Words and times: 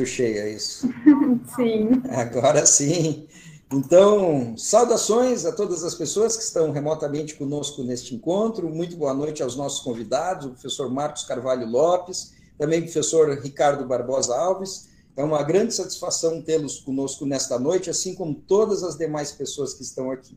muito 0.00 0.06
cheio, 0.06 0.38
é 0.38 0.50
isso? 0.50 0.88
Sim. 1.54 2.02
Agora 2.10 2.64
sim. 2.64 3.26
Então, 3.72 4.56
saudações 4.56 5.44
a 5.44 5.52
todas 5.52 5.84
as 5.84 5.94
pessoas 5.94 6.36
que 6.36 6.42
estão 6.42 6.72
remotamente 6.72 7.34
conosco 7.34 7.84
neste 7.84 8.14
encontro. 8.14 8.68
Muito 8.68 8.96
boa 8.96 9.14
noite 9.14 9.42
aos 9.42 9.54
nossos 9.56 9.80
convidados, 9.80 10.46
o 10.46 10.50
professor 10.50 10.90
Marcos 10.90 11.24
Carvalho 11.24 11.68
Lopes, 11.68 12.32
também 12.58 12.80
o 12.80 12.84
professor 12.84 13.38
Ricardo 13.40 13.86
Barbosa 13.86 14.36
Alves. 14.36 14.88
É 15.16 15.22
uma 15.22 15.42
grande 15.42 15.74
satisfação 15.74 16.42
tê-los 16.42 16.80
conosco 16.80 17.24
nesta 17.26 17.58
noite, 17.58 17.90
assim 17.90 18.14
como 18.14 18.34
todas 18.34 18.82
as 18.82 18.96
demais 18.96 19.30
pessoas 19.30 19.74
que 19.74 19.82
estão 19.82 20.10
aqui. 20.10 20.36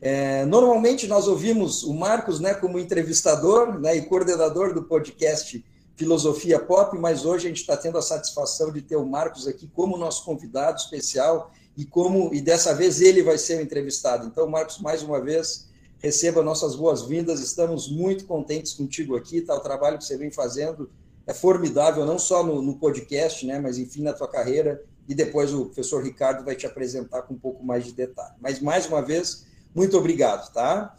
É, 0.00 0.44
normalmente 0.44 1.06
nós 1.06 1.26
ouvimos 1.26 1.84
o 1.84 1.94
Marcos 1.94 2.38
né, 2.38 2.52
como 2.52 2.78
entrevistador 2.78 3.78
né, 3.80 3.96
e 3.96 4.02
coordenador 4.02 4.74
do 4.74 4.82
podcast 4.82 5.64
Filosofia 5.96 6.58
Pop, 6.58 6.98
mas 6.98 7.24
hoje 7.24 7.46
a 7.46 7.48
gente 7.48 7.60
está 7.60 7.76
tendo 7.76 7.98
a 7.98 8.02
satisfação 8.02 8.72
de 8.72 8.82
ter 8.82 8.96
o 8.96 9.06
Marcos 9.06 9.46
aqui 9.46 9.68
como 9.68 9.96
nosso 9.96 10.24
convidado 10.24 10.78
especial 10.78 11.52
e 11.76 11.84
como 11.84 12.34
e 12.34 12.40
dessa 12.40 12.74
vez 12.74 13.00
ele 13.00 13.22
vai 13.22 13.38
ser 13.38 13.58
o 13.58 13.62
entrevistado. 13.62 14.26
Então, 14.26 14.48
Marcos, 14.48 14.78
mais 14.78 15.02
uma 15.02 15.20
vez, 15.20 15.68
receba 15.98 16.42
nossas 16.42 16.74
boas-vindas. 16.74 17.40
Estamos 17.40 17.88
muito 17.88 18.26
contentes 18.26 18.74
contigo 18.74 19.16
aqui, 19.16 19.40
tá? 19.40 19.54
O 19.54 19.60
trabalho 19.60 19.98
que 19.98 20.04
você 20.04 20.16
vem 20.16 20.30
fazendo 20.30 20.90
é 21.26 21.32
formidável, 21.32 22.04
não 22.04 22.18
só 22.18 22.44
no, 22.44 22.60
no 22.60 22.76
podcast, 22.76 23.46
né, 23.46 23.58
mas 23.58 23.78
enfim 23.78 24.02
na 24.02 24.12
tua 24.12 24.28
carreira. 24.28 24.82
E 25.08 25.14
depois 25.14 25.52
o 25.52 25.66
professor 25.66 26.02
Ricardo 26.02 26.44
vai 26.44 26.56
te 26.56 26.66
apresentar 26.66 27.22
com 27.22 27.34
um 27.34 27.38
pouco 27.38 27.64
mais 27.64 27.84
de 27.84 27.92
detalhe. 27.92 28.34
Mas 28.40 28.60
mais 28.60 28.86
uma 28.86 29.00
vez, 29.00 29.46
muito 29.74 29.96
obrigado, 29.96 30.52
tá? 30.52 30.96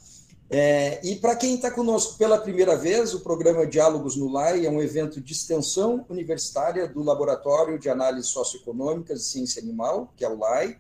É, 0.48 1.00
e 1.04 1.16
para 1.16 1.36
quem 1.36 1.56
está 1.56 1.72
conosco 1.72 2.18
pela 2.18 2.38
primeira 2.38 2.76
vez, 2.76 3.16
o 3.16 3.22
programa 3.22 3.66
Diálogos 3.66 4.16
no 4.16 4.32
LAI 4.32 4.66
é 4.66 4.70
um 4.70 4.82
evento 4.82 5.20
de 5.20 5.34
extensão 5.34 6.06
universitária 6.08 6.88
do 6.88 7.02
Laboratório 7.02 7.80
de 7.80 7.90
Análise 7.90 8.28
Socioeconômicas 8.28 9.22
e 9.22 9.26
Ciência 9.26 9.62
Animal, 9.62 10.14
que 10.16 10.24
é 10.24 10.30
o 10.30 10.38
LAI, 10.38 10.78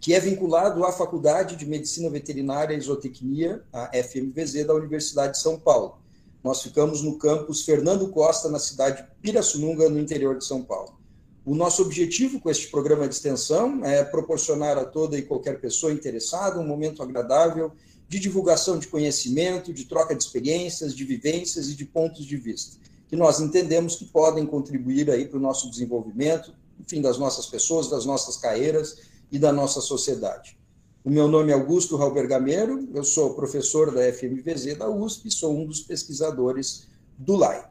que 0.00 0.14
é 0.14 0.20
vinculado 0.20 0.84
à 0.84 0.92
Faculdade 0.92 1.56
de 1.56 1.66
Medicina 1.66 2.08
Veterinária 2.08 2.76
e 2.76 2.80
Zootecnia, 2.80 3.64
a 3.72 3.90
FMVZ, 3.92 4.64
da 4.64 4.74
Universidade 4.74 5.32
de 5.32 5.40
São 5.40 5.58
Paulo. 5.58 5.98
Nós 6.44 6.62
ficamos 6.62 7.02
no 7.02 7.18
campus 7.18 7.64
Fernando 7.64 8.08
Costa, 8.10 8.48
na 8.48 8.60
cidade 8.60 9.02
de 9.02 9.08
Pirassununga, 9.20 9.88
no 9.90 9.98
interior 9.98 10.38
de 10.38 10.44
São 10.44 10.62
Paulo. 10.62 10.96
O 11.44 11.54
nosso 11.54 11.82
objetivo 11.82 12.38
com 12.38 12.50
este 12.50 12.70
programa 12.70 13.08
de 13.08 13.14
extensão 13.14 13.84
é 13.84 14.04
proporcionar 14.04 14.78
a 14.78 14.84
toda 14.84 15.18
e 15.18 15.22
qualquer 15.22 15.60
pessoa 15.60 15.92
interessada 15.92 16.60
um 16.60 16.66
momento 16.66 17.02
agradável 17.02 17.72
de 18.08 18.18
divulgação 18.18 18.78
de 18.78 18.88
conhecimento, 18.88 19.72
de 19.72 19.84
troca 19.84 20.14
de 20.14 20.22
experiências, 20.22 20.94
de 20.94 21.04
vivências 21.04 21.68
e 21.68 21.74
de 21.74 21.84
pontos 21.84 22.24
de 22.24 22.36
vista, 22.36 22.78
que 23.06 23.14
nós 23.14 23.38
entendemos 23.38 23.96
que 23.96 24.06
podem 24.06 24.46
contribuir 24.46 25.10
aí 25.10 25.26
para 25.26 25.38
o 25.38 25.42
nosso 25.42 25.70
desenvolvimento, 25.70 26.54
enfim, 26.80 27.02
das 27.02 27.18
nossas 27.18 27.46
pessoas, 27.46 27.88
das 27.88 28.06
nossas 28.06 28.36
carreiras 28.36 28.96
e 29.30 29.38
da 29.38 29.52
nossa 29.52 29.80
sociedade. 29.80 30.56
O 31.04 31.10
meu 31.10 31.28
nome 31.28 31.52
é 31.52 31.54
Augusto 31.54 31.96
Raubergameiro, 31.96 32.88
eu 32.94 33.04
sou 33.04 33.34
professor 33.34 33.92
da 33.92 34.12
FMVZ 34.12 34.76
da 34.76 34.88
USP 34.88 35.28
e 35.28 35.30
sou 35.30 35.56
um 35.56 35.66
dos 35.66 35.80
pesquisadores 35.80 36.88
do 37.16 37.36
LAI. 37.36 37.64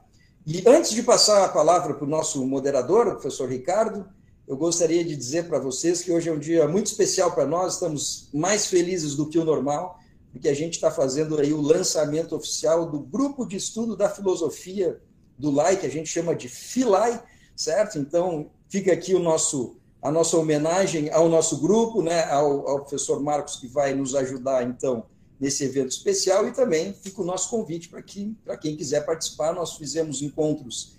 E 0.45 0.63
antes 0.65 0.91
de 0.91 1.03
passar 1.03 1.43
a 1.43 1.49
palavra 1.49 1.93
para 1.93 2.05
o 2.05 2.09
nosso 2.09 2.45
moderador, 2.45 3.07
o 3.07 3.11
professor 3.11 3.49
Ricardo, 3.49 4.07
eu 4.47 4.55
gostaria 4.55 5.03
de 5.03 5.15
dizer 5.15 5.47
para 5.47 5.59
vocês 5.59 6.01
que 6.01 6.11
hoje 6.11 6.29
é 6.29 6.31
um 6.31 6.39
dia 6.39 6.67
muito 6.67 6.87
especial 6.87 7.33
para 7.33 7.45
nós, 7.45 7.73
estamos 7.73 8.29
mais 8.33 8.67
felizes 8.67 9.13
do 9.13 9.27
que 9.27 9.37
o 9.37 9.43
normal, 9.43 9.99
porque 10.37 10.49
a 10.49 10.55
gente 10.55 10.73
está 10.73 10.91
fazendo 10.91 11.39
aí 11.39 11.51
o 11.51 11.59
lançamento 11.59 12.35
oficial 12.35 12.85
do 12.85 12.99
grupo 12.99 13.43
de 13.43 13.57
estudo 13.57 13.97
da 13.97 14.07
filosofia 14.07 15.01
do 15.35 15.49
LAI, 15.49 15.77
que 15.77 15.85
a 15.87 15.89
gente 15.89 16.07
chama 16.07 16.35
de 16.35 16.47
FILAI, 16.47 17.23
certo? 17.55 17.97
Então, 17.97 18.51
fica 18.69 18.93
aqui 18.93 19.15
o 19.15 19.19
nosso, 19.19 19.77
a 19.99 20.11
nossa 20.11 20.37
homenagem 20.37 21.09
ao 21.09 21.27
nosso 21.27 21.57
grupo, 21.57 22.03
né, 22.03 22.23
ao, 22.25 22.67
ao 22.67 22.81
professor 22.81 23.19
Marcos, 23.19 23.55
que 23.55 23.67
vai 23.67 23.95
nos 23.95 24.13
ajudar, 24.13 24.63
então, 24.63 25.07
nesse 25.39 25.63
evento 25.63 25.89
especial, 25.89 26.47
e 26.47 26.51
também 26.51 26.93
fica 26.93 27.19
o 27.19 27.25
nosso 27.25 27.49
convite 27.49 27.89
para 27.89 28.03
que, 28.03 28.35
quem 28.61 28.77
quiser 28.77 29.05
participar. 29.07 29.53
Nós 29.53 29.75
fizemos 29.75 30.21
encontros 30.21 30.93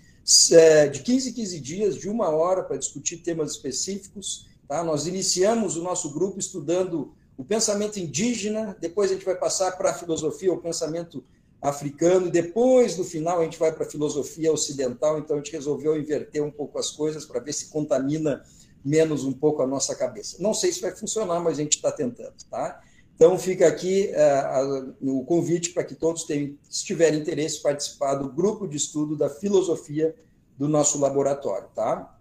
é, 0.51 0.87
de 0.89 1.01
15 1.01 1.29
em 1.29 1.33
15 1.33 1.59
dias, 1.61 1.95
de 1.95 2.09
uma 2.09 2.27
hora, 2.27 2.61
para 2.61 2.75
discutir 2.75 3.17
temas 3.17 3.51
específicos. 3.51 4.47
Tá? 4.67 4.83
Nós 4.83 5.07
iniciamos 5.07 5.77
o 5.77 5.81
nosso 5.81 6.11
grupo 6.11 6.39
estudando 6.39 7.13
o 7.39 7.43
pensamento 7.45 7.97
indígena, 7.97 8.75
depois 8.81 9.09
a 9.09 9.13
gente 9.13 9.25
vai 9.25 9.33
passar 9.33 9.71
para 9.77 9.91
a 9.91 9.93
filosofia, 9.93 10.51
o 10.51 10.57
pensamento 10.57 11.23
africano, 11.61 12.29
depois, 12.29 12.97
no 12.97 13.05
final, 13.05 13.39
a 13.39 13.45
gente 13.45 13.57
vai 13.57 13.71
para 13.71 13.85
a 13.85 13.89
filosofia 13.89 14.51
ocidental, 14.51 15.17
então 15.17 15.37
a 15.37 15.39
gente 15.39 15.53
resolveu 15.53 15.95
inverter 15.95 16.43
um 16.43 16.51
pouco 16.51 16.77
as 16.77 16.91
coisas 16.91 17.23
para 17.23 17.39
ver 17.39 17.53
se 17.53 17.69
contamina 17.69 18.43
menos 18.83 19.23
um 19.23 19.31
pouco 19.31 19.61
a 19.61 19.67
nossa 19.67 19.95
cabeça. 19.95 20.35
Não 20.41 20.53
sei 20.53 20.73
se 20.73 20.81
vai 20.81 20.93
funcionar, 20.93 21.39
mas 21.39 21.57
a 21.57 21.61
gente 21.61 21.77
está 21.77 21.93
tentando, 21.93 22.33
tá? 22.51 22.81
Então 23.15 23.39
fica 23.39 23.69
aqui 23.69 24.11
uh, 24.11 24.95
o 25.01 25.23
convite 25.23 25.69
para 25.69 25.85
que 25.85 25.95
todos 25.95 26.25
tenham, 26.25 26.57
se 26.69 26.83
tiverem 26.83 27.21
interesse, 27.21 27.61
participar 27.61 28.15
do 28.15 28.29
grupo 28.29 28.67
de 28.67 28.75
estudo 28.75 29.15
da 29.15 29.29
filosofia 29.29 30.13
do 30.57 30.67
nosso 30.67 30.99
laboratório, 30.99 31.69
tá? 31.73 32.19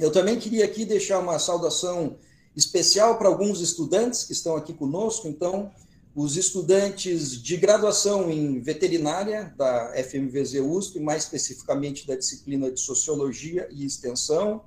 Eu 0.00 0.10
também 0.10 0.38
queria 0.38 0.64
aqui 0.64 0.86
deixar 0.86 1.18
uma 1.18 1.38
saudação 1.38 2.16
especial 2.56 3.18
para 3.18 3.28
alguns 3.28 3.60
estudantes 3.60 4.24
que 4.24 4.32
estão 4.32 4.56
aqui 4.56 4.72
conosco. 4.72 5.26
Então, 5.26 5.70
os 6.14 6.36
estudantes 6.36 7.42
de 7.42 7.56
graduação 7.56 8.30
em 8.30 8.60
veterinária 8.60 9.52
da 9.56 9.92
FMVZ 9.96 10.60
USP, 10.60 11.00
mais 11.00 11.24
especificamente 11.24 12.06
da 12.06 12.14
disciplina 12.14 12.70
de 12.70 12.78
Sociologia 12.78 13.68
e 13.72 13.84
Extensão, 13.84 14.62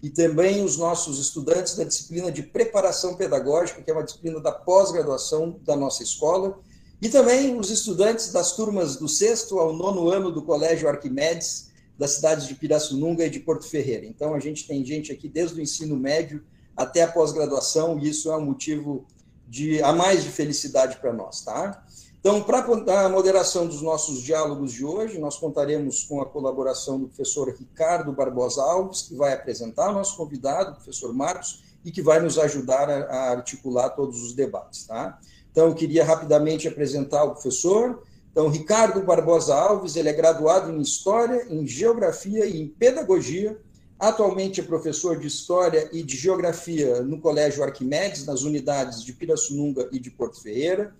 e 0.00 0.10
também 0.10 0.62
os 0.62 0.76
nossos 0.76 1.18
estudantes 1.18 1.74
da 1.74 1.82
disciplina 1.82 2.30
de 2.30 2.42
Preparação 2.42 3.16
Pedagógica, 3.16 3.82
que 3.82 3.90
é 3.90 3.94
uma 3.94 4.04
disciplina 4.04 4.38
da 4.38 4.52
pós-graduação 4.52 5.58
da 5.64 5.74
nossa 5.74 6.02
escola, 6.02 6.60
e 7.02 7.08
também 7.08 7.58
os 7.58 7.70
estudantes 7.70 8.30
das 8.30 8.54
turmas 8.54 8.96
do 8.96 9.08
sexto 9.08 9.58
ao 9.58 9.72
nono 9.72 10.08
ano 10.08 10.30
do 10.30 10.42
Colégio 10.42 10.88
Arquimedes, 10.88 11.70
das 11.98 12.12
cidades 12.12 12.46
de 12.46 12.54
Pirassununga 12.54 13.26
e 13.26 13.30
de 13.30 13.40
Porto 13.40 13.66
Ferreira. 13.66 14.06
Então, 14.06 14.34
a 14.34 14.40
gente 14.40 14.66
tem 14.66 14.84
gente 14.84 15.10
aqui 15.10 15.28
desde 15.28 15.58
o 15.58 15.62
ensino 15.62 15.96
médio 15.96 16.44
até 16.76 17.02
a 17.02 17.08
pós-graduação, 17.08 17.98
e 17.98 18.08
isso 18.08 18.30
é 18.30 18.36
um 18.36 18.44
motivo 18.44 19.06
de 19.46 19.82
a 19.82 19.92
mais 19.92 20.24
de 20.24 20.30
felicidade 20.30 20.96
para 20.96 21.12
nós, 21.12 21.42
tá? 21.42 21.84
Então, 22.18 22.42
para 22.42 22.60
a 23.04 23.08
moderação 23.10 23.66
dos 23.66 23.82
nossos 23.82 24.22
diálogos 24.22 24.72
de 24.72 24.82
hoje, 24.82 25.18
nós 25.18 25.36
contaremos 25.36 26.04
com 26.04 26.22
a 26.22 26.26
colaboração 26.26 26.98
do 26.98 27.06
professor 27.06 27.54
Ricardo 27.54 28.12
Barbosa 28.12 28.62
Alves, 28.62 29.02
que 29.02 29.14
vai 29.14 29.34
apresentar 29.34 29.90
o 29.90 29.92
nosso 29.92 30.16
convidado, 30.16 30.70
o 30.70 30.74
professor 30.76 31.12
Marcos, 31.12 31.62
e 31.84 31.92
que 31.92 32.00
vai 32.00 32.20
nos 32.20 32.38
ajudar 32.38 32.88
a, 32.88 33.30
articular 33.32 33.90
todos 33.90 34.22
os 34.22 34.32
debates, 34.32 34.86
tá? 34.86 35.18
Então, 35.52 35.66
eu 35.66 35.74
queria 35.74 36.02
rapidamente 36.02 36.66
apresentar 36.66 37.24
o 37.24 37.32
professor. 37.32 38.02
Então, 38.32 38.48
Ricardo 38.48 39.02
Barbosa 39.02 39.54
Alves, 39.54 39.94
ele 39.94 40.08
é 40.08 40.12
graduado 40.14 40.72
em 40.72 40.80
História, 40.80 41.46
em 41.50 41.66
Geografia 41.66 42.46
e 42.46 42.58
em 42.58 42.66
Pedagogia 42.66 43.60
Atualmente 43.98 44.60
é 44.60 44.64
professor 44.64 45.18
de 45.18 45.26
História 45.26 45.88
e 45.92 46.02
de 46.02 46.16
Geografia 46.16 47.02
no 47.02 47.20
Colégio 47.20 47.62
Arquimedes, 47.62 48.26
nas 48.26 48.42
unidades 48.42 49.02
de 49.02 49.12
Pirassununga 49.12 49.88
e 49.92 49.98
de 49.98 50.10
Porto 50.10 50.42
Ferreira. 50.42 50.94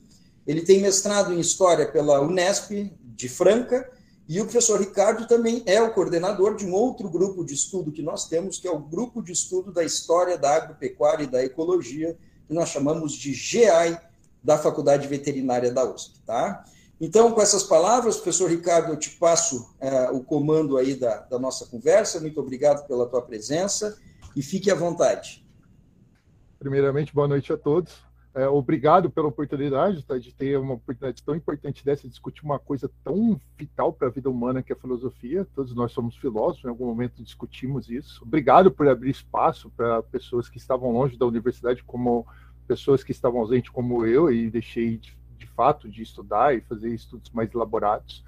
Ele 0.47 0.63
tem 0.63 0.81
mestrado 0.81 1.33
em 1.33 1.41
História 1.41 1.91
pela 1.91 2.21
Unesp 2.21 2.71
de 3.03 3.29
Franca, 3.29 3.91
e 4.27 4.41
o 4.41 4.45
professor 4.45 4.81
Ricardo 4.81 5.29
também 5.29 5.63
é 5.67 5.83
o 5.83 5.93
coordenador 5.93 6.57
de 6.57 6.65
um 6.65 6.73
outro 6.73 7.11
grupo 7.11 7.45
de 7.45 7.53
estudo 7.53 7.93
que 7.93 8.01
nós 8.01 8.27
temos, 8.27 8.59
que 8.59 8.67
é 8.67 8.71
o 8.71 8.79
Grupo 8.79 9.23
de 9.23 9.33
Estudo 9.33 9.71
da 9.71 9.85
História 9.85 10.39
da 10.39 10.55
Agropecuária 10.55 11.25
e 11.25 11.27
da 11.27 11.45
Ecologia, 11.45 12.17
que 12.49 12.55
nós 12.55 12.71
chamamos 12.71 13.13
de 13.13 13.35
GEAI, 13.35 14.01
da 14.43 14.57
Faculdade 14.57 15.07
Veterinária 15.09 15.71
da 15.71 15.85
USP. 15.85 16.21
Tá? 16.25 16.65
Então, 17.01 17.33
com 17.33 17.41
essas 17.41 17.65
palavras, 17.65 18.17
professor 18.17 18.49
Ricardo, 18.49 18.93
eu 18.93 18.97
te 18.97 19.11
passo 19.11 19.75
é, 19.81 20.11
o 20.11 20.23
comando 20.23 20.77
aí 20.77 20.95
da, 20.95 21.19
da 21.21 21.39
nossa 21.39 21.67
conversa. 21.67 22.21
Muito 22.21 22.41
obrigado 22.41 22.87
pela 22.87 23.07
tua 23.09 23.23
presença 23.23 23.99
e 24.37 24.43
fique 24.43 24.71
à 24.71 24.75
vontade. 24.75 25.45
Primeiramente, 26.59 27.13
boa 27.13 27.29
noite 27.29 27.53
a 27.53 27.59
todos. 27.59 27.93
É, 28.35 28.49
obrigado 28.49 29.09
pela 29.11 29.29
oportunidade 29.29 30.05
tá, 30.05 30.19
de 30.19 30.35
ter 30.35 30.59
uma 30.59 30.75
oportunidade 30.75 31.23
tão 31.23 31.37
importante 31.37 31.85
dessa, 31.85 32.03
de 32.03 32.09
discutir 32.09 32.43
uma 32.43 32.59
coisa 32.59 32.91
tão 33.05 33.41
vital 33.57 33.93
para 33.93 34.09
a 34.09 34.11
vida 34.11 34.29
humana 34.29 34.61
que 34.61 34.73
é 34.73 34.77
a 34.77 34.79
filosofia. 34.79 35.47
Todos 35.55 35.73
nós 35.75 35.93
somos 35.93 36.17
filósofos, 36.17 36.65
em 36.65 36.69
algum 36.69 36.87
momento 36.87 37.23
discutimos 37.23 37.89
isso. 37.89 38.23
Obrigado 38.25 38.73
por 38.73 38.89
abrir 38.89 39.11
espaço 39.11 39.71
para 39.77 40.03
pessoas 40.03 40.49
que 40.49 40.59
estavam 40.59 40.91
longe 40.91 41.17
da 41.17 41.27
universidade, 41.27 41.85
como 41.85 42.27
pessoas 42.67 43.05
que 43.05 43.13
estavam 43.13 43.41
ausentes, 43.41 43.71
como 43.71 44.05
eu, 44.05 44.33
e 44.33 44.51
deixei 44.51 44.99
de 44.99 45.17
de 45.45 45.51
fato 45.51 45.89
de 45.89 46.03
estudar 46.03 46.57
e 46.57 46.61
fazer 46.63 46.89
estudos 46.89 47.31
mais 47.31 47.53
elaborados. 47.55 48.25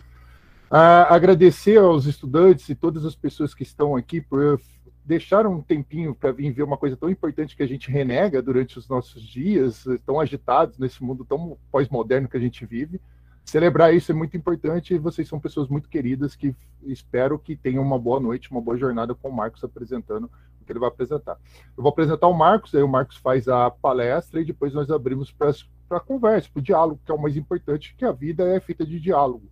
Uh, 0.70 1.08
agradecer 1.08 1.78
aos 1.78 2.06
estudantes 2.06 2.68
e 2.68 2.74
todas 2.74 3.04
as 3.04 3.14
pessoas 3.14 3.54
que 3.54 3.62
estão 3.62 3.96
aqui 3.96 4.20
por 4.20 4.60
deixar 5.04 5.46
um 5.46 5.62
tempinho 5.62 6.14
para 6.14 6.32
vir 6.32 6.52
ver 6.52 6.64
uma 6.64 6.76
coisa 6.76 6.96
tão 6.96 7.08
importante 7.08 7.56
que 7.56 7.62
a 7.62 7.66
gente 7.66 7.90
renega 7.90 8.42
durante 8.42 8.76
os 8.76 8.88
nossos 8.88 9.22
dias, 9.22 9.84
tão 10.04 10.18
agitados 10.18 10.78
nesse 10.78 11.02
mundo 11.02 11.24
tão 11.24 11.56
pós-moderno 11.70 12.28
que 12.28 12.36
a 12.36 12.40
gente 12.40 12.66
vive. 12.66 13.00
Celebrar 13.44 13.94
isso 13.94 14.10
é 14.10 14.14
muito 14.14 14.36
importante 14.36 14.92
e 14.92 14.98
vocês 14.98 15.28
são 15.28 15.38
pessoas 15.38 15.68
muito 15.68 15.88
queridas 15.88 16.34
que 16.34 16.52
espero 16.82 17.38
que 17.38 17.54
tenham 17.54 17.82
uma 17.82 17.98
boa 17.98 18.18
noite, 18.18 18.50
uma 18.50 18.60
boa 18.60 18.76
jornada 18.76 19.14
com 19.14 19.28
o 19.28 19.32
Marcos 19.32 19.62
apresentando 19.62 20.24
o 20.60 20.64
que 20.66 20.72
ele 20.72 20.80
vai 20.80 20.88
apresentar. 20.88 21.38
Eu 21.76 21.82
vou 21.84 21.90
apresentar 21.90 22.26
o 22.26 22.34
Marcos, 22.34 22.74
aí 22.74 22.82
o 22.82 22.88
Marcos 22.88 23.16
faz 23.18 23.46
a 23.46 23.70
palestra 23.70 24.40
e 24.40 24.44
depois 24.44 24.74
nós 24.74 24.90
abrimos 24.90 25.30
para 25.30 25.52
a 25.90 26.00
conversa, 26.00 26.48
para 26.52 26.60
o 26.60 26.62
diálogo, 26.62 27.00
que 27.04 27.10
é 27.10 27.14
o 27.14 27.20
mais 27.20 27.36
importante, 27.36 27.94
que 27.96 28.04
a 28.04 28.12
vida 28.12 28.44
é 28.44 28.60
feita 28.60 28.84
de 28.84 28.98
diálogo, 28.98 29.50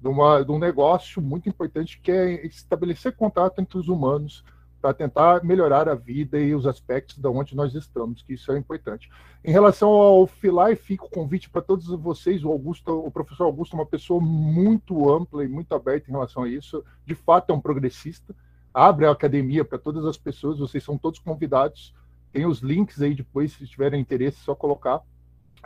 de, 0.00 0.08
uma, 0.08 0.42
de 0.42 0.50
um 0.50 0.58
negócio 0.58 1.20
muito 1.22 1.48
importante 1.48 2.00
que 2.00 2.10
é 2.10 2.46
estabelecer 2.46 3.14
contato 3.14 3.60
entre 3.60 3.78
os 3.78 3.88
humanos, 3.88 4.44
para 4.80 4.94
tentar 4.94 5.42
melhorar 5.42 5.88
a 5.88 5.94
vida 5.94 6.38
e 6.38 6.54
os 6.54 6.66
aspectos 6.66 7.18
de 7.18 7.26
onde 7.26 7.56
nós 7.56 7.74
estamos, 7.74 8.22
que 8.22 8.34
isso 8.34 8.52
é 8.52 8.58
importante. 8.58 9.10
Em 9.44 9.50
relação 9.50 9.88
ao 9.88 10.26
FILAI, 10.26 10.76
fica 10.76 11.04
o 11.04 11.10
convite 11.10 11.50
para 11.50 11.62
todos 11.62 11.86
vocês, 11.86 12.44
o 12.44 12.52
Augusto, 12.52 12.92
o 12.92 13.10
professor 13.10 13.44
Augusto 13.44 13.74
é 13.74 13.80
uma 13.80 13.86
pessoa 13.86 14.20
muito 14.20 15.12
ampla 15.12 15.44
e 15.44 15.48
muito 15.48 15.74
aberta 15.74 16.08
em 16.08 16.12
relação 16.12 16.44
a 16.44 16.48
isso, 16.48 16.84
de 17.04 17.14
fato 17.14 17.50
é 17.50 17.54
um 17.54 17.60
progressista, 17.60 18.34
abre 18.72 19.06
a 19.06 19.10
academia 19.10 19.64
para 19.64 19.78
todas 19.78 20.04
as 20.04 20.16
pessoas, 20.16 20.58
vocês 20.58 20.84
são 20.84 20.96
todos 20.96 21.18
convidados, 21.18 21.94
tem 22.32 22.46
os 22.46 22.60
links 22.60 23.00
aí 23.00 23.14
depois, 23.14 23.52
se 23.52 23.66
tiverem 23.66 24.00
interesse, 24.00 24.38
é 24.40 24.44
só 24.44 24.54
colocar, 24.54 25.00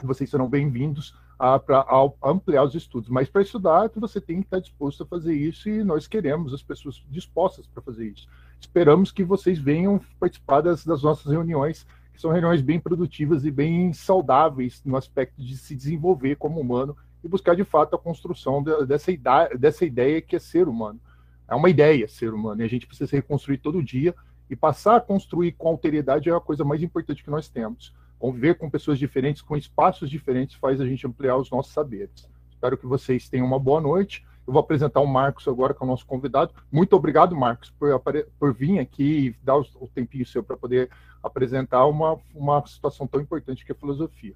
vocês 0.06 0.28
serão 0.30 0.48
bem-vindos 0.48 1.14
para 1.38 1.86
ampliar 2.22 2.64
os 2.64 2.74
estudos. 2.74 3.08
Mas 3.08 3.28
para 3.28 3.42
estudar, 3.42 3.90
você 3.96 4.20
tem 4.20 4.40
que 4.40 4.46
estar 4.46 4.60
disposto 4.60 5.02
a 5.02 5.06
fazer 5.06 5.34
isso 5.34 5.68
e 5.68 5.82
nós 5.82 6.06
queremos 6.06 6.52
as 6.52 6.62
pessoas 6.62 7.02
dispostas 7.08 7.66
para 7.66 7.82
fazer 7.82 8.08
isso. 8.08 8.28
Esperamos 8.60 9.10
que 9.10 9.24
vocês 9.24 9.58
venham 9.58 10.00
participar 10.18 10.60
das, 10.60 10.84
das 10.84 11.02
nossas 11.02 11.32
reuniões, 11.32 11.86
que 12.12 12.20
são 12.20 12.30
reuniões 12.30 12.60
bem 12.60 12.78
produtivas 12.78 13.44
e 13.44 13.50
bem 13.50 13.92
saudáveis 13.92 14.82
no 14.84 14.96
aspecto 14.96 15.42
de 15.42 15.56
se 15.56 15.74
desenvolver 15.74 16.36
como 16.36 16.60
humano 16.60 16.94
e 17.24 17.28
buscar 17.28 17.56
de 17.56 17.64
fato 17.64 17.96
a 17.96 17.98
construção 17.98 18.62
de, 18.62 18.84
dessa, 18.86 19.10
ideia, 19.10 19.56
dessa 19.56 19.84
ideia 19.84 20.20
que 20.20 20.36
é 20.36 20.38
ser 20.38 20.68
humano. 20.68 21.00
É 21.48 21.54
uma 21.54 21.70
ideia 21.70 22.06
ser 22.06 22.34
humano 22.34 22.60
e 22.60 22.64
a 22.64 22.68
gente 22.68 22.86
precisa 22.86 23.08
se 23.08 23.16
reconstruir 23.16 23.58
todo 23.58 23.82
dia 23.82 24.14
e 24.48 24.56
passar 24.56 24.96
a 24.96 25.00
construir 25.00 25.52
com 25.52 25.68
alteridade 25.68 26.28
é 26.28 26.34
a 26.34 26.40
coisa 26.40 26.64
mais 26.64 26.82
importante 26.82 27.22
que 27.22 27.30
nós 27.30 27.48
temos. 27.48 27.94
Conviver 28.20 28.54
com 28.54 28.70
pessoas 28.70 29.00
diferentes, 29.00 29.42
com 29.42 29.56
espaços 29.56 30.08
diferentes, 30.08 30.54
faz 30.54 30.80
a 30.80 30.86
gente 30.86 31.04
ampliar 31.04 31.36
os 31.36 31.50
nossos 31.50 31.72
saberes. 31.72 32.28
Espero 32.48 32.78
que 32.78 32.86
vocês 32.86 33.28
tenham 33.28 33.46
uma 33.46 33.58
boa 33.58 33.80
noite 33.80 34.24
eu 34.50 34.52
vou 34.52 34.60
apresentar 34.60 35.00
o 35.00 35.06
Marcos 35.06 35.46
agora, 35.46 35.72
que 35.72 35.80
é 35.80 35.84
o 35.84 35.88
nosso 35.88 36.04
convidado. 36.04 36.52
Muito 36.72 36.96
obrigado, 36.96 37.36
Marcos, 37.36 37.70
por, 37.70 37.88
por 38.36 38.52
vir 38.52 38.80
aqui 38.80 39.28
e 39.28 39.36
dar 39.44 39.56
o, 39.56 39.88
tempinho 39.94 40.26
seu 40.26 40.42
para 40.42 40.56
poder 40.56 40.90
apresentar 41.22 41.86
uma, 41.86 42.18
uma 42.34 42.66
situação 42.66 43.06
tão 43.06 43.20
importante 43.20 43.64
que 43.64 43.70
é 43.70 43.74
a 43.74 43.78
filosofia. 43.78 44.34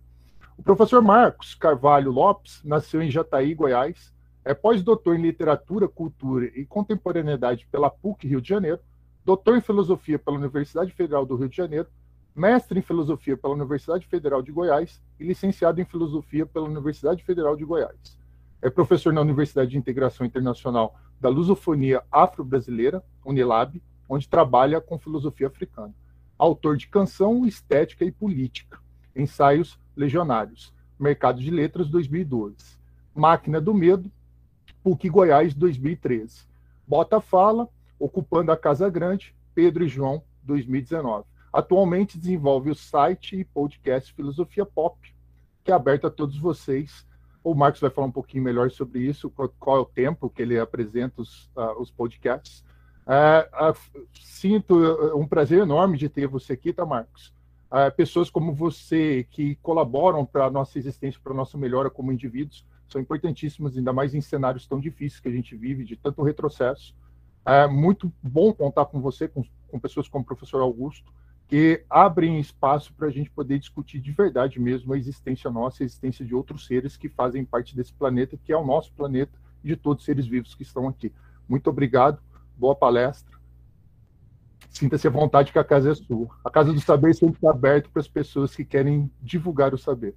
O 0.56 0.62
professor 0.62 1.02
Marcos 1.02 1.56
Carvalho 1.56 2.12
Lopes 2.12 2.62
nasceu 2.62 3.02
em 3.02 3.10
Jataí, 3.10 3.54
Goiás, 3.54 4.14
é 4.44 4.54
pós-doutor 4.54 5.16
em 5.16 5.22
Literatura, 5.22 5.88
Cultura 5.88 6.46
e 6.54 6.64
Contemporaneidade 6.64 7.66
pela 7.66 7.90
PUC 7.90 8.28
Rio 8.28 8.40
de 8.40 8.50
Janeiro, 8.50 8.78
doutor 9.24 9.56
em 9.56 9.60
Filosofia 9.60 10.16
pela 10.16 10.36
Universidade 10.36 10.92
Federal 10.92 11.26
do 11.26 11.34
Rio 11.34 11.48
de 11.48 11.56
Janeiro, 11.56 11.88
mestre 12.34 12.78
em 12.78 12.82
Filosofia 12.82 13.36
pela 13.36 13.54
Universidade 13.54 14.06
Federal 14.06 14.42
de 14.42 14.50
Goiás 14.50 15.00
e 15.20 15.24
licenciado 15.24 15.80
em 15.80 15.84
Filosofia 15.84 16.44
pela 16.44 16.66
Universidade 16.66 17.22
Federal 17.22 17.56
de 17.56 17.64
Goiás. 17.64 18.18
É 18.60 18.68
professor 18.68 19.12
na 19.12 19.20
Universidade 19.20 19.70
de 19.70 19.78
Integração 19.78 20.26
Internacional 20.26 20.98
da 21.20 21.28
Lusofonia 21.28 22.02
Afro-Brasileira, 22.10 23.04
Unilab, 23.24 23.80
onde 24.08 24.28
trabalha 24.28 24.80
com 24.80 24.98
filosofia 24.98 25.46
africana. 25.46 25.94
Autor 26.36 26.76
de 26.76 26.88
Canção, 26.88 27.46
Estética 27.46 28.04
e 28.04 28.10
Política, 28.10 28.78
Ensaios 29.14 29.78
Legionários, 29.96 30.74
Mercado 30.98 31.40
de 31.40 31.50
Letras 31.50 31.88
2012, 31.88 32.56
Máquina 33.14 33.60
do 33.60 33.72
Medo, 33.72 34.10
PUC 34.82 35.08
Goiás 35.08 35.54
2013. 35.54 36.46
Bota 36.86 37.20
Fala, 37.20 37.68
Ocupando 37.96 38.50
a 38.50 38.56
Casa 38.56 38.90
Grande, 38.90 39.34
Pedro 39.54 39.84
e 39.84 39.88
João 39.88 40.22
2019. 40.42 41.24
Atualmente 41.54 42.18
desenvolve 42.18 42.70
o 42.70 42.74
site 42.74 43.36
e 43.36 43.44
podcast 43.44 44.12
Filosofia 44.12 44.66
Pop, 44.66 44.98
que 45.62 45.70
é 45.70 45.74
aberto 45.74 46.06
a 46.06 46.10
todos 46.10 46.36
vocês 46.36 47.06
o 47.44 47.54
Marcos 47.54 47.82
vai 47.82 47.90
falar 47.90 48.06
um 48.06 48.12
pouquinho 48.12 48.42
melhor 48.42 48.70
sobre 48.70 49.00
isso, 49.00 49.30
qual, 49.60 49.76
é 49.76 49.80
o 49.80 49.84
tempo 49.84 50.30
que 50.30 50.40
ele 50.40 50.58
apresenta 50.58 51.20
os, 51.20 51.50
uh, 51.54 51.78
os 51.78 51.90
podcasts. 51.90 52.64
Uh, 53.06 53.70
uh, 53.70 54.06
sinto 54.14 54.74
um 55.14 55.26
prazer 55.26 55.60
enorme 55.60 55.98
de 55.98 56.08
ter 56.08 56.26
você 56.26 56.54
aqui, 56.54 56.72
tá, 56.72 56.86
Marcos? 56.86 57.32
pessoas 57.96 58.30
como 58.30 58.54
você 58.54 59.26
que 59.32 59.56
colaboram 59.56 60.24
para 60.24 60.44
a 60.44 60.50
nossa 60.50 60.78
existência, 60.78 61.20
para 61.20 61.32
a 61.32 61.36
nossa 61.36 61.58
melhora 61.58 61.90
como 61.90 62.12
indivíduos, 62.12 62.64
são 62.86 63.00
importantíssimas, 63.00 63.76
ainda 63.76 63.92
mais 63.92 64.14
em 64.14 64.20
cenários 64.20 64.64
tão 64.64 64.78
difíceis 64.78 65.18
que 65.18 65.26
a 65.26 65.32
gente 65.32 65.56
vive, 65.56 65.84
de 65.84 65.96
tanto 65.96 66.22
retrocesso. 66.22 66.94
É 67.44 67.66
muito 67.66 68.12
bom 68.22 68.52
contar 68.52 68.84
com 68.84 69.00
você, 69.00 69.26
com, 69.26 69.42
com 69.66 69.80
pessoas 69.80 70.08
como 70.08 70.22
o 70.22 70.26
professor 70.26 70.60
Augusto, 70.62 71.12
que 71.54 71.84
abrem 71.88 72.40
espaço 72.40 72.92
para 72.94 73.06
a 73.06 73.10
gente 73.12 73.30
poder 73.30 73.60
discutir 73.60 74.00
de 74.00 74.10
verdade 74.10 74.58
mesmo 74.58 74.92
a 74.92 74.98
existência 74.98 75.48
nossa, 75.48 75.84
a 75.84 75.86
existência 75.86 76.24
de 76.24 76.34
outros 76.34 76.66
seres 76.66 76.96
que 76.96 77.08
fazem 77.08 77.44
parte 77.44 77.76
desse 77.76 77.92
planeta, 77.92 78.36
que 78.36 78.52
é 78.52 78.56
o 78.56 78.66
nosso 78.66 78.92
planeta, 78.92 79.38
e 79.62 79.68
de 79.68 79.76
todos 79.76 80.02
os 80.02 80.04
seres 80.04 80.26
vivos 80.26 80.52
que 80.56 80.64
estão 80.64 80.88
aqui. 80.88 81.12
Muito 81.48 81.70
obrigado, 81.70 82.20
boa 82.56 82.74
palestra. 82.74 83.38
Sinta-se 84.68 85.06
à 85.06 85.10
vontade 85.10 85.52
que 85.52 85.58
a 85.60 85.62
casa 85.62 85.92
é 85.92 85.94
sua. 85.94 86.26
A 86.44 86.50
Casa 86.50 86.72
do 86.72 86.80
Saber 86.80 87.14
sempre 87.14 87.36
está 87.36 87.50
aberta 87.50 87.88
para 87.88 88.00
as 88.00 88.08
pessoas 88.08 88.56
que 88.56 88.64
querem 88.64 89.08
divulgar 89.22 89.72
o 89.72 89.78
saber. 89.78 90.16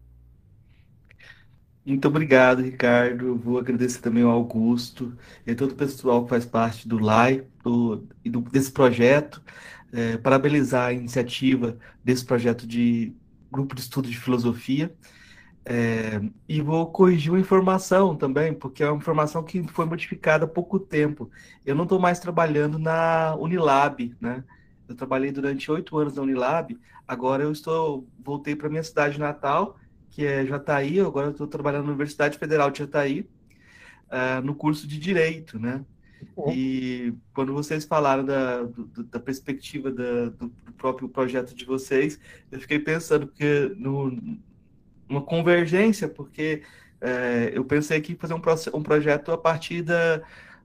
Muito 1.85 2.07
obrigado, 2.07 2.63
Ricardo. 2.63 3.37
Vou 3.37 3.59
agradecer 3.59 4.01
também 4.01 4.23
ao 4.23 4.31
Augusto 4.31 5.15
e 5.45 5.51
a 5.51 5.55
todo 5.55 5.73
o 5.73 5.75
pessoal 5.75 6.23
que 6.23 6.29
faz 6.31 6.47
parte 6.47 6.87
do 6.87 6.97
LAI 6.97 7.45
e 8.25 8.29
do, 8.29 8.41
desse 8.41 8.71
projeto 8.71 9.39
é, 9.91 10.17
parabenizar 10.17 10.87
a 10.87 10.93
iniciativa 10.93 11.77
desse 12.03 12.25
projeto 12.25 12.67
de 12.67 13.13
grupo 13.51 13.75
de 13.75 13.81
estudo 13.81 14.09
de 14.09 14.17
filosofia. 14.17 14.93
É, 15.69 16.21
e 16.47 16.61
vou 16.61 16.89
corrigir 16.89 17.29
uma 17.29 17.39
informação 17.39 18.15
também, 18.15 18.53
porque 18.53 18.83
é 18.83 18.89
uma 18.89 18.97
informação 18.97 19.43
que 19.43 19.61
foi 19.67 19.85
modificada 19.85 20.45
há 20.45 20.47
pouco 20.47 20.79
tempo. 20.79 21.29
Eu 21.65 21.75
não 21.75 21.83
estou 21.83 21.99
mais 21.99 22.19
trabalhando 22.19 22.79
na 22.79 23.35
Unilab, 23.35 24.15
né? 24.21 24.45
Eu 24.87 24.95
trabalhei 24.95 25.31
durante 25.31 25.69
oito 25.69 25.97
anos 25.97 26.15
na 26.15 26.21
Unilab, 26.21 26.77
agora 27.05 27.43
eu 27.43 27.51
estou 27.51 28.07
voltei 28.23 28.55
para 28.55 28.69
minha 28.69 28.83
cidade 28.83 29.19
natal, 29.19 29.77
que 30.09 30.25
é 30.25 30.45
Jataí, 30.45 31.01
agora 31.01 31.27
eu 31.27 31.31
estou 31.31 31.47
trabalhando 31.47 31.83
na 31.83 31.89
Universidade 31.89 32.37
Federal 32.37 32.71
de 32.71 32.79
Jataí, 32.79 33.29
uh, 34.07 34.41
no 34.41 34.55
curso 34.55 34.87
de 34.87 34.97
Direito, 34.97 35.59
né? 35.59 35.83
Uhum. 36.35 36.51
E 36.51 37.13
quando 37.33 37.53
vocês 37.53 37.85
falaram 37.85 38.25
da, 38.25 38.63
do, 38.63 39.03
da 39.03 39.19
perspectiva 39.19 39.91
da, 39.91 40.29
do, 40.29 40.49
próprio 40.77 41.09
projeto 41.09 41.55
de 41.55 41.65
vocês, 41.65 42.19
eu 42.51 42.59
fiquei 42.59 42.77
pensando 42.77 43.27
que 43.27 43.73
no, 43.75 44.15
uma 45.09 45.21
convergência, 45.21 46.07
porque 46.07 46.61
é, 47.01 47.51
eu 47.53 47.65
pensei 47.65 47.99
que 48.01 48.15
fazer 48.15 48.33
um, 48.33 48.41
um 48.73 48.83
projeto 48.83 49.31
a 49.31 49.37
partir 49.37 49.81
da, 49.81 50.21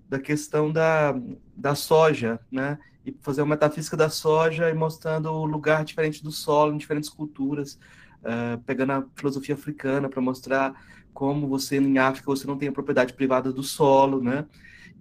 da 0.09 0.19
questão 0.19 0.71
da, 0.71 1.15
da 1.57 1.75
soja, 1.75 2.39
né? 2.51 2.79
E 3.05 3.17
fazer 3.21 3.43
uma 3.43 3.55
metafísica 3.55 3.97
da 3.97 4.09
soja 4.09 4.71
e 4.71 4.75
mostrando 4.75 5.31
o 5.31 5.45
lugar 5.45 5.85
diferente 5.85 6.23
do 6.23 6.31
solo 6.31 6.73
em 6.73 6.79
diferentes 6.79 7.09
culturas, 7.09 7.79
uh, 8.23 8.61
pegando 8.65 8.93
a 8.93 9.05
filosofia 9.17 9.55
africana 9.55 10.09
para 10.09 10.21
mostrar 10.21 10.75
como 11.13 11.49
você, 11.49 11.79
em 11.79 11.99
África, 11.99 12.27
você 12.27 12.47
não 12.47 12.57
tem 12.57 12.69
a 12.69 12.73
propriedade 12.73 13.13
privada 13.13 13.53
do 13.53 13.63
solo, 13.63 14.23
né? 14.23 14.47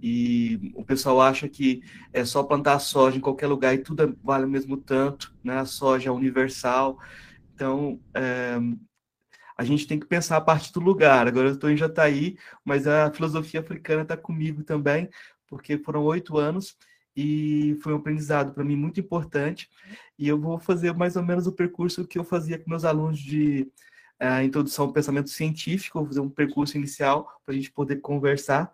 E 0.02 0.72
o 0.76 0.84
pessoal 0.84 1.22
acha 1.22 1.48
que 1.48 1.84
é 2.12 2.26
só 2.26 2.44
plantar 2.44 2.80
soja 2.80 3.18
em 3.18 3.22
qualquer 3.22 3.48
lugar 3.48 3.74
e 3.74 3.80
tudo 3.80 4.18
vale 4.24 4.46
o 4.46 4.50
mesmo 4.50 4.76
tanto, 4.78 5.34
né? 5.44 5.60
A 5.60 5.66
soja 5.66 6.10
é 6.10 6.12
universal. 6.12 6.98
Então, 7.54 8.00
é, 8.16 8.58
a 9.56 9.64
gente 9.64 9.86
tem 9.86 10.00
que 10.00 10.08
pensar 10.08 10.38
a 10.38 10.42
parte 10.42 10.74
do 10.74 10.80
lugar. 10.80 11.28
Agora 11.28 11.50
eu 11.50 11.54
estou 11.54 11.70
em 11.70 11.78
Jataí, 11.78 12.36
mas 12.66 12.88
a 12.88 13.12
filosofia 13.12 13.60
africana 13.60 14.02
está 14.02 14.18
comigo 14.18 14.64
também, 14.64 15.08
porque 15.48 15.78
foram 15.78 16.04
oito 16.06 16.38
anos 16.38 16.76
e 17.16 17.78
foi 17.84 17.94
um 17.94 17.98
aprendizado 17.98 18.54
para 18.54 18.64
mim 18.64 18.76
muito 18.76 19.00
importante. 19.00 19.70
E 20.18 20.28
eu 20.28 20.40
vou 20.40 20.58
fazer 20.58 20.94
mais 20.96 21.16
ou 21.16 21.24
menos 21.24 21.46
o 21.46 21.52
percurso 21.52 22.08
que 22.08 22.18
eu 22.18 22.24
fazia 22.24 22.58
com 22.58 22.70
meus 22.70 22.84
alunos 22.84 23.20
de 23.20 23.72
uh, 24.22 24.42
introdução 24.44 24.86
ao 24.86 24.94
pensamento 24.94 25.30
científico, 25.30 26.00
vou 26.00 26.08
fazer 26.08 26.22
um 26.22 26.30
percurso 26.30 26.78
inicial 26.78 27.30
para 27.46 27.54
a 27.54 27.56
gente 27.56 27.72
poder 27.72 27.98
conversar. 27.98 28.74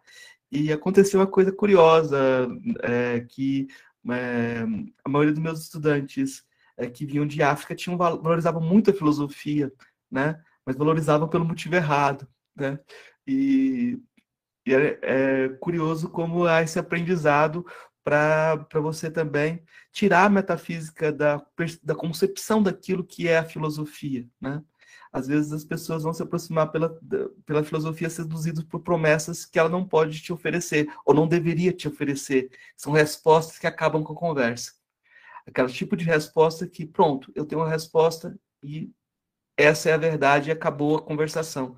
E 0.52 0.72
aconteceu 0.72 1.20
uma 1.20 1.28
coisa 1.28 1.52
curiosa, 1.52 2.48
é, 2.82 3.22
que 3.22 3.68
é, 4.10 4.64
a 5.04 5.10
maioria 5.10 5.34
dos 5.34 5.42
meus 5.42 5.62
estudantes 5.62 6.46
é, 6.78 6.90
que 6.90 7.06
vinham 7.06 7.26
de 7.26 7.42
África 7.44 7.76
tinham, 7.76 7.98
valorizavam 7.98 8.62
muito 8.62 8.92
a 8.92 8.94
filosofia, 8.94 9.72
né? 10.10 10.42
mas 10.66 10.76
valorizavam 10.76 11.28
pelo 11.28 11.46
motivo 11.46 11.76
errado. 11.76 12.28
Né? 12.56 12.80
E, 13.26 14.00
e 14.66 14.74
é, 14.74 15.00
é 15.02 15.50
curioso 15.60 16.10
como 16.10 16.46
há 16.46 16.62
esse 16.62 16.80
aprendizado 16.80 17.66
para 18.04 18.66
você 18.76 19.12
também 19.12 19.62
tirar 19.92 20.26
a 20.26 20.30
metafísica 20.30 21.12
da, 21.12 21.46
da 21.84 21.94
concepção 21.94 22.64
daquilo 22.64 23.04
que 23.04 23.28
é 23.28 23.38
a 23.38 23.44
filosofia. 23.44 24.26
Né? 24.40 24.64
Às 25.18 25.28
vezes 25.28 25.52
as 25.52 25.64
pessoas 25.64 26.04
vão 26.04 26.14
se 26.14 26.22
aproximar 26.22 26.72
pela, 26.72 26.90
pela 27.44 27.64
filosofia 27.64 28.08
seduzidas 28.08 28.64
por 28.64 28.82
promessas 28.82 29.46
que 29.46 29.58
ela 29.58 29.68
não 29.68 29.84
pode 29.84 30.22
te 30.22 30.32
oferecer, 30.32 30.88
ou 31.04 31.14
não 31.14 31.28
deveria 31.28 31.74
te 31.74 31.88
oferecer. 31.88 32.52
São 32.76 32.94
respostas 32.94 33.58
que 33.58 33.66
acabam 33.66 34.04
com 34.04 34.14
a 34.14 34.16
conversa. 34.16 34.74
Aquele 35.48 35.70
tipo 35.70 35.98
de 35.98 36.06
resposta 36.06 36.68
que, 36.68 36.86
pronto, 36.86 37.32
eu 37.34 37.46
tenho 37.46 37.62
uma 37.62 37.70
resposta 37.70 38.38
e 38.62 38.92
essa 39.58 39.90
é 39.90 39.94
a 39.94 39.98
verdade 39.98 40.50
e 40.50 40.52
acabou 40.52 40.98
a 40.98 41.02
conversação. 41.02 41.76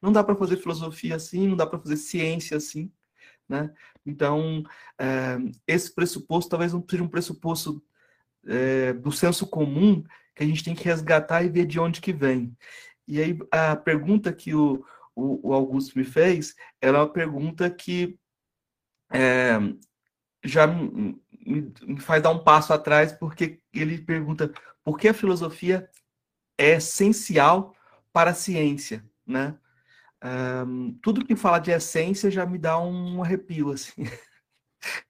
Não 0.00 0.12
dá 0.12 0.22
para 0.22 0.36
fazer 0.36 0.58
filosofia 0.58 1.16
assim, 1.16 1.48
não 1.48 1.56
dá 1.56 1.66
para 1.66 1.78
fazer 1.78 1.96
ciência 1.96 2.58
assim, 2.58 2.92
né? 3.48 3.72
Então, 4.04 4.62
é, 4.98 5.38
esse 5.66 5.94
pressuposto 5.94 6.50
talvez 6.50 6.74
não 6.74 6.84
seja 6.88 7.02
um 7.02 7.08
pressuposto 7.08 7.82
é, 8.46 8.92
do 8.92 9.12
senso 9.12 9.46
comum 9.46 10.02
que 10.34 10.42
a 10.42 10.46
gente 10.46 10.64
tem 10.64 10.74
que 10.74 10.84
resgatar 10.84 11.42
e 11.42 11.48
ver 11.48 11.66
de 11.66 11.78
onde 11.78 12.00
que 12.00 12.12
vem. 12.12 12.56
E 13.06 13.20
aí, 13.20 13.38
a 13.50 13.76
pergunta 13.76 14.32
que 14.32 14.54
o, 14.54 14.84
o, 15.14 15.50
o 15.50 15.52
Augusto 15.52 15.98
me 15.98 16.04
fez, 16.04 16.54
é 16.80 16.90
uma 16.90 17.08
pergunta 17.08 17.68
que 17.70 18.18
é, 19.12 19.58
já 20.44 20.66
me, 20.66 21.20
me 21.44 22.00
faz 22.00 22.22
dar 22.22 22.30
um 22.30 22.42
passo 22.42 22.72
atrás, 22.72 23.12
porque 23.12 23.60
ele 23.72 24.00
pergunta 24.00 24.52
por 24.84 24.98
que 24.98 25.08
a 25.08 25.14
filosofia 25.14 25.88
é 26.58 26.76
essencial 26.76 27.74
para 28.12 28.30
a 28.30 28.34
ciência, 28.34 29.04
né? 29.26 29.58
Um, 30.24 30.92
tudo 31.02 31.24
que 31.24 31.34
fala 31.34 31.58
de 31.58 31.72
essência 31.72 32.30
já 32.30 32.46
me 32.46 32.56
dá 32.56 32.78
um 32.78 33.22
arrepio, 33.22 33.72
assim. 33.72 34.04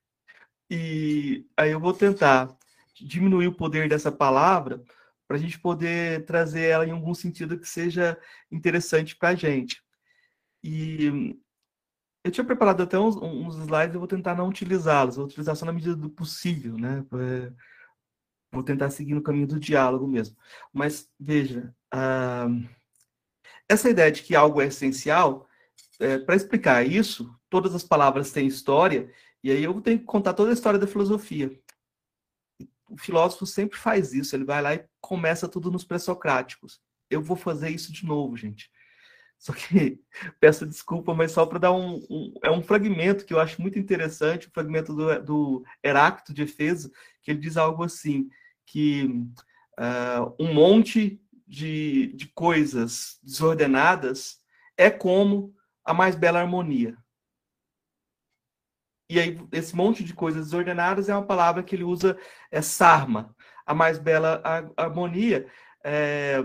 e 0.70 1.46
aí 1.56 1.70
eu 1.70 1.80
vou 1.80 1.92
tentar 1.92 2.56
diminuir 3.04 3.48
o 3.48 3.56
poder 3.56 3.88
dessa 3.88 4.12
palavra 4.12 4.82
para 5.26 5.36
a 5.36 5.40
gente 5.40 5.58
poder 5.58 6.24
trazer 6.26 6.68
ela 6.68 6.86
em 6.86 6.90
algum 6.90 7.14
sentido 7.14 7.58
que 7.58 7.68
seja 7.68 8.18
interessante 8.50 9.16
para 9.16 9.30
a 9.30 9.34
gente. 9.34 9.82
E 10.62 11.36
eu 12.24 12.30
tinha 12.30 12.44
preparado 12.44 12.82
até 12.82 12.98
uns, 12.98 13.16
uns 13.16 13.56
slides, 13.56 13.94
eu 13.94 14.00
vou 14.00 14.08
tentar 14.08 14.34
não 14.34 14.48
utilizá-los, 14.48 15.16
vou 15.16 15.24
utilizar 15.24 15.56
só 15.56 15.64
na 15.64 15.72
medida 15.72 15.96
do 15.96 16.10
possível, 16.10 16.76
né? 16.76 17.04
Vou 18.52 18.62
tentar 18.62 18.90
seguir 18.90 19.14
no 19.14 19.22
caminho 19.22 19.46
do 19.46 19.58
diálogo 19.58 20.06
mesmo. 20.06 20.36
Mas, 20.72 21.08
veja, 21.18 21.74
uh, 21.94 22.68
essa 23.68 23.88
ideia 23.88 24.12
de 24.12 24.22
que 24.22 24.36
algo 24.36 24.60
é 24.60 24.66
essencial, 24.66 25.48
é, 25.98 26.18
para 26.18 26.36
explicar 26.36 26.86
isso, 26.86 27.34
todas 27.48 27.74
as 27.74 27.82
palavras 27.82 28.32
têm 28.32 28.46
história, 28.46 29.10
e 29.42 29.50
aí 29.50 29.64
eu 29.64 29.80
tenho 29.80 29.98
que 29.98 30.04
contar 30.04 30.34
toda 30.34 30.50
a 30.50 30.52
história 30.52 30.78
da 30.78 30.86
filosofia. 30.86 31.50
O 32.92 32.98
filósofo 32.98 33.46
sempre 33.46 33.78
faz 33.78 34.12
isso, 34.12 34.36
ele 34.36 34.44
vai 34.44 34.60
lá 34.60 34.74
e 34.74 34.84
começa 35.00 35.48
tudo 35.48 35.70
nos 35.70 35.82
pré-socráticos. 35.82 36.78
Eu 37.08 37.22
vou 37.22 37.36
fazer 37.36 37.70
isso 37.70 37.90
de 37.90 38.04
novo, 38.04 38.36
gente. 38.36 38.70
Só 39.38 39.52
que 39.54 39.98
peço 40.38 40.66
desculpa, 40.66 41.14
mas 41.14 41.32
só 41.32 41.46
para 41.46 41.58
dar 41.58 41.72
um, 41.72 41.96
um, 42.10 42.34
É 42.42 42.50
um 42.50 42.62
fragmento 42.62 43.24
que 43.24 43.32
eu 43.32 43.40
acho 43.40 43.62
muito 43.62 43.78
interessante, 43.78 44.46
o 44.46 44.50
um 44.50 44.52
fragmento 44.52 44.94
do, 44.94 45.22
do 45.22 45.64
Heráclito 45.82 46.34
de 46.34 46.42
Efeso, 46.42 46.92
que 47.22 47.30
ele 47.30 47.40
diz 47.40 47.56
algo 47.56 47.82
assim: 47.82 48.28
que 48.66 49.04
uh, 49.80 50.34
um 50.38 50.52
monte 50.52 51.18
de, 51.46 52.12
de 52.14 52.26
coisas 52.28 53.18
desordenadas 53.22 54.38
é 54.76 54.90
como 54.90 55.54
a 55.84 55.94
mais 55.94 56.14
bela 56.14 56.40
harmonia. 56.40 56.96
E 59.12 59.20
aí, 59.20 59.38
esse 59.52 59.76
monte 59.76 60.02
de 60.02 60.14
coisas 60.14 60.46
desordenadas 60.46 61.10
é 61.10 61.14
uma 61.14 61.26
palavra 61.26 61.62
que 61.62 61.76
ele 61.76 61.84
usa, 61.84 62.16
é 62.50 62.62
sarma. 62.62 63.36
A 63.66 63.74
mais 63.74 63.98
bela 63.98 64.42
harmonia 64.74 65.46
é, 65.84 66.42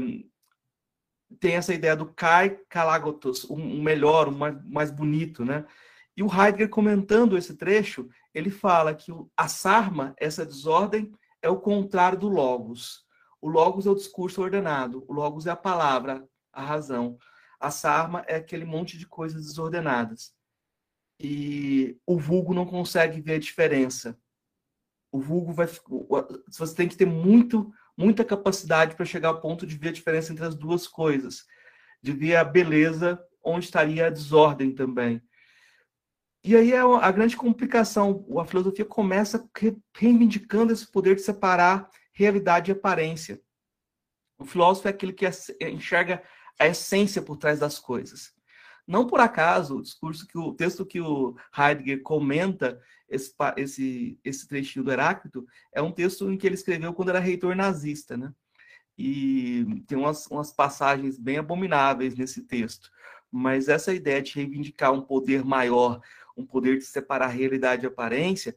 tem 1.39 1.55
essa 1.55 1.73
ideia 1.73 1.95
do 1.95 2.07
kai 2.07 2.59
kalagotos, 2.67 3.49
um 3.49 3.81
melhor, 3.81 4.27
um 4.27 4.37
mais, 4.37 4.65
mais 4.65 4.91
bonito, 4.91 5.45
né? 5.45 5.65
E 6.13 6.21
o 6.21 6.27
Heidegger, 6.27 6.67
comentando 6.69 7.37
esse 7.37 7.55
trecho, 7.55 8.09
ele 8.33 8.49
fala 8.49 8.93
que 8.93 9.13
a 9.37 9.47
sarma, 9.47 10.13
essa 10.17 10.45
desordem, 10.45 11.13
é 11.41 11.49
o 11.49 11.61
contrário 11.61 12.19
do 12.19 12.27
logos. 12.27 13.05
O 13.39 13.47
logos 13.47 13.87
é 13.87 13.89
o 13.89 13.95
discurso 13.95 14.41
ordenado, 14.41 15.05
o 15.07 15.13
logos 15.13 15.47
é 15.47 15.51
a 15.51 15.55
palavra, 15.55 16.27
a 16.51 16.65
razão. 16.65 17.17
A 17.61 17.71
sarma 17.71 18.25
é 18.27 18.35
aquele 18.35 18.65
monte 18.65 18.97
de 18.97 19.07
coisas 19.07 19.45
desordenadas. 19.45 20.35
E 21.19 21.99
o 22.05 22.17
vulgo 22.17 22.53
não 22.53 22.65
consegue 22.65 23.21
ver 23.21 23.35
a 23.35 23.39
diferença. 23.39 24.17
O 25.11 25.19
vulgo 25.19 25.51
vai. 25.51 25.67
Você 26.57 26.75
tem 26.75 26.87
que 26.87 26.97
ter 26.97 27.05
muito, 27.05 27.73
muita 27.97 28.23
capacidade 28.23 28.95
para 28.95 29.05
chegar 29.05 29.29
ao 29.29 29.41
ponto 29.41 29.65
de 29.65 29.77
ver 29.77 29.89
a 29.89 29.93
diferença 29.93 30.31
entre 30.31 30.45
as 30.45 30.55
duas 30.55 30.87
coisas, 30.87 31.45
de 32.01 32.11
ver 32.11 32.35
a 32.35 32.43
beleza 32.43 33.19
onde 33.43 33.65
estaria 33.65 34.07
a 34.07 34.09
desordem 34.09 34.75
também. 34.75 35.21
E 36.43 36.55
aí 36.55 36.71
é 36.71 36.79
a 36.79 37.11
grande 37.11 37.35
complicação. 37.35 38.25
A 38.39 38.45
filosofia 38.45 38.85
começa 38.85 39.49
reivindicando 39.95 40.71
esse 40.71 40.89
poder 40.89 41.15
de 41.15 41.21
separar 41.21 41.89
realidade 42.13 42.71
e 42.71 42.73
aparência. 42.73 43.41
O 44.37 44.45
filósofo 44.45 44.87
é 44.87 44.91
aquele 44.91 45.13
que 45.13 45.25
enxerga 45.61 46.23
a 46.59 46.67
essência 46.67 47.21
por 47.21 47.37
trás 47.37 47.59
das 47.59 47.79
coisas. 47.79 48.33
Não 48.87 49.05
por 49.05 49.19
acaso, 49.19 49.77
o 49.77 49.81
discurso 49.81 50.25
que 50.25 50.37
o 50.37 50.53
texto 50.53 50.85
que 50.85 51.01
o 51.01 51.35
Heidegger 51.57 52.01
comenta 52.01 52.81
esse, 53.09 53.33
esse, 53.57 54.19
esse 54.23 54.47
trechinho 54.47 54.85
do 54.85 54.91
Heráclito 54.91 55.45
é 55.73 55.81
um 55.81 55.91
texto 55.91 56.31
em 56.31 56.37
que 56.37 56.47
ele 56.47 56.55
escreveu 56.55 56.93
quando 56.93 57.09
era 57.09 57.19
reitor 57.19 57.53
nazista, 57.53 58.15
né? 58.15 58.33
E 58.97 59.83
tem 59.85 59.97
umas, 59.97 60.25
umas 60.27 60.53
passagens 60.53 61.19
bem 61.19 61.37
abomináveis 61.37 62.15
nesse 62.15 62.43
texto. 62.43 62.89
Mas 63.29 63.67
essa 63.67 63.93
ideia 63.93 64.21
de 64.21 64.33
reivindicar 64.33 64.93
um 64.93 65.01
poder 65.01 65.43
maior, 65.43 66.01
um 66.35 66.45
poder 66.45 66.77
de 66.77 66.85
separar 66.85 67.27
realidade 67.27 67.85
e 67.85 67.87
aparência, 67.87 68.55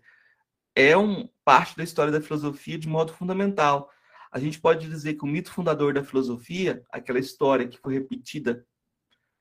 é 0.75 0.97
um 0.97 1.29
parte 1.45 1.77
da 1.77 1.83
história 1.83 2.13
da 2.13 2.21
filosofia 2.21 2.79
de 2.79 2.89
modo 2.89 3.13
fundamental. 3.13 3.91
A 4.31 4.39
gente 4.39 4.61
pode 4.61 4.89
dizer 4.89 5.15
que 5.15 5.25
o 5.25 5.29
mito 5.29 5.51
fundador 5.51 5.93
da 5.93 6.05
filosofia, 6.05 6.85
aquela 6.91 7.19
história 7.19 7.67
que 7.67 7.79
foi 7.79 7.95
repetida 7.95 8.65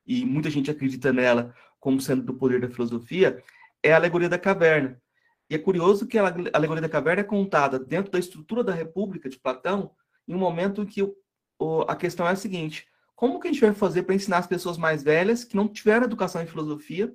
e 0.09 0.25
muita 0.25 0.49
gente 0.49 0.71
acredita 0.71 1.13
nela 1.13 1.53
como 1.79 2.01
sendo 2.01 2.23
do 2.23 2.33
poder 2.33 2.59
da 2.59 2.67
filosofia, 2.67 3.43
é 3.83 3.93
a 3.93 3.95
alegoria 3.95 4.27
da 4.27 4.39
caverna. 4.39 4.99
E 5.47 5.53
é 5.53 5.59
curioso 5.59 6.07
que 6.07 6.17
a 6.17 6.25
alegoria 6.51 6.81
da 6.81 6.89
caverna 6.89 7.21
é 7.21 7.23
contada 7.23 7.77
dentro 7.77 8.11
da 8.11 8.17
estrutura 8.17 8.63
da 8.63 8.73
República 8.73 9.29
de 9.29 9.39
Platão, 9.39 9.91
em 10.27 10.33
um 10.33 10.37
momento 10.39 10.81
em 10.81 10.85
que 10.85 11.03
o, 11.03 11.81
a 11.87 11.95
questão 11.95 12.27
é 12.27 12.31
a 12.31 12.35
seguinte: 12.35 12.87
como 13.15 13.39
que 13.39 13.47
a 13.47 13.51
gente 13.51 13.61
vai 13.61 13.73
fazer 13.73 14.03
para 14.03 14.15
ensinar 14.15 14.39
as 14.39 14.47
pessoas 14.47 14.79
mais 14.79 15.03
velhas 15.03 15.43
que 15.43 15.55
não 15.55 15.67
tiveram 15.67 16.05
educação 16.05 16.41
em 16.41 16.47
filosofia 16.47 17.13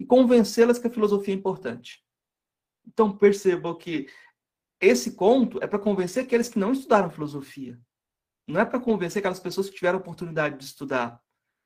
e 0.00 0.04
convencê-las 0.04 0.80
que 0.80 0.88
a 0.88 0.92
filosofia 0.92 1.32
é 1.32 1.36
importante? 1.36 2.04
Então 2.84 3.16
percebam 3.16 3.76
que 3.78 4.08
esse 4.80 5.12
conto 5.12 5.62
é 5.62 5.66
para 5.68 5.78
convencer 5.78 6.24
aqueles 6.24 6.48
que 6.48 6.58
não 6.58 6.72
estudaram 6.72 7.08
filosofia. 7.08 7.78
Não 8.48 8.60
é 8.60 8.64
para 8.64 8.80
convencer 8.80 9.20
aquelas 9.20 9.38
pessoas 9.38 9.70
que 9.70 9.76
tiveram 9.76 10.00
oportunidade 10.00 10.58
de 10.58 10.64
estudar. 10.64 11.22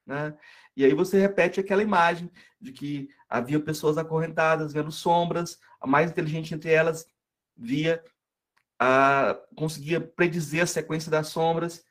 Né? 0.06 0.34
E 0.76 0.84
aí 0.84 0.94
você 0.94 1.18
repete 1.20 1.58
aquela 1.58 1.82
imagem 1.82 2.30
de 2.60 2.72
que 2.72 3.08
havia 3.28 3.58
pessoas 3.58 3.98
acorrentadas 3.98 4.72
vendo 4.72 4.92
sombras, 4.92 5.58
a 5.80 5.86
mais 5.86 6.10
inteligente 6.10 6.54
entre 6.54 6.70
elas 6.72 7.06
via, 7.56 8.02
a, 8.78 9.36
conseguia 9.56 10.00
predizer 10.00 10.62
a 10.62 10.66
sequência 10.66 11.10
das 11.10 11.28
sombras, 11.28 11.84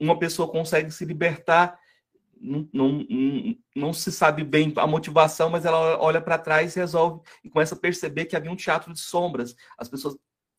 uma 0.00 0.18
pessoa 0.18 0.50
consegue 0.50 0.90
se 0.90 1.04
libertar, 1.04 1.78
não, 2.40 2.68
não, 2.72 3.06
não, 3.76 3.92
se 3.92 4.10
sabe 4.10 4.42
bem 4.42 4.72
a 4.76 4.86
motivação, 4.86 5.48
mas 5.48 5.64
ela 5.64 6.00
olha 6.00 6.20
para 6.20 6.38
trás 6.38 6.74
e 6.74 6.80
resolve 6.80 7.22
e 7.44 7.48
começa 7.48 7.76
a 7.76 7.78
perceber 7.78 8.24
que 8.24 8.34
havia 8.34 8.50
um 8.50 8.56
teatro 8.56 8.92
de 8.92 8.98
sombras. 8.98 9.54
As 9.78 9.88
pessoas 9.88 10.16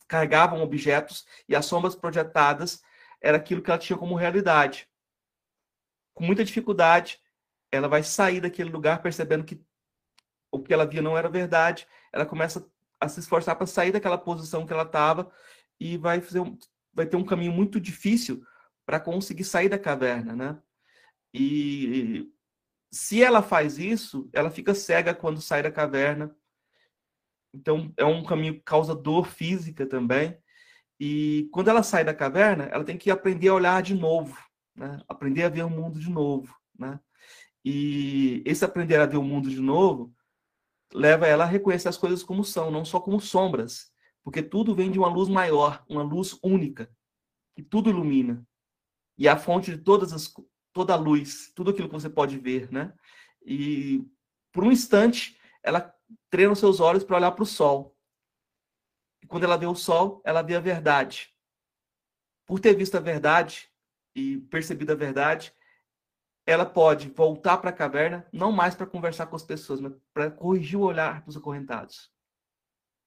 carregavam 0.07 0.61
objetos 0.61 1.25
e 1.49 1.55
as 1.55 1.65
sombras 1.65 1.93
projetadas 1.93 2.81
era 3.21 3.35
aquilo 3.35 3.61
que 3.61 3.69
ela 3.69 3.79
tinha 3.79 3.97
como 3.97 4.15
realidade. 4.15 4.87
Com 6.13 6.23
muita 6.25 6.43
dificuldade, 6.43 7.19
ela 7.71 7.87
vai 7.87 8.03
sair 8.03 8.39
daquele 8.39 8.69
lugar 8.69 9.01
percebendo 9.01 9.43
que 9.43 9.61
o 10.51 10.59
que 10.59 10.73
ela 10.73 10.85
via 10.85 11.01
não 11.01 11.17
era 11.17 11.29
verdade. 11.29 11.87
Ela 12.11 12.25
começa 12.25 12.65
a 12.99 13.09
se 13.09 13.19
esforçar 13.19 13.55
para 13.55 13.65
sair 13.65 13.91
daquela 13.91 14.17
posição 14.17 14.65
que 14.65 14.73
ela 14.73 14.83
estava 14.83 15.31
e 15.79 15.97
vai 15.97 16.21
fazer 16.21 16.39
um, 16.39 16.57
vai 16.93 17.05
ter 17.05 17.17
um 17.17 17.25
caminho 17.25 17.51
muito 17.51 17.79
difícil 17.79 18.45
para 18.85 18.99
conseguir 18.99 19.43
sair 19.43 19.69
da 19.69 19.79
caverna, 19.79 20.35
né? 20.35 20.61
E 21.33 22.31
se 22.91 23.23
ela 23.23 23.41
faz 23.41 23.79
isso, 23.79 24.29
ela 24.31 24.51
fica 24.51 24.75
cega 24.75 25.15
quando 25.15 25.41
sai 25.41 25.63
da 25.63 25.71
caverna. 25.71 26.35
Então 27.53 27.91
é 27.97 28.05
um 28.05 28.23
caminho 28.23 28.55
que 28.55 28.61
causa 28.61 28.95
dor 28.95 29.27
física 29.27 29.85
também. 29.85 30.37
E 30.99 31.49
quando 31.51 31.69
ela 31.69 31.81
sai 31.81 32.03
da 32.03 32.13
caverna, 32.13 32.65
ela 32.65 32.83
tem 32.83 32.97
que 32.97 33.09
aprender 33.09 33.47
a 33.47 33.55
olhar 33.55 33.81
de 33.81 33.95
novo, 33.95 34.37
né? 34.75 35.01
Aprender 35.07 35.43
a 35.43 35.49
ver 35.49 35.63
o 35.63 35.69
mundo 35.69 35.99
de 35.99 36.09
novo, 36.09 36.55
né? 36.77 36.99
E 37.63 38.43
esse 38.45 38.65
aprender 38.65 38.99
a 38.99 39.05
ver 39.05 39.17
o 39.17 39.23
mundo 39.23 39.49
de 39.49 39.59
novo 39.59 40.13
leva 40.93 41.27
ela 41.27 41.43
a 41.43 41.47
reconhecer 41.47 41.87
as 41.87 41.97
coisas 41.97 42.21
como 42.21 42.43
são, 42.43 42.69
não 42.69 42.83
só 42.85 42.99
como 42.99 43.19
sombras, 43.19 43.91
porque 44.23 44.43
tudo 44.43 44.75
vem 44.75 44.91
de 44.91 44.99
uma 44.99 45.07
luz 45.07 45.29
maior, 45.29 45.83
uma 45.89 46.03
luz 46.03 46.37
única, 46.43 46.89
que 47.55 47.63
tudo 47.63 47.89
ilumina. 47.89 48.45
E 49.17 49.27
é 49.27 49.31
a 49.31 49.37
fonte 49.37 49.71
de 49.71 49.77
todas 49.77 50.11
as 50.13 50.31
toda 50.73 50.93
a 50.93 50.97
luz, 50.97 51.51
tudo 51.53 51.69
aquilo 51.69 51.87
que 51.87 51.93
você 51.93 52.09
pode 52.09 52.37
ver, 52.39 52.71
né? 52.71 52.93
E 53.45 54.03
por 54.51 54.63
um 54.63 54.71
instante 54.71 55.39
ela 55.61 55.93
treina 56.29 56.51
os 56.51 56.59
seus 56.59 56.79
olhos 56.79 57.03
para 57.03 57.17
olhar 57.17 57.31
para 57.31 57.43
o 57.43 57.47
sol. 57.47 57.95
E 59.21 59.27
quando 59.27 59.43
ela 59.43 59.57
vê 59.57 59.67
o 59.67 59.75
sol, 59.75 60.21
ela 60.25 60.41
vê 60.41 60.55
a 60.55 60.59
verdade. 60.59 61.33
Por 62.45 62.59
ter 62.59 62.75
visto 62.75 62.95
a 62.95 62.99
verdade 62.99 63.71
e 64.15 64.37
percebido 64.37 64.91
a 64.91 64.95
verdade, 64.95 65.53
ela 66.45 66.65
pode 66.65 67.09
voltar 67.09 67.57
para 67.57 67.69
a 67.69 67.73
caverna, 67.73 68.27
não 68.31 68.51
mais 68.51 68.75
para 68.75 68.85
conversar 68.85 69.27
com 69.27 69.35
as 69.35 69.43
pessoas, 69.43 69.79
mas 69.79 69.93
para 70.13 70.29
corrigir 70.29 70.77
o 70.77 70.83
olhar 70.83 71.23
dos 71.23 71.37
acorrentados. 71.37 72.11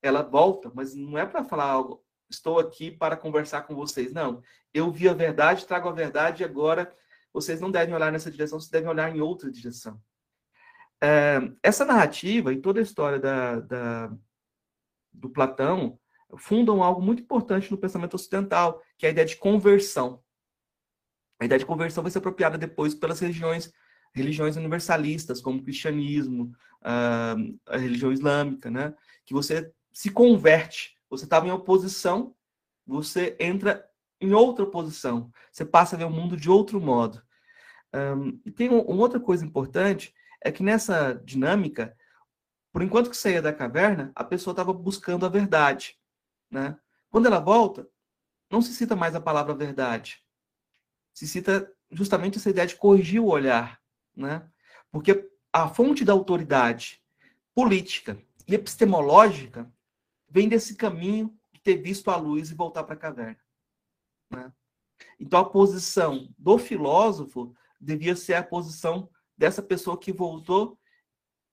Ela 0.02 0.22
volta, 0.22 0.70
mas 0.75 0.94
não 0.94 1.18
é 1.18 1.26
para 1.26 1.44
falar 1.44 1.64
algo, 1.64 2.04
estou 2.30 2.58
aqui 2.58 2.90
para 2.90 3.16
conversar 3.16 3.62
com 3.62 3.75
vocês. 3.75 4.12
Não, 4.12 4.42
eu 4.72 4.90
vi 4.90 5.08
a 5.08 5.14
verdade, 5.14 5.66
trago 5.66 5.88
a 5.88 5.92
verdade 5.92 6.42
e 6.42 6.46
agora 6.46 6.94
vocês 7.32 7.60
não 7.60 7.70
devem 7.70 7.94
olhar 7.94 8.10
nessa 8.10 8.30
direção, 8.30 8.58
vocês 8.58 8.70
devem 8.70 8.88
olhar 8.88 9.14
em 9.14 9.20
outra 9.20 9.50
direção. 9.50 10.00
É, 11.02 11.38
essa 11.62 11.84
narrativa 11.84 12.52
e 12.52 12.60
toda 12.60 12.80
a 12.80 12.82
história 12.82 13.18
da, 13.18 13.60
da, 13.60 14.16
do 15.12 15.28
Platão 15.28 15.98
fundam 16.38 16.82
algo 16.82 17.02
muito 17.02 17.22
importante 17.22 17.70
no 17.70 17.76
pensamento 17.76 18.14
ocidental, 18.14 18.82
que 18.96 19.04
é 19.04 19.10
a 19.10 19.12
ideia 19.12 19.26
de 19.26 19.36
conversão. 19.36 20.22
A 21.38 21.44
ideia 21.44 21.58
de 21.58 21.66
conversão 21.66 22.02
vai 22.02 22.10
ser 22.10 22.18
apropriada 22.18 22.56
depois 22.56 22.94
pelas 22.94 23.20
religiões, 23.20 23.72
religiões 24.14 24.56
universalistas, 24.56 25.40
como 25.40 25.58
o 25.58 25.62
cristianismo, 25.62 26.52
a 26.82 27.76
religião 27.76 28.12
islâmica, 28.12 28.70
né? 28.70 28.94
que 29.24 29.34
você 29.34 29.72
se 29.92 30.10
converte. 30.10 30.96
Você 31.10 31.24
estava 31.24 31.46
em 31.46 31.50
oposição, 31.50 32.34
você 32.86 33.36
entra 33.38 33.88
em 34.20 34.32
outra 34.32 34.64
posição. 34.66 35.30
Você 35.52 35.64
passa 35.64 35.94
a 35.94 35.98
ver 35.98 36.04
o 36.04 36.10
mundo 36.10 36.36
de 36.36 36.50
outro 36.50 36.80
modo. 36.80 37.22
Um, 37.94 38.40
e 38.44 38.50
tem 38.50 38.70
um, 38.70 38.80
uma 38.80 39.02
outra 39.02 39.20
coisa 39.20 39.44
importante, 39.44 40.14
é 40.42 40.50
que 40.50 40.62
nessa 40.62 41.14
dinâmica, 41.24 41.96
por 42.72 42.82
enquanto 42.82 43.10
que 43.10 43.16
saía 43.16 43.42
da 43.42 43.52
caverna, 43.52 44.12
a 44.14 44.24
pessoa 44.24 44.52
estava 44.52 44.72
buscando 44.72 45.26
a 45.26 45.28
verdade. 45.28 45.98
Né? 46.50 46.76
Quando 47.10 47.26
ela 47.26 47.40
volta, 47.40 47.88
não 48.50 48.62
se 48.62 48.72
cita 48.74 48.96
mais 48.96 49.14
a 49.14 49.20
palavra 49.20 49.54
verdade 49.54 50.25
se 51.16 51.26
cita 51.26 51.73
justamente 51.90 52.37
essa 52.37 52.50
ideia 52.50 52.66
de 52.66 52.76
corrigir 52.76 53.20
o 53.20 53.28
olhar, 53.28 53.80
né? 54.14 54.46
Porque 54.92 55.30
a 55.50 55.66
fonte 55.66 56.04
da 56.04 56.12
autoridade 56.12 57.02
política 57.54 58.18
e 58.46 58.54
epistemológica 58.54 59.73
vem 60.28 60.46
desse 60.46 60.76
caminho 60.76 61.35
de 61.54 61.61
ter 61.62 61.78
visto 61.78 62.11
a 62.11 62.16
luz 62.16 62.50
e 62.50 62.54
voltar 62.54 62.85
para 62.85 62.92
a 62.92 62.99
caverna. 62.99 63.40
Né? 64.30 64.52
Então, 65.18 65.40
a 65.40 65.49
posição 65.49 66.28
do 66.37 66.58
filósofo 66.58 67.54
devia 67.80 68.14
ser 68.14 68.35
a 68.35 68.42
posição 68.42 69.08
dessa 69.38 69.62
pessoa 69.62 69.99
que 69.99 70.12
voltou 70.12 70.78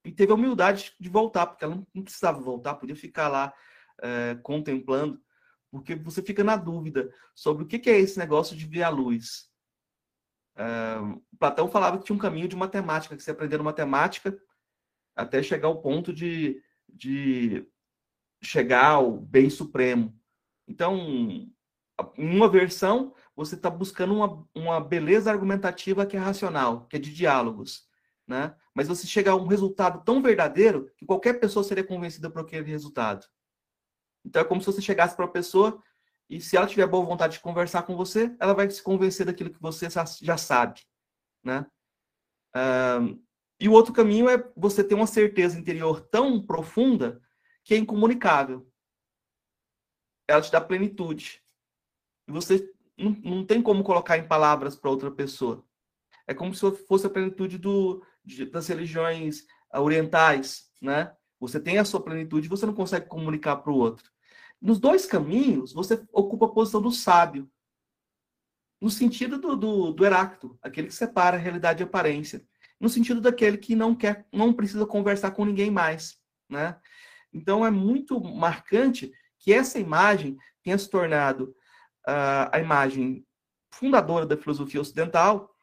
e 0.04 0.12
teve 0.12 0.34
a 0.34 0.36
humildade 0.36 0.94
de 1.00 1.08
voltar, 1.08 1.48
porque 1.48 1.64
ela 1.64 1.82
não 1.94 2.04
precisava 2.04 2.42
voltar, 2.42 2.76
podia 2.76 2.98
ficar 2.98 3.30
lá 3.30 3.54
é, 4.02 4.36
contemplando, 4.44 5.22
porque 5.72 5.96
você 5.96 6.22
fica 6.22 6.44
na 6.44 6.58
dúvida 6.58 7.10
sobre 7.34 7.64
o 7.64 7.68
que 7.68 7.90
é 7.90 7.98
esse 7.98 8.20
negócio 8.20 8.58
de 8.58 8.66
ver 8.66 8.84
a 8.84 8.90
luz. 8.90 9.53
Uh, 10.56 11.22
Platão 11.40 11.68
falava 11.68 11.98
que 11.98 12.06
tinha 12.06 12.16
um 12.16 12.20
caminho 12.20 12.48
de 12.48 12.56
matemática, 12.56 13.16
que 13.16 13.24
você 13.24 13.32
aprendendo 13.32 13.64
matemática 13.64 14.38
até 15.16 15.42
chegar 15.42 15.68
ao 15.68 15.82
ponto 15.82 16.14
de, 16.14 16.62
de 16.88 17.68
chegar 18.42 18.92
ao 18.92 19.18
bem 19.18 19.50
supremo. 19.50 20.18
Então, 20.68 20.96
em 20.98 21.54
uma 22.18 22.48
versão, 22.48 23.14
você 23.36 23.56
está 23.56 23.70
buscando 23.70 24.14
uma, 24.14 24.48
uma 24.56 24.80
beleza 24.80 25.32
argumentativa 25.32 26.06
que 26.06 26.16
é 26.16 26.20
racional, 26.20 26.86
que 26.88 26.96
é 26.96 27.00
de 27.00 27.14
diálogos. 27.14 27.88
Né? 28.28 28.56
Mas 28.74 28.88
você 28.88 29.06
chega 29.06 29.32
a 29.32 29.36
um 29.36 29.48
resultado 29.48 30.04
tão 30.04 30.22
verdadeiro 30.22 30.90
que 30.98 31.06
qualquer 31.06 31.40
pessoa 31.40 31.64
seria 31.64 31.84
convencida 31.84 32.30
por 32.30 32.42
aquele 32.42 32.70
resultado. 32.70 33.26
Então 34.26 34.42
é 34.42 34.46
como 34.46 34.62
se 34.62 34.68
você 34.68 34.82
chegasse 34.82 35.16
para 35.16 35.26
uma 35.26 35.32
pessoa 35.32 35.82
e 36.30 36.40
se 36.40 36.58
ela 36.58 36.68
tiver 36.68 36.88
boa 36.88 37.06
vontade 37.06 37.34
de 37.34 37.40
conversar 37.40 37.84
com 37.84 37.96
você, 37.96 38.36
ela 38.40 38.54
vai 38.54 38.70
se 38.70 38.82
convencer 38.82 39.26
daquilo 39.26 39.52
que 39.52 39.62
você 39.62 39.88
já 40.22 40.38
sabe, 40.38 40.82
né? 41.44 41.66
e 43.60 43.68
o 43.68 43.72
outro 43.72 43.94
caminho 43.94 44.30
é 44.30 44.52
você 44.56 44.84
ter 44.84 44.94
uma 44.94 45.08
certeza 45.08 45.60
interior 45.60 46.02
tão 46.02 46.46
profunda 46.46 47.22
que 47.64 47.74
é 47.74 47.78
incomunicável. 47.78 48.70
Ela 50.28 50.42
te 50.42 50.52
dá 50.52 50.62
plenitude. 50.62 51.42
E 52.28 52.32
você 52.32 52.72
não, 52.98 53.12
não 53.24 53.46
tem 53.46 53.62
como 53.62 53.84
colocar 53.84 54.18
em 54.18 54.28
palavras 54.28 54.76
para 54.76 54.90
outra 54.90 55.10
pessoa. 55.12 55.66
É 56.28 56.34
como 56.34 56.54
se 56.54 56.72
fosse 56.88 57.08
a 57.08 57.10
plenitude 57.10 57.58
do, 57.58 58.06
de, 58.24 58.46
das 58.46 58.68
religiões 58.68 59.46
orientais, 59.74 60.70
né? 60.82 61.16
Você 61.40 61.60
tem 61.60 61.78
a 61.78 61.86
sua 61.86 62.02
plenitude, 62.02 62.48
você 62.48 62.66
não 62.66 62.74
consegue 62.74 63.08
comunicar 63.08 63.58
para 63.58 63.72
o 63.72 63.78
outro. 63.78 64.13
Nos 64.64 64.80
dois 64.80 65.06
caminhos, 65.06 65.74
você 65.74 66.02
ocupa 66.14 66.46
a 66.46 66.50
posição 66.50 66.82
do 66.82 66.90
sábio, 66.90 67.52
no 68.82 68.90
sentido 68.90 69.38
do, 69.38 69.58
do, 69.58 69.92
do 69.92 70.06
Heráclito, 70.06 70.58
aquele 70.62 70.88
que 70.88 70.94
separa 70.94 71.36
realidade 71.36 71.84
e 71.84 71.86
aparência, 71.86 72.42
no 72.80 72.88
sentido 72.88 73.20
daquele 73.20 73.58
que 73.58 73.76
não 73.76 73.94
quer, 73.94 74.26
não 74.32 74.54
precisa 74.54 74.86
conversar 74.86 75.32
com 75.32 75.44
ninguém 75.44 75.70
mais, 75.70 76.18
né? 76.50 76.80
Então 77.34 77.66
é 77.66 77.70
muito 77.70 78.18
marcante 78.22 79.12
que 79.38 79.52
essa 79.52 79.80
imagem 79.80 80.38
tenha 80.64 80.78
se 80.78 80.90
tornado 80.90 81.54
uh, 82.08 82.48
a 82.50 82.60
imagem 82.60 83.26
fundadora 83.70 84.26
da 84.26 84.38
filosofia 84.38 84.80
ocidental. 84.80 85.54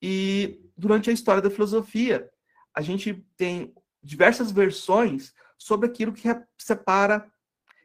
E 0.00 0.68
durante 0.76 1.10
a 1.10 1.12
história 1.12 1.40
da 1.40 1.50
filosofia 1.50 2.28
a 2.74 2.80
gente 2.80 3.24
tem 3.36 3.72
diversas 4.02 4.50
versões 4.50 5.32
sobre 5.56 5.86
aquilo 5.86 6.12
que 6.12 6.28
separa 6.58 7.31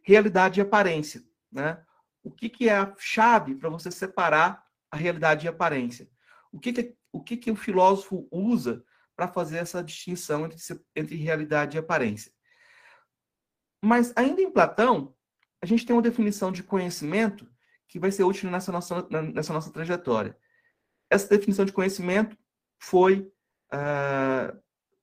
realidade 0.07 0.59
e 0.59 0.63
aparência. 0.63 1.21
Né? 1.51 1.83
O 2.23 2.31
que, 2.31 2.49
que 2.49 2.69
é 2.69 2.77
a 2.77 2.95
chave 2.97 3.55
para 3.55 3.69
você 3.69 3.91
separar 3.91 4.65
a 4.89 4.95
realidade 4.95 5.45
e 5.45 5.49
a 5.49 5.51
aparência? 5.51 6.09
O 6.49 6.59
que, 6.59 6.71
que, 6.71 6.95
o, 7.11 7.21
que, 7.21 7.35
que 7.35 7.51
o 7.51 7.55
filósofo 7.57 8.25
usa 8.31 8.83
para 9.17 9.27
fazer 9.27 9.57
essa 9.57 9.83
distinção 9.83 10.45
entre, 10.45 10.57
entre 10.95 11.15
realidade 11.17 11.75
e 11.75 11.79
aparência? 11.79 12.31
Mas 13.83 14.13
ainda 14.15 14.41
em 14.41 14.49
Platão, 14.49 15.13
a 15.61 15.65
gente 15.65 15.85
tem 15.85 15.93
uma 15.93 16.01
definição 16.01 16.53
de 16.53 16.63
conhecimento 16.63 17.45
que 17.89 17.99
vai 17.99 18.11
ser 18.11 18.23
útil 18.23 18.49
nessa 18.49 18.71
nossa, 18.71 19.05
nessa 19.33 19.51
nossa 19.51 19.71
trajetória. 19.71 20.37
Essa 21.09 21.27
definição 21.27 21.65
de 21.65 21.73
conhecimento 21.73 22.37
foi 22.79 23.31
uh, 23.73 24.57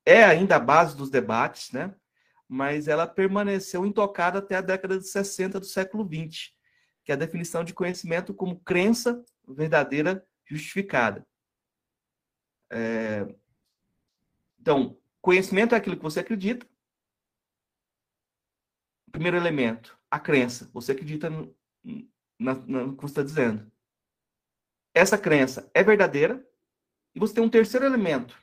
é 0.07 0.25
ainda 0.25 0.57
a 0.57 0.61
base 0.61 0.97
dos 0.97 1.11
debates, 1.11 1.73
né? 1.73 1.95
Mas 2.49 2.89
ela 2.89 3.07
permaneceu 3.07 3.87
intocada 3.87 4.39
até 4.39 4.57
a 4.57 4.61
década 4.61 4.99
de 4.99 5.09
60 5.09 5.61
do 5.61 5.67
século 5.67 6.07
20, 6.07 6.55
que 7.05 7.13
é 7.13 7.15
a 7.15 7.19
definição 7.19 7.65
de 7.65 7.75
conhecimento 7.75 8.35
como 8.35 8.61
crença 8.61 9.25
verdadeira 9.47 10.27
justificada. 10.45 11.27
É... 12.71 13.27
Então, 14.61 14.99
conhecimento 15.21 15.75
é 15.75 15.79
aquilo 15.79 15.97
que 15.97 16.03
você 16.03 16.21
acredita. 16.21 16.67
Primeiro 19.11 19.37
elemento, 19.37 19.99
a 20.11 20.19
crença. 20.19 20.69
Você 20.73 20.93
acredita 20.93 21.31
no, 21.31 21.55
na, 22.39 22.55
no 22.55 22.97
que 22.97 23.03
você 23.03 23.13
está 23.13 23.23
dizendo. 23.23 23.71
Essa 24.93 25.19
crença 25.19 25.71
é 25.73 25.83
verdadeira. 25.83 26.45
E 27.15 27.21
você 27.21 27.35
tem 27.35 27.45
um 27.45 27.51
terceiro 27.51 27.87
elemento. 27.87 28.37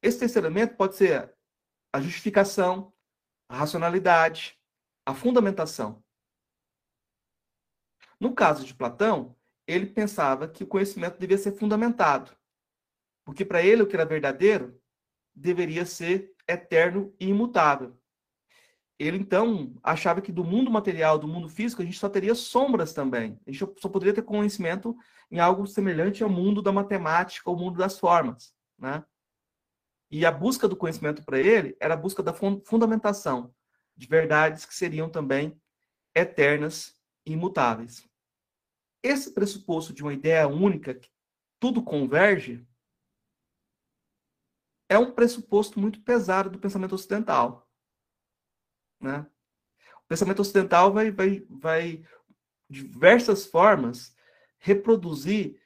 Esse 0.00 0.20
terceiro 0.20 0.46
elemento 0.46 0.76
pode 0.76 0.94
ser 0.94 1.34
a 1.92 2.00
justificação, 2.00 2.93
a 3.48 3.56
racionalidade, 3.56 4.58
a 5.04 5.14
fundamentação. 5.14 6.02
No 8.18 8.34
caso 8.34 8.64
de 8.64 8.74
Platão, 8.74 9.36
ele 9.66 9.86
pensava 9.86 10.48
que 10.48 10.64
o 10.64 10.66
conhecimento 10.66 11.18
devia 11.18 11.38
ser 11.38 11.52
fundamentado, 11.52 12.36
porque 13.24 13.44
para 13.44 13.62
ele 13.62 13.82
o 13.82 13.86
que 13.86 13.96
era 13.96 14.04
verdadeiro 14.04 14.80
deveria 15.34 15.84
ser 15.84 16.34
eterno 16.46 17.14
e 17.18 17.28
imutável. 17.28 17.98
Ele 18.98 19.18
então 19.18 19.74
achava 19.82 20.20
que 20.20 20.30
do 20.30 20.44
mundo 20.44 20.70
material, 20.70 21.18
do 21.18 21.26
mundo 21.26 21.48
físico, 21.48 21.82
a 21.82 21.84
gente 21.84 21.98
só 21.98 22.08
teria 22.08 22.34
sombras 22.34 22.92
também. 22.92 23.38
A 23.46 23.50
gente 23.50 23.80
só 23.80 23.88
poderia 23.88 24.14
ter 24.14 24.22
conhecimento 24.22 24.96
em 25.30 25.40
algo 25.40 25.66
semelhante 25.66 26.22
ao 26.22 26.30
mundo 26.30 26.62
da 26.62 26.70
matemática, 26.70 27.50
ao 27.50 27.56
mundo 27.56 27.76
das 27.76 27.98
formas, 27.98 28.54
né? 28.78 29.04
E 30.16 30.24
a 30.24 30.30
busca 30.30 30.68
do 30.68 30.76
conhecimento 30.76 31.24
para 31.24 31.40
ele 31.40 31.76
era 31.80 31.94
a 31.94 31.96
busca 31.96 32.22
da 32.22 32.32
fundamentação 32.32 33.52
de 33.96 34.06
verdades 34.06 34.64
que 34.64 34.72
seriam 34.72 35.10
também 35.10 35.60
eternas 36.14 36.94
e 37.26 37.32
imutáveis. 37.32 38.08
Esse 39.02 39.34
pressuposto 39.34 39.92
de 39.92 40.04
uma 40.04 40.14
ideia 40.14 40.46
única, 40.46 40.94
que 40.94 41.10
tudo 41.58 41.82
converge, 41.82 42.64
é 44.88 44.96
um 44.96 45.10
pressuposto 45.10 45.80
muito 45.80 46.00
pesado 46.02 46.48
do 46.48 46.60
pensamento 46.60 46.94
ocidental. 46.94 47.68
Né? 49.00 49.26
O 49.96 50.06
pensamento 50.06 50.42
ocidental 50.42 50.92
vai, 50.92 51.10
vai, 51.10 51.44
vai 51.50 52.06
de 52.70 52.86
diversas 52.86 53.46
formas, 53.46 54.14
reproduzir 54.60 55.60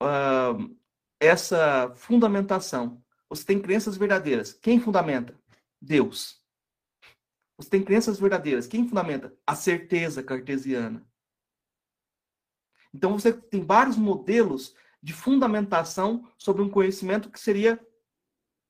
uh, 0.00 0.78
essa 1.18 1.92
fundamentação 1.96 3.04
você 3.28 3.44
tem 3.44 3.60
crenças 3.60 3.96
verdadeiras. 3.96 4.52
Quem 4.52 4.80
fundamenta? 4.80 5.38
Deus. 5.80 6.42
Você 7.56 7.70
tem 7.70 7.84
crenças 7.84 8.18
verdadeiras. 8.18 8.66
Quem 8.66 8.88
fundamenta? 8.88 9.36
A 9.46 9.54
certeza 9.54 10.22
cartesiana. 10.22 11.06
Então 12.94 13.18
você 13.18 13.32
tem 13.32 13.64
vários 13.64 13.96
modelos 13.96 14.74
de 15.02 15.12
fundamentação 15.12 16.30
sobre 16.38 16.62
um 16.62 16.70
conhecimento 16.70 17.30
que 17.30 17.38
seria, 17.38 17.78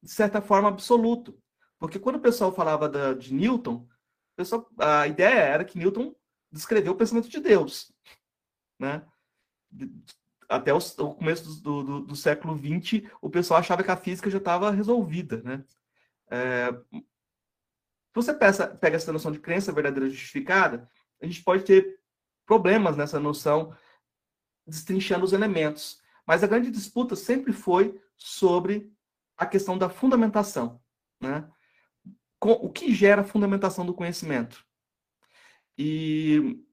de 0.03 0.11
certa 0.11 0.43
forma, 0.43 0.69
absoluto. 0.69 1.41
Porque 1.79 1.99
quando 1.99 2.17
o 2.17 2.21
pessoal 2.21 2.53
falava 2.53 2.89
da, 2.89 3.15
de 3.15 3.33
Newton, 3.33 3.89
pessoal, 4.37 4.69
a 4.79 5.07
ideia 5.07 5.39
era 5.39 5.65
que 5.65 5.79
Newton 5.79 6.15
descreveu 6.51 6.93
o 6.93 6.97
pensamento 6.97 7.29
de 7.29 7.41
Deus. 7.41 7.93
Né? 8.79 9.07
Até 10.49 10.73
o, 10.73 10.79
o 10.79 11.15
começo 11.15 11.61
do, 11.61 11.83
do, 11.83 12.01
do, 12.01 12.17
século 12.17 12.57
XX, 12.57 13.07
o 13.21 13.29
pessoal 13.29 13.61
achava 13.61 13.85
que 13.85 13.91
a 13.91 13.97
física 13.97 14.31
já 14.31 14.39
estava 14.39 14.71
resolvida. 14.71 15.43
Né? 15.43 15.65
É, 16.31 16.73
se 16.93 18.15
você 18.15 18.33
pega, 18.33 18.67
pega 18.69 18.97
essa 18.97 19.13
noção 19.13 19.31
de 19.31 19.41
crença 19.41 19.73
verdadeira 19.73 20.09
justificada, 20.09 20.89
a 21.21 21.27
gente 21.27 21.43
pode 21.43 21.65
ter 21.65 22.01
problemas 22.47 22.97
nessa 22.97 23.21
noção 23.21 23.77
destrinchando 24.67 25.25
os 25.25 25.35
elementos. 25.35 26.01
Mas 26.27 26.43
a 26.43 26.47
grande 26.47 26.71
disputa 26.71 27.15
sempre 27.15 27.53
foi 27.53 28.01
sobre 28.17 28.91
a 29.37 29.45
questão 29.45 29.77
da 29.77 29.89
fundamentação. 29.89 30.81
Né? 31.21 31.49
o 32.41 32.71
que 32.71 32.95
gera 32.95 33.23
a 33.23 33.25
fundamentação 33.25 33.85
do 33.85 33.93
conhecimento? 33.93 34.65
E 35.77 36.65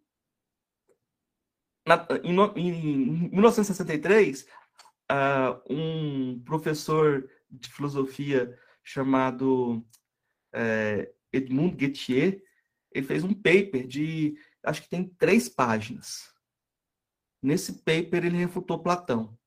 na, 1.85 2.07
em, 2.23 2.35
em, 2.55 3.29
1963, 3.29 4.43
uh, 4.43 4.47
ah, 5.09 5.61
um 5.69 6.41
professor 6.43 7.29
de 7.49 7.71
filosofia 7.71 8.57
chamado 8.83 9.85
uh, 10.53 11.15
Edmund 11.31 11.79
Gettier, 11.79 12.41
ele 12.91 13.05
fez 13.05 13.23
um 13.23 13.33
paper 13.33 13.85
de, 13.85 14.37
acho 14.63 14.81
que 14.81 14.89
tem 14.89 15.07
três 15.17 15.49
páginas. 15.49 16.33
Nesse 17.41 17.73
paper 17.83 18.25
ele 18.25 18.37
refutou 18.37 18.81
Platão. 18.81 19.37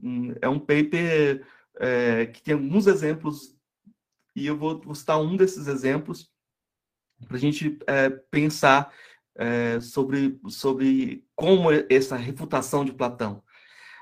Hum, 0.00 0.34
é 0.40 0.48
um 0.48 0.60
paper 0.60 1.44
é, 1.80 2.26
que 2.26 2.42
tem 2.42 2.54
alguns 2.54 2.86
exemplos, 2.86 3.56
e 4.36 4.46
eu 4.46 4.56
vou, 4.56 4.80
vou 4.80 4.94
citar 4.94 5.20
um 5.20 5.36
desses 5.36 5.66
exemplos 5.66 6.30
para 7.26 7.36
a 7.36 7.40
gente 7.40 7.78
é, 7.86 8.10
pensar 8.10 8.92
é, 9.38 9.78
sobre, 9.80 10.38
sobre 10.48 11.24
como 11.36 11.68
essa 11.88 12.16
refutação 12.16 12.84
de 12.84 12.92
Platão. 12.92 13.42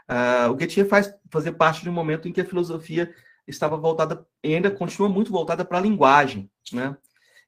Uh, 0.08 0.52
o 0.52 0.58
Gettier 0.58 0.88
faz 0.88 1.12
fazer 1.30 1.52
parte 1.52 1.82
de 1.82 1.90
um 1.90 1.92
momento 1.92 2.26
em 2.26 2.32
que 2.32 2.40
a 2.40 2.44
filosofia 2.44 3.14
estava 3.46 3.76
voltada, 3.76 4.26
e 4.42 4.54
ainda 4.54 4.70
continua 4.70 5.08
muito 5.08 5.30
voltada 5.30 5.64
para 5.64 5.78
a 5.78 5.80
linguagem. 5.80 6.50
Né? 6.72 6.96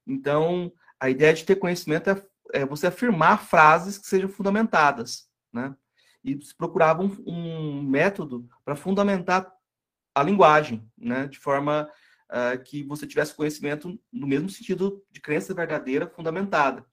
Então, 0.06 0.70
a 1.00 1.08
ideia 1.08 1.32
de 1.32 1.44
ter 1.44 1.56
conhecimento 1.56 2.10
é, 2.10 2.22
é 2.52 2.66
você 2.66 2.88
afirmar 2.88 3.44
frases 3.44 3.96
que 3.96 4.06
sejam 4.06 4.28
fundamentadas. 4.28 5.28
Né? 5.52 5.74
E 6.22 6.38
se 6.44 6.54
procurava 6.54 7.02
um, 7.02 7.16
um 7.26 7.82
método 7.82 8.46
para 8.64 8.76
fundamentar 8.76 9.50
a 10.14 10.22
linguagem, 10.22 10.86
né? 10.96 11.26
de 11.26 11.38
forma 11.38 11.88
uh, 12.28 12.62
que 12.64 12.82
você 12.82 13.06
tivesse 13.06 13.34
conhecimento 13.34 13.98
no 14.12 14.26
mesmo 14.26 14.50
sentido 14.50 15.02
de 15.10 15.20
crença 15.20 15.54
verdadeira 15.54 16.08
fundamentada. 16.08 16.84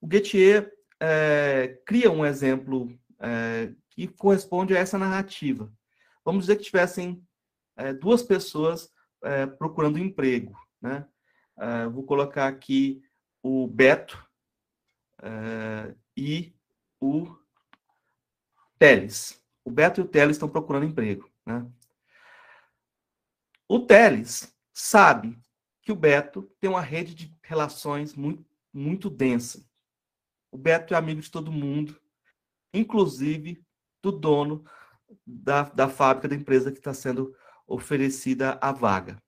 O 0.00 0.08
Gettier 0.10 0.72
é, 1.00 1.80
cria 1.86 2.10
um 2.10 2.24
exemplo 2.24 2.96
é, 3.18 3.72
que 3.90 4.08
corresponde 4.08 4.76
a 4.76 4.78
essa 4.78 4.98
narrativa. 4.98 5.72
Vamos 6.24 6.44
dizer 6.44 6.56
que 6.56 6.64
tivessem 6.64 7.24
é, 7.76 7.92
duas 7.92 8.22
pessoas 8.22 8.92
é, 9.22 9.46
procurando 9.46 9.98
emprego. 9.98 10.58
Né? 10.80 11.06
É, 11.58 11.86
vou 11.88 12.04
colocar 12.04 12.46
aqui 12.46 13.02
o 13.42 13.66
Beto 13.66 14.22
é, 15.22 15.94
e 16.16 16.54
o 17.00 17.36
Teles. 18.78 19.42
O 19.64 19.70
Beto 19.70 20.00
e 20.00 20.04
o 20.04 20.08
Teles 20.08 20.36
estão 20.36 20.48
procurando 20.48 20.86
emprego. 20.86 21.30
Né? 21.44 21.66
O 23.68 23.80
Teles 23.80 24.54
sabe 24.72 25.38
que 25.82 25.90
o 25.90 25.96
Beto 25.96 26.42
tem 26.60 26.68
uma 26.70 26.80
rede 26.80 27.14
de 27.14 27.36
relações 27.42 28.14
muito, 28.14 28.44
muito 28.72 29.08
densa. 29.08 29.65
O 30.50 30.58
Beto 30.58 30.94
é 30.94 30.96
amigo 30.96 31.20
de 31.20 31.30
todo 31.30 31.52
mundo, 31.52 32.00
inclusive 32.72 33.64
do 34.02 34.12
dono 34.12 34.64
da, 35.26 35.62
da 35.62 35.88
fábrica 35.88 36.28
da 36.28 36.34
empresa 36.34 36.72
que 36.72 36.78
está 36.78 36.94
sendo 36.94 37.34
oferecida 37.66 38.58
a 38.60 38.72
vaga. 38.72 39.22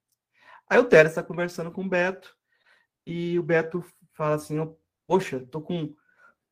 Aí 0.68 0.78
o 0.78 0.84
Teles 0.84 1.12
está 1.12 1.22
conversando 1.22 1.72
com 1.72 1.82
o 1.82 1.88
Beto 1.88 2.36
e 3.06 3.38
o 3.38 3.42
Beto 3.42 3.84
fala 4.12 4.34
assim: 4.36 4.56
Poxa, 5.06 5.44
tô 5.46 5.60
com, 5.60 5.94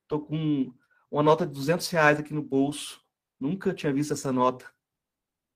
tô 0.07 0.19
com 0.19 0.73
uma 1.09 1.23
nota 1.23 1.45
de 1.45 1.53
200 1.53 1.87
reais 1.89 2.19
aqui 2.19 2.33
no 2.33 2.41
bolso, 2.41 3.01
nunca 3.39 3.73
tinha 3.73 3.93
visto 3.93 4.13
essa 4.13 4.31
nota 4.31 4.65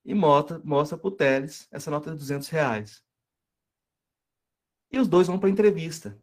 e 0.05 0.13
mostra, 0.13 0.59
mostra 0.63 0.97
para 0.97 1.07
o 1.07 1.11
Teles 1.11 1.67
essa 1.71 1.91
nota 1.91 2.11
de 2.11 2.17
200 2.17 2.47
reais. 2.49 3.03
E 4.91 4.99
os 4.99 5.07
dois 5.07 5.27
vão 5.27 5.39
para 5.39 5.47
a 5.47 5.51
entrevista. 5.51 6.21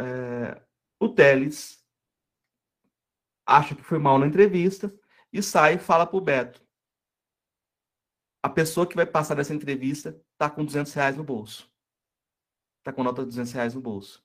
É, 0.00 0.62
o 1.02 1.08
Teles 1.08 1.84
acha 3.44 3.74
que 3.74 3.82
foi 3.82 3.98
mal 3.98 4.20
na 4.20 4.26
entrevista 4.26 4.94
e 5.32 5.42
sai 5.42 5.74
e 5.74 5.78
fala 5.78 6.06
para 6.06 6.16
o 6.16 6.20
Beto. 6.20 6.64
A 8.40 8.48
pessoa 8.48 8.86
que 8.86 8.94
vai 8.94 9.04
passar 9.04 9.34
nessa 9.34 9.52
entrevista 9.52 10.20
está 10.32 10.48
com 10.48 10.64
200 10.64 10.92
reais 10.92 11.16
no 11.16 11.24
bolso. 11.24 11.68
Está 12.78 12.92
com 12.92 13.02
nota 13.02 13.22
de 13.22 13.28
200 13.28 13.52
reais 13.52 13.74
no 13.74 13.80
bolso. 13.80 14.24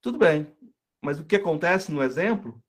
Tudo 0.00 0.18
bem. 0.18 0.50
Mas 1.02 1.20
o 1.20 1.24
que 1.24 1.36
acontece 1.36 1.92
no 1.92 2.02
exemplo 2.02 2.62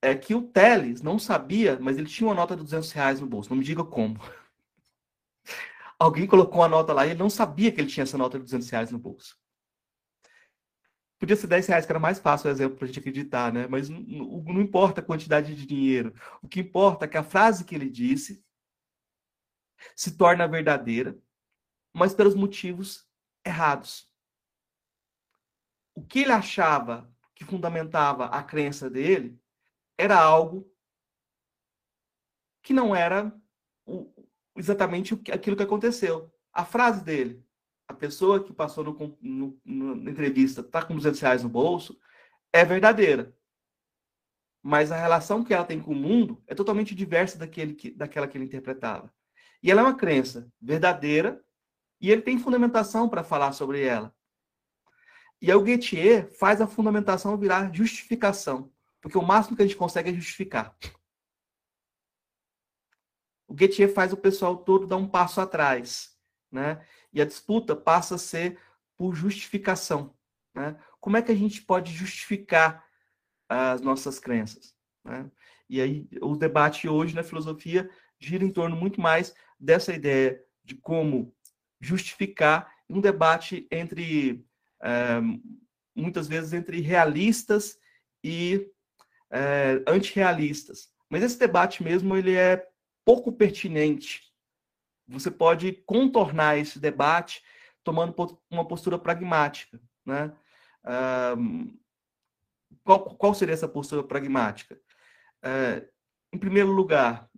é 0.00 0.14
que 0.14 0.34
o 0.34 0.48
Teles 0.48 1.02
não 1.02 1.18
sabia, 1.18 1.78
mas 1.78 1.98
ele 1.98 2.08
tinha 2.08 2.26
uma 2.26 2.34
nota 2.34 2.56
de 2.56 2.62
200 2.62 2.90
reais 2.92 3.20
no 3.20 3.26
bolso. 3.26 3.50
Não 3.50 3.58
me 3.58 3.64
diga 3.64 3.84
como. 3.84 4.18
Alguém 5.98 6.26
colocou 6.26 6.60
uma 6.60 6.68
nota 6.68 6.94
lá 6.94 7.06
e 7.06 7.10
ele 7.10 7.18
não 7.18 7.28
sabia 7.28 7.70
que 7.70 7.82
ele 7.82 7.90
tinha 7.90 8.04
essa 8.04 8.16
nota 8.16 8.38
de 8.38 8.44
200 8.44 8.70
reais 8.70 8.90
no 8.90 8.98
bolso. 8.98 9.41
Podia 11.22 11.36
ser 11.36 11.46
10 11.46 11.68
reais, 11.68 11.86
que 11.86 11.92
era 11.92 12.00
mais 12.00 12.18
fácil 12.18 12.48
o 12.48 12.50
exemplo 12.50 12.76
para 12.76 12.84
a 12.84 12.88
gente 12.88 12.98
acreditar, 12.98 13.52
né? 13.52 13.68
Mas 13.68 13.88
não, 13.88 14.00
não 14.00 14.60
importa 14.60 15.00
a 15.00 15.04
quantidade 15.04 15.54
de 15.54 15.64
dinheiro. 15.64 16.12
O 16.42 16.48
que 16.48 16.58
importa 16.58 17.04
é 17.04 17.08
que 17.08 17.16
a 17.16 17.22
frase 17.22 17.64
que 17.64 17.76
ele 17.76 17.88
disse 17.88 18.44
se 19.94 20.16
torna 20.16 20.48
verdadeira, 20.48 21.16
mas 21.92 22.12
pelos 22.12 22.34
motivos 22.34 23.08
errados. 23.46 24.12
O 25.94 26.04
que 26.04 26.18
ele 26.18 26.32
achava 26.32 27.08
que 27.36 27.44
fundamentava 27.44 28.26
a 28.26 28.42
crença 28.42 28.90
dele 28.90 29.40
era 29.96 30.20
algo 30.20 30.68
que 32.64 32.72
não 32.72 32.96
era 32.96 33.32
o, 33.86 34.12
exatamente 34.56 35.14
aquilo 35.32 35.56
que 35.56 35.62
aconteceu. 35.62 36.34
A 36.52 36.64
frase 36.64 37.04
dele, 37.04 37.46
a 37.88 37.94
pessoa 37.94 38.42
que 38.42 38.52
passou 38.52 38.84
no, 38.84 39.18
no, 39.20 39.60
no, 39.64 39.96
na 39.96 40.10
entrevista 40.10 40.60
está 40.60 40.84
com 40.84 40.94
200 40.94 41.20
reais 41.20 41.42
no 41.42 41.48
bolso, 41.48 41.98
é 42.52 42.64
verdadeira. 42.64 43.34
Mas 44.62 44.92
a 44.92 44.96
relação 44.96 45.42
que 45.42 45.52
ela 45.52 45.64
tem 45.64 45.80
com 45.80 45.92
o 45.92 45.96
mundo 45.96 46.42
é 46.46 46.54
totalmente 46.54 46.94
diversa 46.94 47.36
daquele 47.38 47.74
que, 47.74 47.90
daquela 47.90 48.28
que 48.28 48.38
ele 48.38 48.44
interpretava. 48.44 49.12
E 49.62 49.70
ela 49.70 49.80
é 49.80 49.84
uma 49.84 49.96
crença 49.96 50.50
verdadeira 50.60 51.44
e 52.00 52.10
ele 52.10 52.22
tem 52.22 52.38
fundamentação 52.38 53.08
para 53.08 53.24
falar 53.24 53.52
sobre 53.52 53.82
ela. 53.82 54.14
E 55.40 55.50
aí 55.50 55.56
o 55.56 55.66
Gettier 55.66 56.30
faz 56.38 56.60
a 56.60 56.66
fundamentação 56.66 57.36
virar 57.36 57.74
justificação. 57.74 58.72
Porque 59.00 59.18
o 59.18 59.22
máximo 59.22 59.56
que 59.56 59.62
a 59.62 59.66
gente 59.66 59.76
consegue 59.76 60.10
é 60.10 60.14
justificar. 60.14 60.76
O 63.48 63.58
Gettier 63.58 63.92
faz 63.92 64.12
o 64.12 64.16
pessoal 64.16 64.56
todo 64.56 64.86
dar 64.86 64.96
um 64.96 65.08
passo 65.08 65.40
atrás, 65.40 66.16
né? 66.50 66.86
E 67.12 67.20
a 67.20 67.26
disputa 67.26 67.76
passa 67.76 68.14
a 68.14 68.18
ser 68.18 68.58
por 68.96 69.14
justificação, 69.14 70.14
né? 70.54 70.76
Como 71.00 71.16
é 71.16 71.22
que 71.22 71.32
a 71.32 71.36
gente 71.36 71.62
pode 71.62 71.92
justificar 71.92 72.84
as 73.48 73.80
nossas 73.80 74.18
crenças, 74.18 74.74
né? 75.04 75.30
E 75.68 75.80
aí 75.80 76.08
o 76.20 76.36
debate 76.36 76.88
hoje 76.88 77.14
na 77.14 77.22
filosofia 77.22 77.90
gira 78.18 78.44
em 78.44 78.50
torno 78.50 78.76
muito 78.76 79.00
mais 79.00 79.34
dessa 79.58 79.92
ideia 79.92 80.42
de 80.64 80.74
como 80.76 81.34
justificar 81.80 82.72
um 82.88 83.00
debate 83.00 83.66
entre 83.70 84.44
é, 84.82 85.20
muitas 85.94 86.28
vezes 86.28 86.52
entre 86.52 86.80
realistas 86.80 87.78
e 88.22 88.70
é, 89.30 89.82
antirrealistas. 89.86 90.92
Mas 91.08 91.22
esse 91.22 91.38
debate 91.38 91.82
mesmo 91.82 92.16
ele 92.16 92.34
é 92.34 92.66
pouco 93.04 93.32
pertinente. 93.32 94.31
Você 95.12 95.30
pode 95.30 95.72
contornar 95.86 96.56
esse 96.58 96.78
debate 96.78 97.42
tomando 97.84 98.14
uma 98.50 98.66
postura 98.66 98.98
pragmática. 98.98 99.80
Né? 100.04 100.32
Um, 101.36 101.78
qual, 102.84 103.16
qual, 103.16 103.34
seria 103.34 103.54
essa 103.54 103.68
postura 103.68 104.02
pragmática? 104.02 104.80
É, 105.42 105.88
em 106.32 106.38
primeiro 106.38 106.70
lugar, 106.70 107.28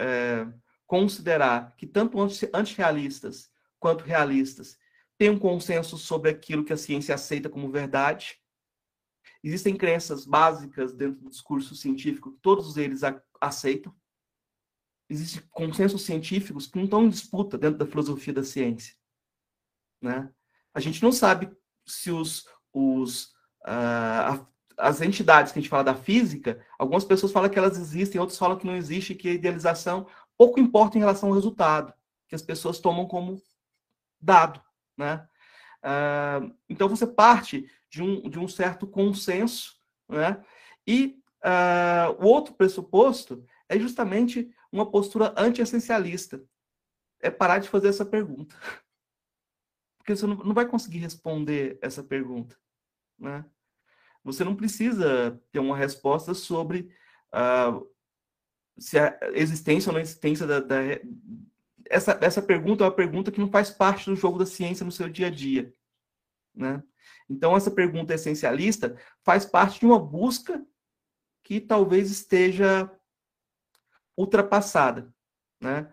é, 0.00 0.46
considerar 0.86 1.74
que 1.76 1.86
tanto 1.86 2.16
antirrealistas 2.54 3.50
quanto 3.78 4.04
realistas 4.04 4.78
tem 5.16 5.30
um 5.30 5.38
consenso 5.38 5.98
sobre 5.98 6.30
aquilo 6.30 6.64
que 6.64 6.72
a 6.72 6.76
ciência 6.76 7.14
aceita 7.14 7.48
como 7.48 7.70
verdade. 7.70 8.40
Existem 9.42 9.76
crenças 9.76 10.24
básicas 10.24 10.94
dentro 10.94 11.20
do 11.20 11.30
discurso 11.30 11.74
científico 11.74 12.32
que 12.32 12.40
todos 12.40 12.76
eles 12.76 13.02
aceitam. 13.40 13.94
Existem 15.10 15.42
consensos 15.50 16.02
científicos 16.02 16.68
que 16.68 16.76
não 16.76 16.84
estão 16.84 17.04
em 17.04 17.08
disputa 17.08 17.58
dentro 17.58 17.78
da 17.78 17.86
filosofia 17.86 18.32
da 18.32 18.44
ciência. 18.44 18.94
Né? 20.00 20.30
A 20.72 20.78
gente 20.78 21.02
não 21.02 21.10
sabe 21.10 21.50
se 21.84 22.12
os, 22.12 22.46
os, 22.72 23.24
uh, 23.66 24.46
as 24.76 25.00
entidades 25.00 25.50
que 25.50 25.58
a 25.58 25.62
gente 25.62 25.68
fala 25.68 25.82
da 25.82 25.96
física, 25.96 26.64
algumas 26.78 27.04
pessoas 27.04 27.32
falam 27.32 27.50
que 27.50 27.58
elas 27.58 27.76
existem, 27.76 28.20
outras 28.20 28.38
falam 28.38 28.56
que 28.56 28.66
não 28.66 28.76
existe, 28.76 29.16
que 29.16 29.28
a 29.28 29.32
idealização 29.32 30.06
pouco 30.38 30.60
importa 30.60 30.96
em 30.96 31.00
relação 31.00 31.28
ao 31.28 31.34
resultado, 31.34 31.92
que 32.28 32.36
as 32.36 32.42
pessoas 32.42 32.78
tomam 32.78 33.04
como 33.06 33.42
dado. 34.20 34.62
Né? 34.96 35.26
Uh, 35.82 36.54
então 36.68 36.88
você 36.88 37.04
parte 37.04 37.68
de 37.90 38.00
um, 38.00 38.30
de 38.30 38.38
um 38.38 38.46
certo 38.46 38.86
consenso, 38.86 39.74
né? 40.08 40.40
e 40.86 41.20
uh, 41.44 42.24
o 42.24 42.28
outro 42.28 42.54
pressuposto 42.54 43.44
é 43.68 43.76
justamente 43.76 44.54
uma 44.72 44.90
postura 44.90 45.34
anti-essencialista. 45.36 46.42
É 47.20 47.30
parar 47.30 47.58
de 47.58 47.68
fazer 47.68 47.88
essa 47.88 48.04
pergunta. 48.04 48.56
Porque 49.98 50.16
você 50.16 50.26
não, 50.26 50.54
vai 50.54 50.66
conseguir 50.66 50.98
responder 50.98 51.78
essa 51.82 52.02
pergunta. 52.02 52.56
Né? 53.18 53.44
Você 54.24 54.42
não 54.44 54.56
precisa 54.56 55.40
ter 55.52 55.58
uma 55.58 55.76
resposta 55.76 56.32
sobre 56.32 56.90
uh, 57.34 57.86
se 58.78 58.98
a 58.98 59.18
existência 59.34 59.90
ou 59.90 59.94
não 59.94 60.00
existência 60.00 60.46
da, 60.46 60.60
da, 60.60 60.76
essa, 61.90 62.18
essa 62.22 62.40
pergunta 62.40 62.84
é 62.84 62.86
uma 62.86 62.94
pergunta 62.94 63.30
que 63.30 63.40
não 63.40 63.50
faz 63.50 63.70
parte 63.70 64.06
do 64.08 64.16
jogo 64.16 64.38
da 64.38 64.46
ciência 64.46 64.84
no 64.84 64.92
seu 64.92 65.08
dia 65.08 65.26
a 65.26 65.30
dia. 65.30 65.74
Né? 66.54 66.82
Então, 67.28 67.56
essa 67.56 67.70
pergunta 67.70 68.14
essencialista 68.14 68.96
faz 69.22 69.44
parte 69.44 69.80
de 69.80 69.86
uma 69.86 69.98
busca 69.98 70.64
que 71.42 71.60
talvez 71.60 72.10
esteja 72.10 72.90
ultrapassada, 74.20 75.12
né? 75.60 75.92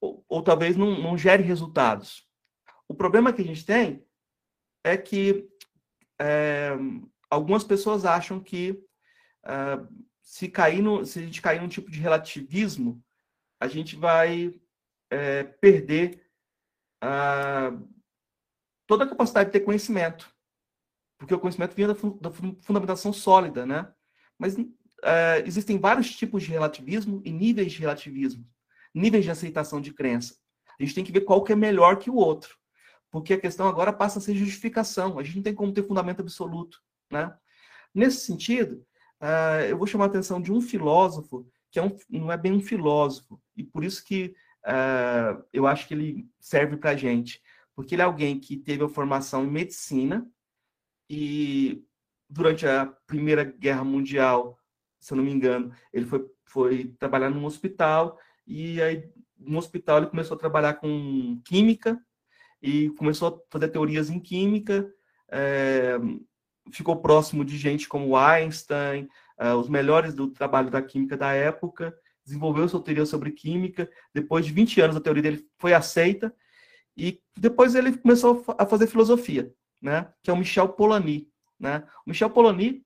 ou, 0.00 0.24
ou 0.28 0.42
talvez 0.42 0.76
não, 0.76 0.98
não 1.00 1.16
gere 1.16 1.42
resultados. 1.42 2.26
O 2.88 2.94
problema 2.94 3.32
que 3.32 3.42
a 3.42 3.44
gente 3.44 3.64
tem 3.64 4.04
é 4.82 4.96
que 4.96 5.48
é, 6.20 6.70
algumas 7.28 7.62
pessoas 7.62 8.04
acham 8.04 8.40
que 8.40 8.72
uh, 9.44 10.06
se, 10.22 10.48
cair 10.48 10.82
no, 10.82 11.04
se 11.04 11.18
a 11.18 11.22
gente 11.22 11.42
cair 11.42 11.60
num 11.60 11.68
tipo 11.68 11.90
de 11.90 12.00
relativismo, 12.00 13.02
a 13.60 13.68
gente 13.68 13.94
vai 13.94 14.58
é, 15.10 15.54
é, 17.02 17.70
toda 18.86 19.04
a 19.04 19.08
capacidade 19.08 19.48
de 19.48 19.52
ter 19.52 19.60
conhecimento. 19.60 20.34
Porque 21.18 21.34
o 21.34 21.40
conhecimento 21.40 21.74
vinha 21.74 21.88
da, 21.88 21.94
da 21.94 22.30
fundamentação 22.62 23.12
sólida, 23.12 23.66
né? 23.66 23.92
Mas 24.38 24.56
é, 25.02 25.42
existem 25.46 25.78
vários 25.78 26.14
tipos 26.14 26.42
de 26.42 26.50
relativismo 26.50 27.22
e 27.24 27.32
níveis 27.32 27.72
de 27.72 27.80
relativismo, 27.80 28.46
níveis 28.94 29.24
de 29.24 29.30
aceitação 29.30 29.80
de 29.80 29.92
crença. 29.92 30.36
A 30.78 30.82
gente 30.82 30.94
tem 30.94 31.04
que 31.04 31.12
ver 31.12 31.22
qual 31.22 31.42
que 31.44 31.52
é 31.52 31.56
melhor 31.56 31.98
que 31.98 32.10
o 32.10 32.16
outro 32.16 32.60
porque 33.10 33.34
a 33.34 33.40
questão 33.40 33.66
agora 33.66 33.92
passa 33.92 34.18
a 34.18 34.22
ser 34.22 34.34
justificação. 34.34 35.18
A 35.18 35.22
gente 35.22 35.36
não 35.36 35.42
tem 35.42 35.54
como 35.54 35.72
ter 35.72 35.86
fundamento 35.86 36.20
absoluto. 36.20 36.80
Né? 37.10 37.34
Nesse 37.94 38.24
sentido, 38.24 38.86
uh, 39.20 39.64
eu 39.68 39.76
vou 39.76 39.86
chamar 39.86 40.04
a 40.04 40.08
atenção 40.08 40.40
de 40.40 40.52
um 40.52 40.60
filósofo, 40.60 41.46
que 41.70 41.78
é 41.78 41.82
um, 41.82 41.96
não 42.08 42.30
é 42.30 42.36
bem 42.36 42.52
um 42.52 42.60
filósofo, 42.60 43.40
e 43.56 43.64
por 43.64 43.84
isso 43.84 44.04
que 44.04 44.34
uh, 44.64 45.44
eu 45.52 45.66
acho 45.66 45.88
que 45.88 45.94
ele 45.94 46.28
serve 46.38 46.76
para 46.76 46.90
a 46.90 46.96
gente. 46.96 47.42
Porque 47.74 47.94
ele 47.94 48.02
é 48.02 48.04
alguém 48.04 48.38
que 48.38 48.56
teve 48.56 48.84
a 48.84 48.88
formação 48.88 49.44
em 49.44 49.50
medicina, 49.50 50.26
e 51.08 51.82
durante 52.28 52.64
a 52.66 52.86
Primeira 53.06 53.42
Guerra 53.42 53.82
Mundial, 53.82 54.56
se 55.00 55.12
eu 55.12 55.16
não 55.16 55.24
me 55.24 55.32
engano, 55.32 55.72
ele 55.92 56.06
foi, 56.06 56.26
foi 56.44 56.94
trabalhar 56.98 57.30
num 57.30 57.44
hospital, 57.44 58.18
e 58.46 58.80
aí 58.82 59.08
no 59.38 59.58
hospital 59.58 59.98
ele 59.98 60.06
começou 60.08 60.36
a 60.36 60.40
trabalhar 60.40 60.74
com 60.74 61.40
química, 61.44 61.98
e 62.62 62.90
começou 62.90 63.28
a 63.28 63.38
fazer 63.50 63.68
teorias 63.68 64.10
em 64.10 64.20
química, 64.20 64.92
é, 65.30 65.98
ficou 66.70 67.00
próximo 67.00 67.44
de 67.44 67.56
gente 67.56 67.88
como 67.88 68.16
Einstein, 68.16 69.08
é, 69.38 69.54
os 69.54 69.68
melhores 69.68 70.14
do 70.14 70.28
trabalho 70.28 70.70
da 70.70 70.82
química 70.82 71.16
da 71.16 71.32
época, 71.32 71.96
desenvolveu 72.24 72.68
sua 72.68 72.82
teoria 72.82 73.06
sobre 73.06 73.30
química, 73.30 73.90
depois 74.14 74.44
de 74.44 74.52
20 74.52 74.80
anos 74.82 74.96
a 74.96 75.00
teoria 75.00 75.22
dele 75.22 75.48
foi 75.58 75.72
aceita, 75.72 76.34
e 76.96 77.20
depois 77.36 77.74
ele 77.74 77.96
começou 77.96 78.44
a 78.58 78.66
fazer 78.66 78.86
filosofia, 78.86 79.50
né, 79.80 80.12
que 80.22 80.30
é 80.30 80.32
o 80.32 80.36
Michel 80.36 80.68
Polanyi. 80.68 81.30
Né? 81.58 81.86
O 82.06 82.10
Michel 82.10 82.30
Polanyi, 82.30 82.84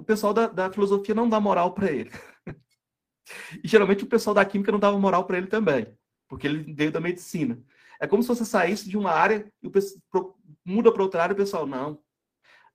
o 0.00 0.04
pessoal 0.04 0.32
da, 0.32 0.46
da 0.46 0.72
filosofia 0.72 1.14
não 1.14 1.28
dá 1.28 1.38
moral 1.38 1.74
para 1.74 1.92
ele. 1.92 2.10
e 3.62 3.68
geralmente 3.68 4.02
o 4.04 4.08
pessoal 4.08 4.32
da 4.32 4.44
química 4.44 4.72
não 4.72 4.78
dava 4.78 4.98
moral 4.98 5.26
para 5.26 5.36
ele 5.36 5.46
também, 5.46 5.94
porque 6.26 6.46
ele 6.46 6.72
veio 6.72 6.90
da 6.90 7.00
medicina. 7.00 7.62
É 8.00 8.06
como 8.06 8.22
se 8.22 8.28
você 8.28 8.44
saísse 8.44 8.88
de 8.88 8.96
uma 8.96 9.10
área 9.10 9.46
e 9.62 9.66
o 9.66 9.70
pessoal, 9.70 10.38
muda 10.64 10.90
para 10.90 11.02
outra 11.02 11.22
área 11.22 11.32
e 11.32 11.34
o 11.34 11.36
pessoal, 11.36 11.66
não. 11.66 12.00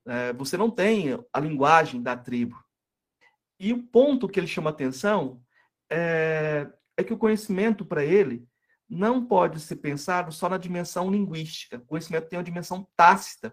É, 0.07 0.33
você 0.33 0.55
não 0.55 0.69
tem 0.69 1.19
a 1.33 1.39
linguagem 1.39 2.01
da 2.01 2.15
tribo. 2.15 2.63
E 3.59 3.73
o 3.73 3.81
ponto 3.81 4.29
que 4.29 4.39
ele 4.39 4.45
chama 4.45 4.69
atenção 4.69 5.41
é, 5.89 6.69
é 6.95 7.03
que 7.03 7.13
o 7.13 7.17
conhecimento 7.17 7.83
para 7.83 8.05
ele 8.05 8.47
não 8.88 9.25
pode 9.25 9.59
ser 9.59 9.77
pensado 9.77 10.31
só 10.31 10.47
na 10.47 10.59
dimensão 10.59 11.09
linguística. 11.09 11.77
O 11.77 11.85
conhecimento 11.85 12.27
tem 12.27 12.38
uma 12.38 12.43
dimensão 12.43 12.88
tácita. 12.95 13.51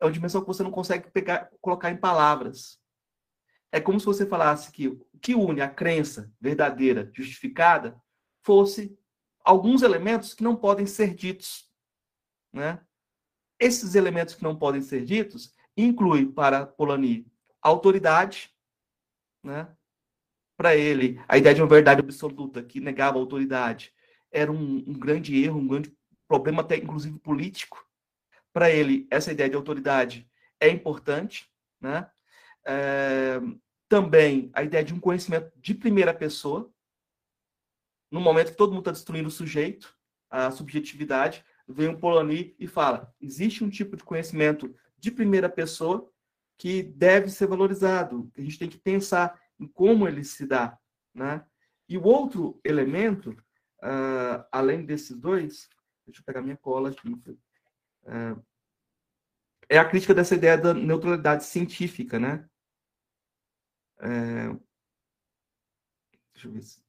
É 0.00 0.04
uma 0.04 0.12
dimensão 0.12 0.40
que 0.40 0.46
você 0.46 0.62
não 0.62 0.70
consegue 0.70 1.10
pegar, 1.10 1.50
colocar 1.60 1.90
em 1.90 1.96
palavras. 1.96 2.80
É 3.70 3.80
como 3.80 4.00
se 4.00 4.06
você 4.06 4.26
falasse 4.26 4.72
que 4.72 4.88
o 4.88 5.06
que 5.20 5.34
une 5.34 5.60
a 5.60 5.68
crença 5.68 6.32
verdadeira, 6.40 7.10
justificada, 7.12 8.00
fosse 8.42 8.98
alguns 9.44 9.82
elementos 9.82 10.32
que 10.32 10.42
não 10.42 10.56
podem 10.56 10.86
ser 10.86 11.14
ditos. 11.14 11.70
Né? 12.52 12.80
Esses 13.58 13.94
elementos 13.94 14.34
que 14.34 14.42
não 14.42 14.56
podem 14.56 14.80
ser 14.80 15.04
ditos 15.04 15.52
incluem 15.76 16.30
para 16.30 16.66
Polanyi 16.66 17.30
autoridade, 17.62 18.50
né? 19.44 19.68
para 20.56 20.76
ele, 20.76 21.20
a 21.28 21.36
ideia 21.38 21.54
de 21.54 21.62
uma 21.62 21.68
verdade 21.68 22.00
absoluta 22.00 22.62
que 22.62 22.80
negava 22.80 23.18
a 23.18 23.20
autoridade 23.20 23.94
era 24.30 24.50
um, 24.50 24.84
um 24.86 24.98
grande 24.98 25.42
erro, 25.42 25.58
um 25.58 25.66
grande 25.66 25.94
problema 26.28 26.62
até 26.62 26.76
inclusive 26.76 27.18
político. 27.18 27.86
Para 28.52 28.70
ele, 28.70 29.06
essa 29.10 29.32
ideia 29.32 29.48
de 29.48 29.56
autoridade 29.56 30.28
é 30.58 30.68
importante. 30.68 31.50
Né? 31.80 32.08
É, 32.66 33.40
também 33.88 34.50
a 34.54 34.62
ideia 34.62 34.84
de 34.84 34.94
um 34.94 35.00
conhecimento 35.00 35.52
de 35.56 35.74
primeira 35.74 36.14
pessoa, 36.14 36.72
no 38.10 38.20
momento 38.20 38.50
que 38.50 38.56
todo 38.56 38.70
mundo 38.70 38.80
está 38.80 38.92
destruindo 38.92 39.28
o 39.28 39.32
sujeito, 39.32 39.96
a 40.28 40.50
subjetividade, 40.50 41.44
vem 41.66 41.88
um 41.88 41.98
Polanyi 41.98 42.54
e 42.58 42.66
fala: 42.66 43.12
existe 43.20 43.64
um 43.64 43.70
tipo 43.70 43.96
de 43.96 44.04
conhecimento 44.04 44.74
de 44.98 45.10
primeira 45.10 45.48
pessoa 45.48 46.10
que 46.58 46.82
deve 46.82 47.30
ser 47.30 47.46
valorizado. 47.46 48.30
A 48.36 48.40
gente 48.40 48.58
tem 48.58 48.68
que 48.68 48.78
pensar 48.78 49.40
em 49.58 49.66
como 49.66 50.06
ele 50.06 50.22
se 50.24 50.46
dá, 50.46 50.78
né? 51.14 51.44
E 51.88 51.98
o 51.98 52.04
outro 52.04 52.60
elemento, 52.64 53.30
uh, 53.82 54.44
além 54.52 54.84
desses 54.84 55.16
dois, 55.16 55.68
deixa 56.06 56.20
eu 56.20 56.24
pegar 56.24 56.42
minha 56.42 56.56
cola 56.56 56.90
aqui, 56.90 57.08
é 59.68 59.78
a 59.78 59.88
crítica 59.88 60.14
dessa 60.14 60.34
ideia 60.34 60.58
da 60.58 60.74
neutralidade 60.74 61.44
científica, 61.44 62.18
né? 62.18 62.48
Uh, 63.98 64.60
deixa 66.32 66.48
eu 66.48 66.52
ver 66.52 66.62
se 66.62 66.80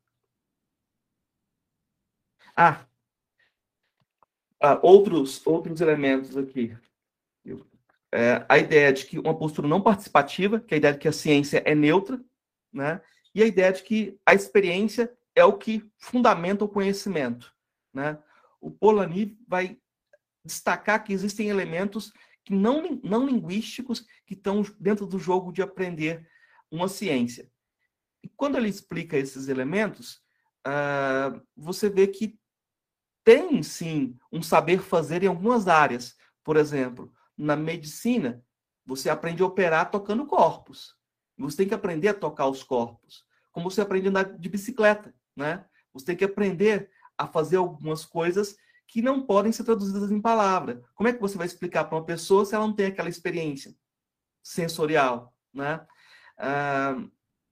ah, 2.56 2.86
ah 4.60 4.80
outros, 4.84 5.46
outros 5.46 5.82
elementos 5.82 6.38
aqui. 6.38 6.78
É, 8.14 8.46
a 8.50 8.58
ideia 8.58 8.92
de 8.92 9.06
que 9.06 9.18
uma 9.18 9.38
postura 9.38 9.68
não 9.68 9.82
participativa, 9.82 10.60
que 10.60 10.74
é 10.74 10.76
a 10.76 10.78
ideia 10.78 10.94
de 10.94 11.00
que 11.00 11.08
a 11.08 11.14
ciência 11.14 11.64
é 11.66 11.74
neutra, 11.74 12.22
né? 12.72 13.02
e 13.34 13.42
a 13.42 13.46
ideia 13.46 13.72
de 13.72 13.84
que 13.84 14.20
a 14.26 14.34
experiência 14.34 15.12
é 15.34 15.46
o 15.46 15.58
que 15.58 15.90
fundamenta 15.98 16.66
o 16.66 16.70
conhecimento. 16.70 17.56
Né? 17.94 18.22
O 18.60 18.70
Polanyi 18.70 19.38
vai 19.48 19.80
destacar 20.44 21.04
que 21.04 21.14
existem 21.14 21.50
elementos 21.50 22.12
que 22.44 22.54
não, 22.54 23.00
não 23.04 23.26
linguísticos 23.26 24.06
que 24.26 24.34
estão 24.34 24.64
dentro 24.80 25.06
do 25.06 25.20
jogo 25.20 25.52
de 25.52 25.62
aprender 25.62 26.28
uma 26.72 26.88
ciência. 26.88 27.50
E 28.24 28.30
quando 28.30 28.58
ele 28.58 28.70
explica 28.70 29.18
esses 29.18 29.48
elementos, 29.48 30.22
uh, 30.68 31.42
você 31.56 31.90
vê 31.90 32.08
que 32.08 32.40
tem 33.24 33.62
sim 33.62 34.18
um 34.32 34.42
saber 34.42 34.80
fazer 34.80 35.24
em 35.24 35.28
algumas 35.28 35.68
áreas. 35.68 36.16
Por 36.44 36.58
exemplo, 36.58 37.14
na 37.38 37.56
medicina, 37.56 38.44
você 38.86 39.10
aprende 39.10 39.44
a 39.44 39.46
operar 39.46 39.92
tocando 39.92 40.26
corpos. 40.26 40.96
Você 41.38 41.58
tem 41.58 41.68
que 41.68 41.74
aprender 41.74 42.10
a 42.10 42.14
tocar 42.14 42.48
os 42.48 42.64
corpos. 42.64 43.26
Como 43.52 43.70
você 43.70 43.82
aprende 43.82 44.08
a 44.08 44.10
andar 44.10 44.38
de 44.38 44.50
bicicleta, 44.50 45.14
né? 45.36 45.66
Você 45.94 46.06
tem 46.06 46.16
que 46.16 46.24
aprender 46.24 46.90
a 47.18 47.28
fazer 47.28 47.58
algumas 47.58 48.06
coisas 48.06 48.56
que 48.92 49.02
não 49.02 49.26
podem 49.26 49.54
ser 49.54 49.64
traduzidas 49.64 50.12
em 50.12 50.20
palavra. 50.20 50.84
Como 50.94 51.08
é 51.08 51.14
que 51.14 51.22
você 51.22 51.38
vai 51.38 51.48
explicar 51.48 51.86
para 51.86 51.98
uma 51.98 52.06
pessoa 52.06 52.44
se 52.44 52.54
ela 52.54 52.68
não 52.68 52.76
tem 52.76 52.88
aquela 52.88 53.08
experiência 53.08 53.74
sensorial, 54.44 55.34
né? 55.54 55.88
Ah, 56.38 56.98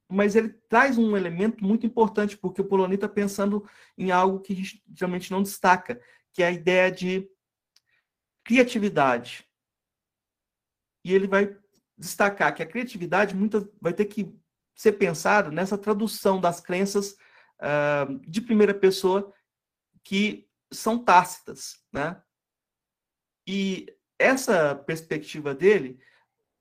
mas 0.10 0.36
ele 0.36 0.49
traz 0.67 0.97
um 0.97 1.15
elemento 1.15 1.63
muito 1.63 1.86
importante, 1.86 2.38
porque 2.38 2.60
o 2.60 2.65
Poloni 2.65 2.95
está 2.95 3.08
pensando 3.08 3.65
em 3.97 4.12
algo 4.12 4.41
que 4.41 4.82
geralmente 4.93 5.32
não 5.32 5.41
destaca, 5.41 6.02
que 6.34 6.43
é 6.43 6.47
a 6.47 6.52
ideia 6.52 6.91
de 6.91 7.25
criatividade. 8.43 9.47
E 11.06 11.13
ele 11.13 11.28
vai 11.28 11.56
destacar 11.97 12.54
que 12.54 12.63
a 12.63 12.67
criatividade 12.67 13.34
muita, 13.34 13.65
vai 13.80 13.93
ter 13.93 14.06
que 14.06 14.30
ser 14.75 14.93
pensada 14.93 15.49
nessa 15.49 15.78
tradução 15.78 16.41
das 16.41 16.60
crenças 16.60 17.15
uh, 17.62 18.19
de 18.28 18.41
primeira 18.41 18.73
pessoa 18.73 19.34
que 20.04 20.48
são 20.71 21.03
tácitas, 21.03 21.79
né? 21.91 22.21
E 23.47 23.88
essa 24.17 24.75
perspectiva 24.75 25.55
dele 25.55 25.99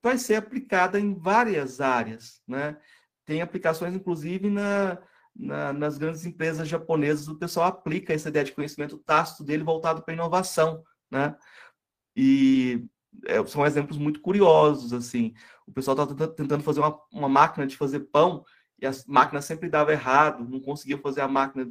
vai 0.03 0.17
ser 0.17 0.37
aplicada 0.37 0.99
em 0.99 1.15
várias 1.15 1.81
áreas, 1.81 2.43
né? 2.47 2.79
Tem 3.25 3.43
aplicações, 3.43 3.95
inclusive, 3.95 4.49
na, 4.49 4.99
na, 5.37 5.73
nas 5.73 5.99
grandes 5.99 6.25
empresas 6.25 6.67
japonesas, 6.67 7.29
o 7.29 7.39
pessoal 7.39 7.67
aplica 7.67 8.13
essa 8.13 8.29
ideia 8.29 8.45
de 8.45 8.53
conhecimento 8.53 8.99
tácito 8.99 9.45
dele 9.45 9.63
voltado 9.63 10.03
para 10.03 10.15
inovação, 10.15 10.83
né? 11.11 11.37
E 12.17 12.87
é, 13.27 13.45
são 13.47 13.67
exemplos 13.67 13.99
muito 13.99 14.21
curiosos, 14.21 14.93
assim. 14.93 15.35
O 15.67 15.73
pessoal 15.73 15.97
está 16.03 16.29
tentando 16.29 16.63
fazer 16.63 16.81
uma, 16.81 16.99
uma 17.13 17.29
máquina 17.29 17.67
de 17.67 17.77
fazer 17.77 18.01
pão 18.01 18.45
e 18.81 18.87
a 18.87 18.93
máquina 19.07 19.43
sempre 19.43 19.69
dava 19.69 19.93
errado, 19.93 20.49
não 20.49 20.61
conseguia 20.61 20.99
fazer 20.99 21.21
a 21.21 21.29
máquina 21.29 21.71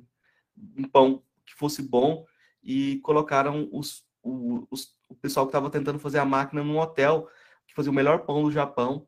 um 0.75 0.87
pão 0.87 1.23
que 1.47 1.55
fosse 1.55 1.81
bom 1.81 2.23
e 2.61 2.99
colocaram 2.99 3.67
os, 3.71 4.03
os 4.23 4.95
o 5.09 5.15
pessoal 5.15 5.45
que 5.45 5.51
estava 5.51 5.69
tentando 5.69 5.97
fazer 5.97 6.19
a 6.19 6.25
máquina 6.25 6.63
num 6.63 6.77
hotel 6.77 7.27
que 7.65 7.73
fazia 7.73 7.91
o 7.91 7.95
melhor 7.95 8.25
pão 8.25 8.43
do 8.43 8.51
Japão 8.51 9.07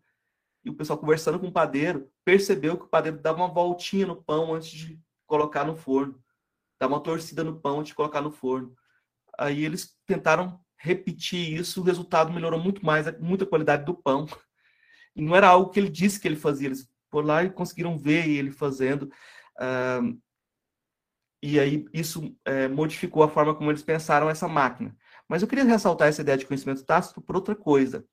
e 0.63 0.69
o 0.69 0.73
pessoal 0.73 0.99
conversando 0.99 1.39
com 1.39 1.47
o 1.47 1.51
padeiro, 1.51 2.11
percebeu 2.25 2.77
que 2.77 2.83
o 2.83 2.89
padeiro 2.89 3.17
dava 3.17 3.39
uma 3.39 3.47
voltinha 3.47 4.05
no 4.05 4.21
pão 4.21 4.53
antes 4.53 4.69
de 4.69 4.99
colocar 5.25 5.63
no 5.63 5.75
forno. 5.75 6.21
Dava 6.79 6.93
uma 6.93 7.03
torcida 7.03 7.43
no 7.43 7.59
pão 7.59 7.79
antes 7.79 7.89
de 7.89 7.95
colocar 7.95 8.21
no 8.21 8.31
forno. 8.31 8.75
Aí 9.37 9.63
eles 9.63 9.97
tentaram 10.05 10.59
repetir 10.77 11.59
isso, 11.59 11.81
o 11.81 11.83
resultado 11.83 12.31
melhorou 12.31 12.59
muito 12.59 12.85
mais, 12.85 13.05
muita 13.19 13.45
qualidade 13.45 13.85
do 13.85 13.93
pão. 13.93 14.25
E 15.15 15.21
não 15.21 15.35
era 15.35 15.47
algo 15.47 15.69
que 15.69 15.79
ele 15.79 15.89
disse 15.89 16.19
que 16.19 16.27
ele 16.27 16.35
fazia, 16.35 16.67
eles 16.67 16.89
foram 17.09 17.27
lá 17.27 17.43
e 17.43 17.49
conseguiram 17.49 17.97
ver 17.97 18.27
ele 18.29 18.51
fazendo. 18.51 19.03
Uh, 19.57 20.19
e 21.41 21.59
aí 21.59 21.85
isso 21.93 22.35
é, 22.43 22.67
modificou 22.67 23.23
a 23.23 23.29
forma 23.29 23.55
como 23.55 23.71
eles 23.71 23.83
pensaram 23.83 24.29
essa 24.29 24.47
máquina. 24.47 24.95
Mas 25.27 25.41
eu 25.41 25.47
queria 25.47 25.63
ressaltar 25.63 26.07
essa 26.07 26.21
ideia 26.21 26.37
de 26.37 26.45
conhecimento 26.45 26.83
tácito 26.83 27.21
por 27.21 27.35
outra 27.35 27.55
coisa. 27.55 28.05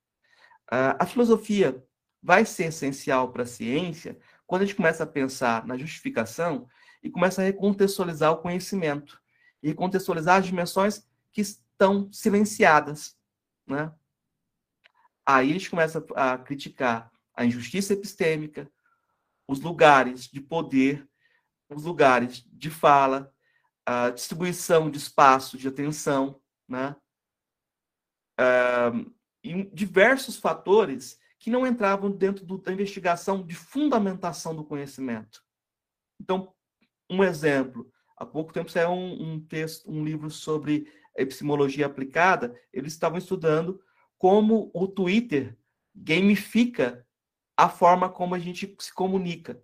Uh, 0.71 0.95
a 0.99 1.07
filosofia 1.07 1.83
vai 2.23 2.45
ser 2.45 2.67
essencial 2.67 3.33
para 3.33 3.45
a 3.45 3.47
ciência 3.47 4.19
quando 4.47 4.63
a 4.63 4.65
gente 4.65 4.77
começa 4.77 5.05
a 5.05 5.07
pensar 5.07 5.67
na 5.67 5.77
justificação 5.77 6.69
e 7.03 7.11
começa 7.11 7.41
a 7.41 7.45
recontextualizar 7.45 8.33
o 8.33 8.39
conhecimento 8.39 9.21
e 9.63 9.69
recontextualizar 9.69 10.39
as 10.39 10.47
dimensões 10.47 11.07
que 11.33 11.41
estão 11.41 12.11
silenciadas, 12.13 13.17
né? 13.67 13.93
Aí 15.25 15.51
a 15.51 15.53
gente 15.53 15.71
começa 15.71 16.05
a 16.15 16.39
criticar 16.39 17.11
a 17.35 17.45
injustiça 17.45 17.93
epistêmica, 17.93 18.71
os 19.49 19.61
lugares 19.61 20.29
de 20.29 20.41
poder, 20.41 21.09
os 21.69 21.85
lugares 21.85 22.45
de 22.53 22.71
fala, 22.71 23.33
a 23.85 24.11
distribuição 24.11 24.91
de 24.91 24.99
espaço 24.99 25.57
de 25.57 25.69
atenção, 25.69 26.41
né? 26.69 26.97
Uh, 28.39 29.15
e 29.43 29.65
diversos 29.73 30.37
fatores 30.37 31.19
que 31.39 31.51
não 31.51 31.67
entravam 31.67 32.11
dentro 32.11 32.45
do, 32.45 32.59
da 32.59 32.73
investigação 32.73 33.45
de 33.45 33.55
fundamentação 33.55 34.55
do 34.55 34.65
conhecimento. 34.65 35.43
Então, 36.21 36.53
um 37.09 37.23
exemplo, 37.23 37.91
há 38.17 38.27
pouco 38.27 38.53
tempo 38.53 38.71
saiu 38.71 38.91
um, 38.91 39.35
um 39.35 39.41
texto, 39.41 39.91
um 39.91 40.05
livro 40.05 40.31
sobre 40.31 40.91
epistemologia 41.17 41.87
aplicada, 41.87 42.59
eles 42.73 42.93
estavam 42.93 43.19
estudando 43.19 43.81
como 44.19 44.71
o 44.75 44.89
Twitter 44.89 45.57
gamifica 45.95 47.07
a 47.57 47.69
forma 47.69 48.11
como 48.11 48.35
a 48.35 48.39
gente 48.39 48.77
se 48.79 48.93
comunica, 48.93 49.63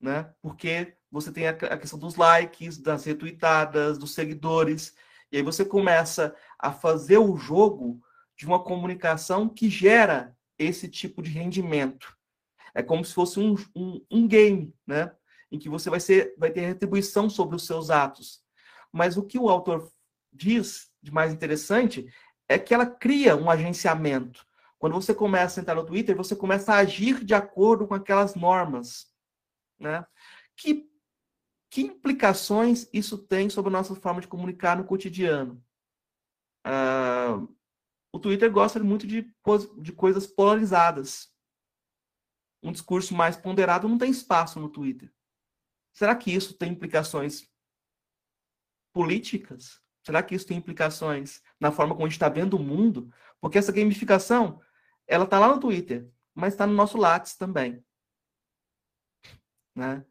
né? 0.00 0.32
Porque 0.40 0.94
você 1.10 1.30
tem 1.32 1.48
a, 1.48 1.54
questão 1.54 1.98
dos 1.98 2.16
likes, 2.16 2.78
das 2.78 3.04
retweetadas, 3.04 3.98
dos 3.98 4.14
seguidores, 4.14 4.94
e 5.30 5.36
aí 5.36 5.42
você 5.42 5.64
começa 5.64 6.34
a 6.58 6.72
fazer 6.72 7.18
o 7.18 7.36
jogo 7.36 8.00
de 8.36 8.46
uma 8.46 8.62
comunicação 8.62 9.48
que 9.48 9.68
gera 9.68 10.36
esse 10.58 10.88
tipo 10.88 11.22
de 11.22 11.30
rendimento. 11.30 12.16
É 12.74 12.82
como 12.82 13.04
se 13.04 13.12
fosse 13.12 13.38
um, 13.38 13.54
um, 13.74 14.04
um 14.10 14.28
game, 14.28 14.74
né? 14.86 15.12
Em 15.50 15.58
que 15.58 15.68
você 15.68 15.90
vai, 15.90 16.00
ser, 16.00 16.34
vai 16.38 16.50
ter 16.50 16.60
retribuição 16.60 17.28
sobre 17.28 17.56
os 17.56 17.66
seus 17.66 17.90
atos. 17.90 18.40
Mas 18.92 19.16
o 19.16 19.22
que 19.22 19.38
o 19.38 19.48
autor 19.48 19.90
diz 20.32 20.90
de 21.02 21.10
mais 21.10 21.32
interessante 21.32 22.06
é 22.48 22.58
que 22.58 22.72
ela 22.72 22.86
cria 22.86 23.36
um 23.36 23.50
agenciamento. 23.50 24.46
Quando 24.78 24.94
você 24.94 25.12
começa 25.12 25.60
a 25.60 25.62
entrar 25.62 25.74
no 25.74 25.84
Twitter, 25.84 26.16
você 26.16 26.34
começa 26.34 26.72
a 26.72 26.78
agir 26.78 27.24
de 27.24 27.34
acordo 27.34 27.86
com 27.86 27.94
aquelas 27.94 28.34
normas. 28.34 29.09
Né? 29.80 30.06
Que, 30.56 30.88
que 31.70 31.80
implicações 31.80 32.88
isso 32.92 33.16
tem 33.16 33.48
sobre 33.48 33.70
a 33.70 33.72
nossa 33.72 33.94
forma 33.94 34.20
de 34.20 34.28
comunicar 34.28 34.76
no 34.76 34.84
cotidiano? 34.84 35.64
Uh, 36.66 37.48
o 38.12 38.18
Twitter 38.18 38.50
gosta 38.52 38.78
muito 38.80 39.06
de, 39.06 39.34
de 39.78 39.92
coisas 39.92 40.26
polarizadas. 40.26 41.32
Um 42.62 42.72
discurso 42.72 43.14
mais 43.14 43.36
ponderado 43.36 43.88
não 43.88 43.96
tem 43.96 44.10
espaço 44.10 44.60
no 44.60 44.68
Twitter. 44.68 45.10
Será 45.92 46.14
que 46.14 46.30
isso 46.30 46.54
tem 46.54 46.72
implicações 46.72 47.48
políticas? 48.92 49.80
Será 50.04 50.22
que 50.22 50.34
isso 50.34 50.46
tem 50.46 50.58
implicações 50.58 51.42
na 51.58 51.70
forma 51.70 51.94
como 51.94 52.06
a 52.06 52.08
gente 52.08 52.16
está 52.16 52.28
vendo 52.28 52.56
o 52.56 52.62
mundo? 52.62 53.12
Porque 53.40 53.58
essa 53.58 53.72
gamificação, 53.72 54.60
ela 55.06 55.24
está 55.24 55.38
lá 55.38 55.48
no 55.54 55.60
Twitter, 55.60 56.10
mas 56.34 56.52
está 56.52 56.66
no 56.66 56.74
nosso 56.74 56.98
Lattes 56.98 57.36
também. 57.36 57.84
Né? 59.74 60.04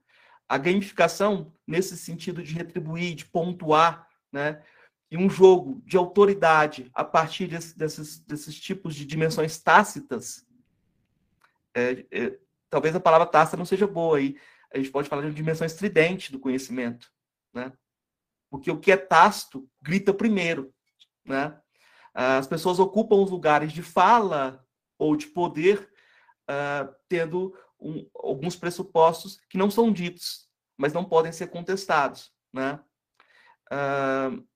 A 0.48 0.58
gamificação, 0.58 1.54
nesse 1.68 1.98
sentido 1.98 2.42
de 2.42 2.54
retribuir, 2.54 3.16
de 3.16 3.26
pontuar, 3.26 4.08
né? 4.32 4.64
e 5.12 5.18
um 5.18 5.30
jogo 5.30 5.82
de 5.86 5.98
autoridade 5.98 6.90
a 6.94 7.04
partir 7.04 7.48
desse, 7.48 7.78
desses, 7.78 8.20
desses 8.20 8.60
tipos 8.60 8.94
de 8.94 9.06
dimensões 9.06 9.58
tácitas, 9.60 10.46
é, 11.74 12.06
é, 12.12 12.40
talvez 12.70 12.96
a 12.96 13.00
palavra 13.00 13.26
tácita 13.26 13.58
não 13.58 13.66
seja 13.66 13.88
boa 13.88 14.18
aí. 14.18 14.38
A 14.72 14.78
gente 14.78 14.92
pode 14.92 15.10
falar 15.10 15.24
de 15.24 15.30
uma 15.30 15.34
dimensão 15.34 15.66
estridente 15.66 16.32
do 16.32 16.40
conhecimento, 16.40 17.12
né? 17.54 17.74
Porque 18.52 18.70
o 18.70 18.80
que 18.80 18.92
é 18.92 18.98
tácito 18.98 19.68
grita 19.82 20.14
primeiro, 20.14 20.74
né? 21.26 21.60
As 22.14 22.48
pessoas 22.48 22.80
ocupam 22.80 23.16
os 23.16 23.32
lugares 23.32 23.72
de 23.72 23.82
fala 23.82 24.64
ou 24.98 25.16
de 25.16 25.28
poder 25.28 25.90
uh, 26.50 26.94
tendo 27.08 27.56
um, 27.80 28.10
alguns 28.16 28.56
pressupostos 28.56 29.40
que 29.50 29.58
não 29.58 29.72
são 29.72 29.92
ditos, 29.92 30.50
mas 30.78 30.94
não 30.94 31.06
podem 31.06 31.32
ser 31.32 31.48
contestados, 31.48 32.32
né? 32.54 32.84
Uh, 33.72 34.48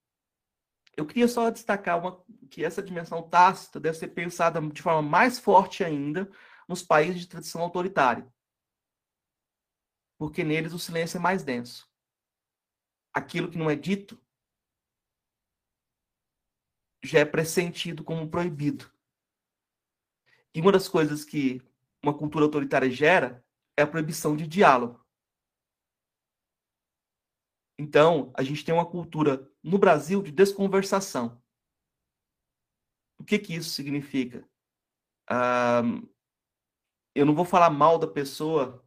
eu 0.96 1.06
queria 1.06 1.26
só 1.26 1.50
destacar 1.50 1.98
uma, 1.98 2.24
que 2.50 2.64
essa 2.64 2.82
dimensão 2.82 3.28
tácita 3.28 3.80
deve 3.80 3.98
ser 3.98 4.08
pensada 4.08 4.60
de 4.60 4.82
forma 4.82 5.02
mais 5.02 5.38
forte 5.38 5.82
ainda 5.82 6.30
nos 6.68 6.82
países 6.82 7.20
de 7.20 7.28
tradição 7.28 7.62
autoritária. 7.62 8.28
Porque 10.18 10.44
neles 10.44 10.72
o 10.72 10.78
silêncio 10.78 11.16
é 11.16 11.20
mais 11.20 11.42
denso. 11.42 11.88
Aquilo 13.12 13.50
que 13.50 13.58
não 13.58 13.68
é 13.68 13.76
dito 13.76 14.20
já 17.02 17.18
é 17.20 17.24
pressentido 17.24 18.02
como 18.02 18.30
proibido. 18.30 18.90
E 20.54 20.60
uma 20.60 20.72
das 20.72 20.88
coisas 20.88 21.24
que 21.24 21.60
uma 22.04 22.16
cultura 22.16 22.44
autoritária 22.44 22.90
gera 22.90 23.44
é 23.76 23.82
a 23.82 23.86
proibição 23.86 24.36
de 24.36 24.46
diálogo. 24.46 25.04
Então, 27.78 28.32
a 28.36 28.42
gente 28.42 28.64
tem 28.64 28.72
uma 28.72 28.88
cultura 28.88 29.50
no 29.62 29.78
Brasil 29.78 30.22
de 30.22 30.30
desconversação. 30.30 31.42
O 33.18 33.24
que, 33.24 33.38
que 33.38 33.54
isso 33.54 33.70
significa? 33.70 34.48
Eu 37.14 37.24
não 37.24 37.34
vou 37.34 37.44
falar 37.44 37.70
mal 37.70 37.98
da 37.98 38.06
pessoa, 38.06 38.84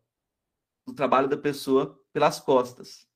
do 0.85 0.93
trabalho 0.93 1.27
da 1.27 1.37
pessoa, 1.37 2.01
pelas 2.13 2.39
costas. 2.39 3.07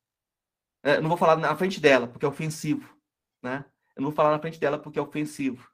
É, 0.83 0.97
eu 0.97 1.01
não 1.01 1.09
vou 1.09 1.17
falar 1.17 1.35
na 1.37 1.55
frente 1.55 1.79
dela, 1.79 2.07
porque 2.07 2.25
é 2.25 2.29
ofensivo. 2.29 2.99
Né? 3.41 3.63
Eu 3.95 4.01
não 4.01 4.09
vou 4.09 4.15
falar 4.15 4.31
na 4.31 4.39
frente 4.39 4.59
dela 4.59 4.79
porque 4.79 4.97
é 4.97 5.01
ofensivo. 5.01 5.71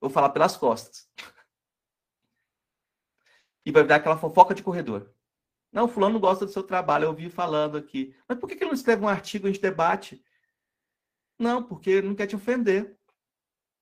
Vou 0.00 0.10
falar 0.10 0.30
pelas 0.30 0.56
costas. 0.56 1.10
E 3.66 3.72
vai 3.72 3.84
dar 3.84 3.96
aquela 3.96 4.16
fofoca 4.16 4.54
de 4.54 4.62
corredor. 4.62 5.12
Não, 5.72 5.88
fulano 5.88 6.20
gosta 6.20 6.46
do 6.46 6.52
seu 6.52 6.62
trabalho, 6.62 7.04
eu 7.04 7.08
ouvi 7.10 7.28
falando 7.28 7.76
aqui. 7.76 8.14
Mas 8.28 8.38
por 8.38 8.46
que 8.46 8.54
ele 8.54 8.66
não 8.66 8.72
escreve 8.72 9.04
um 9.04 9.08
artigo, 9.08 9.46
a 9.46 9.50
gente 9.50 9.60
debate? 9.60 10.24
Não, 11.38 11.62
porque 11.62 12.00
não 12.00 12.14
quer 12.14 12.28
te 12.28 12.36
ofender. 12.36 12.96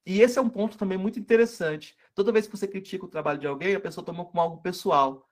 E 0.06 0.20
esse 0.20 0.38
é 0.38 0.42
um 0.42 0.48
ponto 0.48 0.78
também 0.78 0.98
muito 0.98 1.20
interessante. 1.20 1.96
Toda 2.14 2.32
vez 2.32 2.46
que 2.46 2.56
você 2.56 2.66
critica 2.66 3.04
o 3.04 3.08
trabalho 3.08 3.38
de 3.38 3.46
alguém, 3.46 3.74
a 3.74 3.80
pessoa 3.80 4.04
toma 4.04 4.24
como 4.24 4.40
algo 4.40 4.62
pessoal. 4.62 5.28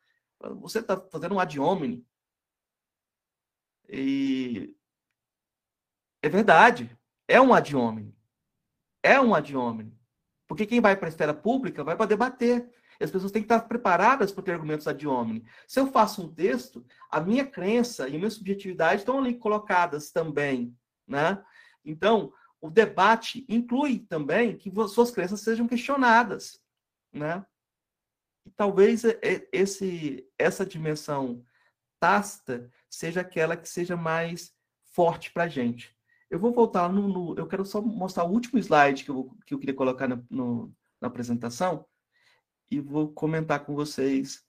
Você 0.60 0.80
está 0.80 1.00
fazendo 1.00 1.34
um 1.34 1.40
ad 1.40 1.58
hominem. 1.58 2.06
E 3.88 4.76
é 6.22 6.28
verdade. 6.28 6.96
É 7.26 7.40
um 7.40 7.54
ad 7.54 7.74
hominem. 7.74 8.14
É 9.02 9.20
um 9.20 9.34
ad 9.34 9.56
hominem. 9.56 9.98
Porque 10.46 10.66
quem 10.66 10.80
vai 10.80 10.94
para 10.96 11.08
a 11.08 11.08
esfera 11.08 11.34
pública 11.34 11.82
vai 11.82 11.96
para 11.96 12.06
debater. 12.06 12.70
As 13.02 13.10
pessoas 13.10 13.32
têm 13.32 13.42
que 13.42 13.46
estar 13.46 13.60
preparadas 13.66 14.30
para 14.30 14.44
ter 14.44 14.52
argumentos 14.52 14.86
ad 14.86 15.06
hominem. 15.06 15.44
Se 15.66 15.80
eu 15.80 15.88
faço 15.88 16.22
um 16.22 16.32
texto, 16.32 16.84
a 17.10 17.20
minha 17.20 17.44
crença 17.44 18.08
e 18.08 18.14
a 18.14 18.18
minha 18.18 18.30
subjetividade 18.30 19.00
estão 19.00 19.18
ali 19.18 19.34
colocadas 19.34 20.10
também. 20.10 20.76
Né? 21.06 21.42
Então, 21.84 22.32
o 22.60 22.70
debate 22.70 23.44
inclui 23.48 23.98
também 23.98 24.56
que 24.56 24.72
suas 24.88 25.10
crenças 25.10 25.40
sejam 25.40 25.66
questionadas. 25.66 26.60
Né? 27.12 27.44
E 28.46 28.50
talvez 28.50 29.02
esse, 29.52 30.26
essa 30.38 30.64
dimensão 30.64 31.44
tácita 31.98 32.70
seja 32.88 33.20
aquela 33.20 33.56
que 33.56 33.68
seja 33.68 33.96
mais 33.96 34.52
forte 34.84 35.32
para 35.32 35.44
a 35.44 35.48
gente. 35.48 35.96
Eu 36.30 36.38
vou 36.38 36.52
voltar 36.52 36.90
no, 36.90 37.08
no, 37.08 37.38
Eu 37.38 37.46
quero 37.46 37.64
só 37.64 37.80
mostrar 37.80 38.24
o 38.24 38.30
último 38.30 38.58
slide 38.58 39.04
que 39.04 39.10
eu, 39.10 39.36
que 39.46 39.54
eu 39.54 39.58
queria 39.58 39.74
colocar 39.74 40.08
na, 40.08 40.22
no, 40.30 40.72
na 41.00 41.08
apresentação 41.08 41.84
e 42.72 42.80
vou 42.80 43.12
comentar 43.12 43.64
com 43.64 43.74
vocês 43.74 44.44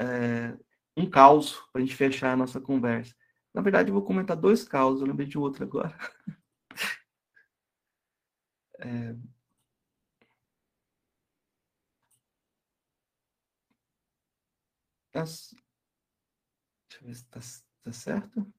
é, 0.00 0.56
um 0.96 1.08
caos 1.08 1.52
para 1.72 1.82
a 1.82 1.84
gente 1.84 1.94
fechar 1.96 2.32
a 2.32 2.36
nossa 2.36 2.60
conversa. 2.60 3.14
Na 3.54 3.62
verdade, 3.62 3.90
eu 3.90 3.94
vou 3.94 4.04
comentar 4.04 4.36
dois 4.36 4.64
causos, 4.64 5.00
eu 5.00 5.06
lembrei 5.06 5.26
de 5.26 5.38
outro 5.38 5.64
agora. 5.64 5.96
é... 8.80 9.14
Deixa 15.12 15.56
eu 17.00 17.06
ver 17.06 17.14
se 17.14 17.22
está 17.22 17.40
tá 17.82 17.92
certo. 17.92 18.55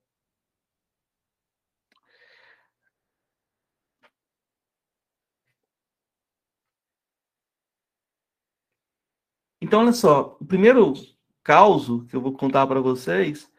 Então, 9.62 9.82
olha 9.82 9.93
só, 9.93 10.38
o 10.39 10.45
primeiro 10.45 10.93
caso 11.43 12.05
que 12.05 12.16
eu 12.16 12.22
vou 12.22 12.34
contar 12.34 12.68
para 12.68 12.80
vocês 12.80 13.51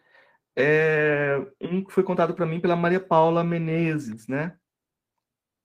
é 0.57 1.45
um 1.61 1.85
que 1.85 1.93
foi 1.93 2.03
contado 2.03 2.35
para 2.35 2.47
mim 2.47 2.61
pela 2.61 2.77
Maria 2.77 3.01
Paula 3.01 3.43
Menezes, 3.43 4.29
né? 4.29 4.57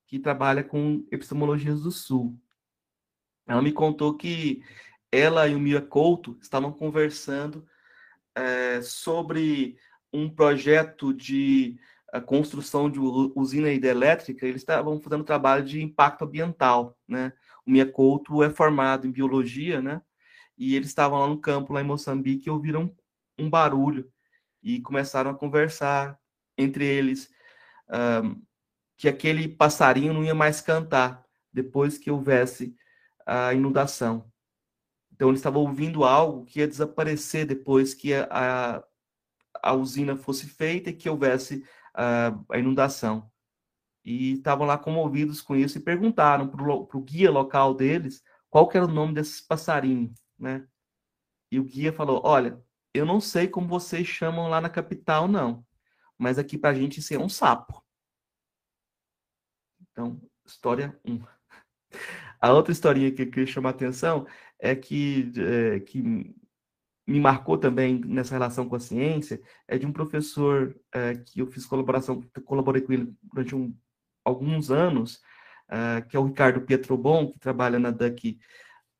Que 0.06 0.18
trabalha 0.18 0.64
com 0.64 1.06
epistemologias 1.10 1.82
do 1.82 1.90
Sul. 1.90 2.38
Ela 3.46 3.62
me 3.62 3.72
contou 3.72 4.16
que 4.16 4.62
ela 5.12 5.46
e 5.46 5.54
o 5.54 5.60
Mia 5.60 5.80
Couto 5.80 6.36
estavam 6.40 6.72
conversando 6.72 7.66
é, 8.34 8.82
sobre 8.82 9.76
um 10.12 10.28
projeto 10.28 11.12
de 11.12 11.78
construção 12.26 12.88
de 12.90 12.98
usina 13.00 13.72
hidrelétrica, 13.72 14.46
eles 14.46 14.62
estavam 14.62 15.00
fazendo 15.00 15.24
trabalho 15.24 15.64
de 15.64 15.82
impacto 15.82 16.24
ambiental, 16.24 16.96
né? 17.08 17.32
O 17.66 17.70
Mia 17.70 17.90
Couto 17.90 18.42
é 18.42 18.50
formado 18.50 19.06
em 19.06 19.12
biologia, 19.12 19.82
né? 19.82 20.00
E 20.56 20.74
eles 20.76 20.88
estavam 20.88 21.18
lá 21.18 21.26
no 21.26 21.40
campo, 21.40 21.72
lá 21.72 21.80
em 21.80 21.84
Moçambique, 21.84 22.48
e 22.48 22.50
ouviram 22.50 22.94
um 23.38 23.50
barulho 23.50 24.10
e 24.62 24.80
começaram 24.80 25.30
a 25.30 25.34
conversar 25.34 26.18
entre 26.56 26.84
eles 26.86 27.30
um, 28.22 28.42
que 28.96 29.08
aquele 29.08 29.48
passarinho 29.48 30.14
não 30.14 30.24
ia 30.24 30.34
mais 30.34 30.60
cantar 30.60 31.24
depois 31.52 31.98
que 31.98 32.10
houvesse 32.10 32.74
a 33.26 33.52
inundação. 33.52 34.30
Então 35.12 35.28
eles 35.28 35.40
estavam 35.40 35.62
ouvindo 35.62 36.04
algo 36.04 36.44
que 36.44 36.60
ia 36.60 36.68
desaparecer 36.68 37.46
depois 37.46 37.94
que 37.94 38.14
a, 38.14 38.82
a, 39.62 39.72
usina 39.74 40.16
fosse 40.16 40.46
feita 40.46 40.90
e 40.90 40.94
que 40.94 41.08
houvesse 41.08 41.64
a, 41.92 42.36
a 42.50 42.58
inundação. 42.58 43.30
E 44.04 44.34
estavam 44.34 44.66
lá 44.66 44.76
comovidos 44.78 45.40
com 45.40 45.56
isso 45.56 45.78
e 45.78 45.82
perguntaram 45.82 46.48
para 46.48 46.62
o 46.62 47.02
guia 47.02 47.30
local 47.30 47.74
deles 47.74 48.22
qual 48.50 48.70
era 48.72 48.84
o 48.84 48.88
nome 48.88 49.14
desses 49.14 49.40
passarinhos 49.40 50.23
né? 50.38 50.66
E 51.50 51.58
o 51.58 51.64
guia 51.64 51.92
falou: 51.92 52.20
Olha, 52.24 52.62
eu 52.92 53.04
não 53.04 53.20
sei 53.20 53.48
como 53.48 53.68
vocês 53.68 54.06
chamam 54.06 54.48
lá 54.48 54.60
na 54.60 54.70
capital, 54.70 55.28
não, 55.28 55.64
mas 56.18 56.38
aqui 56.38 56.56
para 56.58 56.70
a 56.70 56.74
gente 56.74 57.00
isso 57.00 57.14
é 57.14 57.18
um 57.18 57.28
sapo. 57.28 57.82
Então, 59.80 60.20
história 60.44 60.98
1. 61.04 61.14
Um. 61.14 61.24
A 62.40 62.52
outra 62.52 62.72
historinha 62.72 63.10
que 63.10 63.22
eu 63.22 63.30
queria 63.30 63.46
chamar 63.46 63.70
a 63.70 63.72
atenção 63.72 64.26
é 64.58 64.74
que, 64.74 65.32
é, 65.38 65.80
que 65.80 66.02
me 67.06 67.20
marcou 67.20 67.56
também 67.56 68.00
nessa 68.04 68.34
relação 68.34 68.68
com 68.68 68.76
a 68.76 68.80
ciência 68.80 69.40
é 69.68 69.78
de 69.78 69.86
um 69.86 69.92
professor 69.92 70.78
é, 70.92 71.14
que 71.14 71.40
eu 71.40 71.46
fiz 71.46 71.66
colaboração, 71.66 72.22
colaborei 72.44 72.82
com 72.82 72.92
ele 72.92 73.14
durante 73.22 73.54
um, 73.54 73.74
alguns 74.24 74.70
anos, 74.70 75.22
é, 75.68 76.02
que 76.02 76.16
é 76.16 76.20
o 76.20 76.24
Ricardo 76.24 76.60
Pietrobon, 76.60 77.30
que 77.30 77.38
trabalha 77.38 77.78
na 77.78 77.90
DUC 77.90 78.38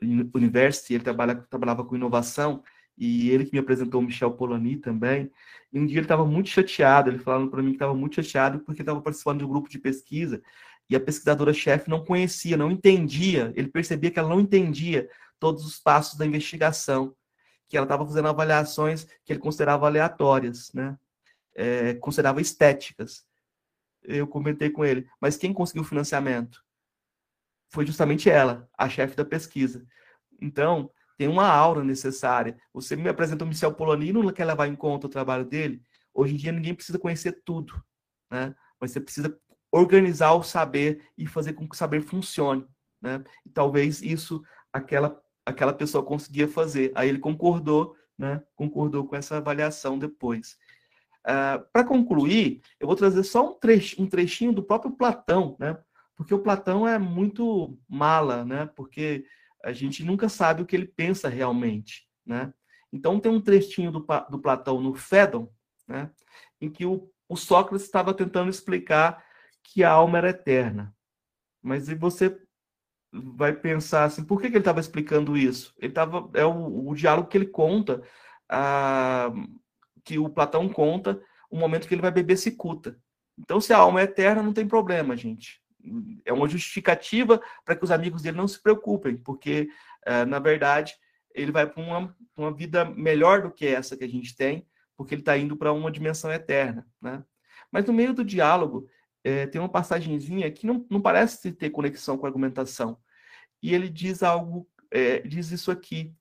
University, 0.04 0.94
ele 0.94 1.04
trabalha, 1.04 1.34
trabalhava 1.34 1.84
com 1.84 1.96
inovação, 1.96 2.62
e 2.96 3.30
ele 3.30 3.44
que 3.44 3.52
me 3.52 3.58
apresentou 3.58 4.00
o 4.00 4.04
Michel 4.04 4.32
Polanyi 4.32 4.76
também. 4.76 5.30
E 5.72 5.78
um 5.78 5.86
dia 5.86 5.98
ele 5.98 6.04
estava 6.04 6.24
muito 6.24 6.48
chateado, 6.48 7.10
ele 7.10 7.18
falando 7.18 7.50
para 7.50 7.62
mim 7.62 7.70
que 7.70 7.76
estava 7.76 7.94
muito 7.94 8.14
chateado 8.14 8.60
porque 8.60 8.82
estava 8.82 9.00
participando 9.00 9.38
de 9.38 9.44
um 9.44 9.48
grupo 9.48 9.68
de 9.68 9.78
pesquisa 9.78 10.40
e 10.88 10.94
a 10.94 11.00
pesquisadora-chefe 11.00 11.88
não 11.88 12.04
conhecia, 12.04 12.56
não 12.56 12.70
entendia, 12.70 13.52
ele 13.56 13.68
percebia 13.68 14.10
que 14.10 14.18
ela 14.18 14.28
não 14.28 14.40
entendia 14.40 15.08
todos 15.38 15.64
os 15.64 15.78
passos 15.78 16.18
da 16.18 16.26
investigação, 16.26 17.14
que 17.68 17.76
ela 17.76 17.84
estava 17.84 18.06
fazendo 18.06 18.28
avaliações 18.28 19.04
que 19.24 19.32
ele 19.32 19.40
considerava 19.40 19.86
aleatórias, 19.86 20.72
né? 20.72 20.96
É, 21.54 21.94
considerava 21.94 22.40
estéticas. 22.40 23.24
Eu 24.02 24.26
comentei 24.26 24.70
com 24.70 24.84
ele, 24.84 25.06
mas 25.20 25.36
quem 25.36 25.52
conseguiu 25.52 25.82
o 25.82 25.86
financiamento? 25.86 26.63
Foi 27.74 27.84
justamente 27.84 28.30
ela, 28.30 28.68
a 28.78 28.88
chefe 28.88 29.16
da 29.16 29.24
pesquisa. 29.24 29.84
Então, 30.40 30.90
tem 31.18 31.28
uma 31.28 31.46
aura 31.46 31.82
necessária. 31.82 32.56
Você 32.72 32.96
me 32.96 33.08
apresenta 33.08 33.44
o 33.44 33.48
Michel 33.48 33.74
Poloni, 33.74 34.12
não 34.12 34.32
quer 34.32 34.44
levar 34.44 34.68
em 34.68 34.76
conta 34.76 35.06
o 35.06 35.10
trabalho 35.10 35.44
dele. 35.44 35.82
Hoje 36.12 36.34
em 36.34 36.36
dia, 36.36 36.52
ninguém 36.52 36.74
precisa 36.74 36.98
conhecer 36.98 37.42
tudo, 37.44 37.82
né? 38.30 38.54
Mas 38.80 38.92
você 38.92 39.00
precisa 39.00 39.36
organizar 39.72 40.32
o 40.34 40.42
saber 40.42 41.02
e 41.18 41.26
fazer 41.26 41.54
com 41.54 41.68
que 41.68 41.74
o 41.74 41.78
saber 41.78 42.00
funcione, 42.00 42.64
né? 43.02 43.22
E 43.44 43.50
talvez 43.50 44.00
isso 44.00 44.42
aquela 44.72 45.20
aquela 45.44 45.72
pessoa 45.72 46.04
conseguia 46.04 46.48
fazer. 46.48 46.92
Aí 46.94 47.08
ele 47.08 47.18
concordou, 47.18 47.96
né? 48.16 48.42
Concordou 48.54 49.06
com 49.06 49.16
essa 49.16 49.36
avaliação 49.36 49.98
depois. 49.98 50.52
Uh, 51.26 51.58
ah, 51.58 51.64
Para 51.72 51.84
concluir, 51.84 52.62
eu 52.78 52.86
vou 52.86 52.96
trazer 52.96 53.24
só 53.24 53.50
um, 53.50 53.54
trech, 53.54 54.00
um 54.00 54.06
trechinho 54.06 54.52
do 54.52 54.62
próprio 54.62 54.92
Platão, 54.92 55.56
né? 55.58 55.76
Porque 56.16 56.34
o 56.34 56.38
Platão 56.38 56.86
é 56.86 56.98
muito 56.98 57.76
mala, 57.88 58.44
né? 58.44 58.66
Porque 58.76 59.24
a 59.62 59.72
gente 59.72 60.04
nunca 60.04 60.28
sabe 60.28 60.62
o 60.62 60.66
que 60.66 60.76
ele 60.76 60.86
pensa 60.86 61.28
realmente, 61.28 62.08
né? 62.24 62.52
Então 62.92 63.18
tem 63.18 63.32
um 63.32 63.40
trechinho 63.40 63.90
do, 63.90 64.06
do 64.30 64.38
Platão 64.38 64.80
no 64.80 64.94
Fédon, 64.94 65.52
né? 65.88 66.10
Em 66.60 66.70
que 66.70 66.86
o, 66.86 67.10
o 67.28 67.36
Sócrates 67.36 67.84
estava 67.84 68.14
tentando 68.14 68.50
explicar 68.50 69.24
que 69.62 69.82
a 69.82 69.90
alma 69.90 70.18
era 70.18 70.30
eterna. 70.30 70.94
Mas 71.60 71.88
e 71.88 71.94
você 71.94 72.38
vai 73.12 73.52
pensar 73.52 74.04
assim, 74.04 74.24
por 74.24 74.40
que, 74.40 74.48
que 74.48 74.54
ele 74.54 74.58
estava 74.58 74.80
explicando 74.80 75.36
isso? 75.36 75.74
Ele 75.78 75.92
tava, 75.92 76.30
é 76.34 76.44
o, 76.44 76.88
o 76.88 76.94
diálogo 76.94 77.28
que 77.28 77.38
ele 77.38 77.46
conta, 77.46 78.02
a, 78.48 79.32
que 80.04 80.18
o 80.18 80.28
Platão 80.28 80.68
conta, 80.68 81.20
o 81.50 81.56
momento 81.56 81.88
que 81.88 81.94
ele 81.94 82.02
vai 82.02 82.10
beber 82.10 82.36
cicuta. 82.36 83.00
Então, 83.38 83.60
se 83.60 83.72
a 83.72 83.78
alma 83.78 84.00
é 84.00 84.04
eterna, 84.04 84.42
não 84.42 84.52
tem 84.52 84.66
problema, 84.66 85.16
gente 85.16 85.63
é 86.24 86.32
uma 86.32 86.48
justificativa 86.48 87.40
para 87.64 87.76
que 87.76 87.84
os 87.84 87.90
amigos 87.90 88.22
dele 88.22 88.36
não 88.36 88.48
se 88.48 88.60
preocupem, 88.60 89.16
porque, 89.16 89.68
uh, 90.06 90.26
na 90.26 90.38
verdade, 90.38 90.94
ele 91.34 91.52
vai 91.52 91.66
para 91.66 91.82
uma, 91.82 92.16
uma 92.36 92.52
vida 92.52 92.84
melhor 92.84 93.42
do 93.42 93.50
que 93.50 93.66
essa 93.66 93.96
que 93.96 94.04
a 94.04 94.08
gente 94.08 94.36
tem, 94.36 94.66
porque 94.96 95.14
ele 95.14 95.22
está 95.22 95.36
indo 95.36 95.56
para 95.56 95.72
uma 95.72 95.90
dimensão 95.90 96.32
eterna. 96.32 96.86
Né? 97.02 97.22
Mas 97.70 97.84
no 97.84 97.92
meio 97.92 98.14
do 98.14 98.24
diálogo, 98.24 98.88
é, 99.24 99.46
tem 99.46 99.60
uma 99.60 99.68
passagenzinha 99.68 100.50
que 100.50 100.66
não, 100.66 100.86
não 100.88 101.00
parece 101.00 101.52
ter 101.52 101.70
conexão 101.70 102.16
com 102.16 102.26
a 102.26 102.28
argumentação. 102.28 102.98
E 103.62 103.74
ele 103.74 103.88
diz 103.88 104.22
algo, 104.22 104.68
é, 104.90 105.20
diz 105.20 105.50
isso 105.50 105.70
aqui, 105.70 106.14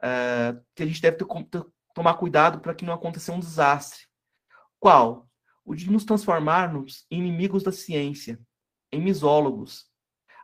é, 0.00 0.56
que 0.74 0.82
a 0.82 0.86
gente 0.86 1.02
deve 1.02 1.16
ter, 1.16 1.26
ter, 1.50 1.64
tomar 1.94 2.14
cuidado 2.14 2.60
para 2.60 2.74
que 2.74 2.84
não 2.84 2.94
aconteça 2.94 3.32
um 3.32 3.40
desastre. 3.40 4.06
Qual? 4.78 5.28
O 5.64 5.74
de 5.74 5.90
nos 5.90 6.04
transformarmos 6.04 7.06
em 7.10 7.18
inimigos 7.18 7.62
da 7.62 7.72
ciência 7.72 8.38
em 8.92 9.00
misólogos, 9.00 9.88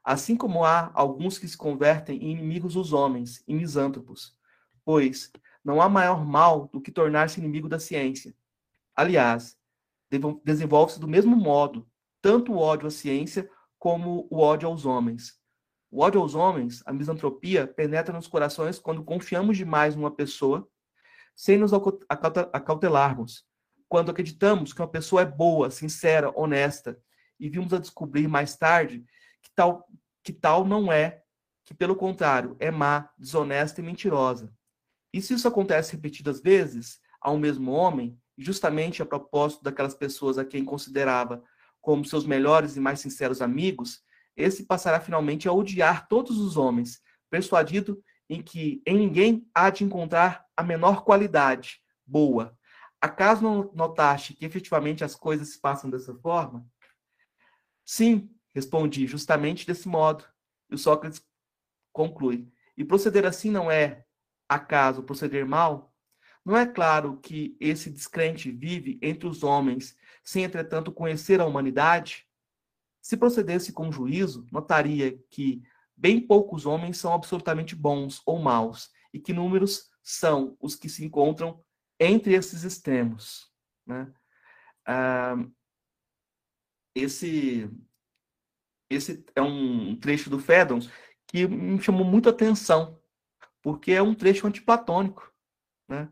assim 0.05 0.37
como 0.37 0.65
há 0.65 0.91
alguns 0.95 1.39
que 1.39 1.49
se 1.49 1.57
convertem 1.57 2.19
em 2.19 2.31
inimigos 2.31 2.75
dos 2.75 2.93
homens, 2.93 3.43
em 3.47 3.57
misântropos, 3.57 4.37
pois 4.85 5.33
não 5.65 5.81
há 5.83 5.89
maior 5.89 6.25
mal 6.25 6.69
do 6.73 6.81
que 6.81 6.93
tornar-se 6.93 7.41
inimigo 7.41 7.69
da 7.69 7.79
ciência. 7.79 8.35
Aliás, 8.95 9.59
desenvolve-se 10.45 11.01
do 11.01 11.09
mesmo 11.09 11.35
modo, 11.35 11.89
tanto 12.23 12.53
o 12.53 12.59
ódio 12.59 12.87
à 12.87 12.91
ciência 12.91 13.51
como 13.79 14.29
o 14.31 14.39
ódio 14.39 14.69
aos 14.69 14.87
homens. 14.87 15.35
O 15.91 16.03
ódio 16.03 16.21
aos 16.21 16.35
homens, 16.35 16.83
a 16.87 16.93
misantropia, 16.93 17.67
penetra 17.67 18.15
nos 18.15 18.29
corações 18.29 18.79
quando 18.79 19.05
confiamos 19.05 19.57
demais 19.57 19.97
numa 19.97 20.11
pessoa 20.11 20.69
sem 21.35 21.59
nos 21.59 21.73
acautelarmos. 22.53 23.45
Quando 23.89 24.11
acreditamos 24.11 24.73
que 24.73 24.81
uma 24.81 24.89
pessoa 24.89 25.23
é 25.23 25.27
boa, 25.27 25.71
sincera, 25.71 26.33
honesta, 26.35 26.99
e 27.39 27.49
vimos 27.49 27.73
a 27.73 27.79
descobrir 27.79 28.29
mais 28.29 28.57
tarde 28.57 29.05
que 29.43 29.51
tal, 29.55 29.87
que 30.23 30.33
tal 30.33 30.65
não 30.65 30.91
é, 30.91 31.23
que 31.65 31.75
pelo 31.75 31.97
contrário, 31.97 32.57
é 32.59 32.71
má, 32.71 33.11
desonesta 33.19 33.81
e 33.81 33.85
mentirosa. 33.85 34.53
E 35.13 35.21
se 35.21 35.35
isso 35.35 35.49
acontece 35.49 35.93
repetidas 35.93 36.41
vezes 36.41 37.01
ao 37.21 37.39
mesmo 37.39 37.73
homem, 37.73 38.19
justamente 38.37 39.03
a 39.03 39.07
propósito 39.07 39.63
daquelas 39.63 39.95
pessoas 39.95 40.39
a 40.39 40.45
quem 40.45 40.65
considerava 40.65 41.43
como 41.81 42.05
seus 42.05 42.27
melhores 42.27 42.77
e 42.77 42.81
mais 42.81 43.01
sinceros 43.01 43.41
amigos, 43.41 44.03
esse 44.37 44.67
passará 44.67 45.01
finalmente 45.01 45.49
a 45.49 45.53
odiar 45.53 46.07
todos 46.09 46.39
os 46.39 46.57
homens, 46.57 47.01
persuadido 47.31 48.03
em 48.29 48.43
que 48.43 48.83
em 48.87 48.99
ninguém 48.99 49.49
há 49.55 49.71
de 49.71 49.85
encontrar 49.85 50.45
a 50.57 50.63
menor 50.63 51.05
qualidade 51.05 51.81
boa. 52.05 52.57
Acaso 53.01 53.43
não 53.43 53.71
notaste 53.75 54.35
que 54.35 54.45
efetivamente 54.45 55.05
as 55.05 55.15
coisas 55.15 55.51
se 55.51 55.61
passam 55.61 55.89
dessa 55.89 56.15
forma? 56.15 56.67
Sim, 57.87 58.29
respondi, 58.53 59.07
justamente 59.07 59.65
desse 59.65 59.89
modo. 59.89 60.25
E 60.69 60.75
o 60.75 60.79
Sócrates 60.79 61.25
conclui: 61.93 62.53
e 62.77 62.85
proceder 62.85 63.25
assim 63.25 63.51
não 63.51 63.71
é, 63.71 64.05
acaso, 64.49 65.05
proceder 65.05 65.47
mal? 65.47 65.95
Não 66.45 66.57
é 66.57 66.67
claro 66.67 67.19
que 67.19 67.57
esse 67.59 67.91
descrente 67.91 68.51
vive 68.51 68.99
entre 69.01 69.27
os 69.27 69.43
homens, 69.43 69.97
sem 70.23 70.45
entretanto 70.45 70.93
conhecer 70.93 71.41
a 71.41 71.47
humanidade? 71.47 72.27
Se 73.01 73.17
procedesse 73.17 73.73
com 73.73 73.91
juízo, 73.91 74.47
notaria 74.51 75.19
que 75.31 75.63
bem 75.97 76.21
poucos 76.21 76.67
homens 76.67 76.99
são 76.99 77.13
absolutamente 77.13 77.75
bons 77.75 78.21
ou 78.27 78.39
maus, 78.39 78.91
e 79.13 79.19
que 79.19 79.33
números 79.33 79.91
são 80.03 80.57
os 80.61 80.75
que 80.77 80.89
se 80.89 81.05
encontram 81.05 81.65
entre 81.99 82.35
esses 82.35 82.63
extremos. 82.63 83.51
Né? 83.87 84.13
Ah, 84.85 85.37
esse, 86.97 87.71
esse 88.89 89.25
é 89.35 89.43
um 89.43 89.95
trecho 89.97 90.31
do 90.31 90.39
Fedon 90.39 90.81
que 91.27 91.47
me 91.47 91.81
chamou 91.83 92.05
muito 92.05 92.29
a 92.29 92.33
atenção, 92.33 92.99
porque 93.63 93.93
é 93.93 94.01
um 94.01 94.15
trecho 94.15 94.47
antiplatônico. 94.47 95.31
Né? 95.89 96.09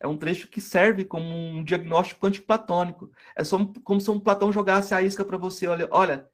É 0.00 0.06
um 0.06 0.16
trecho 0.16 0.48
que 0.48 0.60
serve 0.60 1.04
como 1.04 1.26
um 1.26 1.62
diagnóstico 1.62 2.26
antiplatônico. 2.26 3.12
É 3.36 3.44
só 3.44 3.58
como 3.84 4.00
se 4.00 4.10
um 4.10 4.20
Platão 4.20 4.52
jogasse 4.52 4.94
a 4.94 5.02
isca 5.02 5.24
para 5.24 5.36
você. 5.36 5.66
Olha, 5.66 5.88
olha, 5.90 6.30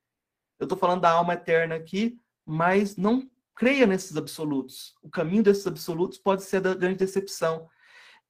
eu 0.59 0.64
estou 0.64 0.78
falando 0.78 1.01
da 1.01 1.11
alma 1.11 1.34
eterna 1.34 1.74
aqui, 1.74 2.20
mas 2.47 2.97
não 2.97 3.28
creia 3.55 3.86
nesses 3.86 4.16
absolutos. 4.16 4.95
O 5.03 5.11
caminho 5.11 5.43
desses 5.43 5.66
absolutos 5.66 6.18
pode 6.18 6.45
ser 6.45 6.61
da 6.61 6.74
grande 6.74 6.99
decepção. 6.99 7.68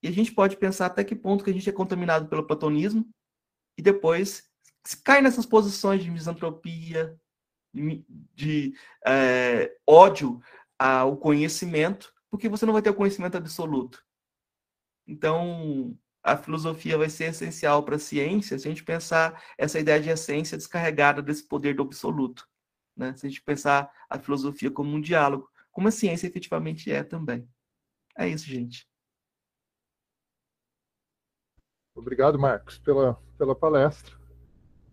E 0.02 0.08
a 0.08 0.10
gente 0.10 0.32
pode 0.32 0.56
pensar 0.56 0.86
até 0.86 1.04
que 1.04 1.14
ponto 1.14 1.44
que 1.44 1.50
a 1.50 1.52
gente 1.52 1.68
é 1.68 1.72
contaminado 1.72 2.28
pelo 2.28 2.46
platonismo 2.46 3.06
e 3.76 3.82
depois 3.82 4.49
cai 5.04 5.20
nessas 5.20 5.46
posições 5.46 6.02
de 6.02 6.10
misantropia, 6.10 7.18
de, 7.72 8.04
de 8.34 8.74
é, 9.06 9.76
ódio 9.86 10.40
ao 10.78 11.16
conhecimento, 11.16 12.12
porque 12.30 12.48
você 12.48 12.64
não 12.64 12.72
vai 12.72 12.82
ter 12.82 12.90
o 12.90 12.94
conhecimento 12.94 13.36
absoluto. 13.36 14.04
Então, 15.06 15.96
a 16.22 16.36
filosofia 16.36 16.98
vai 16.98 17.08
ser 17.08 17.24
essencial 17.24 17.82
para 17.82 17.96
a 17.96 17.98
ciência 17.98 18.58
se 18.58 18.66
a 18.66 18.70
gente 18.70 18.84
pensar 18.84 19.42
essa 19.58 19.78
ideia 19.78 20.00
de 20.00 20.10
essência 20.10 20.56
descarregada 20.56 21.22
desse 21.22 21.46
poder 21.46 21.74
do 21.74 21.82
absoluto. 21.82 22.48
Né? 22.96 23.14
Se 23.16 23.26
a 23.26 23.28
gente 23.28 23.42
pensar 23.42 23.90
a 24.08 24.18
filosofia 24.18 24.70
como 24.70 24.94
um 24.94 25.00
diálogo, 25.00 25.50
como 25.70 25.88
a 25.88 25.92
ciência 25.92 26.26
efetivamente 26.26 26.90
é 26.92 27.02
também. 27.02 27.48
É 28.16 28.28
isso, 28.28 28.44
gente. 28.44 28.88
Obrigado, 31.94 32.38
Marcos, 32.38 32.78
pela, 32.78 33.14
pela 33.36 33.54
palestra. 33.54 34.19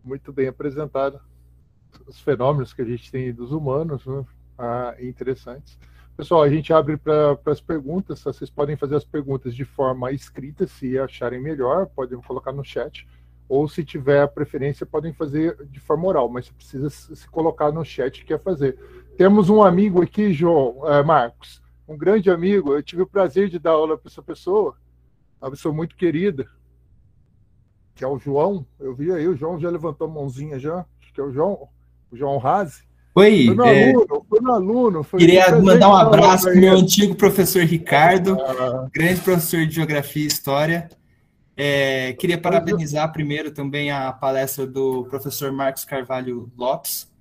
Muito 0.07 0.31
bem 0.31 0.47
apresentada. 0.47 1.19
Os 2.07 2.21
fenômenos 2.21 2.71
que 2.71 2.81
a 2.81 2.85
gente 2.85 3.11
tem 3.11 3.33
dos 3.33 3.51
humanos, 3.51 4.05
né? 4.05 4.25
ah, 4.57 4.95
interessantes. 5.01 5.77
Pessoal, 6.15 6.43
a 6.43 6.49
gente 6.49 6.71
abre 6.71 6.95
para 6.95 7.37
as 7.45 7.59
perguntas. 7.59 8.23
Vocês 8.23 8.49
podem 8.49 8.77
fazer 8.77 8.95
as 8.95 9.03
perguntas 9.03 9.53
de 9.53 9.65
forma 9.65 10.09
escrita, 10.13 10.65
se 10.65 10.97
acharem 10.97 11.41
melhor, 11.41 11.87
podem 11.87 12.17
colocar 12.21 12.53
no 12.53 12.63
chat. 12.63 13.05
Ou 13.49 13.67
se 13.67 13.83
tiver 13.83 14.21
a 14.21 14.27
preferência, 14.29 14.85
podem 14.85 15.11
fazer 15.11 15.57
de 15.65 15.79
forma 15.81 16.07
oral, 16.07 16.29
mas 16.29 16.49
precisa 16.49 16.89
se 16.89 17.27
colocar 17.27 17.69
no 17.73 17.83
chat 17.83 18.21
que 18.21 18.27
quer 18.27 18.41
fazer. 18.41 18.79
Temos 19.17 19.49
um 19.49 19.61
amigo 19.61 20.01
aqui, 20.01 20.31
João, 20.31 20.87
é, 20.87 21.03
Marcos, 21.03 21.61
um 21.85 21.97
grande 21.97 22.31
amigo. 22.31 22.73
Eu 22.73 22.81
tive 22.81 23.01
o 23.01 23.07
prazer 23.07 23.49
de 23.49 23.59
dar 23.59 23.71
aula 23.71 23.97
para 23.97 24.09
essa 24.09 24.23
pessoa, 24.23 24.73
uma 25.41 25.51
pessoa 25.51 25.75
muito 25.75 25.97
querida, 25.97 26.47
que 27.97 28.03
é 28.03 28.07
o 28.07 28.19
João. 28.19 28.65
Eu 28.79 28.95
vi 28.95 29.11
aí, 29.11 29.27
o 29.27 29.35
João 29.35 29.59
já 29.59 29.69
levantou 29.69 30.07
a 30.07 30.09
mãozinha 30.09 30.59
já, 30.59 30.85
acho 31.01 31.13
que 31.13 31.19
é 31.19 31.23
o 31.23 31.31
João, 31.31 31.67
o 32.11 32.15
João 32.15 32.37
Razi. 32.37 32.83
Oi, 33.15 33.47
foi 33.47 33.55
no 33.55 33.65
é... 33.65 33.89
aluno, 33.89 34.25
foi 34.29 34.39
no 34.39 34.53
aluno. 34.53 35.03
Foi 35.03 35.19
queria 35.19 35.59
mandar 35.59 35.89
um 35.89 35.95
abraço 35.95 36.43
para 36.43 36.53
o 36.53 36.57
meu 36.59 36.73
antigo 36.73 37.15
professor 37.15 37.63
Ricardo, 37.63 38.39
ah. 38.39 38.87
grande 38.93 39.19
professor 39.21 39.65
de 39.65 39.73
Geografia 39.73 40.23
e 40.23 40.27
História. 40.27 40.87
É, 41.59 42.13
queria 42.13 42.37
parabenizar 42.37 43.11
primeiro 43.11 43.49
também 43.49 43.89
a 43.89 44.13
palestra 44.13 44.67
do 44.67 45.05
professor 45.05 45.51
Marcos 45.51 45.83
Carvalho 45.83 46.51
Lopes. 46.55 47.11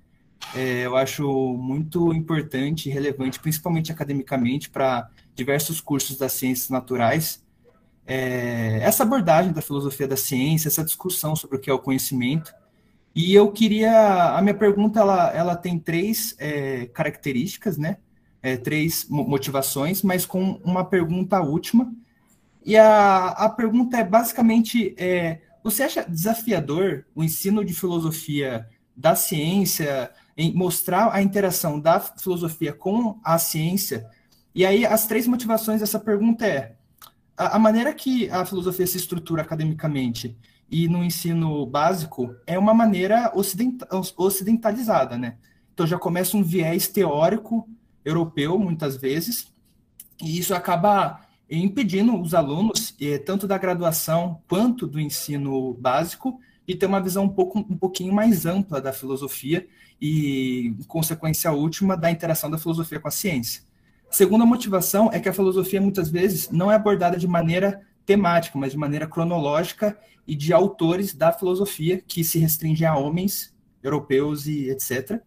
É, 0.55 0.85
eu 0.85 0.95
acho 0.95 1.27
muito 1.57 2.13
importante 2.13 2.87
e 2.87 2.91
relevante, 2.91 3.39
principalmente 3.39 3.91
academicamente, 3.91 4.69
para 4.69 5.09
diversos 5.33 5.81
cursos 5.81 6.15
das 6.19 6.33
ciências 6.33 6.69
naturais, 6.69 7.43
é, 8.07 8.79
essa 8.81 9.03
abordagem 9.03 9.51
da 9.51 9.61
filosofia 9.61 10.07
da 10.07 10.15
ciência, 10.15 10.69
essa 10.69 10.83
discussão 10.83 11.35
sobre 11.35 11.57
o 11.57 11.59
que 11.59 11.69
é 11.69 11.73
o 11.73 11.79
conhecimento. 11.79 12.53
E 13.13 13.35
eu 13.35 13.51
queria, 13.51 14.37
a 14.37 14.41
minha 14.41 14.53
pergunta, 14.53 15.01
ela, 15.01 15.29
ela 15.33 15.55
tem 15.55 15.77
três 15.77 16.33
é, 16.39 16.85
características, 16.85 17.77
né? 17.77 17.97
É, 18.41 18.55
três 18.55 19.05
motivações, 19.09 20.03
mas 20.03 20.25
com 20.25 20.53
uma 20.63 20.85
pergunta 20.85 21.41
última. 21.41 21.91
E 22.65 22.77
a, 22.77 23.27
a 23.29 23.49
pergunta 23.49 23.97
é 23.97 24.03
basicamente, 24.03 24.95
é, 24.97 25.41
você 25.61 25.83
acha 25.83 26.05
desafiador 26.07 27.05
o 27.13 27.23
ensino 27.23 27.65
de 27.65 27.73
filosofia 27.73 28.69
da 28.95 29.15
ciência, 29.15 30.11
em 30.37 30.53
mostrar 30.53 31.13
a 31.13 31.21
interação 31.21 31.79
da 31.79 31.99
filosofia 31.99 32.71
com 32.71 33.19
a 33.23 33.37
ciência? 33.37 34.07
E 34.55 34.65
aí, 34.65 34.85
as 34.85 35.07
três 35.07 35.27
motivações 35.27 35.81
dessa 35.81 35.99
pergunta 35.99 36.45
é, 36.45 36.76
a, 37.37 37.55
a 37.55 37.59
maneira 37.59 37.93
que 37.93 38.29
a 38.29 38.45
filosofia 38.45 38.87
se 38.87 38.97
estrutura 38.97 39.41
academicamente 39.41 40.35
e 40.69 40.87
no 40.87 41.03
ensino 41.03 41.65
básico 41.65 42.35
é 42.45 42.57
uma 42.57 42.73
maneira 42.73 43.31
ocidentalizada, 44.17 45.17
né? 45.17 45.37
Então 45.73 45.85
já 45.85 45.97
começa 45.97 46.35
um 46.35 46.43
viés 46.43 46.87
teórico 46.87 47.69
europeu, 48.03 48.57
muitas 48.57 48.97
vezes, 48.97 49.53
e 50.21 50.39
isso 50.39 50.53
acaba 50.53 51.21
impedindo 51.49 52.19
os 52.19 52.33
alunos, 52.33 52.95
eh, 52.99 53.17
tanto 53.19 53.47
da 53.47 53.57
graduação 53.57 54.41
quanto 54.49 54.87
do 54.87 54.99
ensino 54.99 55.73
básico, 55.75 56.39
de 56.67 56.75
ter 56.75 56.85
uma 56.85 57.01
visão 57.01 57.23
um, 57.23 57.29
pouco, 57.29 57.59
um 57.59 57.77
pouquinho 57.77 58.13
mais 58.13 58.45
ampla 58.45 58.81
da 58.81 58.91
filosofia 58.91 59.65
e, 60.01 60.75
consequência 60.87 61.51
última, 61.51 61.95
da 61.95 62.11
interação 62.11 62.49
da 62.49 62.57
filosofia 62.57 62.99
com 62.99 63.07
a 63.07 63.11
ciência. 63.11 63.63
Segunda 64.09 64.45
motivação 64.45 65.09
é 65.11 65.19
que 65.19 65.29
a 65.29 65.33
filosofia 65.33 65.81
muitas 65.81 66.09
vezes 66.09 66.49
não 66.49 66.71
é 66.71 66.75
abordada 66.75 67.17
de 67.17 67.27
maneira 67.27 67.81
temática, 68.05 68.57
mas 68.57 68.71
de 68.71 68.77
maneira 68.77 69.05
cronológica 69.05 69.97
e 70.25 70.35
de 70.35 70.53
autores 70.53 71.13
da 71.13 71.31
filosofia 71.31 72.01
que 72.05 72.23
se 72.23 72.39
restringem 72.39 72.87
a 72.87 72.95
homens 72.95 73.53
europeus 73.83 74.47
e 74.47 74.69
etc. 74.69 75.21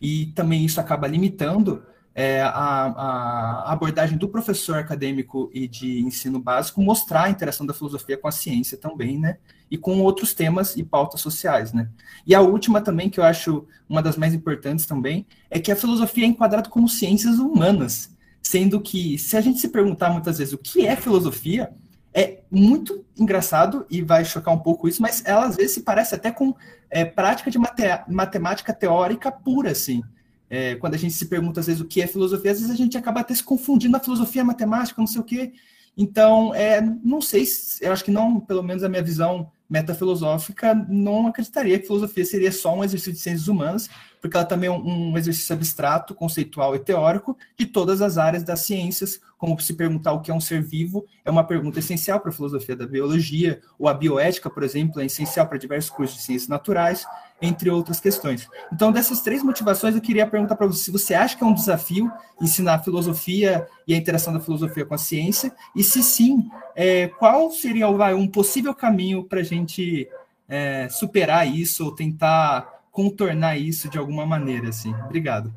E 0.00 0.26
também 0.34 0.64
isso 0.64 0.78
acaba 0.78 1.06
limitando 1.06 1.82
é, 2.14 2.40
a, 2.40 2.48
a, 2.48 3.72
abordagem 3.72 4.16
do 4.16 4.28
professor 4.28 4.78
acadêmico 4.78 5.50
e 5.52 5.66
de 5.66 6.00
ensino 6.00 6.38
básico 6.38 6.80
mostrar 6.80 7.24
a 7.24 7.30
interação 7.30 7.66
da 7.66 7.74
filosofia 7.74 8.16
com 8.16 8.28
a 8.28 8.32
ciência 8.32 8.78
também, 8.78 9.18
né? 9.18 9.38
E 9.70 9.76
com 9.76 10.00
outros 10.00 10.32
temas 10.32 10.76
e 10.76 10.82
pautas 10.82 11.20
sociais, 11.20 11.72
né? 11.72 11.90
E 12.26 12.34
a 12.34 12.40
última 12.40 12.80
também, 12.80 13.10
que 13.10 13.20
eu 13.20 13.24
acho 13.24 13.66
uma 13.88 14.02
das 14.02 14.16
mais 14.16 14.32
importantes 14.32 14.86
também, 14.86 15.26
é 15.50 15.58
que 15.58 15.72
a 15.72 15.76
filosofia 15.76 16.24
é 16.24 16.28
enquadrada 16.28 16.70
como 16.70 16.88
ciências 16.88 17.38
humanas 17.38 18.15
sendo 18.46 18.80
que, 18.80 19.18
se 19.18 19.36
a 19.36 19.40
gente 19.40 19.58
se 19.58 19.68
perguntar 19.68 20.08
muitas 20.08 20.38
vezes 20.38 20.54
o 20.54 20.58
que 20.58 20.86
é 20.86 20.94
filosofia, 20.94 21.68
é 22.14 22.42
muito 22.48 23.04
engraçado 23.18 23.84
e 23.90 24.02
vai 24.02 24.24
chocar 24.24 24.54
um 24.54 24.60
pouco 24.60 24.86
isso, 24.86 25.02
mas 25.02 25.20
ela 25.26 25.46
às 25.46 25.56
vezes 25.56 25.72
se 25.72 25.80
parece 25.80 26.14
até 26.14 26.30
com 26.30 26.54
é, 26.88 27.04
prática 27.04 27.50
de 27.50 27.58
mate 27.58 27.82
matemática 28.08 28.72
teórica 28.72 29.32
pura, 29.32 29.72
assim. 29.72 30.00
É, 30.48 30.76
quando 30.76 30.94
a 30.94 30.96
gente 30.96 31.12
se 31.12 31.26
pergunta 31.26 31.58
às 31.58 31.66
vezes 31.66 31.82
o 31.82 31.86
que 31.86 32.00
é 32.00 32.06
filosofia, 32.06 32.52
às 32.52 32.60
vezes 32.60 32.72
a 32.72 32.76
gente 32.76 32.96
acaba 32.96 33.18
até 33.18 33.34
se 33.34 33.42
confundindo 33.42 33.96
a 33.96 34.00
filosofia 34.00 34.42
a 34.42 34.44
matemática, 34.44 35.00
não 35.00 35.08
sei 35.08 35.20
o 35.20 35.24
quê. 35.24 35.52
Então, 35.96 36.54
é, 36.54 36.80
não 36.80 37.20
sei, 37.20 37.44
eu 37.80 37.92
acho 37.92 38.04
que 38.04 38.12
não, 38.12 38.38
pelo 38.38 38.62
menos 38.62 38.84
a 38.84 38.88
minha 38.88 39.02
visão 39.02 39.50
metafilosófica 39.68 40.72
não 40.88 41.26
acreditaria 41.26 41.80
que 41.80 41.86
filosofia 41.86 42.24
seria 42.24 42.52
só 42.52 42.76
um 42.76 42.84
exercício 42.84 43.12
de 43.12 43.18
ciências 43.18 43.48
humanas, 43.48 43.90
porque 44.20 44.36
ela 44.36 44.46
também 44.46 44.68
é 44.68 44.72
um 44.72 45.16
exercício 45.16 45.54
abstrato, 45.54 46.14
conceitual 46.14 46.74
e 46.74 46.78
teórico 46.78 47.36
de 47.56 47.66
todas 47.66 48.02
as 48.02 48.18
áreas 48.18 48.42
das 48.42 48.60
ciências, 48.60 49.20
como 49.38 49.58
se 49.60 49.74
perguntar 49.74 50.12
o 50.12 50.20
que 50.20 50.30
é 50.30 50.34
um 50.34 50.40
ser 50.40 50.62
vivo 50.62 51.04
é 51.26 51.30
uma 51.30 51.44
pergunta 51.44 51.80
essencial 51.80 52.20
para 52.20 52.30
a 52.30 52.32
filosofia 52.32 52.76
da 52.76 52.86
biologia, 52.86 53.60
ou 53.78 53.88
a 53.88 53.94
bioética, 53.94 54.48
por 54.48 54.62
exemplo, 54.62 55.00
é 55.00 55.06
essencial 55.06 55.46
para 55.46 55.58
diversos 55.58 55.90
cursos 55.90 56.18
de 56.18 56.22
ciências 56.22 56.48
naturais, 56.48 57.04
entre 57.42 57.68
outras 57.68 57.98
questões. 58.00 58.48
Então, 58.72 58.92
dessas 58.92 59.20
três 59.20 59.42
motivações, 59.42 59.94
eu 59.94 60.00
queria 60.00 60.26
perguntar 60.26 60.54
para 60.54 60.68
você 60.68 60.84
se 60.84 60.90
você 60.90 61.14
acha 61.14 61.36
que 61.36 61.42
é 61.42 61.46
um 61.46 61.52
desafio 61.52 62.10
ensinar 62.40 62.74
a 62.74 62.78
filosofia 62.78 63.66
e 63.86 63.92
a 63.92 63.96
interação 63.96 64.32
da 64.32 64.40
filosofia 64.40 64.86
com 64.86 64.94
a 64.94 64.98
ciência, 64.98 65.52
e 65.74 65.82
se 65.82 66.02
sim, 66.02 66.48
é, 66.74 67.08
qual 67.08 67.50
seria 67.50 67.88
um 67.88 68.28
possível 68.28 68.72
caminho 68.72 69.24
para 69.24 69.40
a 69.40 69.44
gente 69.44 70.08
é, 70.48 70.88
superar 70.88 71.46
isso 71.46 71.84
ou 71.84 71.94
tentar 71.94 72.75
contornar 72.96 73.58
isso 73.58 73.90
de 73.90 73.98
alguma 73.98 74.24
maneira, 74.24 74.70
assim. 74.70 74.94
Obrigado. 75.04 75.54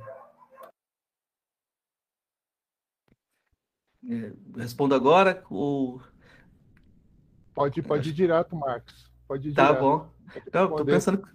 É, 4.09 4.33
respondo 4.57 4.93
agora 4.93 5.41
ou... 5.49 6.01
Pode, 7.53 7.81
pode 7.81 8.09
ir 8.09 8.13
direto, 8.13 8.57
Marcos. 8.57 9.09
Pode 9.25 9.49
ir 9.49 9.53
tá 9.53 9.67
direto. 9.67 9.81
bom. 9.81 10.11
Então, 10.35 10.75
tô 10.75 10.85
pensando, 10.85 11.27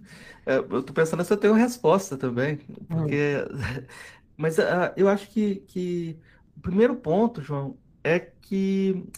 é, 0.45 0.59
eu 0.59 0.83
tô 0.83 0.93
pensando 0.93 1.25
se 1.25 1.33
eu 1.33 1.39
tenho 1.39 1.55
resposta 1.55 2.19
também, 2.19 2.59
porque, 2.87 3.37
hum. 3.51 3.87
mas 4.37 4.59
uh, 4.59 4.93
eu 4.99 5.09
acho 5.09 5.31
que, 5.31 5.57
que 5.67 6.19
o 6.55 6.61
primeiro 6.61 6.97
ponto, 6.97 7.41
João, 7.41 7.79
é 8.03 8.21
que 8.21 9.09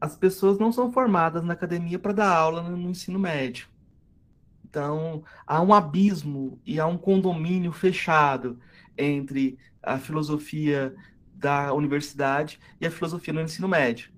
as 0.00 0.16
pessoas 0.16 0.58
não 0.58 0.70
são 0.70 0.92
formadas 0.92 1.42
na 1.42 1.54
academia 1.54 1.98
para 1.98 2.12
dar 2.12 2.32
aula 2.32 2.62
no 2.62 2.90
ensino 2.90 3.18
médio. 3.18 3.68
Então, 4.76 5.24
há 5.46 5.62
um 5.62 5.72
abismo 5.72 6.60
e 6.66 6.78
há 6.78 6.86
um 6.86 6.98
condomínio 6.98 7.72
fechado 7.72 8.60
entre 8.94 9.58
a 9.82 9.98
filosofia 9.98 10.94
da 11.32 11.72
universidade 11.72 12.60
e 12.78 12.86
a 12.86 12.90
filosofia 12.90 13.32
no 13.32 13.40
ensino 13.40 13.66
médio. 13.66 14.12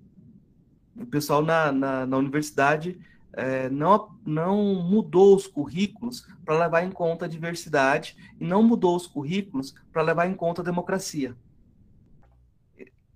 O 0.97 1.05
pessoal 1.05 1.41
na, 1.41 1.71
na, 1.71 2.05
na 2.05 2.17
universidade 2.17 2.99
é, 3.31 3.69
não, 3.69 4.13
não 4.25 4.75
mudou 4.83 5.33
os 5.33 5.47
currículos 5.47 6.27
para 6.43 6.59
levar 6.59 6.83
em 6.83 6.91
conta 6.91 7.23
a 7.23 7.29
diversidade 7.29 8.17
e 8.37 8.43
não 8.43 8.61
mudou 8.61 8.97
os 8.97 9.07
currículos 9.07 9.73
para 9.93 10.01
levar 10.01 10.27
em 10.27 10.33
conta 10.33 10.61
a 10.61 10.65
democracia. 10.65 11.37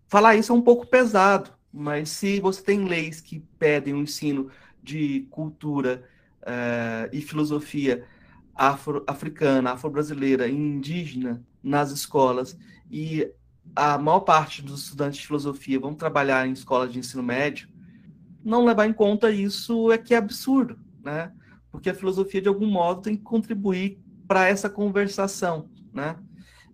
Falar 0.08 0.38
isso 0.38 0.54
é 0.54 0.56
um 0.56 0.62
pouco 0.62 0.88
pesado, 0.88 1.52
mas 1.74 2.08
se 2.08 2.40
você 2.40 2.64
tem 2.64 2.86
leis 2.86 3.20
que 3.20 3.42
pedem 3.60 3.94
o 3.94 3.98
um 3.98 4.04
ensino 4.04 4.50
de 4.82 5.28
cultura 5.30 6.08
uh, 6.44 7.10
e 7.12 7.22
filosofia 7.22 8.06
afro-africana, 8.56 9.72
afro-brasileira 9.72 10.48
e 10.48 10.56
indígena 10.56 11.44
nas 11.62 11.92
escolas 11.92 12.58
e 12.92 13.28
a 13.76 13.98
maior 13.98 14.20
parte 14.20 14.62
dos 14.62 14.84
estudantes 14.84 15.20
de 15.20 15.28
filosofia 15.28 15.80
vão 15.80 15.94
trabalhar 15.96 16.48
em 16.48 16.52
escolas 16.52 16.92
de 16.92 17.00
ensino 17.00 17.24
médio, 17.24 17.68
não 18.44 18.66
levar 18.66 18.86
em 18.86 18.94
conta 18.94 19.32
isso 19.32 19.92
é 19.92 19.98
que 19.98 20.14
é 20.14 20.18
absurdo, 20.18 20.78
né? 21.04 21.32
Porque 21.72 21.90
a 21.90 21.96
filosofia, 21.96 22.42
de 22.42 22.50
algum 22.50 22.68
modo, 22.68 23.02
tem 23.02 23.16
que 23.16 23.24
contribuir 23.24 24.00
para 24.28 24.48
essa 24.48 24.70
conversação, 24.70 25.70
né? 25.92 26.18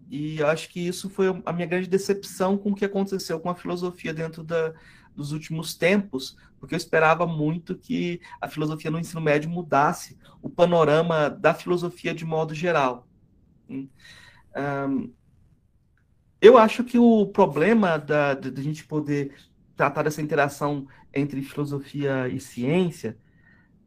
E 0.09 0.39
eu 0.39 0.47
acho 0.47 0.69
que 0.69 0.79
isso 0.79 1.09
foi 1.09 1.27
a 1.45 1.53
minha 1.53 1.67
grande 1.67 1.87
decepção 1.87 2.57
com 2.57 2.71
o 2.71 2.75
que 2.75 2.83
aconteceu 2.83 3.39
com 3.39 3.49
a 3.49 3.55
filosofia 3.55 4.13
dentro 4.13 4.43
da, 4.43 4.73
dos 5.19 5.33
últimos 5.33 5.75
tempos, 5.75 6.37
porque 6.59 6.73
eu 6.73 6.77
esperava 6.77 7.27
muito 7.27 7.77
que 7.77 8.21
a 8.39 8.47
filosofia 8.47 8.89
no 8.89 8.97
ensino 8.97 9.19
médio 9.19 9.49
mudasse 9.49 10.17
o 10.41 10.49
panorama 10.49 11.29
da 11.29 11.53
filosofia 11.53 12.13
de 12.13 12.25
modo 12.25 12.55
geral. 12.55 13.05
Um, 13.69 15.11
eu 16.41 16.57
acho 16.57 16.85
que 16.85 16.97
o 16.97 17.25
problema 17.27 17.97
da, 17.97 18.33
gente 18.61 18.85
poder 18.85 19.35
tratar 19.75 20.03
dessa 20.03 20.21
interação 20.21 20.87
entre 21.13 21.41
filosofia 21.41 22.29
e 22.29 22.39
ciência 22.39 23.17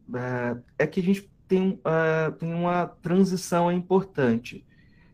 uh, 0.09 0.63
é 0.79 0.87
que 0.87 1.01
a 1.01 1.03
gente 1.03 1.31
tem, 1.49 1.81
uh, 1.81 2.33
tem 2.33 2.53
uma 2.53 2.87
transição 2.87 3.73
importante. 3.73 4.67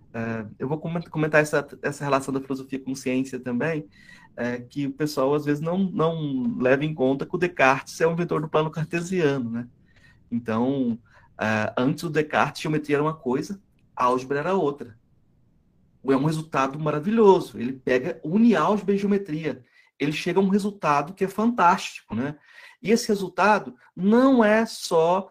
Uh, 0.09 0.53
eu 0.59 0.67
vou 0.67 0.79
comentar 0.79 1.41
essa, 1.41 1.65
essa 1.81 2.03
relação 2.03 2.35
da 2.35 2.41
filosofia 2.41 2.81
com 2.81 2.93
ciência 2.95 3.39
também, 3.39 3.89
é, 4.39 4.61
que 4.61 4.87
o 4.87 4.93
pessoal 4.93 5.35
às 5.35 5.45
vezes 5.45 5.61
não, 5.61 5.77
não 5.77 6.57
leva 6.61 6.85
em 6.85 6.95
conta 6.95 7.27
que 7.27 7.35
o 7.35 7.39
Descartes 7.39 8.01
é 8.01 8.07
o 8.07 8.13
inventor 8.13 8.41
do 8.41 8.49
plano 8.49 8.71
cartesiano, 8.71 9.51
né? 9.51 9.69
Então, 10.31 10.93
uh, 10.93 11.73
antes 11.77 12.05
do 12.05 12.11
Descartes, 12.11 12.63
geometria 12.63 12.97
era 12.97 13.03
uma 13.03 13.15
coisa, 13.15 13.61
álgebra 13.97 14.39
era 14.39 14.55
outra. 14.55 14.97
É 16.07 16.17
um 16.17 16.25
resultado 16.25 16.79
maravilhoso. 16.79 17.59
Ele 17.59 17.73
pega, 17.73 18.21
une 18.23 18.55
álgebra 18.55 18.95
e 18.95 18.99
geometria. 18.99 19.65
Ele 19.99 20.13
chega 20.13 20.39
a 20.39 20.43
um 20.43 20.49
resultado 20.49 21.15
que 21.15 21.25
é 21.25 21.29
fantástico, 21.29 22.15
né? 22.15 22.37
E 22.81 22.93
esse 22.93 23.09
resultado 23.09 23.75
não 23.97 24.45
é 24.45 24.65
só 24.65 25.29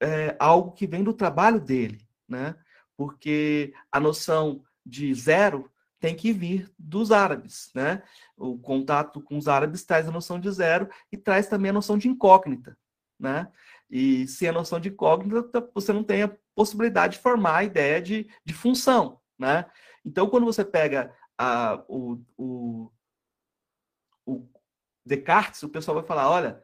é, 0.00 0.34
algo 0.40 0.72
que 0.72 0.84
vem 0.84 1.04
do 1.04 1.12
trabalho 1.12 1.60
dele, 1.60 2.00
né? 2.28 2.56
Porque 2.96 3.72
a 3.92 4.00
noção 4.00 4.64
de 4.84 5.14
zero 5.14 5.70
tem 5.98 6.14
que 6.14 6.32
vir 6.32 6.70
dos 6.78 7.10
árabes, 7.10 7.70
né? 7.74 8.02
O 8.36 8.58
contato 8.58 9.20
com 9.20 9.36
os 9.36 9.48
árabes 9.48 9.84
traz 9.84 10.08
a 10.08 10.12
noção 10.12 10.38
de 10.38 10.50
zero 10.50 10.88
e 11.10 11.16
traz 11.16 11.48
também 11.48 11.70
a 11.70 11.74
noção 11.74 11.96
de 11.96 12.08
incógnita, 12.08 12.76
né? 13.18 13.50
E 13.90 14.26
sem 14.26 14.48
a 14.48 14.52
noção 14.52 14.80
de 14.80 14.88
incógnita, 14.88 15.68
você 15.74 15.92
não 15.92 16.04
tem 16.04 16.22
a 16.22 16.36
possibilidade 16.54 17.16
de 17.16 17.22
formar 17.22 17.56
a 17.58 17.64
ideia 17.64 18.00
de, 18.00 18.28
de 18.44 18.52
função, 18.54 19.20
né? 19.38 19.64
Então, 20.04 20.28
quando 20.28 20.44
você 20.44 20.64
pega 20.64 21.14
a, 21.38 21.82
o, 21.88 22.20
o, 22.36 22.92
o 24.24 24.48
Descartes, 25.04 25.62
o 25.62 25.68
pessoal 25.68 25.96
vai 25.96 26.06
falar, 26.06 26.30
olha, 26.30 26.62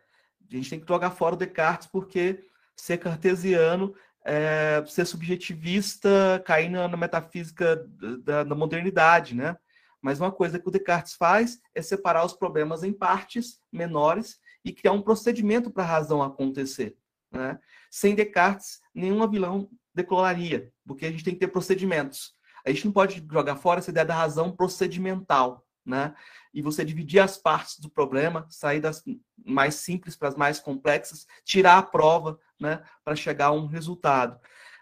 a 0.50 0.54
gente 0.54 0.70
tem 0.70 0.80
que 0.80 0.88
jogar 0.88 1.10
fora 1.10 1.34
o 1.34 1.38
Descartes 1.38 1.86
porque 1.86 2.44
ser 2.76 2.98
cartesiano 2.98 3.94
é, 4.24 4.82
ser 4.86 5.04
subjetivista, 5.04 6.42
cair 6.44 6.68
na, 6.68 6.86
na 6.88 6.96
metafísica 6.96 7.84
da, 8.22 8.44
da, 8.44 8.54
modernidade, 8.54 9.34
né? 9.34 9.56
Mas 10.00 10.20
uma 10.20 10.32
coisa 10.32 10.58
que 10.58 10.68
o 10.68 10.70
Descartes 10.70 11.14
faz 11.14 11.60
é 11.74 11.80
separar 11.80 12.24
os 12.24 12.32
problemas 12.32 12.82
em 12.82 12.92
partes 12.92 13.60
menores 13.70 14.38
e 14.64 14.72
criar 14.72 14.92
um 14.92 15.02
procedimento 15.02 15.70
para 15.70 15.84
a 15.84 15.86
razão 15.86 16.22
acontecer. 16.22 16.96
Né? 17.30 17.58
Sem 17.90 18.14
Descartes, 18.14 18.80
nenhuma 18.92 19.28
vilão 19.28 19.68
declararia, 19.94 20.72
porque 20.86 21.06
a 21.06 21.10
gente 21.10 21.22
tem 21.22 21.34
que 21.34 21.40
ter 21.40 21.48
procedimentos. 21.48 22.34
A 22.66 22.70
gente 22.70 22.84
não 22.84 22.92
pode 22.92 23.24
jogar 23.30 23.56
fora 23.56 23.78
essa 23.78 23.90
ideia 23.90 24.06
da 24.06 24.14
razão 24.14 24.54
procedimental, 24.54 25.64
né? 25.84 26.14
E 26.54 26.62
você 26.62 26.84
dividir 26.84 27.20
as 27.20 27.36
partes 27.36 27.78
do 27.78 27.90
problema, 27.90 28.46
sair 28.48 28.80
das 28.80 29.02
mais 29.44 29.76
simples 29.76 30.16
para 30.16 30.28
as 30.28 30.36
mais 30.36 30.60
complexas, 30.60 31.26
tirar 31.44 31.78
a 31.78 31.82
prova, 31.82 32.38
né, 32.60 32.82
para 33.04 33.16
chegar 33.16 33.46
a 33.46 33.52
um 33.52 33.66
resultado. 33.66 34.38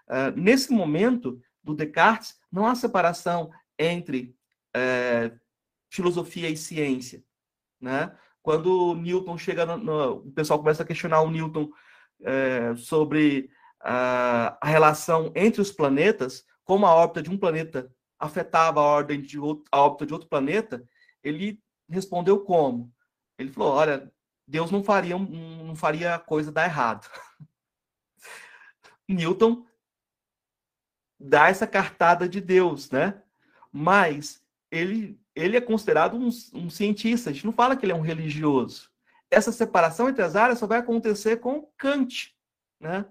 Uh, 0.09 0.38
nesse 0.38 0.72
momento 0.72 1.40
do 1.62 1.74
Descartes, 1.74 2.38
não 2.51 2.66
há 2.66 2.74
separação 2.74 3.51
entre 3.78 4.34
é, 4.74 5.32
filosofia 5.90 6.48
e 6.48 6.57
ciência, 6.57 7.22
né? 7.80 8.16
Quando 8.42 8.94
Newton 8.94 9.36
chega, 9.36 9.66
no, 9.66 9.76
no, 9.76 10.12
o 10.18 10.32
pessoal 10.32 10.59
começa 10.59 10.82
a 10.82 10.86
questionar 10.86 11.20
o 11.20 11.30
Newton 11.30 11.70
é, 12.22 12.74
sobre 12.76 13.51
a, 13.80 14.59
a 14.61 14.68
relação 14.68 15.32
entre 15.34 15.61
os 15.61 15.70
planetas, 15.70 16.44
como 16.64 16.86
a 16.86 16.94
órbita 16.94 17.22
de 17.22 17.30
um 17.30 17.38
planeta 17.38 17.90
afetava 18.18 18.80
a 18.80 18.84
ordem 18.84 19.20
de 19.20 19.38
outro, 19.38 19.64
a 19.72 19.80
órbita 19.80 20.07
de 20.07 20.12
outro 20.12 20.28
planeta, 20.28 20.86
ele 21.22 21.62
respondeu 21.88 22.40
como? 22.40 22.92
Ele 23.38 23.50
falou: 23.50 23.72
olha, 23.72 24.12
Deus 24.46 24.70
não 24.70 24.82
faria 24.82 25.18
não 25.18 25.74
faria 25.74 26.18
coisa 26.18 26.52
dar 26.52 26.64
errado. 26.64 27.08
Newton 29.08 29.66
dá 31.18 31.48
essa 31.48 31.66
cartada 31.66 32.28
de 32.28 32.40
Deus, 32.40 32.90
né? 32.90 33.22
Mas 33.72 34.42
ele 34.70 35.20
ele 35.34 35.56
é 35.56 35.60
considerado 35.60 36.16
um, 36.16 36.28
um 36.54 36.68
cientista. 36.68 37.30
A 37.30 37.32
gente 37.32 37.46
não 37.46 37.52
fala 37.52 37.76
que 37.76 37.84
ele 37.84 37.92
é 37.92 37.96
um 37.96 38.00
religioso. 38.00 38.90
Essa 39.30 39.52
separação 39.52 40.08
entre 40.08 40.22
as 40.22 40.34
áreas 40.34 40.58
só 40.58 40.66
vai 40.66 40.78
acontecer 40.78 41.38
com 41.38 41.70
Kant, 41.78 42.34
né? 42.80 43.06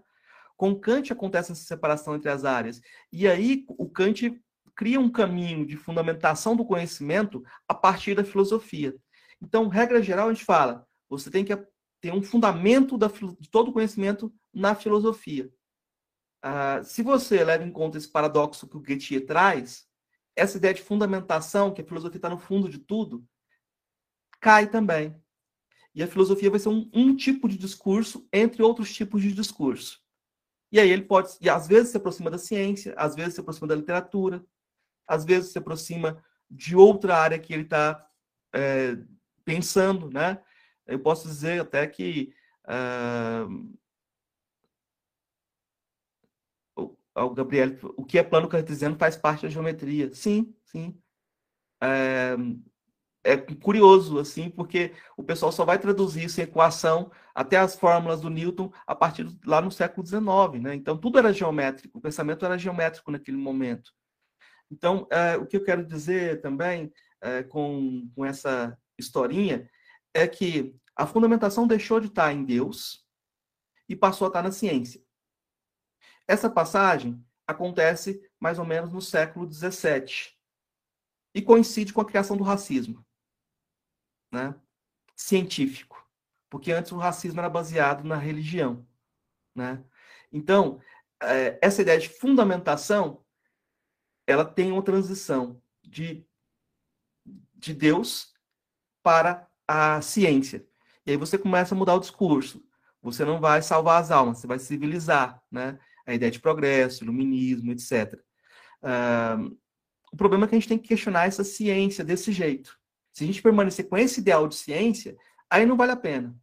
Com 0.57 0.77
Kant 0.77 1.13
acontece 1.13 1.53
essa 1.53 1.63
separação 1.63 2.15
entre 2.15 2.29
as 2.29 2.43
áreas. 2.43 2.81
E 3.11 3.27
aí 3.27 3.65
o 3.69 3.89
Kant 3.89 4.37
cria 4.79 4.97
um 4.97 5.11
caminho 5.11 5.65
de 5.65 5.75
fundamentação 5.75 6.55
do 6.55 6.63
conhecimento 6.63 7.43
a 7.67 7.73
partir 7.73 8.15
da 8.15 8.23
filosofia. 8.23 8.95
Então, 9.41 9.67
regra 9.67 10.01
geral, 10.01 10.29
a 10.29 10.33
gente 10.33 10.45
fala, 10.45 10.87
você 11.09 11.29
tem 11.29 11.43
que 11.43 11.53
ter 11.99 12.13
um 12.13 12.23
fundamento 12.23 12.97
da, 12.97 13.07
de 13.07 13.49
todo 13.49 13.71
o 13.71 13.73
conhecimento 13.73 14.33
na 14.53 14.73
filosofia. 14.73 15.51
Ah, 16.41 16.81
se 16.81 17.03
você 17.03 17.43
leva 17.43 17.65
em 17.65 17.71
conta 17.73 17.97
esse 17.97 18.07
paradoxo 18.09 18.69
que 18.69 18.77
o 18.77 18.79
Goethe 18.79 19.19
traz, 19.19 19.85
essa 20.33 20.55
ideia 20.55 20.73
de 20.73 20.81
fundamentação, 20.81 21.73
que 21.73 21.81
a 21.81 21.85
filosofia 21.85 22.17
está 22.17 22.29
no 22.29 22.39
fundo 22.39 22.69
de 22.69 22.79
tudo, 22.79 23.27
cai 24.39 24.69
também. 24.69 25.13
E 25.93 26.01
a 26.01 26.07
filosofia 26.07 26.49
vai 26.49 26.59
ser 26.61 26.69
um, 26.69 26.89
um 26.93 27.17
tipo 27.17 27.49
de 27.49 27.57
discurso 27.57 28.25
entre 28.31 28.63
outros 28.63 28.93
tipos 28.93 29.21
de 29.21 29.33
discurso. 29.33 29.99
E 30.71 30.79
aí 30.79 30.89
ele 30.89 31.03
pode, 31.03 31.35
e 31.41 31.49
às 31.49 31.67
vezes 31.67 31.91
se 31.91 31.97
aproxima 31.97 32.31
da 32.31 32.37
ciência, 32.37 32.93
às 32.95 33.13
vezes 33.13 33.33
se 33.33 33.41
aproxima 33.41 33.67
da 33.67 33.75
literatura, 33.75 34.41
às 35.09 35.25
vezes 35.25 35.51
se 35.51 35.57
aproxima 35.57 36.23
de 36.49 36.75
outra 36.75 37.17
área 37.17 37.39
que 37.39 37.53
ele 37.53 37.63
está 37.63 38.07
é, 38.53 38.97
pensando, 39.43 40.09
né? 40.09 40.41
Eu 40.87 40.99
posso 40.99 41.27
dizer 41.27 41.61
até 41.61 41.85
que 41.85 42.33
uh, 42.65 43.79
o 47.15 47.29
Gabriel, 47.31 47.77
o 47.97 48.05
que 48.05 48.17
é 48.17 48.23
plano 48.23 48.47
cartesiano 48.47 48.95
faz 48.97 49.17
parte 49.17 49.43
da 49.43 49.49
geometria. 49.49 50.13
Sim, 50.13 50.53
sim. 50.63 50.99
É, 51.81 52.35
é 53.23 53.37
curioso, 53.37 54.17
assim, 54.19 54.49
porque 54.49 54.93
o 55.17 55.23
pessoal 55.23 55.51
só 55.51 55.65
vai 55.65 55.77
traduzir 55.77 56.25
isso 56.25 56.39
em 56.39 56.43
equação 56.43 57.11
até 57.35 57.57
as 57.57 57.75
fórmulas 57.75 58.21
do 58.21 58.29
Newton 58.29 58.71
a 58.87 58.95
partir 58.95 59.25
de, 59.25 59.37
lá 59.47 59.61
no 59.61 59.71
século 59.71 60.05
XIX, 60.05 60.61
né? 60.61 60.75
Então, 60.75 60.97
tudo 60.97 61.19
era 61.19 61.33
geométrico, 61.33 61.97
o 61.97 62.01
pensamento 62.01 62.45
era 62.45 62.57
geométrico 62.57 63.11
naquele 63.11 63.37
momento. 63.37 63.93
Então, 64.71 65.07
é, 65.09 65.35
o 65.37 65.45
que 65.45 65.57
eu 65.57 65.63
quero 65.63 65.85
dizer 65.85 66.41
também 66.41 66.93
é, 67.21 67.43
com, 67.43 68.09
com 68.15 68.25
essa 68.25 68.77
historinha 68.97 69.69
é 70.13 70.27
que 70.27 70.75
a 70.95 71.07
fundamentação 71.07 71.67
deixou 71.67 71.99
de 71.99 72.07
estar 72.07 72.31
em 72.33 72.43
Deus 72.43 73.05
e 73.87 73.95
passou 73.95 74.25
a 74.25 74.29
estar 74.29 74.43
na 74.43 74.51
ciência. 74.51 75.01
Essa 76.27 76.49
passagem 76.49 77.23
acontece 77.47 78.21
mais 78.39 78.59
ou 78.59 78.65
menos 78.65 78.93
no 78.93 79.01
século 79.01 79.51
XVII 79.51 80.31
e 81.33 81.41
coincide 81.41 81.93
com 81.93 82.01
a 82.01 82.05
criação 82.05 82.37
do 82.37 82.43
racismo 82.43 83.03
né, 84.31 84.53
científico, 85.15 86.07
porque 86.49 86.71
antes 86.71 86.91
o 86.91 86.97
racismo 86.97 87.39
era 87.39 87.49
baseado 87.49 88.03
na 88.03 88.15
religião. 88.15 88.85
Né? 89.55 89.83
Então, 90.31 90.79
é, 91.21 91.57
essa 91.61 91.81
ideia 91.81 91.99
de 91.99 92.09
fundamentação 92.09 93.25
ela 94.29 94.45
tem 94.45 94.71
uma 94.71 94.83
transição 94.83 95.59
de, 95.81 96.23
de 97.55 97.73
Deus 97.73 98.31
para 99.01 99.47
a 99.67 100.01
ciência. 100.01 100.65
E 101.05 101.11
aí 101.11 101.17
você 101.17 101.35
começa 101.35 101.73
a 101.73 101.77
mudar 101.77 101.95
o 101.95 101.99
discurso. 101.99 102.63
Você 103.01 103.25
não 103.25 103.39
vai 103.39 103.61
salvar 103.63 104.01
as 104.01 104.11
almas, 104.11 104.37
você 104.37 104.45
vai 104.45 104.59
civilizar, 104.59 105.41
né? 105.51 105.79
A 106.05 106.13
ideia 106.13 106.31
de 106.31 106.39
progresso, 106.39 107.03
iluminismo, 107.03 107.71
etc. 107.71 108.21
Uh, 108.83 109.57
o 110.11 110.17
problema 110.17 110.45
é 110.45 110.47
que 110.47 110.55
a 110.55 110.59
gente 110.59 110.67
tem 110.67 110.77
que 110.77 110.87
questionar 110.87 111.25
essa 111.25 111.43
ciência 111.43 112.03
desse 112.03 112.31
jeito. 112.31 112.77
Se 113.11 113.23
a 113.23 113.27
gente 113.27 113.41
permanecer 113.41 113.87
com 113.87 113.97
esse 113.97 114.19
ideal 114.19 114.47
de 114.47 114.55
ciência, 114.55 115.17
aí 115.49 115.65
não 115.65 115.77
vale 115.77 115.91
a 115.91 115.97
pena, 115.97 116.35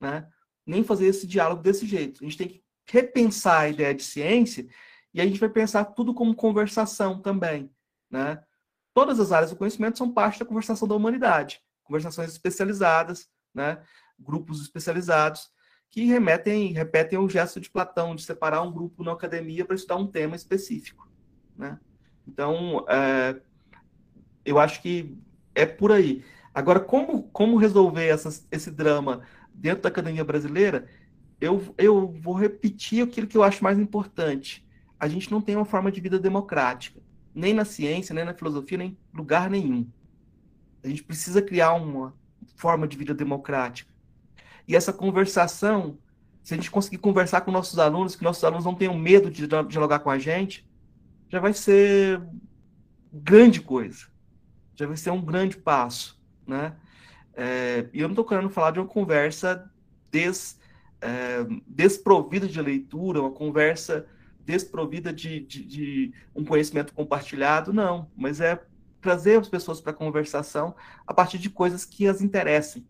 né? 0.00 0.26
Nem 0.66 0.82
fazer 0.82 1.06
esse 1.06 1.26
diálogo 1.26 1.62
desse 1.62 1.84
jeito. 1.84 2.22
A 2.22 2.26
gente 2.26 2.38
tem 2.38 2.48
que 2.48 2.64
repensar 2.86 3.60
a 3.60 3.68
ideia 3.68 3.94
de 3.94 4.02
ciência 4.02 4.66
e 5.14 5.20
a 5.20 5.24
gente 5.24 5.38
vai 5.38 5.48
pensar 5.48 5.84
tudo 5.84 6.12
como 6.12 6.34
conversação 6.34 7.20
também, 7.20 7.70
né? 8.10 8.42
Todas 8.92 9.18
as 9.20 9.32
áreas 9.32 9.50
do 9.50 9.56
conhecimento 9.56 9.96
são 9.96 10.12
parte 10.12 10.40
da 10.40 10.44
conversação 10.44 10.86
da 10.86 10.94
humanidade, 10.94 11.60
conversações 11.84 12.30
especializadas, 12.30 13.28
né? 13.54 13.80
Grupos 14.18 14.60
especializados 14.60 15.48
que 15.88 16.04
remetem, 16.06 16.72
repetem 16.72 17.16
o 17.16 17.28
gesto 17.28 17.60
de 17.60 17.70
Platão 17.70 18.16
de 18.16 18.24
separar 18.24 18.62
um 18.62 18.72
grupo 18.72 19.04
na 19.04 19.12
academia 19.12 19.64
para 19.64 19.76
estudar 19.76 19.94
um 19.94 20.08
tema 20.08 20.34
específico, 20.34 21.08
né? 21.56 21.78
Então, 22.26 22.84
é, 22.88 23.40
eu 24.44 24.58
acho 24.58 24.82
que 24.82 25.16
é 25.54 25.64
por 25.64 25.92
aí. 25.92 26.24
Agora, 26.52 26.80
como, 26.80 27.24
como 27.30 27.56
resolver 27.56 28.08
esse 28.50 28.70
drama 28.70 29.22
dentro 29.52 29.82
da 29.82 29.88
academia 29.88 30.24
brasileira? 30.24 30.88
Eu, 31.40 31.74
eu 31.78 32.08
vou 32.08 32.34
repetir 32.34 33.04
aquilo 33.04 33.26
que 33.26 33.36
eu 33.36 33.42
acho 33.42 33.62
mais 33.62 33.78
importante. 33.78 34.63
A 35.04 35.08
gente 35.08 35.30
não 35.30 35.40
tem 35.40 35.56
uma 35.56 35.64
forma 35.64 35.90
de 35.90 36.00
vida 36.00 36.18
democrática, 36.18 37.00
nem 37.34 37.52
na 37.52 37.64
ciência, 37.64 38.14
nem 38.14 38.24
na 38.24 38.34
filosofia, 38.34 38.78
nem 38.78 38.88
em 38.88 39.16
lugar 39.16 39.50
nenhum. 39.50 39.86
A 40.82 40.88
gente 40.88 41.02
precisa 41.02 41.42
criar 41.42 41.72
uma 41.74 42.14
forma 42.56 42.86
de 42.86 42.96
vida 42.96 43.14
democrática. 43.14 43.92
E 44.66 44.74
essa 44.74 44.92
conversação, 44.92 45.98
se 46.42 46.54
a 46.54 46.56
gente 46.56 46.70
conseguir 46.70 46.98
conversar 46.98 47.42
com 47.42 47.50
nossos 47.50 47.78
alunos, 47.78 48.16
que 48.16 48.24
nossos 48.24 48.44
alunos 48.44 48.64
não 48.64 48.74
tenham 48.74 48.96
medo 48.96 49.30
de 49.30 49.46
dialogar 49.46 49.98
com 49.98 50.10
a 50.10 50.18
gente, 50.18 50.68
já 51.28 51.40
vai 51.40 51.52
ser 51.52 52.22
grande 53.12 53.60
coisa 53.60 54.14
já 54.74 54.86
vai 54.86 54.96
ser 54.96 55.10
um 55.10 55.20
grande 55.20 55.56
passo, 55.56 56.20
né? 56.46 56.74
É, 57.34 57.88
e 57.92 58.00
eu 58.00 58.08
não 58.08 58.12
estou 58.12 58.24
querendo 58.24 58.50
falar 58.50 58.72
de 58.72 58.78
uma 58.78 58.86
conversa 58.86 59.70
des, 60.10 60.58
é, 61.00 61.44
desprovida 61.66 62.46
de 62.46 62.60
leitura, 62.60 63.20
uma 63.20 63.30
conversa 63.30 64.06
desprovida 64.44 65.12
de, 65.12 65.40
de, 65.40 65.64
de, 65.64 66.14
um 66.34 66.44
conhecimento 66.44 66.92
compartilhado, 66.92 67.72
não, 67.72 68.10
mas 68.16 68.40
é 68.40 68.62
trazer 69.00 69.38
as 69.38 69.48
pessoas 69.48 69.80
para 69.80 69.92
a 69.92 69.94
conversação 69.94 70.74
a 71.06 71.12
partir 71.12 71.38
de 71.38 71.50
coisas 71.50 71.84
que 71.84 72.06
as 72.06 72.22
interessem. 72.22 72.86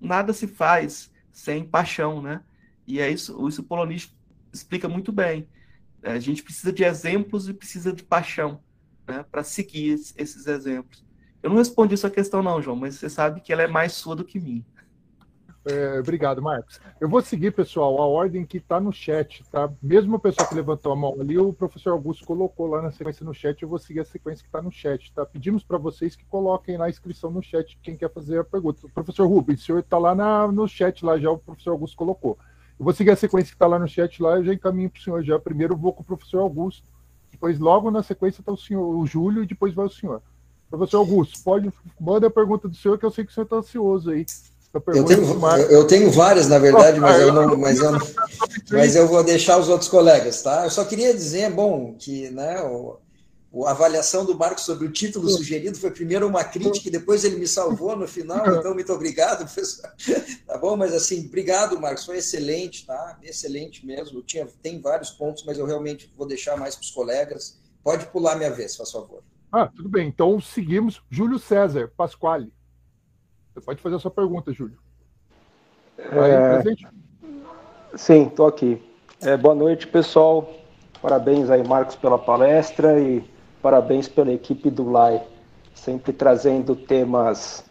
Nada 0.00 0.32
se 0.32 0.46
faz 0.46 1.10
sem 1.32 1.64
paixão, 1.64 2.22
né? 2.22 2.42
E 2.86 3.00
é 3.00 3.10
isso, 3.10 3.46
isso 3.48 3.60
o 3.60 3.64
Polonista 3.64 4.14
explica 4.52 4.88
muito 4.88 5.12
bem. 5.12 5.48
A 6.02 6.18
gente 6.18 6.42
precisa 6.42 6.72
de 6.72 6.84
exemplos 6.84 7.48
e 7.48 7.54
precisa 7.54 7.92
de 7.92 8.02
paixão 8.02 8.60
né, 9.06 9.24
para 9.30 9.42
seguir 9.42 9.94
esses 10.16 10.46
exemplos. 10.46 11.04
Eu 11.42 11.50
não 11.50 11.56
respondi 11.58 11.96
sua 11.96 12.10
questão, 12.10 12.42
não, 12.42 12.62
João, 12.62 12.76
mas 12.76 12.96
você 12.96 13.08
sabe 13.08 13.40
que 13.40 13.52
ela 13.52 13.62
é 13.62 13.66
mais 13.66 13.92
sua 13.92 14.16
do 14.16 14.24
que 14.24 14.40
minha. 14.40 14.64
É, 15.64 15.98
obrigado, 15.98 16.40
Marcos. 16.40 16.80
Eu 17.00 17.08
vou 17.08 17.20
seguir, 17.20 17.52
pessoal, 17.52 18.00
a 18.00 18.06
ordem 18.06 18.44
que 18.46 18.58
está 18.58 18.80
no 18.80 18.92
chat, 18.92 19.44
tá? 19.50 19.70
Mesmo 19.82 20.16
a 20.16 20.18
pessoa 20.18 20.48
que 20.48 20.54
levantou 20.54 20.92
a 20.92 20.96
mão 20.96 21.16
ali, 21.20 21.38
o 21.38 21.52
professor 21.52 21.90
Augusto 21.90 22.24
colocou 22.24 22.66
lá 22.66 22.80
na 22.80 22.90
sequência 22.90 23.24
no 23.24 23.34
chat, 23.34 23.62
eu 23.62 23.68
vou 23.68 23.78
seguir 23.78 24.00
a 24.00 24.04
sequência 24.04 24.42
que 24.42 24.48
está 24.48 24.62
no 24.62 24.70
chat, 24.70 25.12
tá? 25.12 25.26
Pedimos 25.26 25.62
para 25.62 25.76
vocês 25.76 26.16
que 26.16 26.24
coloquem 26.24 26.78
na 26.78 26.88
inscrição 26.88 27.30
no 27.30 27.42
chat 27.42 27.78
quem 27.82 27.96
quer 27.96 28.10
fazer 28.10 28.38
a 28.38 28.44
pergunta. 28.44 28.86
O 28.86 28.90
professor 28.90 29.26
Rubens, 29.26 29.60
o 29.60 29.64
senhor 29.64 29.80
está 29.80 29.98
lá 29.98 30.14
na, 30.14 30.48
no 30.48 30.66
chat, 30.66 31.04
lá 31.04 31.18
já 31.18 31.30
o 31.30 31.38
professor 31.38 31.72
Augusto 31.72 31.96
colocou. 31.96 32.38
Eu 32.78 32.84
vou 32.84 32.94
seguir 32.94 33.10
a 33.10 33.16
sequência 33.16 33.50
que 33.50 33.56
está 33.56 33.66
lá 33.66 33.78
no 33.78 33.88
chat 33.88 34.22
lá, 34.22 34.36
eu 34.36 34.44
já 34.44 34.54
encaminho 34.54 34.88
para 34.88 35.00
o 35.00 35.02
senhor 35.02 35.22
já. 35.22 35.38
Primeiro 35.38 35.76
vou 35.76 35.92
com 35.92 36.02
o 36.02 36.06
professor 36.06 36.38
Augusto, 36.38 36.86
depois 37.30 37.58
logo 37.58 37.90
na 37.90 38.02
sequência 38.02 38.40
está 38.40 38.52
o 38.52 38.56
senhor, 38.56 38.96
o 38.96 39.04
Júlio, 39.04 39.42
e 39.42 39.46
depois 39.46 39.74
vai 39.74 39.86
o 39.86 39.90
senhor. 39.90 40.22
Professor 40.70 40.98
Augusto, 40.98 41.42
pode, 41.42 41.72
manda 42.00 42.26
a 42.26 42.30
pergunta 42.30 42.68
do 42.68 42.74
senhor, 42.76 42.98
que 42.98 43.04
eu 43.04 43.10
sei 43.10 43.24
que 43.24 43.30
o 43.30 43.34
senhor 43.34 43.44
está 43.44 43.56
ansioso 43.56 44.10
aí. 44.10 44.24
Eu 44.74 45.04
tenho, 45.04 45.46
eu 45.70 45.86
tenho 45.86 46.10
várias, 46.10 46.46
na 46.46 46.58
verdade, 46.58 47.00
mas 47.00 47.20
eu 47.20 47.32
não, 47.32 47.56
mas 47.56 47.78
eu, 47.78 47.92
não, 47.92 48.00
mas 48.70 48.94
eu 48.94 49.08
vou 49.08 49.24
deixar 49.24 49.58
os 49.58 49.68
outros 49.68 49.88
colegas, 49.88 50.42
tá? 50.42 50.64
Eu 50.64 50.70
só 50.70 50.84
queria 50.84 51.14
dizer, 51.14 51.50
bom, 51.50 51.94
que 51.98 52.30
né, 52.30 52.60
o, 52.62 52.98
a 53.64 53.70
avaliação 53.70 54.26
do 54.26 54.36
Marcos 54.36 54.64
sobre 54.64 54.86
o 54.86 54.92
título 54.92 55.26
sugerido 55.30 55.78
foi 55.78 55.90
primeiro 55.90 56.28
uma 56.28 56.44
crítica 56.44 56.88
e 56.88 56.92
depois 56.92 57.24
ele 57.24 57.36
me 57.36 57.46
salvou 57.46 57.96
no 57.96 58.06
final, 58.06 58.46
então 58.58 58.74
muito 58.74 58.92
obrigado, 58.92 59.38
professor. 59.38 59.90
Tá 60.46 60.56
bom? 60.58 60.76
Mas 60.76 60.94
assim, 60.94 61.26
obrigado, 61.26 61.80
Marcos, 61.80 62.04
foi 62.04 62.18
excelente, 62.18 62.86
tá? 62.86 63.18
Excelente 63.22 63.84
mesmo. 63.84 64.18
Eu 64.18 64.22
tinha, 64.22 64.46
tem 64.62 64.80
vários 64.80 65.10
pontos, 65.10 65.44
mas 65.44 65.58
eu 65.58 65.66
realmente 65.66 66.12
vou 66.16 66.26
deixar 66.26 66.56
mais 66.56 66.74
para 66.74 66.82
os 66.82 66.90
colegas. 66.90 67.58
Pode 67.82 68.06
pular 68.06 68.36
minha 68.36 68.50
vez, 68.50 68.76
faz 68.76 68.90
favor. 68.90 69.22
Ah, 69.52 69.66
tudo 69.66 69.88
bem. 69.88 70.08
Então 70.08 70.40
seguimos. 70.40 71.02
Júlio 71.10 71.38
César 71.38 71.92
Pasquale. 71.96 72.52
Você 73.58 73.64
pode 73.64 73.82
fazer 73.82 73.96
a 73.96 73.98
sua 73.98 74.10
pergunta, 74.10 74.52
Júlio. 74.52 74.78
É... 75.98 76.62
Sim, 77.96 78.28
estou 78.28 78.46
aqui. 78.46 78.80
É, 79.20 79.36
boa 79.36 79.54
noite, 79.54 79.86
pessoal. 79.88 80.48
Parabéns 81.02 81.50
aí, 81.50 81.66
Marcos, 81.66 81.96
pela 81.96 82.18
palestra 82.18 83.00
e 83.00 83.24
parabéns 83.60 84.06
pela 84.06 84.32
equipe 84.32 84.70
do 84.70 84.88
LAI, 84.88 85.26
sempre 85.74 86.12
trazendo 86.12 86.76
temas, 86.76 87.64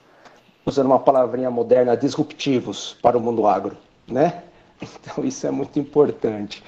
usando 0.66 0.88
uma 0.88 1.00
palavrinha 1.00 1.50
moderna, 1.50 1.96
disruptivos 1.96 2.98
para 3.02 3.18
o 3.18 3.22
mundo 3.22 3.48
agro, 3.48 3.78
né? 4.08 4.44
Então 4.80 5.24
isso 5.24 5.48
é 5.48 5.50
muito 5.50 5.80
importante. 5.80 6.64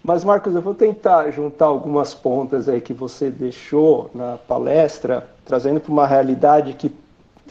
Mas, 0.00 0.22
Marcos, 0.22 0.54
eu 0.54 0.62
vou 0.62 0.74
tentar 0.74 1.28
juntar 1.32 1.64
algumas 1.66 2.14
pontas 2.14 2.68
aí 2.68 2.80
que 2.80 2.92
você 2.92 3.30
deixou 3.30 4.10
na 4.14 4.36
palestra, 4.36 5.28
trazendo 5.44 5.80
para 5.80 5.90
uma 5.90 6.06
realidade 6.06 6.74
que 6.74 6.94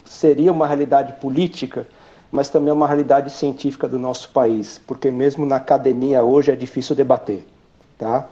seria 0.08 0.52
uma 0.52 0.66
realidade 0.66 1.12
política, 1.14 1.86
mas 2.30 2.48
também 2.48 2.72
uma 2.72 2.86
realidade 2.86 3.30
científica 3.30 3.88
do 3.88 3.98
nosso 3.98 4.30
país, 4.30 4.80
porque 4.86 5.10
mesmo 5.10 5.46
na 5.46 5.56
academia 5.56 6.22
hoje 6.22 6.50
é 6.50 6.56
difícil 6.56 6.94
debater, 6.94 7.46
tá? 7.96 8.26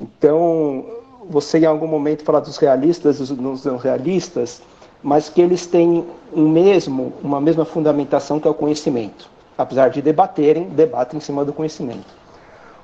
Então, 0.00 0.84
você 1.28 1.58
em 1.58 1.64
algum 1.64 1.86
momento 1.86 2.22
fala 2.24 2.40
dos 2.40 2.56
realistas, 2.56 3.18
dos 3.18 3.64
não 3.64 3.76
realistas, 3.76 4.62
mas 5.02 5.28
que 5.28 5.40
eles 5.40 5.66
têm 5.66 6.06
um 6.34 6.48
mesmo, 6.48 7.12
uma 7.22 7.40
mesma 7.40 7.64
fundamentação 7.64 8.40
que 8.40 8.48
é 8.48 8.50
o 8.50 8.54
conhecimento. 8.54 9.28
Apesar 9.58 9.88
de 9.88 10.02
debaterem, 10.02 10.68
debatem 10.68 11.18
em 11.18 11.20
cima 11.20 11.44
do 11.44 11.52
conhecimento. 11.52 12.14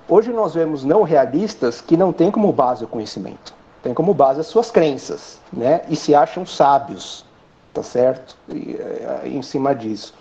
Hoje 0.09 0.33
nós 0.33 0.55
vemos 0.55 0.85
não 0.85 1.03
realistas 1.03 1.81
que 1.81 1.97
não 1.97 2.13
têm 2.13 2.31
como 2.31 2.53
base 2.53 2.85
o 2.85 2.89
conhecimento, 2.89 3.55
têm 3.83 3.95
como 3.95 4.13
base 4.15 4.41
as 4.41 4.47
suas 4.47 4.71
crenças, 4.71 5.39
né? 5.53 5.83
E 5.89 5.97
se 5.97 6.15
acham 6.15 6.45
sábios, 6.45 7.25
tá 7.73 7.83
certo? 7.83 8.37
E, 8.49 8.77
é, 8.79 9.23
em 9.29 9.43
cima 9.43 9.75
disso. 9.75 10.15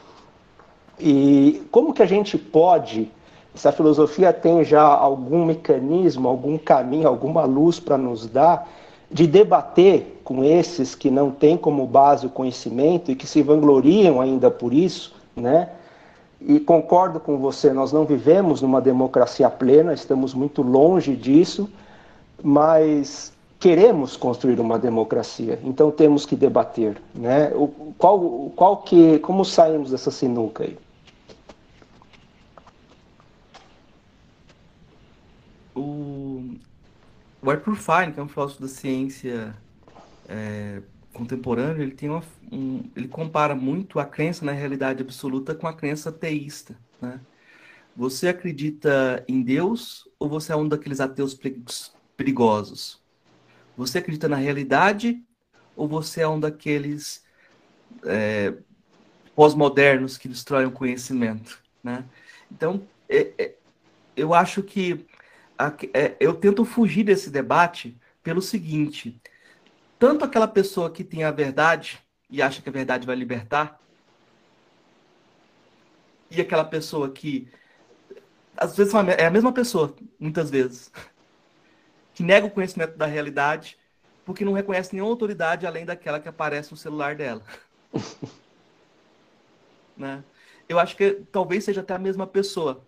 E 0.99 1.63
como 1.71 1.93
que 1.93 2.03
a 2.03 2.05
gente 2.05 2.37
pode, 2.37 3.11
se 3.55 3.67
a 3.67 3.71
filosofia 3.71 4.31
tem 4.31 4.63
já 4.63 4.83
algum 4.83 5.45
mecanismo, 5.45 6.27
algum 6.27 6.57
caminho, 6.57 7.07
alguma 7.07 7.43
luz 7.43 7.79
para 7.79 7.97
nos 7.97 8.27
dar, 8.27 8.69
de 9.09 9.27
debater 9.27 10.21
com 10.23 10.43
esses 10.43 10.95
que 10.95 11.11
não 11.11 11.31
têm 11.31 11.57
como 11.57 11.85
base 11.85 12.25
o 12.25 12.29
conhecimento 12.29 13.11
e 13.11 13.15
que 13.15 13.27
se 13.27 13.41
vangloriam 13.41 14.21
ainda 14.21 14.49
por 14.49 14.73
isso, 14.73 15.13
né? 15.35 15.69
E 16.39 16.59
concordo 16.59 17.19
com 17.19 17.37
você, 17.37 17.71
nós 17.71 17.91
não 17.91 18.05
vivemos 18.05 18.61
numa 18.61 18.81
democracia 18.81 19.49
plena, 19.49 19.93
estamos 19.93 20.33
muito 20.33 20.61
longe 20.61 21.15
disso, 21.15 21.69
mas 22.41 23.31
queremos 23.62 24.18
construir 24.18 24.59
uma 24.59 24.80
democracia, 24.80 25.59
então 25.64 25.91
temos 25.91 26.26
que 26.26 26.36
debater, 26.36 26.99
né? 27.14 27.51
O, 27.53 27.93
qual, 27.95 28.49
qual 28.55 28.78
que, 28.82 29.20
como 29.20 29.45
saímos 29.45 29.91
dessa 29.91 30.09
sinuca 30.09 30.64
aí? 30.64 30.76
O, 35.76 36.55
o 37.39 37.51
Arthur 37.51 37.76
Fine, 37.76 38.14
que 38.14 38.20
é 38.20 38.24
um 38.24 38.28
filósofo 38.28 38.64
da 38.64 38.68
ciência 38.68 39.55
é, 40.28 40.82
contemporâneo, 41.14 41.84
ele 41.84 41.91
tem 41.91 42.09
uma, 42.09 42.24
um, 42.51 42.82
ele 42.95 43.07
compara 43.07 43.53
muito 43.53 43.99
a 43.99 44.05
crença 44.05 44.43
na 44.43 44.53
realidade 44.53 45.03
absoluta 45.03 45.53
com 45.53 45.68
a 45.68 45.74
crença 45.74 46.12
teísta, 46.12 46.76
né? 46.99 47.20
Você 47.95 48.28
acredita 48.28 49.24
em 49.28 49.43
Deus 49.43 50.09
ou 50.18 50.28
você 50.28 50.51
é 50.51 50.55
um 50.55 50.68
daqueles 50.68 50.99
ateus 50.99 51.38
perigosos? 52.18 53.00
Você 53.82 53.97
acredita 53.97 54.29
na 54.29 54.36
realidade 54.36 55.23
ou 55.75 55.88
você 55.88 56.21
é 56.21 56.27
um 56.27 56.39
daqueles 56.39 57.25
é, 58.05 58.53
pós-modernos 59.36 60.19
que 60.19 60.27
destroem 60.27 60.67
o 60.67 60.71
conhecimento, 60.71 61.59
né? 61.84 62.05
Então, 62.51 62.88
é, 63.09 63.34
é, 63.39 63.55
eu 64.15 64.36
acho 64.36 64.61
que 64.61 65.03
a, 65.57 65.73
é, 65.95 66.15
eu 66.19 66.36
tento 66.36 66.63
fugir 66.63 67.03
desse 67.03 67.32
debate 67.32 67.97
pelo 68.21 68.39
seguinte: 68.39 69.19
tanto 69.97 70.23
aquela 70.23 70.47
pessoa 70.47 70.91
que 70.91 71.03
tem 71.03 71.23
a 71.23 71.32
verdade 71.32 71.99
e 72.29 72.39
acha 72.39 72.61
que 72.61 72.69
a 72.69 72.71
verdade 72.71 73.07
vai 73.07 73.15
libertar, 73.15 73.82
e 76.29 76.39
aquela 76.39 76.63
pessoa 76.63 77.09
que 77.09 77.49
às 78.55 78.77
vezes 78.77 78.93
é 79.17 79.25
a 79.25 79.32
mesma 79.32 79.51
pessoa, 79.51 79.95
muitas 80.19 80.51
vezes, 80.51 80.91
que 82.14 82.24
nega 82.24 82.47
o 82.47 82.51
conhecimento 82.51 82.97
da 82.97 83.05
realidade 83.05 83.78
porque 84.26 84.45
não 84.45 84.53
reconhece 84.53 84.93
nenhuma 84.93 85.12
autoridade 85.12 85.66
além 85.66 85.86
daquela 85.86 86.20
que 86.20 86.30
aparece 86.30 86.72
no 86.72 86.78
celular 86.78 87.16
dela. 87.16 87.41
né? 89.97 90.24
Eu 90.70 90.80
acho 90.80 90.95
que 90.95 91.24
talvez 91.32 91.64
seja 91.64 91.82
até 91.82 91.95
a 91.95 91.99
mesma 91.99 92.28
pessoa. 92.28 92.84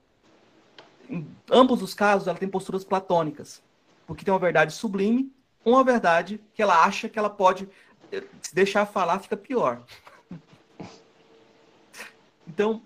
Em 1.09 1.27
ambos 1.51 1.81
os 1.81 1.93
casos, 1.93 2.27
ela 2.27 2.37
tem 2.37 2.47
posturas 2.47 2.83
platônicas, 2.83 3.61
porque 4.05 4.23
tem 4.23 4.33
uma 4.33 4.39
verdade 4.39 4.73
sublime 4.73 5.33
uma 5.65 5.83
verdade 5.83 6.41
que 6.53 6.61
ela 6.61 6.83
acha 6.83 7.07
que 7.07 7.17
ela 7.17 7.29
pode 7.29 7.69
eh, 8.11 8.23
se 8.41 8.53
deixar 8.53 8.85
falar, 8.85 9.19
fica 9.19 9.37
pior. 9.37 9.81
Então, 12.45 12.81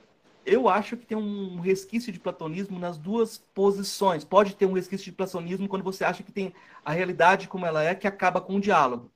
eu 0.48 0.70
acho 0.70 0.96
que 0.96 1.06
tem 1.06 1.18
um 1.18 1.60
resquício 1.60 2.12
de 2.12 2.20
platonismo 2.20 2.80
nas 2.80 2.98
duas 2.98 3.38
posições. 3.38 4.24
Pode 4.24 4.56
ter 4.56 4.66
um 4.66 4.72
resquício 4.72 5.04
de 5.04 5.12
platonismo 5.12 5.68
quando 5.68 5.84
você 5.84 6.06
acha 6.06 6.24
que 6.24 6.32
tem 6.32 6.54
a 6.86 6.94
realidade 6.94 7.50
como 7.50 7.66
ela 7.66 7.84
é, 7.84 7.94
que 7.94 8.08
acaba 8.08 8.40
com 8.40 8.56
o 8.56 8.62
diálogo. 8.62 9.12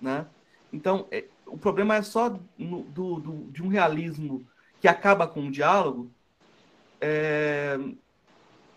Né? 0.00 0.24
Então, 0.72 1.08
é, 1.10 1.24
o 1.44 1.58
problema 1.58 1.96
é 1.96 2.02
só 2.02 2.38
no, 2.56 2.82
do, 2.84 3.18
do, 3.18 3.50
de 3.50 3.64
um 3.64 3.68
realismo 3.68 4.46
que 4.80 4.86
acaba 4.86 5.26
com 5.26 5.48
o 5.48 5.50
diálogo. 5.50 6.08
É, 7.00 7.76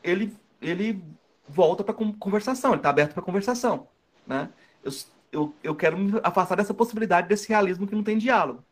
ele, 0.04 0.36
ele 0.60 1.04
volta 1.48 1.84
para 1.84 1.94
conversação, 1.94 2.72
ele 2.72 2.80
está 2.80 2.90
aberto 2.90 3.14
para 3.14 3.22
conversação. 3.22 3.88
Né? 4.26 4.50
Eu, 4.84 4.92
eu, 5.32 5.56
eu 5.64 5.76
quero 5.76 5.96
me 5.96 6.20
afastar 6.24 6.56
dessa 6.56 6.74
possibilidade 6.74 7.28
desse 7.28 7.48
realismo 7.48 7.86
que 7.86 7.96
não 7.96 8.04
tem 8.04 8.18
diálogo. 8.18 8.64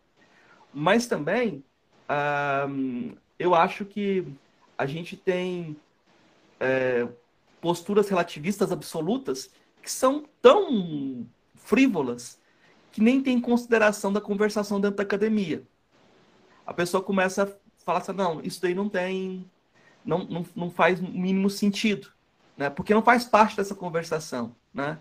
Mas 0.74 1.06
também, 1.06 1.64
eu 3.38 3.54
acho 3.56 3.86
que 3.86 4.26
a 4.78 4.86
gente 4.86 5.18
tem 5.18 5.76
é, 6.60 7.08
posturas 7.60 8.08
relativistas 8.10 8.72
absolutas 8.72 9.50
que 9.82 9.92
são 9.92 10.26
tão 10.42 11.26
frívolas 11.56 12.40
que 12.92 13.02
nem 13.02 13.22
tem 13.22 13.40
consideração 13.40 14.12
da 14.12 14.22
conversação 14.22 14.80
dentro 14.80 14.98
da 14.98 15.04
academia. 15.04 15.64
A 16.66 16.74
pessoa 16.74 17.04
começa 17.04 17.44
a 17.44 17.84
falar 17.84 18.00
assim, 18.00 18.14
não, 18.14 18.42
isso 18.42 18.62
daí 18.62 18.74
não 18.74 18.90
tem, 18.90 19.50
não, 20.04 20.26
não, 20.26 20.46
não 20.56 20.70
faz 20.70 21.00
o 21.00 21.04
mínimo 21.04 21.50
sentido 21.50 22.12
né? 22.58 22.70
porque 22.70 22.94
não 22.94 23.04
faz 23.04 23.24
parte 23.24 23.56
dessa 23.56 23.76
conversação. 23.76 24.56
Né? 24.74 24.98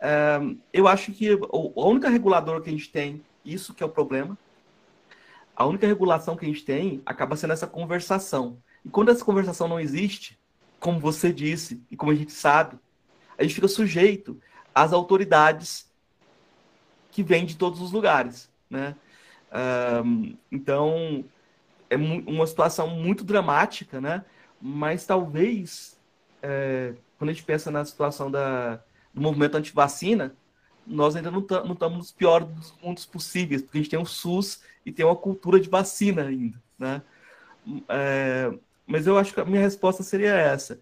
É, 0.00 0.40
eu 0.72 0.88
acho 0.88 1.12
que 1.12 1.28
a 1.30 1.86
única 1.86 2.08
reguladora 2.08 2.60
que 2.60 2.70
a 2.70 2.72
gente 2.72 2.90
tem, 2.90 3.22
isso 3.44 3.74
que 3.74 3.82
é 3.82 3.86
o 3.86 3.90
problema, 3.90 4.36
a 5.56 5.66
única 5.66 5.86
regulação 5.86 6.36
que 6.36 6.44
a 6.44 6.48
gente 6.48 6.64
tem 6.64 7.02
acaba 7.06 7.36
sendo 7.36 7.52
essa 7.52 7.66
conversação. 7.66 8.58
E 8.84 8.88
quando 8.88 9.10
essa 9.10 9.24
conversação 9.24 9.68
não 9.68 9.80
existe, 9.80 10.38
como 10.80 11.00
você 11.00 11.32
disse, 11.32 11.82
e 11.90 11.96
como 11.96 12.12
a 12.12 12.14
gente 12.14 12.32
sabe, 12.32 12.78
a 13.38 13.42
gente 13.42 13.54
fica 13.54 13.68
sujeito 13.68 14.40
às 14.74 14.92
autoridades 14.92 15.90
que 17.10 17.22
vêm 17.22 17.46
de 17.46 17.56
todos 17.56 17.80
os 17.80 17.92
lugares. 17.92 18.50
Né? 18.68 18.94
Um, 20.04 20.36
então, 20.50 21.24
é 21.88 21.96
uma 21.96 22.46
situação 22.46 22.88
muito 22.88 23.24
dramática, 23.24 24.00
né? 24.00 24.24
mas 24.60 25.06
talvez 25.06 25.96
é, 26.42 26.94
quando 27.16 27.30
a 27.30 27.32
gente 27.32 27.44
pensa 27.44 27.70
na 27.70 27.84
situação 27.84 28.30
da, 28.30 28.80
do 29.12 29.20
movimento 29.20 29.56
anti-vacina, 29.56 30.34
nós 30.86 31.16
ainda 31.16 31.30
não 31.30 31.40
estamos 31.40 31.98
nos 31.98 32.12
piores 32.12 32.46
dos 32.48 32.74
mundos 32.82 33.06
possíveis, 33.06 33.62
porque 33.62 33.78
a 33.78 33.80
gente 33.80 33.90
tem 33.90 33.98
um 33.98 34.04
SUS 34.04 34.62
e 34.84 34.92
tem 34.92 35.04
uma 35.04 35.16
cultura 35.16 35.58
de 35.58 35.68
vacina 35.68 36.22
ainda, 36.22 36.60
né? 36.78 37.02
É, 37.88 38.52
mas 38.86 39.06
eu 39.06 39.16
acho 39.16 39.32
que 39.32 39.40
a 39.40 39.44
minha 39.44 39.60
resposta 39.60 40.02
seria 40.02 40.34
essa. 40.34 40.78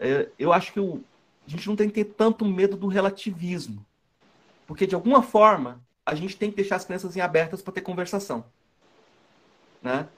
É, 0.00 0.28
eu 0.38 0.52
acho 0.52 0.72
que 0.72 0.80
o, 0.80 1.02
a 1.46 1.50
gente 1.50 1.68
não 1.68 1.76
tem 1.76 1.88
que 1.88 2.04
ter 2.04 2.12
tanto 2.12 2.44
medo 2.44 2.76
do 2.76 2.88
relativismo, 2.88 3.84
porque 4.66 4.86
de 4.86 4.94
alguma 4.94 5.22
forma 5.22 5.80
a 6.04 6.14
gente 6.14 6.36
tem 6.36 6.50
que 6.50 6.56
deixar 6.56 6.76
as 6.76 6.84
crianças 6.84 7.16
em 7.16 7.20
abertas 7.20 7.62
para 7.62 7.74
ter 7.74 7.80
conversação, 7.80 8.44
né? 9.80 10.08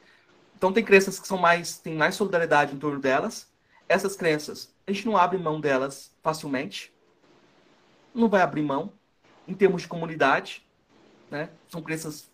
Então 0.57 0.72
tem 0.72 0.82
crianças 0.82 1.20
que 1.20 1.28
são 1.28 1.37
mais 1.37 1.78
têm 1.78 1.95
mais 1.95 2.14
solidariedade 2.14 2.74
em 2.74 2.78
torno 2.78 2.99
delas. 2.99 3.47
Essas 3.87 4.16
crianças 4.16 4.74
a 4.87 4.93
gente 4.93 5.05
não 5.05 5.16
abre 5.16 5.37
mão 5.37 5.61
delas 5.61 6.11
facilmente. 6.22 6.95
Não 8.14 8.28
vai 8.28 8.41
abrir 8.41 8.62
mão 8.62 8.91
em 9.47 9.55
termos 9.55 9.83
de 9.83 9.89
comunidade. 9.89 10.65
Né? 11.31 11.51
São 11.69 11.83
crenças 11.83 12.31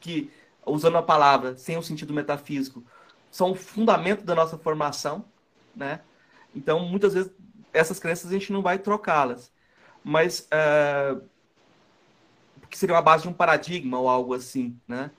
que, 0.00 0.30
usando 0.66 0.96
a 0.96 1.02
palavra 1.02 1.56
sem 1.56 1.76
o 1.76 1.82
sentido 1.82 2.12
metafísico, 2.12 2.84
são 3.30 3.52
o 3.52 3.54
fundamento 3.54 4.24
da 4.24 4.34
nossa 4.34 4.58
formação. 4.58 5.24
Né? 5.74 6.00
Então, 6.54 6.80
muitas 6.80 7.14
vezes, 7.14 7.32
essas 7.72 7.98
crenças 7.98 8.30
a 8.30 8.34
gente 8.34 8.52
não 8.52 8.62
vai 8.62 8.78
trocá-las. 8.78 9.50
Mas, 10.04 10.48
uh, 10.52 11.22
porque 12.60 12.76
seria 12.76 12.94
uma 12.94 13.02
base 13.02 13.22
de 13.22 13.28
um 13.28 13.32
paradigma 13.32 13.98
ou 13.98 14.08
algo 14.08 14.34
assim. 14.34 14.78
Né? 14.86 15.10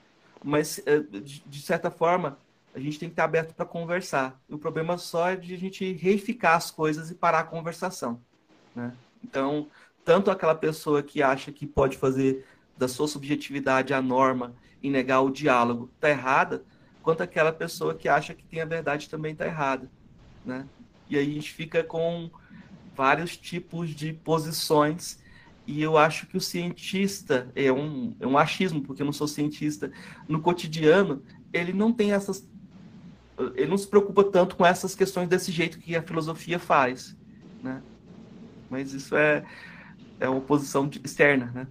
Mas, 0.42 0.78
uh, 0.78 1.20
de, 1.20 1.62
certa 1.62 1.90
forma, 1.90 2.38
a 2.74 2.78
gente 2.78 2.98
tem 2.98 3.08
que 3.08 3.14
estar 3.14 3.24
aberto 3.24 3.54
para 3.54 3.64
conversar. 3.64 4.40
O 4.48 4.58
problema 4.58 4.98
só 4.98 5.30
é 5.30 5.36
de 5.36 5.54
a 5.54 5.58
gente 5.58 5.92
reificar 5.94 6.56
as 6.56 6.70
coisas 6.70 7.10
e 7.10 7.14
parar 7.14 7.40
a 7.40 7.44
conversação. 7.44 8.20
Né? 8.74 8.92
Então, 9.22 9.68
tanto 10.04 10.30
aquela 10.30 10.54
pessoa 10.54 11.02
que 11.02 11.22
acha 11.22 11.50
que 11.50 11.66
pode 11.66 11.96
fazer 11.96 12.46
da 12.76 12.88
sua 12.88 13.08
subjetividade 13.08 13.94
a 13.94 14.02
norma 14.02 14.54
e 14.82 14.90
negar 14.90 15.20
o 15.20 15.30
diálogo 15.30 15.90
está 15.94 16.10
errada, 16.10 16.64
quanto 17.02 17.22
aquela 17.22 17.52
pessoa 17.52 17.94
que 17.94 18.08
acha 18.08 18.34
que 18.34 18.44
tem 18.44 18.60
a 18.60 18.66
verdade 18.66 19.08
também 19.08 19.32
está 19.32 19.46
errada. 19.46 19.90
Né? 20.44 20.66
E 21.08 21.16
aí 21.16 21.30
a 21.30 21.34
gente 21.34 21.52
fica 21.52 21.82
com 21.82 22.30
vários 22.94 23.36
tipos 23.36 23.90
de 23.90 24.12
posições 24.12 25.22
e 25.66 25.82
eu 25.82 25.96
acho 25.96 26.26
que 26.26 26.36
o 26.36 26.40
cientista 26.40 27.50
é 27.54 27.72
um, 27.72 28.14
é 28.20 28.26
um 28.26 28.36
achismo, 28.36 28.82
porque 28.82 29.00
eu 29.00 29.06
não 29.06 29.12
sou 29.12 29.26
cientista, 29.26 29.90
no 30.28 30.40
cotidiano, 30.40 31.22
ele 31.52 31.72
não 31.72 31.92
tem 31.92 32.12
essas 32.12 32.46
ele 33.56 33.66
não 33.66 33.76
se 33.76 33.88
preocupa 33.88 34.22
tanto 34.22 34.54
com 34.54 34.64
essas 34.64 34.94
questões 34.94 35.28
desse 35.28 35.50
jeito 35.50 35.80
que 35.80 35.96
a 35.96 36.02
filosofia 36.02 36.56
faz, 36.56 37.16
né? 37.60 37.82
Mas 38.70 38.92
isso 38.92 39.16
é, 39.16 39.44
é 40.20 40.28
uma 40.28 40.40
posição 40.40 40.88
externa, 41.02 41.50
né? 41.52 41.66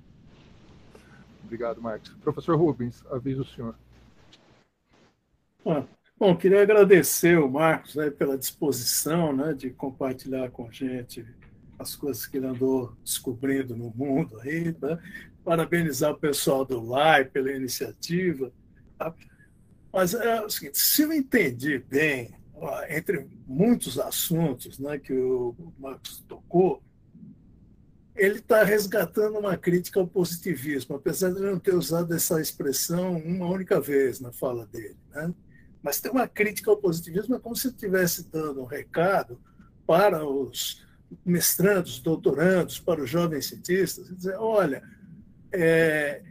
Obrigado, 1.43 1.81
Marcos. 1.81 2.09
Professor 2.21 2.57
Rubens, 2.57 3.03
aviso 3.11 3.41
o 3.41 3.45
senhor. 3.45 3.75
Ah, 5.65 5.83
bom, 6.17 6.35
queria 6.35 6.61
agradecer 6.61 7.37
o 7.37 7.49
Marcos 7.49 7.95
né, 7.95 8.09
pela 8.09 8.37
disposição 8.37 9.31
né, 9.33 9.53
de 9.53 9.69
compartilhar 9.69 10.49
com 10.51 10.67
a 10.67 10.71
gente 10.71 11.25
as 11.77 11.95
coisas 11.95 12.25
que 12.25 12.37
ele 12.37 12.47
andou 12.47 12.95
descobrindo 13.03 13.75
no 13.75 13.91
mundo 13.95 14.39
aí, 14.39 14.75
né? 14.81 14.99
Parabenizar 15.43 16.11
o 16.11 16.17
pessoal 16.17 16.63
do 16.63 16.81
LAI 16.81 17.25
pela 17.25 17.51
iniciativa. 17.51 18.51
Tá? 18.97 19.13
Mas 19.91 20.13
é 20.13 20.41
o 20.41 20.49
seguinte, 20.49 20.77
se 20.77 21.01
eu 21.01 21.11
entendi 21.11 21.77
bem, 21.79 22.33
entre 22.89 23.27
muitos 23.45 23.99
assuntos 23.99 24.79
né, 24.79 24.97
que 24.97 25.13
o 25.13 25.55
Marcos 25.77 26.23
tocou, 26.27 26.81
ele 28.15 28.39
está 28.39 28.63
resgatando 28.63 29.39
uma 29.39 29.57
crítica 29.57 29.99
ao 29.99 30.07
positivismo, 30.07 30.95
apesar 30.95 31.31
de 31.31 31.39
não 31.39 31.57
ter 31.57 31.73
usado 31.73 32.13
essa 32.13 32.39
expressão 32.39 33.17
uma 33.17 33.47
única 33.47 33.81
vez 33.81 34.19
na 34.19 34.31
fala 34.31 34.67
dele. 34.67 34.97
Né? 35.09 35.33
Mas 35.81 35.99
tem 35.99 36.11
uma 36.11 36.27
crítica 36.27 36.69
ao 36.69 36.77
positivismo, 36.77 37.35
é 37.35 37.39
como 37.39 37.55
se 37.55 37.67
estivesse 37.67 38.29
dando 38.29 38.61
um 38.61 38.65
recado 38.65 39.39
para 39.85 40.25
os 40.25 40.85
mestrandos, 41.25 41.99
doutorandos, 41.99 42.79
para 42.79 43.01
os 43.01 43.09
jovens 43.09 43.47
cientistas, 43.47 44.07
dizer, 44.15 44.35
olha, 44.37 44.83
é, 45.51 46.23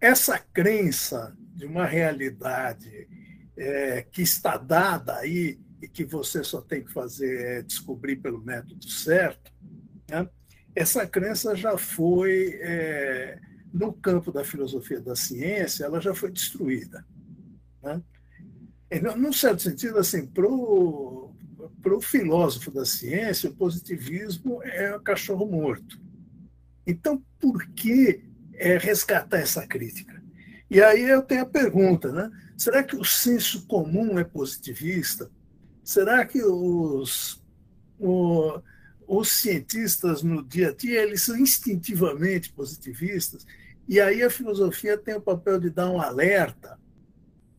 essa 0.00 0.38
crença 0.38 1.36
de 1.54 1.64
uma 1.64 1.86
realidade 1.86 3.08
é, 3.56 4.02
que 4.02 4.22
está 4.22 4.56
dada 4.56 5.16
aí 5.16 5.60
e 5.80 5.88
que 5.88 6.04
você 6.04 6.42
só 6.42 6.60
tem 6.60 6.84
que 6.84 6.92
fazer 6.92 7.40
é 7.40 7.62
descobrir 7.62 8.16
pelo 8.16 8.40
método 8.40 8.88
certo, 8.88 9.52
né? 10.10 10.28
Essa 10.74 11.06
crença 11.06 11.54
já 11.54 11.76
foi, 11.76 12.58
é, 12.60 13.38
no 13.72 13.92
campo 13.92 14.32
da 14.32 14.44
filosofia 14.44 15.00
da 15.00 15.14
ciência, 15.14 15.84
ela 15.84 16.00
já 16.00 16.14
foi 16.14 16.30
destruída. 16.30 17.04
Né? 17.82 18.02
E, 18.90 19.00
num 19.00 19.32
certo 19.32 19.62
sentido, 19.62 19.98
assim, 19.98 20.26
para 20.26 20.46
o 20.46 22.00
filósofo 22.00 22.70
da 22.70 22.84
ciência, 22.84 23.50
o 23.50 23.54
positivismo 23.54 24.62
é 24.62 24.94
o 24.94 25.00
cachorro 25.00 25.46
morto. 25.46 26.00
Então, 26.86 27.22
por 27.38 27.66
que 27.68 28.24
é, 28.54 28.76
resgatar 28.76 29.38
essa 29.38 29.66
crítica? 29.66 30.22
E 30.70 30.80
aí 30.80 31.02
eu 31.02 31.22
tenho 31.22 31.42
a 31.42 31.46
pergunta, 31.46 32.10
né? 32.10 32.30
Será 32.56 32.82
que 32.82 32.96
o 32.96 33.04
senso 33.04 33.66
comum 33.66 34.18
é 34.18 34.24
positivista? 34.24 35.30
Será 35.84 36.24
que 36.24 36.42
os, 36.42 37.42
o, 37.98 38.60
os 39.06 39.30
cientistas 39.30 40.22
no 40.22 40.42
dia 40.42 40.70
a 40.70 40.74
dia 40.74 41.02
eles 41.02 41.22
são 41.22 41.36
instintivamente 41.36 42.52
positivistas? 42.52 43.46
E 43.88 44.00
aí 44.00 44.22
a 44.22 44.30
filosofia 44.30 44.96
tem 44.96 45.14
o 45.14 45.20
papel 45.20 45.58
de 45.58 45.70
dar 45.70 45.90
um 45.90 46.00
alerta 46.00 46.78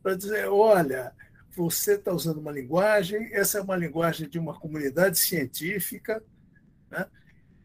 para 0.01 0.15
dizer, 0.15 0.47
olha, 0.49 1.13
você 1.55 1.93
está 1.93 2.11
usando 2.11 2.39
uma 2.39 2.51
linguagem, 2.51 3.29
essa 3.33 3.59
é 3.59 3.61
uma 3.61 3.75
linguagem 3.75 4.27
de 4.27 4.39
uma 4.39 4.53
comunidade 4.59 5.19
científica, 5.19 6.23
né? 6.89 7.05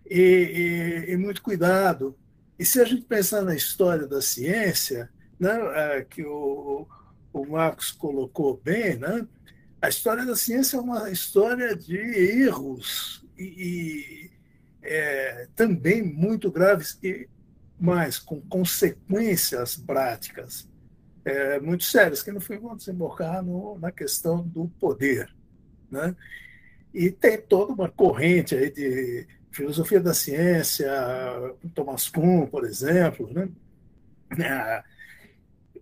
e, 0.08 1.06
e, 1.08 1.12
e 1.12 1.16
muito 1.16 1.42
cuidado. 1.42 2.16
E 2.58 2.64
se 2.64 2.80
a 2.80 2.84
gente 2.84 3.02
pensar 3.02 3.42
na 3.42 3.54
história 3.54 4.06
da 4.06 4.20
ciência, 4.20 5.10
né, 5.38 6.04
que 6.10 6.24
o, 6.24 6.86
o 7.32 7.46
Marcos 7.46 7.92
colocou 7.92 8.60
bem, 8.62 8.96
né, 8.96 9.26
a 9.80 9.88
história 9.88 10.26
da 10.26 10.34
ciência 10.34 10.76
é 10.76 10.80
uma 10.80 11.10
história 11.10 11.74
de 11.76 11.96
erros 11.96 13.24
e, 13.42 14.30
é, 14.82 15.48
também 15.54 16.02
muito 16.02 16.50
graves, 16.50 16.98
e 17.02 17.28
mas 17.80 18.18
com 18.18 18.40
consequências 18.40 19.76
práticas 19.76 20.68
é, 21.24 21.60
muito 21.60 21.84
sérias, 21.84 22.22
que 22.22 22.32
no 22.32 22.40
fim 22.40 22.58
vão 22.58 22.76
desembocar 22.76 23.42
no, 23.42 23.78
na 23.78 23.92
questão 23.92 24.42
do 24.42 24.68
poder. 24.80 25.32
Né? 25.90 26.16
E 26.92 27.10
tem 27.10 27.40
toda 27.40 27.72
uma 27.72 27.88
corrente 27.88 28.54
aí 28.54 28.70
de 28.70 29.26
filosofia 29.50 30.00
da 30.00 30.14
ciência, 30.14 30.90
Thomas 31.74 32.08
Kuhn, 32.08 32.46
por 32.46 32.64
exemplo, 32.64 33.30
né? 33.32 33.48
É, 34.40 34.84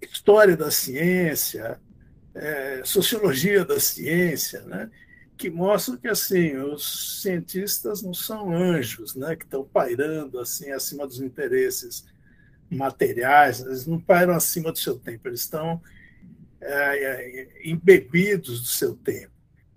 história 0.00 0.57
da 0.57 0.70
ciência, 0.70 1.80
é, 2.34 2.82
sociologia 2.84 3.64
da 3.64 3.80
ciência, 3.80 4.62
né? 4.62 4.90
Que 5.37 5.51
mostram 5.51 5.97
que 5.97 6.09
assim 6.09 6.57
os 6.57 7.20
cientistas 7.20 8.03
não 8.03 8.14
são 8.14 8.53
anjos, 8.53 9.14
né? 9.14 9.37
que 9.37 9.45
estão 9.45 9.64
pairando 9.64 10.41
assim 10.41 10.70
acima 10.70 11.07
dos 11.07 11.20
interesses 11.20 12.07
materiais, 12.70 13.61
eles 13.61 13.87
não 13.87 14.01
pairam 14.01 14.34
acima 14.34 14.72
do 14.72 14.78
seu 14.78 14.99
tempo, 14.99 15.28
eles 15.28 15.41
estão 15.41 15.80
é, 16.61 17.05
é 17.05 17.70
embebidos 17.70 18.61
do 18.61 18.66
seu 18.66 18.95
tempo. 18.97 19.37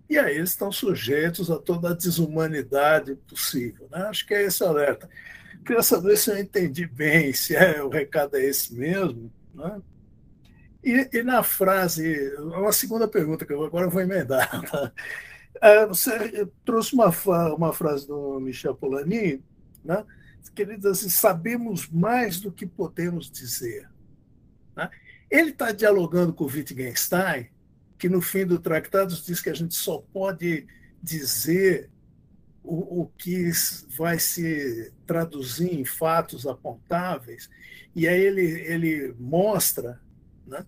E 0.10 0.18
aí 0.18 0.38
eles 0.38 0.50
estão 0.50 0.72
sujeitos 0.72 1.52
a 1.52 1.60
toda 1.60 1.92
a 1.92 1.94
desumanidade 1.94 3.16
possível. 3.28 3.88
Né? 3.92 4.00
Acho 4.04 4.26
que 4.26 4.34
é 4.34 4.44
esse 4.44 4.64
alerta. 4.64 5.08
Queria 5.64 5.84
saber 5.84 6.18
se 6.18 6.32
eu 6.32 6.38
entendi 6.40 6.88
bem, 6.88 7.32
se 7.32 7.56
é, 7.56 7.84
o 7.84 7.90
recado 7.90 8.36
é 8.36 8.44
esse 8.44 8.74
mesmo. 8.74 9.32
Né? 9.54 9.80
E, 10.84 11.10
e, 11.14 11.22
na 11.22 11.44
frase, 11.44 12.34
uma 12.38 12.72
segunda 12.72 13.08
pergunta 13.08 13.46
que 13.46 13.54
eu 13.54 13.64
agora 13.64 13.88
vou 13.88 14.02
emendar. 14.02 14.50
Tá? 14.72 14.92
É, 15.62 15.86
você 15.86 16.48
trouxe 16.64 16.94
uma, 16.94 17.10
uma 17.56 17.74
frase 17.74 18.08
do 18.08 18.40
Michel 18.40 18.76
Polanyi, 18.76 19.44
né? 19.84 20.06
que 20.56 20.62
ele 20.62 20.78
diz 20.78 20.86
assim: 20.86 21.10
sabemos 21.10 21.88
mais 21.90 22.40
do 22.40 22.52
que 22.52 22.66
podemos 22.66 23.30
dizer. 23.30 23.90
Né? 24.76 24.90
Ele 25.30 25.52
está 25.52 25.72
dialogando 25.72 26.34
com 26.34 26.46
o 26.46 26.48
Wittgenstein, 26.48 27.50
que 27.98 28.10
no 28.10 28.22
fim 28.22 28.46
do 28.46 28.60
tratado 28.60 29.14
diz 29.16 29.42
que 29.42 29.50
a 29.50 29.54
gente 29.54 29.76
só 29.76 30.04
pode 30.14 30.66
dizer 31.02 31.90
o, 32.64 33.02
o 33.02 33.08
que 33.18 33.52
vai 33.98 34.20
se 34.20 34.92
traduzir 35.06 35.74
em 35.74 35.86
fatos 35.86 36.48
apontáveis, 36.48 37.50
e 37.96 38.08
aí 38.08 38.20
ele, 38.20 38.44
ele 38.62 39.16
mostra 39.20 40.00
né, 40.46 40.66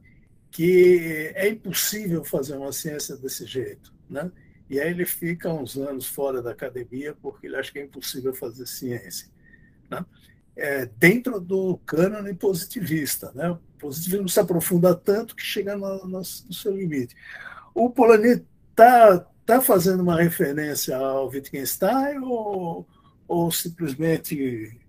que 0.49 1.31
é 1.35 1.49
impossível 1.49 2.23
fazer 2.23 2.57
uma 2.57 2.71
ciência 2.71 3.15
desse 3.15 3.45
jeito. 3.45 3.93
Né? 4.09 4.31
E 4.71 4.79
aí 4.79 4.89
ele 4.89 5.05
fica 5.05 5.51
uns 5.51 5.75
anos 5.75 6.07
fora 6.07 6.41
da 6.41 6.51
academia 6.51 7.13
porque 7.21 7.45
ele 7.45 7.57
acha 7.57 7.71
que 7.71 7.79
é 7.79 7.83
impossível 7.83 8.33
fazer 8.33 8.65
ciência. 8.65 9.27
Né? 9.89 10.05
É, 10.55 10.85
dentro 10.85 11.41
do 11.41 11.77
cânone 11.85 12.33
positivista. 12.33 13.33
Né? 13.35 13.57
positivismo 13.81 14.29
se 14.29 14.39
aprofunda 14.39 14.95
tanto 14.95 15.35
que 15.35 15.43
chega 15.43 15.75
no, 15.75 16.07
no, 16.07 16.19
no 16.19 16.23
seu 16.23 16.73
limite. 16.73 17.15
O 17.73 17.89
Polanyi 17.89 18.45
está 18.69 19.19
tá 19.45 19.59
fazendo 19.59 20.01
uma 20.01 20.21
referência 20.21 20.95
ao 20.95 21.27
Wittgenstein 21.27 22.19
ou, 22.19 22.87
ou 23.27 23.51
simplesmente 23.51 24.79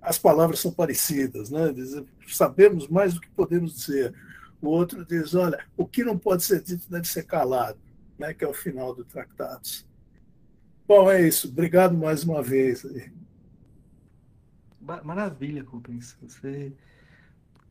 as 0.00 0.18
palavras 0.18 0.60
são 0.60 0.72
parecidas, 0.72 1.50
né? 1.50 1.72
Diz, 1.72 2.02
sabemos 2.28 2.88
mais 2.88 3.14
do 3.14 3.20
que 3.20 3.28
podemos 3.30 3.74
dizer. 3.76 4.14
O 4.60 4.68
outro 4.68 5.04
diz, 5.04 5.34
olha, 5.34 5.64
o 5.76 5.86
que 5.86 6.02
não 6.02 6.18
pode 6.18 6.42
ser 6.42 6.62
dito 6.62 6.90
deve 6.90 7.06
ser 7.06 7.24
calado, 7.24 7.78
né? 8.18 8.34
Que 8.34 8.44
é 8.44 8.48
o 8.48 8.54
final 8.54 8.94
do 8.94 9.04
Tratados. 9.04 9.86
Bom, 10.86 11.10
é 11.10 11.26
isso. 11.26 11.48
Obrigado 11.48 11.96
mais 11.96 12.24
uma 12.24 12.42
vez. 12.42 12.86
Maravilha, 14.80 15.62
Rubens. 15.62 16.16
Você 16.22 16.72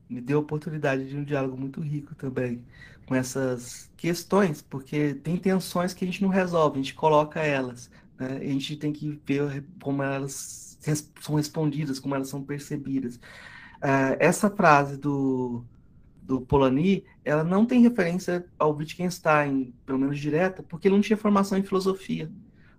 me 0.09 0.21
deu 0.21 0.37
a 0.37 0.41
oportunidade 0.41 1.09
de 1.09 1.17
um 1.17 1.23
diálogo 1.23 1.57
muito 1.57 1.81
rico 1.81 2.15
também 2.15 2.63
com 3.05 3.15
essas 3.15 3.89
questões, 3.95 4.61
porque 4.61 5.13
tem 5.15 5.37
tensões 5.37 5.93
que 5.93 6.03
a 6.03 6.07
gente 6.07 6.21
não 6.21 6.29
resolve, 6.29 6.79
a 6.79 6.83
gente 6.83 6.93
coloca 6.93 7.39
elas, 7.39 7.89
né? 8.19 8.37
a 8.37 8.43
gente 8.43 8.75
tem 8.75 8.91
que 8.91 9.19
ver 9.25 9.63
como 9.81 10.03
elas 10.03 10.77
são 11.21 11.35
respondidas, 11.35 11.99
como 11.99 12.15
elas 12.15 12.27
são 12.27 12.43
percebidas. 12.43 13.15
Uh, 13.77 14.17
essa 14.19 14.49
frase 14.49 14.97
do, 14.97 15.63
do 16.21 16.41
Polanyi, 16.41 17.05
ela 17.27 17.43
não 17.43 17.65
tem 17.65 17.81
referência 17.81 18.45
ao 18.57 18.75
Wittgenstein, 18.75 19.73
pelo 19.85 19.99
menos 19.99 20.19
direta, 20.19 20.63
porque 20.63 20.87
ele 20.87 20.95
não 20.95 21.01
tinha 21.01 21.17
formação 21.17 21.57
em 21.57 21.63
filosofia. 21.63 22.31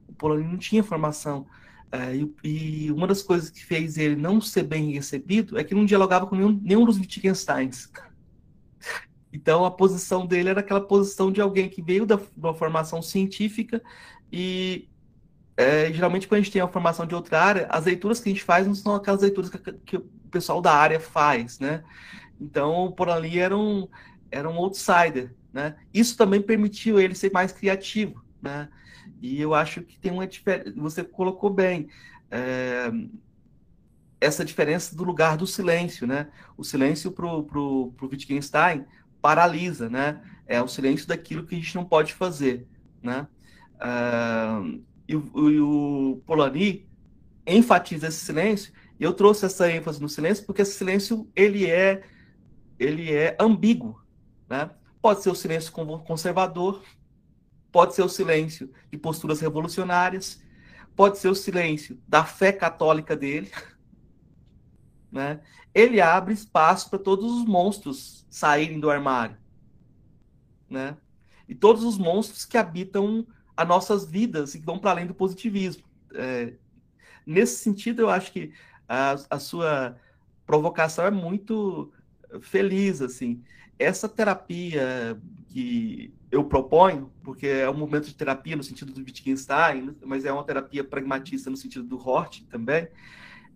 O 0.08 0.12
Polanyi 0.12 0.44
não 0.44 0.56
tinha 0.56 0.82
formação 0.82 1.46
é, 1.90 2.14
e, 2.14 2.34
e, 2.44 2.92
uma 2.92 3.06
das 3.06 3.22
coisas 3.22 3.48
que 3.48 3.64
fez 3.64 3.96
ele 3.96 4.14
não 4.14 4.40
ser 4.40 4.62
bem 4.62 4.92
recebido 4.92 5.58
é 5.58 5.64
que 5.64 5.74
não 5.74 5.86
dialogava 5.86 6.26
com 6.26 6.36
nenhum, 6.36 6.60
nenhum 6.62 6.84
dos 6.84 6.98
Wittgensteins. 6.98 7.90
Então 9.30 9.62
a 9.62 9.70
posição 9.70 10.26
dele 10.26 10.48
era 10.48 10.60
aquela 10.60 10.80
posição 10.80 11.30
de 11.30 11.38
alguém 11.38 11.68
que 11.68 11.82
veio 11.82 12.06
da, 12.06 12.18
uma 12.34 12.54
formação 12.54 13.02
científica 13.02 13.82
e 14.32 14.88
é, 15.54 15.92
geralmente 15.92 16.26
quando 16.26 16.40
a 16.40 16.42
gente 16.42 16.50
tem 16.50 16.62
uma 16.62 16.72
formação 16.72 17.04
de 17.06 17.14
outra 17.14 17.38
área, 17.38 17.66
as 17.68 17.84
leituras 17.84 18.20
que 18.20 18.30
a 18.30 18.32
gente 18.32 18.42
faz 18.42 18.66
não 18.66 18.74
são 18.74 18.94
aquelas 18.94 19.20
leituras 19.20 19.50
que, 19.50 19.58
que 19.84 19.96
o 19.98 20.08
pessoal 20.30 20.62
da 20.62 20.72
área 20.72 20.98
faz, 20.98 21.58
né? 21.58 21.84
Então 22.40 22.90
por 22.90 23.10
ali 23.10 23.38
era 23.38 23.54
um, 23.54 23.86
era 24.30 24.48
um 24.48 24.56
outsider, 24.56 25.34
né? 25.52 25.76
Isso 25.92 26.16
também 26.16 26.40
permitiu 26.40 27.00
ele 27.00 27.14
ser 27.14 27.32
mais 27.32 27.52
criativo, 27.52 28.24
né? 28.40 28.68
E 29.20 29.40
eu 29.40 29.54
acho 29.54 29.82
que 29.82 29.98
tem 29.98 30.12
uma 30.12 30.26
diferença. 30.26 30.72
Você 30.76 31.02
colocou 31.02 31.50
bem. 31.50 31.88
É, 32.30 32.90
essa 34.20 34.44
diferença 34.44 34.96
do 34.96 35.04
lugar 35.04 35.36
do 35.36 35.46
silêncio, 35.46 36.06
né? 36.06 36.28
O 36.56 36.64
silêncio 36.64 37.12
para 37.12 37.26
o 37.26 37.94
Wittgenstein 38.02 38.84
paralisa, 39.22 39.88
né? 39.88 40.20
É 40.46 40.60
o 40.62 40.68
silêncio 40.68 41.06
daquilo 41.06 41.44
que 41.44 41.54
a 41.54 41.58
gente 41.58 41.74
não 41.74 41.84
pode 41.84 42.14
fazer, 42.14 42.66
né? 43.02 43.26
Uh, 43.76 44.82
e, 45.06 45.12
e, 45.12 45.60
o 45.60 46.20
Polanyi 46.26 46.86
enfatiza 47.46 48.08
esse 48.08 48.24
silêncio. 48.24 48.72
Eu 48.98 49.12
trouxe 49.12 49.46
essa 49.46 49.70
ênfase 49.70 50.00
no 50.00 50.08
silêncio 50.08 50.44
porque 50.44 50.62
esse 50.62 50.72
silêncio 50.72 51.28
ele 51.34 51.66
é 51.66 52.02
ele 52.78 53.12
é 53.12 53.36
ambíguo, 53.40 54.00
né? 54.48 54.70
Pode 55.00 55.22
ser 55.22 55.30
o 55.30 55.34
silêncio 55.34 55.72
conservador, 55.72 56.82
pode 57.70 57.94
ser 57.94 58.02
o 58.02 58.08
silêncio 58.08 58.72
de 58.90 58.98
posturas 58.98 59.40
revolucionárias, 59.40 60.42
pode 60.96 61.18
ser 61.18 61.28
o 61.28 61.34
silêncio 61.34 62.00
da 62.08 62.24
fé 62.24 62.52
católica 62.52 63.16
dele. 63.16 63.50
Né? 65.10 65.40
Ele 65.74 66.02
abre 66.02 66.34
espaço 66.34 66.90
para 66.90 66.98
todos 66.98 67.32
os 67.32 67.46
monstros 67.46 68.26
saírem 68.28 68.78
do 68.78 68.90
armário. 68.90 69.38
Né? 70.68 70.98
E 71.48 71.54
todos 71.54 71.82
os 71.82 71.96
monstros 71.96 72.44
que 72.44 72.58
habitam 72.58 73.26
as 73.56 73.66
nossas 73.66 74.04
vidas 74.04 74.54
e 74.54 74.60
que 74.60 74.66
vão 74.66 74.78
para 74.78 74.90
além 74.90 75.06
do 75.06 75.14
positivismo. 75.14 75.82
É, 76.14 76.52
nesse 77.24 77.56
sentido, 77.56 78.02
eu 78.02 78.10
acho 78.10 78.30
que 78.30 78.52
a, 78.86 79.16
a 79.30 79.38
sua 79.38 79.96
provocação 80.44 81.06
é 81.06 81.10
muito 81.10 81.90
feliz, 82.42 83.00
assim. 83.00 83.42
Essa 83.78 84.08
terapia 84.08 85.16
que 85.48 86.12
eu 86.30 86.44
proponho, 86.44 87.10
porque 87.22 87.46
é 87.46 87.70
um 87.70 87.76
momento 87.76 88.06
de 88.06 88.14
terapia 88.14 88.56
no 88.56 88.62
sentido 88.62 88.92
do 88.92 89.00
Wittgenstein, 89.00 89.96
mas 90.04 90.24
é 90.24 90.32
uma 90.32 90.44
terapia 90.44 90.84
pragmatista 90.84 91.48
no 91.50 91.56
sentido 91.56 91.84
do 91.84 91.96
Hort 91.96 92.42
também, 92.50 92.88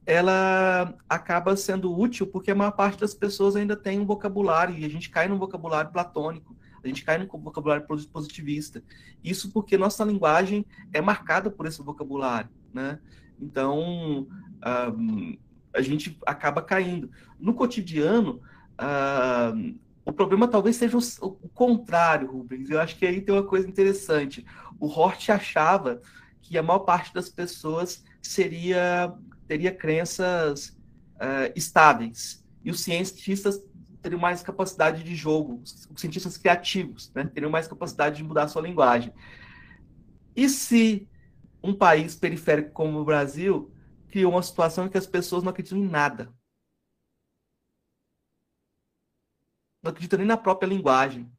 ela 0.05 0.95
acaba 1.09 1.57
sendo 1.57 1.97
útil 1.97 2.27
porque 2.27 2.51
a 2.51 2.55
maior 2.55 2.73
parte 2.73 2.99
das 2.99 3.15
pessoas 3.15 3.55
ainda 3.55 3.77
tem 3.77 4.01
um 4.01 4.07
vocabulário, 4.07 4.77
e 4.77 4.85
a 4.85 4.89
gente 4.89 5.11
cai 5.11 5.29
num 5.29 5.39
vocabulário 5.39 5.93
platônico, 5.93 6.57
a 6.83 6.89
gente 6.89 7.05
cai 7.05 7.19
num 7.19 7.27
vocabulário 7.27 7.87
positivista. 7.87 8.83
Isso 9.23 9.53
porque 9.53 9.79
nossa 9.79 10.05
linguagem 10.05 10.67
é 10.93 11.01
marcada 11.01 11.51
por 11.51 11.67
esse 11.67 11.81
vocabulário, 11.81 12.51
né? 12.75 12.99
Então, 13.41 14.27
um, 14.99 15.39
a 15.73 15.81
gente 15.81 16.19
acaba 16.27 16.61
caindo. 16.61 17.11
No 17.39 17.55
cotidiano, 17.55 18.41
uh, 18.81 19.79
o 20.05 20.13
problema 20.13 20.49
talvez 20.49 20.77
seja 20.77 20.97
o, 20.97 21.01
o, 21.27 21.49
contrário, 21.49 22.31
Rubens. 22.31 22.69
Eu 22.69 22.81
acho 22.81 22.97
que 22.97 23.07
aí 23.07 23.21
tem 23.21 23.35
uma 23.35 23.47
coisa 23.47 23.69
interessante. 23.69 24.45
O 24.79 24.87
Hort 24.87 25.31
achava 25.31 26.01
que 26.41 26.59
a 26.59 26.63
maior 26.63 26.81
parte 26.81 27.15
das 27.15 27.29
pessoas 27.29 28.05
seria 28.21 29.15
teria 29.47 29.75
crenças 29.75 30.69
uh, 31.17 31.53
estáveis 31.55 32.45
e 32.65 32.71
os 32.71 32.81
cientistas 32.81 33.63
teriam 34.01 34.21
mais 34.21 34.43
capacidade 34.43 35.05
de 35.05 35.15
jogo, 35.15 35.63
os 35.63 35.89
cientistas 35.97 36.37
criativos 36.37 37.13
né, 37.15 37.25
teriam 37.25 37.51
mais 37.51 37.69
capacidade 37.69 38.17
de 38.17 38.25
mudar 38.25 38.49
sua 38.49 38.63
linguagem. 38.63 39.13
E 40.35 40.49
se 40.49 41.07
um 41.63 41.75
país 41.75 42.17
periférico 42.17 42.71
como 42.73 42.99
o 42.99 43.05
Brasil 43.05 43.71
criou 44.09 44.33
uma 44.33 44.43
situação 44.43 44.87
em 44.87 44.89
que 44.89 44.99
as 44.99 45.07
pessoas 45.07 45.43
não 45.43 45.51
acreditam 45.51 45.79
em 45.79 45.89
nada. 45.89 46.29
Não 49.83 49.91
acreditam 49.91 50.19
nem 50.19 50.29
na 50.29 50.37
própria 50.37 50.69
linguagem. 50.69 51.31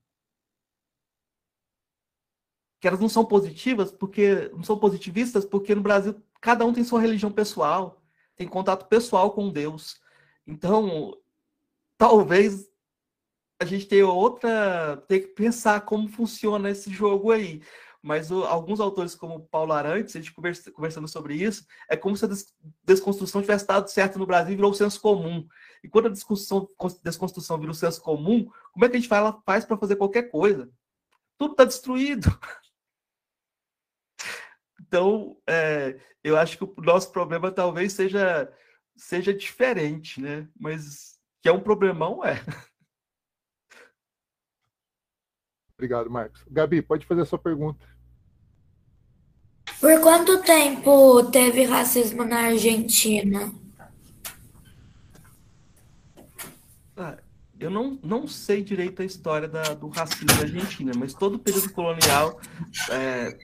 Que 2.80 2.88
elas 2.88 3.00
não 3.00 3.10
são 3.10 3.24
positivas 3.24 3.92
porque 3.92 4.50
não 4.50 4.64
são 4.64 4.78
positivistas 4.78 5.46
porque 5.46 5.74
no 5.74 5.82
Brasil 5.82 6.22
cada 6.42 6.66
um 6.66 6.74
tem 6.74 6.84
sua 6.84 7.00
religião 7.00 7.32
pessoal, 7.32 8.02
tem 8.36 8.48
contato 8.48 8.88
pessoal 8.88 9.32
com 9.32 9.50
Deus. 9.50 10.02
Então, 10.46 11.18
talvez 11.98 12.70
a 13.62 13.66
gente 13.66 13.88
tenha 13.88 14.08
outra, 14.08 14.98
tem 15.08 15.22
que 15.22 15.28
pensar 15.28 15.82
como 15.82 16.10
funciona 16.10 16.70
esse 16.70 16.92
jogo 16.92 17.32
aí 17.32 17.62
mas 18.04 18.30
o, 18.30 18.44
alguns 18.44 18.82
autores, 18.82 19.16
como 19.16 19.48
Paulo 19.48 19.72
Arantes, 19.72 20.14
a 20.14 20.20
gente 20.20 20.34
conversa, 20.34 20.70
conversando 20.70 21.08
sobre 21.08 21.36
isso, 21.36 21.66
é 21.90 21.96
como 21.96 22.18
se 22.18 22.26
a 22.26 22.28
des, 22.28 22.54
desconstrução 22.84 23.42
tivesse 23.42 23.66
dado 23.66 23.90
certo 23.90 24.20
no 24.20 24.26
Brasil 24.26 24.52
e 24.52 24.56
virou 24.58 24.72
o 24.72 24.76
senso 24.76 25.00
comum. 25.00 25.48
E 25.84 25.90
quando 25.90 26.08
a 26.08 26.10
desconstrução, 26.10 26.70
desconstrução 27.04 27.60
vira 27.60 27.72
o 27.72 27.76
senso 27.76 28.02
comum, 28.02 28.50
como 28.72 28.86
é 28.86 28.90
que 28.90 28.96
a 28.96 29.00
gente 29.00 29.10
faz, 29.10 29.36
faz 29.46 29.66
para 29.66 29.78
fazer 29.78 29.98
qualquer 29.98 30.30
coisa? 30.32 30.72
Tudo 31.38 31.52
está 31.52 31.66
destruído. 31.66 32.28
Então, 34.86 35.42
é, 35.50 36.00
eu 36.24 36.38
acho 36.38 36.56
que 36.56 36.64
o 36.64 36.76
nosso 36.78 37.12
problema 37.12 37.52
talvez 37.52 37.94
seja, 37.94 38.54
seja 38.96 39.34
diferente, 39.34 40.22
né? 40.22 40.48
Mas 40.60 41.20
que 41.42 41.50
é 41.50 41.52
um 41.52 41.60
problemão, 41.60 42.24
é. 42.24 42.40
Obrigado, 45.76 46.12
Marcos. 46.12 46.44
Gabi, 46.48 46.82
pode 46.84 47.08
fazer 47.08 47.22
a 47.22 47.26
sua 47.26 47.40
pergunta. 47.40 47.86
Por 49.80 50.00
quanto 50.00 50.42
tempo 50.44 51.30
teve 51.32 51.66
racismo 51.66 52.24
na 52.24 52.42
Argentina? 52.46 53.52
Ah, 56.96 57.18
eu 57.60 57.70
não, 57.70 58.00
não 58.04 58.28
sei 58.28 58.64
direito 58.64 59.02
a 59.02 59.06
história 59.06 59.48
da, 59.48 59.74
do 59.74 59.88
racismo 59.88 60.28
na 60.36 60.42
Argentina, 60.42 60.92
mas 60.98 61.14
todo 61.14 61.36
o 61.36 61.40
período 61.40 61.72
colonial, 61.72 62.40
é, 62.90 63.38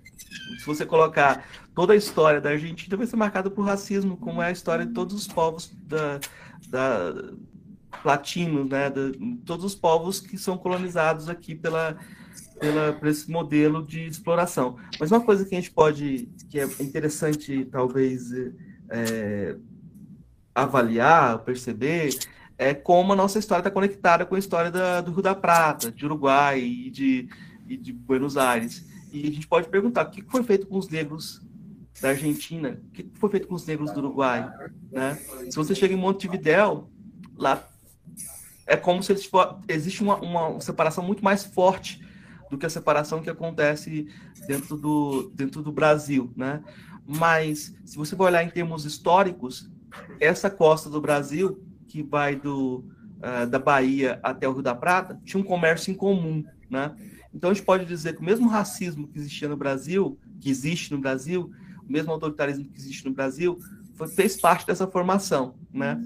se 0.60 0.66
você 0.66 0.86
colocar 0.86 1.48
toda 1.74 1.94
a 1.94 1.96
história 1.96 2.42
da 2.42 2.50
Argentina, 2.50 2.98
vai 2.98 3.08
ser 3.08 3.16
marcada 3.16 3.50
por 3.50 3.64
racismo, 3.64 4.18
como 4.18 4.42
é 4.42 4.48
a 4.48 4.52
história 4.52 4.86
de 4.86 4.94
todos 4.94 5.16
os 5.16 5.28
povos 5.28 5.72
da, 5.84 6.20
da 6.70 7.14
latinos, 8.04 8.70
né, 8.70 8.92
todos 9.46 9.66
os 9.66 9.76
povos 9.76 10.20
que 10.20 10.38
são 10.38 10.58
colonizados 10.58 11.30
aqui 11.30 11.56
pela, 11.56 11.98
pela, 12.60 12.94
por 12.94 13.08
esse 13.08 13.30
modelo 13.30 13.86
de 13.86 14.06
exploração. 14.06 14.78
Mas 15.00 15.12
uma 15.12 15.22
coisa 15.22 15.46
que 15.46 15.56
a 15.56 15.60
gente 15.60 15.72
pode, 15.72 16.30
que 16.50 16.60
é 16.60 16.66
interessante 16.80 17.66
talvez 17.66 18.32
é, 18.90 19.56
avaliar, 20.54 21.40
perceber, 21.40 22.10
é 22.60 22.74
como 22.74 23.14
a 23.14 23.16
nossa 23.16 23.40
história 23.40 23.62
está 23.62 23.72
conectada 23.72 24.26
com 24.26 24.36
a 24.36 24.40
história 24.40 24.70
da, 24.70 25.00
do 25.00 25.14
Rio 25.14 25.24
da 25.24 25.34
Prata, 25.34 25.90
de 25.90 26.06
Uruguai 26.06 26.60
e 26.60 26.92
de, 26.92 27.30
e 27.66 27.78
de 27.78 27.94
Buenos 27.94 28.36
Aires. 28.36 28.86
E 29.14 29.26
a 29.30 29.32
gente 29.32 29.48
pode 29.48 29.70
perguntar 29.70 30.06
o 30.06 30.12
que 30.12 30.22
foi 30.24 30.44
feito 30.44 30.68
com 30.68 30.78
os 30.78 30.90
negros 30.90 31.42
da 32.02 32.10
Argentina, 32.10 32.82
o 32.90 32.92
que 32.92 33.10
foi 33.16 33.30
feito 33.30 33.48
com 33.48 33.56
os 33.56 33.66
negros 33.66 33.92
do 33.94 34.00
Uruguai, 34.00 34.52
né? 34.92 35.18
Se 35.50 35.56
você 35.56 35.74
chega 35.74 35.94
em 35.94 35.98
Montevidéu, 35.98 36.90
lá 37.38 37.66
é 38.68 38.76
como 38.76 39.02
se 39.02 39.16
existe 39.68 40.04
uma, 40.04 40.18
uma 40.18 40.60
separação 40.60 41.04
muito 41.04 41.24
mais 41.24 41.46
forte 41.46 42.06
do 42.52 42.58
que 42.58 42.66
a 42.66 42.70
separação 42.70 43.22
que 43.22 43.30
acontece 43.30 44.10
dentro 44.48 44.76
do, 44.76 45.32
dentro 45.34 45.64
do 45.64 45.72
Brasil, 45.72 46.32
né? 46.36 46.62
Mas, 47.08 47.74
se 47.86 47.96
você 47.98 48.18
for 48.18 48.26
olhar 48.26 48.44
em 48.44 48.50
termos 48.50 48.84
históricos, 48.84 49.72
essa 50.20 50.50
costa 50.50 50.90
do 50.90 51.02
Brasil, 51.02 51.69
que 51.90 52.04
vai 52.04 52.36
do, 52.36 52.86
uh, 53.18 53.48
da 53.50 53.60
Bahia 53.60 54.20
até 54.24 54.48
o 54.48 54.54
Rio 54.54 54.62
da 54.62 54.76
Prata, 54.76 55.20
tinha 55.26 55.42
um 55.42 55.46
comércio 55.46 55.92
em 55.92 55.96
comum, 55.96 56.46
né? 56.70 56.96
Então, 57.34 57.50
a 57.50 57.54
gente 57.54 57.66
pode 57.66 57.86
dizer 57.86 58.16
que 58.16 58.22
o 58.22 58.26
mesmo 58.26 58.48
racismo 58.48 59.08
que 59.08 59.20
existia 59.20 59.50
no 59.50 59.58
Brasil, 59.58 60.18
que 60.40 60.50
existe 60.50 60.92
no 60.94 61.00
Brasil, 61.00 61.52
o 61.88 61.92
mesmo 61.92 62.12
autoritarismo 62.12 62.66
que 62.66 62.80
existe 62.80 63.06
no 63.06 63.14
Brasil, 63.14 63.60
foi, 63.96 64.08
fez 64.08 64.40
parte 64.40 64.66
dessa 64.66 64.88
formação, 64.88 65.56
né? 65.74 66.02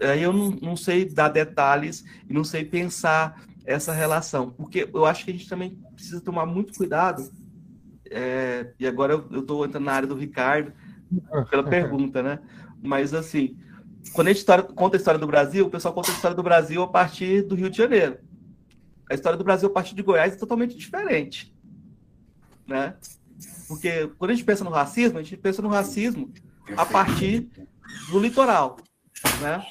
Aí 0.00 0.22
eu 0.22 0.32
não, 0.32 0.50
não 0.50 0.76
sei 0.76 1.04
dar 1.06 1.28
detalhes 1.28 2.04
e 2.28 2.32
não 2.32 2.44
sei 2.44 2.64
pensar 2.64 3.42
essa 3.64 3.92
relação, 3.92 4.50
porque 4.50 4.88
eu 4.92 5.04
acho 5.04 5.24
que 5.24 5.30
a 5.30 5.34
gente 5.34 5.48
também 5.48 5.78
precisa 5.94 6.20
tomar 6.20 6.46
muito 6.46 6.76
cuidado. 6.76 7.30
É, 8.10 8.72
e 8.78 8.86
agora 8.86 9.12
eu 9.30 9.40
estou 9.40 9.64
entrando 9.64 9.84
na 9.84 9.92
área 9.92 10.08
do 10.08 10.14
Ricardo 10.14 10.72
pela 11.50 11.62
pergunta, 11.62 12.22
né? 12.22 12.38
Mas 12.82 13.12
assim, 13.12 13.56
quando 14.12 14.28
a 14.28 14.30
gente 14.30 14.40
história, 14.40 14.64
conta 14.64 14.96
a 14.96 14.98
história 14.98 15.18
do 15.18 15.26
Brasil, 15.26 15.66
o 15.66 15.70
pessoal 15.70 15.94
conta 15.94 16.10
a 16.10 16.14
história 16.14 16.36
do 16.36 16.42
Brasil 16.42 16.82
a 16.82 16.88
partir 16.88 17.42
do 17.42 17.54
Rio 17.54 17.70
de 17.70 17.76
Janeiro. 17.76 18.18
A 19.10 19.14
história 19.14 19.38
do 19.38 19.44
Brasil 19.44 19.68
a 19.68 19.72
partir 19.72 19.94
de 19.94 20.02
Goiás 20.02 20.34
é 20.34 20.36
totalmente 20.36 20.76
diferente, 20.76 21.54
né? 22.66 22.96
Porque 23.66 24.08
quando 24.18 24.30
a 24.30 24.34
gente 24.34 24.44
pensa 24.44 24.64
no 24.64 24.70
racismo, 24.70 25.18
a 25.18 25.22
gente 25.22 25.36
pensa 25.36 25.62
no 25.62 25.68
racismo 25.68 26.32
a 26.76 26.84
partir 26.84 27.50
do 28.10 28.18
litoral, 28.18 28.76
né? 29.40 29.64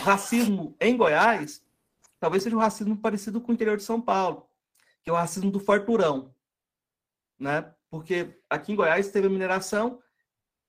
O 0.00 0.02
racismo 0.02 0.76
em 0.80 0.96
Goiás 0.96 1.62
talvez 2.18 2.42
seja 2.42 2.54
um 2.54 2.60
racismo 2.60 2.96
parecido 2.96 3.40
com 3.40 3.50
o 3.50 3.54
interior 3.54 3.76
de 3.76 3.82
São 3.82 4.00
Paulo, 4.00 4.46
que 5.02 5.10
é 5.10 5.12
o 5.12 5.16
racismo 5.16 5.50
do 5.50 5.58
farturão, 5.58 6.34
né? 7.38 7.72
Porque 7.90 8.38
aqui 8.48 8.72
em 8.72 8.76
Goiás 8.76 9.08
teve 9.08 9.26
a 9.26 9.30
mineração, 9.30 10.00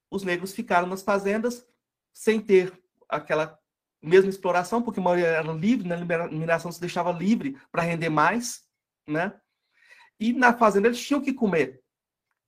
os 0.09 0.23
negros 0.23 0.53
ficaram 0.53 0.87
nas 0.87 1.03
fazendas 1.03 1.65
sem 2.13 2.39
ter 2.39 2.80
aquela 3.11 3.59
mesma 4.01 4.29
exploração, 4.29 4.81
porque 4.81 4.99
a 4.99 5.03
maioria 5.03 5.27
era 5.27 5.53
livre, 5.53 5.87
né? 5.87 5.95
A 5.95 6.27
mineração 6.27 6.71
se 6.71 6.79
deixava 6.79 7.11
livre 7.11 7.57
para 7.71 7.83
render 7.83 8.09
mais, 8.09 8.63
né? 9.07 9.39
E 10.19 10.33
na 10.33 10.57
fazenda 10.57 10.87
eles 10.87 11.05
tinham 11.05 11.21
que 11.21 11.33
comer. 11.33 11.83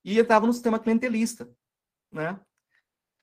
E 0.04 0.20
entravam 0.20 0.48
no 0.48 0.54
sistema 0.54 0.80
clientelista, 0.80 1.50
né? 2.12 2.40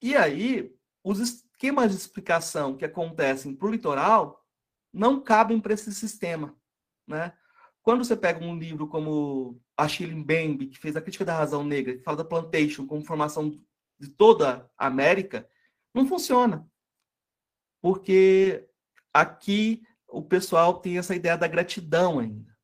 E 0.03 0.17
aí, 0.17 0.75
os 1.05 1.19
esquemas 1.19 1.91
de 1.91 1.97
explicação 1.97 2.77
que 2.77 2.85
acontecem 2.85 3.55
para 3.55 3.69
o 3.69 3.71
litoral 3.71 4.45
não 4.93 5.21
cabem 5.21 5.61
para 5.61 5.75
esse 5.75 5.93
sistema. 5.93 6.57
Né? 7.07 7.33
Quando 7.83 8.05
você 8.05 8.17
pega 8.17 8.45
um 8.45 8.59
livro 8.59 8.87
como 8.89 9.61
Achille 9.77 10.15
Mbembe, 10.15 10.69
que 10.69 10.79
fez 10.79 10.97
a 10.97 11.03
crítica 11.03 11.25
da 11.25 11.37
razão 11.37 11.65
negra, 11.65 11.97
que 11.97 12.03
fala 12.03 12.19
da 12.19 12.25
plantation 12.25 12.87
como 12.87 13.05
formação 13.05 13.51
de 13.99 14.09
toda 14.09 14.71
a 14.79 14.87
América, 14.87 15.49
não 15.95 16.07
funciona. 16.07 16.70
Porque 17.81 18.69
aqui 19.13 19.83
o 20.09 20.23
pessoal 20.23 20.75
tem 20.81 20.99
essa 20.99 21.15
ideia 21.15 21.37
da 21.37 21.47
gratidão 21.47 22.19
ainda. 22.19 22.57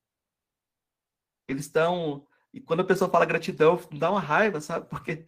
Eles 1.48 1.66
estão. 1.66 2.26
E 2.52 2.60
quando 2.60 2.80
a 2.80 2.84
pessoa 2.84 3.10
fala 3.10 3.24
gratidão, 3.24 3.80
dá 3.92 4.10
uma 4.10 4.20
raiva, 4.20 4.60
sabe? 4.60 4.88
Porque 4.90 5.24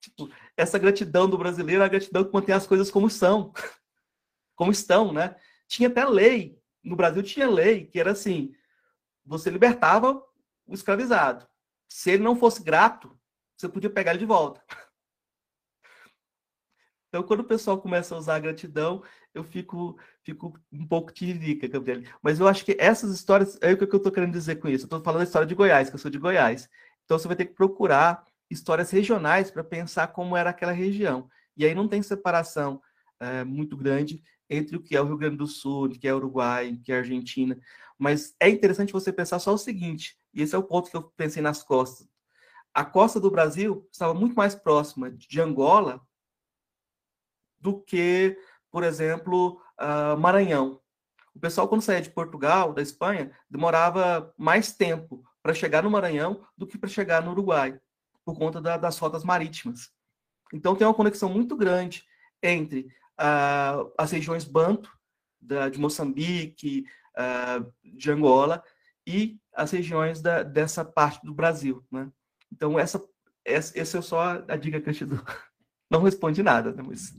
tipo, 0.00 0.30
essa 0.56 0.78
gratidão 0.78 1.28
do 1.28 1.38
brasileiro 1.38 1.82
é 1.82 1.86
a 1.86 1.88
gratidão 1.88 2.24
que 2.24 2.32
mantém 2.32 2.54
as 2.54 2.66
coisas 2.66 2.90
como 2.90 3.08
são, 3.08 3.52
como 4.56 4.72
estão, 4.72 5.12
né? 5.12 5.36
Tinha 5.68 5.88
até 5.88 6.04
lei, 6.04 6.58
no 6.82 6.96
Brasil 6.96 7.22
tinha 7.22 7.48
lei 7.48 7.86
que 7.86 8.00
era 8.00 8.12
assim: 8.12 8.54
você 9.24 9.50
libertava 9.50 10.22
o 10.66 10.74
escravizado. 10.74 11.46
Se 11.88 12.10
ele 12.10 12.22
não 12.22 12.36
fosse 12.36 12.62
grato, 12.62 13.18
você 13.56 13.68
podia 13.68 13.90
pegar 13.90 14.12
ele 14.12 14.20
de 14.20 14.26
volta. 14.26 14.62
Então, 17.12 17.22
quando 17.22 17.40
o 17.40 17.44
pessoal 17.44 17.78
começa 17.78 18.14
a 18.14 18.18
usar 18.18 18.36
a 18.36 18.38
gratidão, 18.38 19.02
eu 19.34 19.44
fico, 19.44 19.98
fico 20.22 20.58
um 20.72 20.86
pouco 20.86 21.12
tiririca, 21.12 21.68
Gabriel. 21.68 22.00
Mas 22.22 22.40
eu 22.40 22.48
acho 22.48 22.64
que 22.64 22.74
essas 22.78 23.12
histórias, 23.14 23.58
é 23.60 23.70
o 23.70 23.76
que 23.76 23.84
eu 23.84 23.98
estou 23.98 24.10
querendo 24.10 24.32
dizer 24.32 24.56
com 24.56 24.66
isso. 24.66 24.84
Eu 24.84 24.86
estou 24.86 25.02
falando 25.02 25.18
da 25.18 25.24
história 25.24 25.46
de 25.46 25.54
Goiás, 25.54 25.90
que 25.90 25.94
eu 25.94 25.98
sou 25.98 26.10
de 26.10 26.16
Goiás. 26.16 26.70
Então, 27.04 27.18
você 27.18 27.28
vai 27.28 27.36
ter 27.36 27.44
que 27.44 27.52
procurar 27.52 28.24
histórias 28.48 28.90
regionais 28.90 29.50
para 29.50 29.62
pensar 29.62 30.06
como 30.06 30.34
era 30.34 30.48
aquela 30.48 30.72
região. 30.72 31.28
E 31.54 31.66
aí 31.66 31.74
não 31.74 31.86
tem 31.86 32.00
separação 32.02 32.80
é, 33.20 33.44
muito 33.44 33.76
grande 33.76 34.22
entre 34.48 34.78
o 34.78 34.80
que 34.80 34.96
é 34.96 35.00
o 35.02 35.04
Rio 35.04 35.18
Grande 35.18 35.36
do 35.36 35.46
Sul, 35.46 35.84
o 35.84 35.90
que 35.90 36.08
é 36.08 36.14
o 36.14 36.16
Uruguai, 36.16 36.72
o 36.72 36.80
que 36.80 36.92
é 36.92 36.94
a 36.94 36.98
Argentina. 37.00 37.58
Mas 37.98 38.34
é 38.40 38.48
interessante 38.48 38.90
você 38.90 39.12
pensar 39.12 39.38
só 39.38 39.52
o 39.52 39.58
seguinte, 39.58 40.16
e 40.32 40.40
esse 40.40 40.54
é 40.54 40.58
o 40.58 40.62
ponto 40.62 40.90
que 40.90 40.96
eu 40.96 41.02
pensei 41.14 41.42
nas 41.42 41.62
costas. 41.62 42.08
A 42.72 42.86
costa 42.86 43.20
do 43.20 43.30
Brasil 43.30 43.86
estava 43.92 44.14
muito 44.14 44.34
mais 44.34 44.54
próxima 44.54 45.10
de 45.10 45.38
Angola 45.42 46.00
do 47.62 47.80
que, 47.80 48.36
por 48.70 48.82
exemplo, 48.82 49.62
uh, 49.80 50.18
Maranhão. 50.18 50.80
O 51.34 51.40
pessoal, 51.40 51.68
quando 51.68 51.82
saía 51.82 52.02
de 52.02 52.10
Portugal, 52.10 52.74
da 52.74 52.82
Espanha, 52.82 53.30
demorava 53.48 54.34
mais 54.36 54.72
tempo 54.74 55.24
para 55.42 55.54
chegar 55.54 55.82
no 55.82 55.90
Maranhão 55.90 56.44
do 56.56 56.66
que 56.66 56.76
para 56.76 56.90
chegar 56.90 57.22
no 57.22 57.30
Uruguai, 57.30 57.80
por 58.24 58.36
conta 58.36 58.60
da, 58.60 58.76
das 58.76 58.98
rotas 58.98 59.24
marítimas. 59.24 59.90
Então, 60.52 60.76
tem 60.76 60.86
uma 60.86 60.92
conexão 60.92 61.30
muito 61.30 61.56
grande 61.56 62.04
entre 62.42 62.88
uh, 63.18 63.90
as 63.96 64.10
regiões 64.10 64.44
Banto, 64.44 64.90
da, 65.40 65.68
de 65.68 65.78
Moçambique, 65.78 66.84
uh, 67.16 67.72
de 67.82 68.10
Angola, 68.10 68.62
e 69.06 69.40
as 69.54 69.70
regiões 69.70 70.20
da, 70.20 70.42
dessa 70.42 70.84
parte 70.84 71.24
do 71.24 71.34
Brasil. 71.34 71.84
Né? 71.90 72.10
Então, 72.52 72.78
essa, 72.78 73.02
essa, 73.44 73.78
essa 73.78 73.98
é 73.98 74.02
só 74.02 74.44
a 74.46 74.56
dica 74.56 74.80
que 74.80 74.90
eu 74.90 74.94
te 74.94 75.04
dou. 75.04 75.18
Não 75.90 76.02
responde 76.02 76.42
nada, 76.42 76.72
né? 76.72 76.82
mas... 76.86 77.16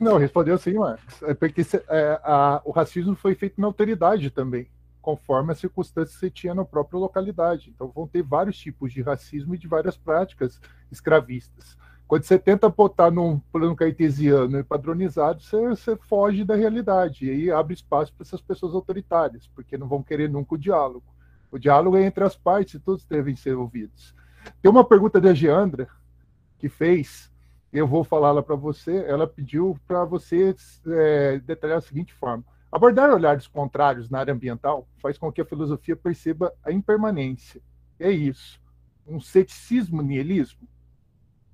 Não, 0.00 0.18
respondeu 0.18 0.58
sim, 0.58 0.74
Marcos. 0.74 1.22
É 1.22 1.34
porque 1.34 1.62
é, 1.88 2.20
a, 2.22 2.60
o 2.64 2.70
racismo 2.70 3.14
foi 3.14 3.34
feito 3.34 3.60
na 3.60 3.66
alteridade 3.66 4.30
também, 4.30 4.68
conforme 5.00 5.52
as 5.52 5.58
circunstâncias 5.58 6.14
que 6.14 6.20
você 6.20 6.30
tinha 6.30 6.54
na 6.54 6.64
própria 6.64 6.98
localidade. 6.98 7.70
Então 7.70 7.88
vão 7.88 8.06
ter 8.06 8.22
vários 8.22 8.58
tipos 8.58 8.92
de 8.92 9.02
racismo 9.02 9.54
e 9.54 9.58
de 9.58 9.66
várias 9.66 9.96
práticas 9.96 10.60
escravistas. 10.90 11.76
Quando 12.06 12.24
você 12.24 12.38
tenta 12.38 12.68
botar 12.68 13.08
num 13.10 13.38
plano 13.52 13.76
cartesiano 13.76 14.58
e 14.58 14.64
padronizado, 14.64 15.40
você, 15.40 15.68
você 15.68 15.96
foge 15.96 16.44
da 16.44 16.56
realidade. 16.56 17.26
E 17.26 17.30
aí 17.30 17.50
abre 17.52 17.72
espaço 17.72 18.12
para 18.12 18.24
essas 18.24 18.40
pessoas 18.40 18.74
autoritárias, 18.74 19.46
porque 19.54 19.78
não 19.78 19.86
vão 19.86 20.02
querer 20.02 20.28
nunca 20.28 20.56
o 20.56 20.58
diálogo. 20.58 21.04
O 21.52 21.58
diálogo 21.58 21.96
é 21.96 22.04
entre 22.04 22.24
as 22.24 22.36
partes 22.36 22.74
e 22.74 22.80
todos 22.80 23.04
devem 23.04 23.36
ser 23.36 23.56
ouvidos. 23.56 24.12
Tem 24.60 24.70
uma 24.70 24.84
pergunta 24.84 25.20
da 25.20 25.32
Geandra 25.32 25.88
que 26.58 26.68
fez 26.68 27.29
eu 27.72 27.86
vou 27.86 28.02
falá-la 28.02 28.42
para 28.42 28.56
você. 28.56 29.04
Ela 29.06 29.26
pediu 29.26 29.78
para 29.86 30.04
você 30.04 30.54
é, 30.86 31.38
detalhar 31.38 31.78
da 31.78 31.86
seguinte 31.86 32.12
forma: 32.14 32.44
abordar 32.70 33.10
olhares 33.10 33.46
contrários 33.46 34.10
na 34.10 34.18
área 34.18 34.34
ambiental 34.34 34.88
faz 34.98 35.16
com 35.16 35.30
que 35.30 35.40
a 35.40 35.44
filosofia 35.44 35.96
perceba 35.96 36.52
a 36.64 36.72
impermanência. 36.72 37.60
É 37.98 38.10
isso. 38.10 38.60
Um 39.06 39.20
ceticismo 39.20 40.02
nihilismo? 40.02 40.68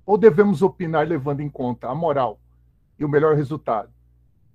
Ou 0.05 0.17
devemos 0.17 0.61
opinar 0.61 1.05
levando 1.05 1.41
em 1.41 1.49
conta 1.49 1.89
a 1.89 1.95
moral 1.95 2.39
e 2.97 3.03
o 3.03 3.09
melhor 3.09 3.35
resultado? 3.35 3.91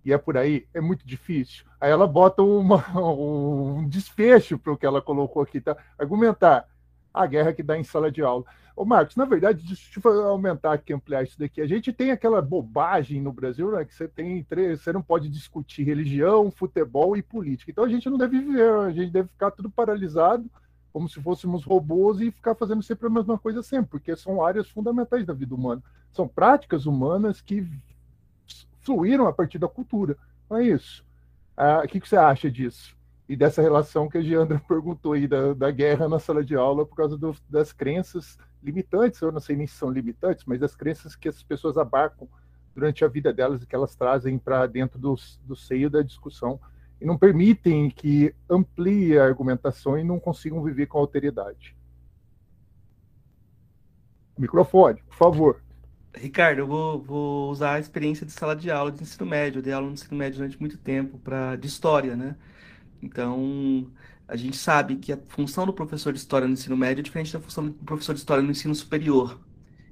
E 0.05 0.13
é 0.13 0.19
por 0.19 0.37
aí, 0.37 0.67
é 0.75 0.81
muito 0.81 1.07
difícil. 1.07 1.65
Aí 1.81 1.91
ela 1.91 2.07
bota 2.07 2.43
uma, 2.43 2.85
um 2.99 3.87
desfecho 3.89 4.59
para 4.59 4.73
o 4.73 4.77
que 4.77 4.87
ela 4.87 5.01
colocou 5.01 5.43
aqui, 5.43 5.61
tá? 5.61 5.77
Argumentar 5.99 6.67
a 7.13 7.27
guerra 7.27 7.53
que 7.53 7.63
dá 7.63 7.79
em 7.79 7.85
sala 7.85 8.11
de 8.11 8.23
aula. 8.23 8.45
Ô 8.75 8.85
Marcos, 8.85 9.17
na 9.17 9.27
verdade, 9.27 9.67
deixa 9.67 10.01
eu 10.03 10.29
aumentar 10.29 10.73
aqui, 10.73 10.95
ampliar 10.95 11.23
isso 11.23 11.39
daqui. 11.39 11.61
A 11.61 11.67
gente 11.67 11.93
tem 11.93 12.11
aquela 12.11 12.41
bobagem 12.41 13.21
no 13.21 13.33
Brasil, 13.33 13.71
né, 13.71 13.85
que 13.85 13.95
você 13.95 14.09
tem 14.09 14.43
três, 14.43 14.81
você 14.81 14.93
não 14.93 15.03
pode 15.03 15.29
discutir 15.29 15.85
religião, 15.85 16.51
futebol 16.51 17.17
e 17.17 17.23
política. 17.23 17.71
Então 17.71 17.85
a 17.85 17.89
gente 17.89 18.09
não 18.09 18.17
deve 18.17 18.41
viver, 18.41 18.73
a 18.73 18.91
gente 18.91 19.11
deve 19.11 19.29
ficar 19.29 19.51
tudo 19.51 19.71
paralisado, 19.71 20.51
como 20.91 21.09
se 21.09 21.21
fôssemos 21.21 21.65
robôs 21.65 22.21
e 22.21 22.31
ficar 22.31 22.55
fazendo 22.55 22.83
sempre 22.83 23.07
a 23.07 23.11
mesma 23.11 23.39
coisa 23.39 23.63
sempre, 23.63 23.91
porque 23.91 24.17
são 24.17 24.45
áreas 24.45 24.69
fundamentais 24.69 25.27
da 25.27 25.35
vida 25.35 25.55
humana. 25.55 25.83
São 26.11 26.27
práticas 26.27 26.87
humanas 26.87 27.41
que 27.41 27.67
fluíram 28.81 29.27
a 29.27 29.33
partir 29.33 29.59
da 29.59 29.69
cultura. 29.69 30.17
Não 30.49 30.59
é 30.59 30.65
isso? 30.65 31.05
Ah, 31.57 31.83
o 31.85 31.89
que, 31.89 32.01
que 32.01 32.09
você 32.09 32.17
acha 32.17 32.51
disso? 32.51 32.97
E 33.29 33.37
dessa 33.37 33.63
relação 33.63 34.09
que 34.09 34.19
a 34.19 34.23
Giandra 34.23 34.61
perguntou 34.69 35.13
aí 35.13 35.27
da, 35.27 35.55
da 35.55 35.71
guerra 35.71 36.09
na 36.09 36.19
sala 36.19 36.45
de 36.45 36.55
aula 36.55 36.85
por 36.85 36.97
causa 36.97 37.17
do, 37.17 37.35
das 37.49 37.73
crenças 37.73 38.39
limitantes, 38.63 39.21
eu 39.21 39.33
não 39.33 39.41
sei 39.41 39.57
nem 39.57 39.67
se 39.67 39.75
são 39.75 39.91
limitantes, 39.91 40.45
mas 40.47 40.61
das 40.61 40.75
crenças 40.75 41.17
que 41.17 41.29
as 41.29 41.43
pessoas 41.43 41.77
abarcam 41.77 42.29
durante 42.75 43.05
a 43.05 43.09
vida 43.09 43.33
delas 43.33 43.63
e 43.63 43.67
que 43.67 43.75
elas 43.75 43.95
trazem 43.95 44.39
para 44.39 44.67
dentro 44.67 44.99
do, 44.99 45.15
do 45.45 45.57
seio 45.57 45.91
da 45.91 46.03
discussão 46.03 46.61
e 47.01 47.05
não 47.05 47.19
permitem 47.19 47.91
que 47.91 48.35
amplie 48.49 49.19
a 49.19 49.25
argumentação 49.25 49.99
e 49.99 50.05
não 50.05 50.21
consigam 50.21 50.63
viver 50.63 50.87
com 50.87 50.99
alteridade. 50.99 51.77
Microfone, 54.39 55.03
por 55.03 55.17
favor. 55.17 55.63
Ricardo, 56.15 56.61
eu 56.61 56.67
vou, 56.67 57.03
vou 57.03 57.51
usar 57.51 57.75
a 57.75 57.81
experiência 57.81 58.25
de 58.25 58.33
sala 58.33 58.55
de 58.55 58.71
aula 58.71 58.93
de 58.93 59.03
ensino 59.03 59.27
médio. 59.27 59.59
Eu 59.59 59.63
dei 59.63 59.73
aula 59.73 59.87
no 59.87 59.95
ensino 59.95 60.17
médio 60.17 60.39
durante 60.39 60.61
muito 60.61 60.79
tempo 60.79 61.19
para 61.19 61.57
de 61.57 61.67
história, 61.67 62.15
né? 62.15 62.37
Então, 63.03 63.91
a 64.29 64.37
gente 64.37 64.57
sabe 64.57 64.97
que 64.97 65.13
a 65.13 65.19
função 65.29 65.67
do 65.67 65.73
professor 65.73 66.13
de 66.13 66.19
história 66.19 66.47
no 66.47 66.55
ensino 66.55 66.77
médio 66.77 67.01
é 67.01 67.03
diferente 67.03 67.33
da 67.33 67.41
função 67.41 67.67
do 67.67 67.73
professor 67.73 68.15
de 68.15 68.21
história 68.21 68.43
no 68.43 68.51
ensino 68.51 68.75
superior. 68.75 69.41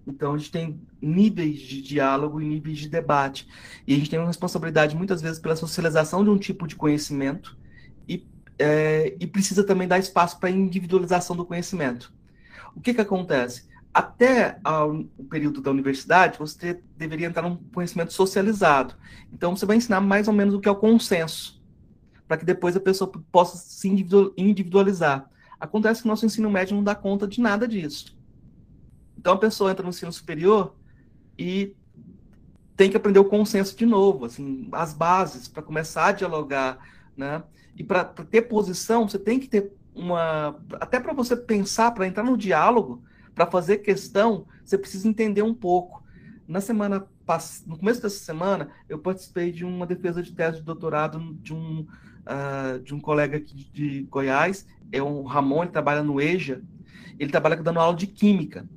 Então, 0.06 0.34
a 0.34 0.38
gente 0.38 0.50
tem 0.50 0.80
níveis 1.02 1.58
de 1.58 1.82
diálogo 1.82 2.40
e 2.40 2.44
níveis 2.44 2.78
de 2.78 2.88
debate. 2.88 3.48
E 3.86 3.92
a 3.92 3.96
gente 3.98 4.08
tem 4.08 4.18
uma 4.18 4.28
responsabilidade, 4.28 4.96
muitas 4.96 5.20
vezes, 5.20 5.38
pela 5.38 5.56
socialização 5.56 6.24
de 6.24 6.30
um 6.30 6.38
tipo 6.38 6.66
de 6.66 6.76
conhecimento 6.76 7.58
e, 8.08 8.26
é, 8.58 9.14
e 9.20 9.26
precisa 9.26 9.64
também 9.64 9.88
dar 9.88 9.98
espaço 9.98 10.38
para 10.38 10.48
a 10.48 10.52
individualização 10.52 11.36
do 11.36 11.44
conhecimento. 11.44 12.12
O 12.74 12.80
que, 12.80 12.94
que 12.94 13.00
acontece? 13.00 13.68
Até 13.92 14.58
o 15.18 15.24
período 15.24 15.60
da 15.60 15.70
universidade, 15.70 16.38
você 16.38 16.80
deveria 16.96 17.26
entrar 17.26 17.42
num 17.42 17.56
conhecimento 17.56 18.12
socializado. 18.12 18.94
Então, 19.32 19.54
você 19.54 19.66
vai 19.66 19.76
ensinar 19.76 20.00
mais 20.00 20.28
ou 20.28 20.34
menos 20.34 20.54
o 20.54 20.60
que 20.60 20.68
é 20.68 20.70
o 20.70 20.76
consenso 20.76 21.59
para 22.30 22.36
que 22.36 22.44
depois 22.44 22.76
a 22.76 22.80
pessoa 22.80 23.10
possa 23.32 23.56
se 23.56 23.88
individualizar. 23.88 25.28
Acontece 25.58 26.00
que 26.00 26.06
o 26.06 26.08
nosso 26.08 26.24
ensino 26.24 26.48
médio 26.48 26.76
não 26.76 26.84
dá 26.84 26.94
conta 26.94 27.26
de 27.26 27.40
nada 27.40 27.66
disso. 27.66 28.16
Então 29.18 29.32
a 29.32 29.36
pessoa 29.36 29.72
entra 29.72 29.82
no 29.82 29.88
ensino 29.88 30.12
superior 30.12 30.76
e 31.36 31.74
tem 32.76 32.88
que 32.88 32.96
aprender 32.96 33.18
o 33.18 33.24
consenso 33.24 33.76
de 33.76 33.84
novo, 33.84 34.26
assim, 34.26 34.68
as 34.70 34.94
bases 34.94 35.48
para 35.48 35.60
começar 35.60 36.06
a 36.06 36.12
dialogar, 36.12 36.78
né? 37.16 37.42
E 37.74 37.82
para 37.82 38.04
ter 38.04 38.42
posição, 38.42 39.08
você 39.08 39.18
tem 39.18 39.40
que 39.40 39.48
ter 39.48 39.72
uma 39.92 40.56
até 40.74 41.00
para 41.00 41.12
você 41.12 41.34
pensar, 41.34 41.90
para 41.90 42.06
entrar 42.06 42.22
no 42.22 42.36
diálogo, 42.36 43.02
para 43.34 43.44
fazer 43.44 43.78
questão, 43.78 44.46
você 44.64 44.78
precisa 44.78 45.08
entender 45.08 45.42
um 45.42 45.52
pouco. 45.52 46.00
Na 46.46 46.60
semana 46.60 47.08
no 47.66 47.76
começo 47.76 48.00
dessa 48.00 48.24
semana, 48.24 48.70
eu 48.88 49.00
participei 49.00 49.52
de 49.52 49.64
uma 49.64 49.84
defesa 49.84 50.22
de 50.22 50.32
tese 50.32 50.58
de 50.58 50.64
doutorado 50.64 51.34
de 51.40 51.52
um 51.52 51.86
uh, 52.26 52.78
de 52.80 52.94
um 52.94 53.00
colega 53.00 53.36
aqui 53.36 53.70
de 53.72 54.02
Goiás, 54.02 54.66
é 54.92 55.02
o 55.02 55.22
Ramon, 55.22 55.62
ele 55.62 55.72
trabalha 55.72 56.02
no 56.02 56.20
EJA, 56.20 56.62
ele 57.18 57.30
trabalha 57.30 57.56
dando 57.56 57.80
aula 57.80 57.96
de 57.96 58.06
química. 58.06 58.68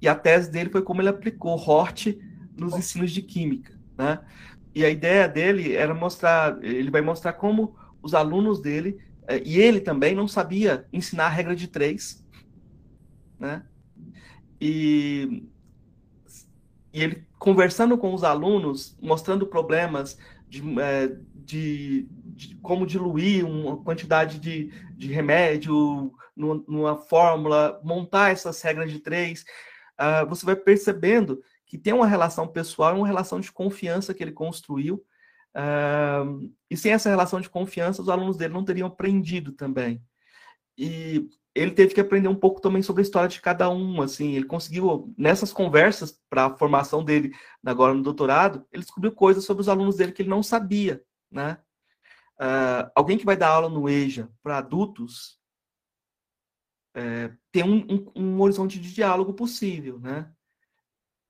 E 0.00 0.08
a 0.08 0.14
tese 0.14 0.50
dele 0.50 0.70
foi 0.70 0.82
como 0.82 1.00
ele 1.00 1.08
aplicou 1.08 1.56
Hort 1.56 2.08
nos 2.56 2.74
ensinos 2.76 3.10
de 3.12 3.22
química, 3.22 3.78
né? 3.96 4.20
E 4.74 4.84
a 4.84 4.90
ideia 4.90 5.28
dele 5.28 5.74
era 5.74 5.92
mostrar, 5.92 6.62
ele 6.62 6.90
vai 6.90 7.00
mostrar 7.00 7.32
como 7.32 7.76
os 8.02 8.14
alunos 8.14 8.60
dele, 8.60 8.98
eh, 9.26 9.42
e 9.44 9.60
ele 9.60 9.80
também 9.80 10.14
não 10.14 10.28
sabia 10.28 10.86
ensinar 10.92 11.26
a 11.26 11.30
regra 11.30 11.56
de 11.56 11.66
três, 11.66 12.24
né? 13.38 13.64
E, 14.60 15.48
e 16.92 17.02
ele 17.02 17.26
conversando 17.38 17.96
com 17.96 18.12
os 18.12 18.22
alunos, 18.22 18.96
mostrando 19.00 19.46
problemas 19.46 20.18
de, 20.48 20.62
é, 20.78 21.16
de, 21.34 22.06
de, 22.48 22.56
como 22.56 22.86
diluir 22.86 23.46
uma 23.46 23.76
quantidade 23.82 24.38
de, 24.38 24.72
de 24.96 25.12
remédio 25.12 26.12
numa 26.36 26.96
fórmula, 26.96 27.80
montar 27.84 28.30
essas 28.30 28.60
regras 28.62 28.90
de 28.90 28.98
três, 28.98 29.44
uh, 30.00 30.26
você 30.26 30.46
vai 30.46 30.56
percebendo 30.56 31.42
que 31.66 31.76
tem 31.76 31.92
uma 31.92 32.06
relação 32.06 32.48
pessoal, 32.48 32.96
uma 32.96 33.06
relação 33.06 33.40
de 33.40 33.52
confiança 33.52 34.14
que 34.14 34.22
ele 34.22 34.32
construiu, 34.32 35.04
uh, 35.54 36.50
e 36.70 36.76
sem 36.76 36.92
essa 36.92 37.10
relação 37.10 37.40
de 37.40 37.50
confiança, 37.50 38.00
os 38.00 38.08
alunos 38.08 38.36
dele 38.36 38.54
não 38.54 38.64
teriam 38.64 38.88
aprendido 38.88 39.52
também. 39.52 40.02
E 40.78 41.28
ele 41.54 41.72
teve 41.72 41.92
que 41.92 42.00
aprender 42.00 42.28
um 42.28 42.34
pouco 42.34 42.60
também 42.60 42.80
sobre 42.80 43.02
a 43.02 43.04
história 43.04 43.28
de 43.28 43.40
cada 43.40 43.68
um, 43.68 44.00
assim, 44.00 44.34
ele 44.34 44.46
conseguiu, 44.46 45.12
nessas 45.18 45.52
conversas 45.52 46.18
para 46.30 46.46
a 46.46 46.56
formação 46.56 47.04
dele 47.04 47.32
agora 47.64 47.92
no 47.92 48.02
doutorado, 48.02 48.64
ele 48.72 48.82
descobriu 48.82 49.12
coisas 49.12 49.44
sobre 49.44 49.60
os 49.60 49.68
alunos 49.68 49.96
dele 49.96 50.12
que 50.12 50.22
ele 50.22 50.30
não 50.30 50.42
sabia, 50.42 51.02
né? 51.30 51.58
Uh, 52.40 52.90
alguém 52.94 53.18
que 53.18 53.26
vai 53.26 53.36
dar 53.36 53.48
aula 53.48 53.68
no 53.68 53.86
EJA 53.86 54.32
para 54.42 54.56
adultos 54.56 55.38
é, 56.94 57.36
tem 57.52 57.62
um, 57.62 57.86
um, 57.88 58.12
um, 58.16 58.40
horizonte 58.40 58.80
de 58.80 58.92
diálogo 58.92 59.34
possível, 59.34 59.98
né? 60.00 60.32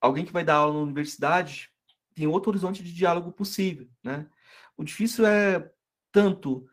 Alguém 0.01 0.25
que 0.25 0.33
vai 0.33 0.45
dar 0.45 0.55
aula 0.55 0.75
na 0.75 0.81
universidade 0.81 1.71
tem 2.15 2.27
outro 2.27 2.51
horizonte 2.51 2.83
de 2.83 2.93
diálogo 2.93 3.33
possível, 3.33 3.89
né? 4.03 4.31
O 4.77 4.85
difícil 4.85 5.27
é 5.27 5.71
tanto 6.13 6.69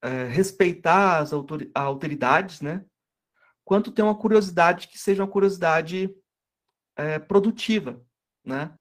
é, 0.00 0.24
respeitar 0.28 1.18
as 1.18 1.32
autoridades, 1.74 2.60
né? 2.60 2.84
Quanto 3.64 3.92
ter 3.92 4.02
uma 4.02 4.18
curiosidade 4.18 4.88
que 4.88 4.98
seja 4.98 5.22
uma 5.22 5.30
curiosidade 5.30 6.14
é, 6.96 7.18
produtiva, 7.18 8.04
né? 8.44 8.74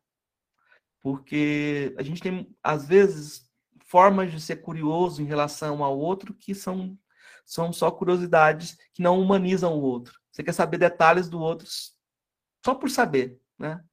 Porque 1.02 1.94
a 1.98 2.04
gente 2.04 2.22
tem, 2.22 2.56
às 2.64 2.88
vezes, 2.88 3.51
formas 3.92 4.32
de 4.32 4.40
ser 4.40 4.56
curioso 4.62 5.22
em 5.22 5.26
relação 5.26 5.84
ao 5.84 6.00
outro 6.00 6.34
que 6.34 6.56
são, 6.56 6.98
são 7.46 7.74
só 7.74 7.92
curiosidades 7.92 8.78
que 8.94 9.04
não 9.04 9.20
humanizam 9.20 9.74
o 9.74 9.82
outro. 9.82 10.14
Você 10.32 10.42
quer 10.42 10.54
saber 10.54 10.78
detalhes 10.78 11.28
do 11.28 11.42
outro 11.42 11.68
só 12.64 12.74
por 12.74 12.90
saber, 12.90 13.38
né? 13.60 13.84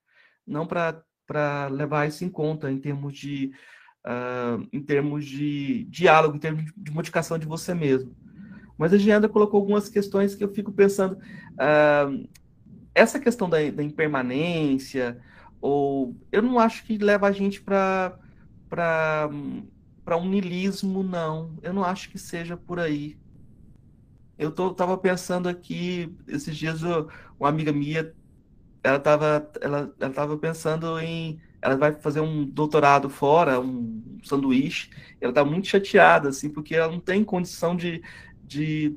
Não 0.47 0.69
para 0.69 1.67
levar 1.67 2.07
isso 2.07 2.25
em 2.25 2.31
conta 2.31 2.71
em 2.71 2.79
termos 2.79 3.19
de 3.19 3.51
uh, 4.07 4.65
em 4.73 4.81
termos 4.81 5.27
de 5.27 5.83
diálogo, 5.91 6.37
em 6.37 6.41
termos 6.41 6.73
de 6.77 6.93
modificação 6.93 7.37
de 7.37 7.47
você 7.47 7.75
mesmo. 7.75 8.17
Mas 8.79 8.93
a 8.93 8.99
Gianda 8.99 9.29
colocou 9.29 9.59
algumas 9.59 9.89
questões 9.89 10.37
que 10.37 10.45
eu 10.45 10.55
fico 10.55 10.71
pensando. 10.71 11.19
Uh, 11.55 12.29
essa 12.95 13.19
questão 13.19 13.51
da, 13.51 13.59
da, 13.71 13.83
impermanência, 13.83 15.21
ou 15.61 16.17
eu 16.31 16.41
não 16.41 16.61
acho 16.61 16.85
que 16.85 16.99
leva 16.99 17.27
a 17.27 17.33
gente 17.33 17.61
para 17.61 18.17
para 18.69 19.31
um 20.17 20.29
nilismo, 20.29 21.03
não. 21.03 21.57
Eu 21.63 21.73
não 21.73 21.85
acho 21.85 22.11
que 22.11 22.19
seja 22.19 22.57
por 22.57 22.79
aí. 22.79 23.17
Eu 24.39 24.53
tô, 24.53 24.73
tava 24.73 24.97
pensando 24.97 25.49
aqui, 25.49 26.15
esses 26.27 26.57
dias, 26.57 26.81
uma 26.83 27.49
amiga 27.49 27.73
minha, 27.73 28.13
ela 28.83 29.01
tava, 29.01 29.51
ela, 29.61 29.93
ela 29.99 30.13
tava 30.13 30.37
pensando 30.39 30.99
em 31.01 31.41
ela 31.61 31.77
vai 31.77 31.93
fazer 31.93 32.21
um 32.21 32.45
doutorado 32.45 33.11
fora, 33.11 33.61
um 33.61 34.19
sanduíche, 34.23 34.91
ela 35.21 35.31
está 35.31 35.45
muito 35.45 35.67
chateada, 35.67 36.29
assim, 36.29 36.49
porque 36.49 36.75
ela 36.75 36.91
não 36.91 37.01
tem 37.01 37.25
condição 37.25 37.75
de, 37.77 38.03
de, 38.45 38.97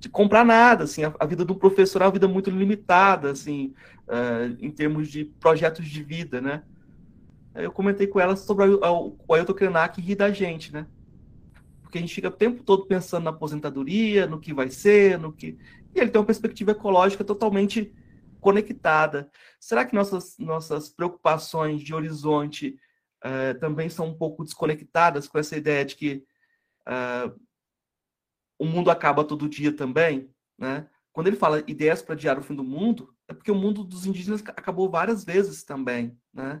de 0.00 0.08
comprar 0.08 0.44
nada, 0.44 0.84
assim, 0.84 1.04
a, 1.04 1.14
a, 1.18 1.26
vida 1.26 1.44
do 1.44 1.54
professor 1.54 2.02
é 2.02 2.04
uma 2.04 2.12
vida 2.12 2.26
muito 2.26 2.50
limitada, 2.50 3.30
assim, 3.30 3.74
uh, 4.08 4.56
em 4.60 4.70
termos 4.70 5.08
de 5.08 5.24
projetos 5.24 5.86
de 5.86 6.02
vida, 6.02 6.40
né? 6.40 6.62
Eu 7.54 7.70
comentei 7.70 8.06
com 8.06 8.18
ela 8.18 8.34
sobre 8.34 8.64
o 8.66 9.34
Ailton 9.34 9.54
Krenak 9.54 10.00
rir 10.00 10.16
da 10.16 10.30
gente, 10.30 10.72
né? 10.72 10.86
Porque 11.82 11.98
a 11.98 12.00
gente 12.00 12.14
fica 12.14 12.28
o 12.28 12.32
tempo 12.32 12.64
todo 12.64 12.86
pensando 12.86 13.24
na 13.24 13.30
aposentadoria, 13.30 14.26
no 14.26 14.40
que 14.40 14.52
vai 14.52 14.68
ser, 14.68 15.18
no 15.18 15.32
que... 15.32 15.56
E 15.94 16.00
ele 16.00 16.10
tem 16.10 16.20
uma 16.20 16.26
perspectiva 16.26 16.72
ecológica 16.72 17.22
totalmente 17.22 17.94
conectada. 18.40 19.30
Será 19.60 19.84
que 19.84 19.94
nossas, 19.94 20.36
nossas 20.38 20.88
preocupações 20.88 21.80
de 21.80 21.94
horizonte 21.94 22.76
uh, 23.24 23.58
também 23.58 23.88
são 23.88 24.08
um 24.08 24.14
pouco 24.14 24.44
desconectadas 24.44 25.28
com 25.28 25.38
essa 25.38 25.56
ideia 25.56 25.84
de 25.84 25.94
que 25.96 26.24
uh, 26.86 27.40
o 28.58 28.66
mundo 28.66 28.90
acaba 28.90 29.24
todo 29.24 29.48
dia 29.48 29.72
também? 29.72 30.28
Né? 30.58 30.86
Quando 31.12 31.28
ele 31.28 31.36
fala 31.36 31.62
ideias 31.66 32.02
para 32.02 32.14
adiar 32.14 32.38
o 32.38 32.42
fim 32.42 32.54
do 32.54 32.64
mundo, 32.64 33.14
é 33.28 33.32
porque 33.32 33.50
o 33.50 33.54
mundo 33.54 33.84
dos 33.84 34.04
indígenas 34.04 34.42
acabou 34.48 34.90
várias 34.90 35.24
vezes 35.24 35.62
também. 35.62 36.18
Né? 36.32 36.60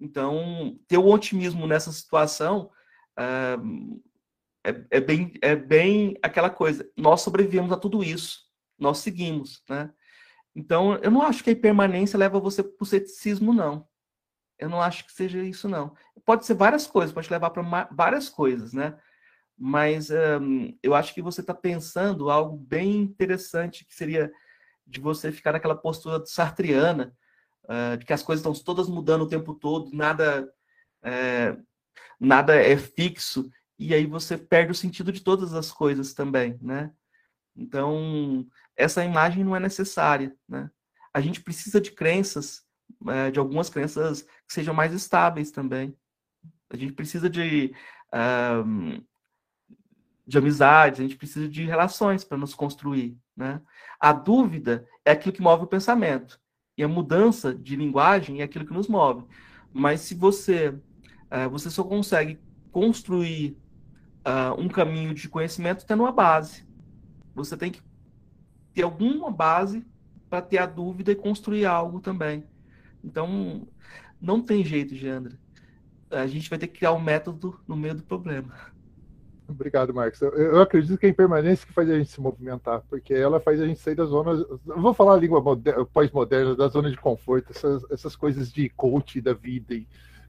Então, 0.00 0.78
ter 0.88 0.96
o 0.96 1.06
otimismo 1.06 1.66
nessa 1.66 1.92
situação 1.92 2.70
uh, 3.18 4.00
é, 4.64 4.84
é, 4.90 5.00
bem, 5.00 5.32
é 5.42 5.54
bem 5.54 6.16
aquela 6.22 6.48
coisa. 6.48 6.90
Nós 6.96 7.20
sobrevivemos 7.20 7.70
a 7.70 7.76
tudo 7.76 8.02
isso, 8.02 8.40
nós 8.78 8.98
seguimos, 8.98 9.62
né? 9.68 9.92
Então, 10.54 10.96
eu 10.96 11.10
não 11.10 11.22
acho 11.22 11.44
que 11.44 11.50
a 11.50 11.52
impermanência 11.52 12.18
leva 12.18 12.40
você 12.40 12.62
para 12.62 12.82
o 12.82 12.86
ceticismo, 12.86 13.52
não. 13.52 13.86
Eu 14.58 14.68
não 14.68 14.82
acho 14.82 15.06
que 15.06 15.12
seja 15.12 15.42
isso, 15.42 15.68
não. 15.68 15.94
Pode 16.24 16.44
ser 16.44 16.54
várias 16.54 16.86
coisas, 16.86 17.12
pode 17.12 17.30
levar 17.30 17.50
para 17.50 17.88
várias 17.92 18.28
coisas, 18.28 18.72
né? 18.72 18.98
Mas 19.56 20.10
um, 20.10 20.76
eu 20.82 20.94
acho 20.94 21.14
que 21.14 21.22
você 21.22 21.40
está 21.40 21.54
pensando 21.54 22.30
algo 22.30 22.56
bem 22.56 22.96
interessante, 22.96 23.84
que 23.84 23.94
seria 23.94 24.32
de 24.86 25.00
você 25.00 25.30
ficar 25.30 25.52
naquela 25.52 25.76
postura 25.76 26.24
sartriana, 26.26 27.16
uh, 27.64 27.96
de 27.96 28.04
que 28.04 28.12
as 28.12 28.22
coisas 28.22 28.44
estão 28.44 28.64
todas 28.64 28.88
mudando 28.88 29.22
o 29.22 29.28
tempo 29.28 29.54
todo, 29.54 29.94
nada, 29.94 30.52
é, 31.02 31.56
nada 32.18 32.54
é 32.54 32.76
fixo, 32.76 33.50
e 33.78 33.94
aí 33.94 34.06
você 34.06 34.36
perde 34.36 34.72
o 34.72 34.74
sentido 34.74 35.10
de 35.10 35.22
todas 35.22 35.54
as 35.54 35.72
coisas 35.72 36.12
também, 36.12 36.58
né? 36.60 36.92
Então, 37.56 38.46
essa 38.76 39.04
imagem 39.04 39.44
não 39.44 39.56
é 39.56 39.60
necessária, 39.60 40.34
né? 40.48 40.70
A 41.12 41.20
gente 41.20 41.42
precisa 41.42 41.80
de 41.80 41.90
crenças, 41.90 42.62
é, 43.08 43.30
de 43.30 43.38
algumas 43.38 43.68
crenças 43.68 44.22
que 44.22 44.54
sejam 44.54 44.74
mais 44.74 44.92
estáveis 44.92 45.50
também. 45.50 45.96
A 46.68 46.76
gente 46.76 46.92
precisa 46.92 47.28
de, 47.28 47.74
um, 48.64 49.02
de 50.26 50.38
amizades, 50.38 51.00
a 51.00 51.02
gente 51.02 51.16
precisa 51.16 51.48
de 51.48 51.64
relações 51.64 52.22
para 52.22 52.38
nos 52.38 52.54
construir, 52.54 53.18
né? 53.36 53.60
A 53.98 54.12
dúvida 54.12 54.86
é 55.04 55.10
aquilo 55.12 55.34
que 55.34 55.42
move 55.42 55.64
o 55.64 55.68
pensamento. 55.68 56.40
E 56.80 56.82
a 56.82 56.88
mudança 56.88 57.54
de 57.54 57.76
linguagem 57.76 58.40
é 58.40 58.44
aquilo 58.44 58.64
que 58.64 58.72
nos 58.72 58.88
move. 58.88 59.22
Mas 59.70 60.00
se 60.00 60.14
você, 60.14 60.70
uh, 60.70 61.50
você 61.50 61.68
só 61.68 61.84
consegue 61.84 62.38
construir 62.72 63.54
uh, 64.20 64.58
um 64.58 64.66
caminho 64.66 65.12
de 65.12 65.28
conhecimento 65.28 65.84
tendo 65.84 66.04
uma 66.04 66.10
base. 66.10 66.66
Você 67.34 67.54
tem 67.54 67.70
que 67.70 67.82
ter 68.72 68.80
alguma 68.80 69.30
base 69.30 69.84
para 70.30 70.40
ter 70.40 70.56
a 70.56 70.64
dúvida 70.64 71.12
e 71.12 71.14
construir 71.14 71.66
algo 71.66 72.00
também. 72.00 72.44
Então, 73.04 73.68
não 74.18 74.40
tem 74.40 74.64
jeito, 74.64 74.94
Geandra. 74.94 75.38
A 76.10 76.26
gente 76.26 76.48
vai 76.48 76.58
ter 76.58 76.66
que 76.66 76.78
criar 76.78 76.94
um 76.94 77.00
método 77.00 77.60
no 77.68 77.76
meio 77.76 77.94
do 77.94 78.02
problema. 78.02 78.54
Obrigado, 79.50 79.92
Marcos. 79.92 80.20
Eu, 80.22 80.30
eu, 80.30 80.60
acredito 80.60 80.96
que 80.96 81.06
é 81.06 81.08
a 81.08 81.12
impermanência 81.12 81.66
que 81.66 81.72
faz 81.72 81.90
a 81.90 81.98
gente 81.98 82.10
se 82.10 82.20
movimentar, 82.20 82.82
porque 82.88 83.12
ela 83.12 83.40
faz 83.40 83.60
a 83.60 83.66
gente 83.66 83.80
sair 83.80 83.96
da 83.96 84.04
zona. 84.04 84.32
Eu 84.32 84.80
vou 84.80 84.94
falar 84.94 85.14
a 85.14 85.18
língua 85.18 85.42
pós-moderna, 85.92 86.54
da 86.54 86.68
zona 86.68 86.90
de 86.90 86.96
conforto, 86.96 87.50
essas, 87.50 87.84
essas 87.90 88.14
coisas 88.14 88.52
de 88.52 88.68
coach 88.68 89.20
da 89.20 89.34
vida 89.34 89.74
e 89.74 89.86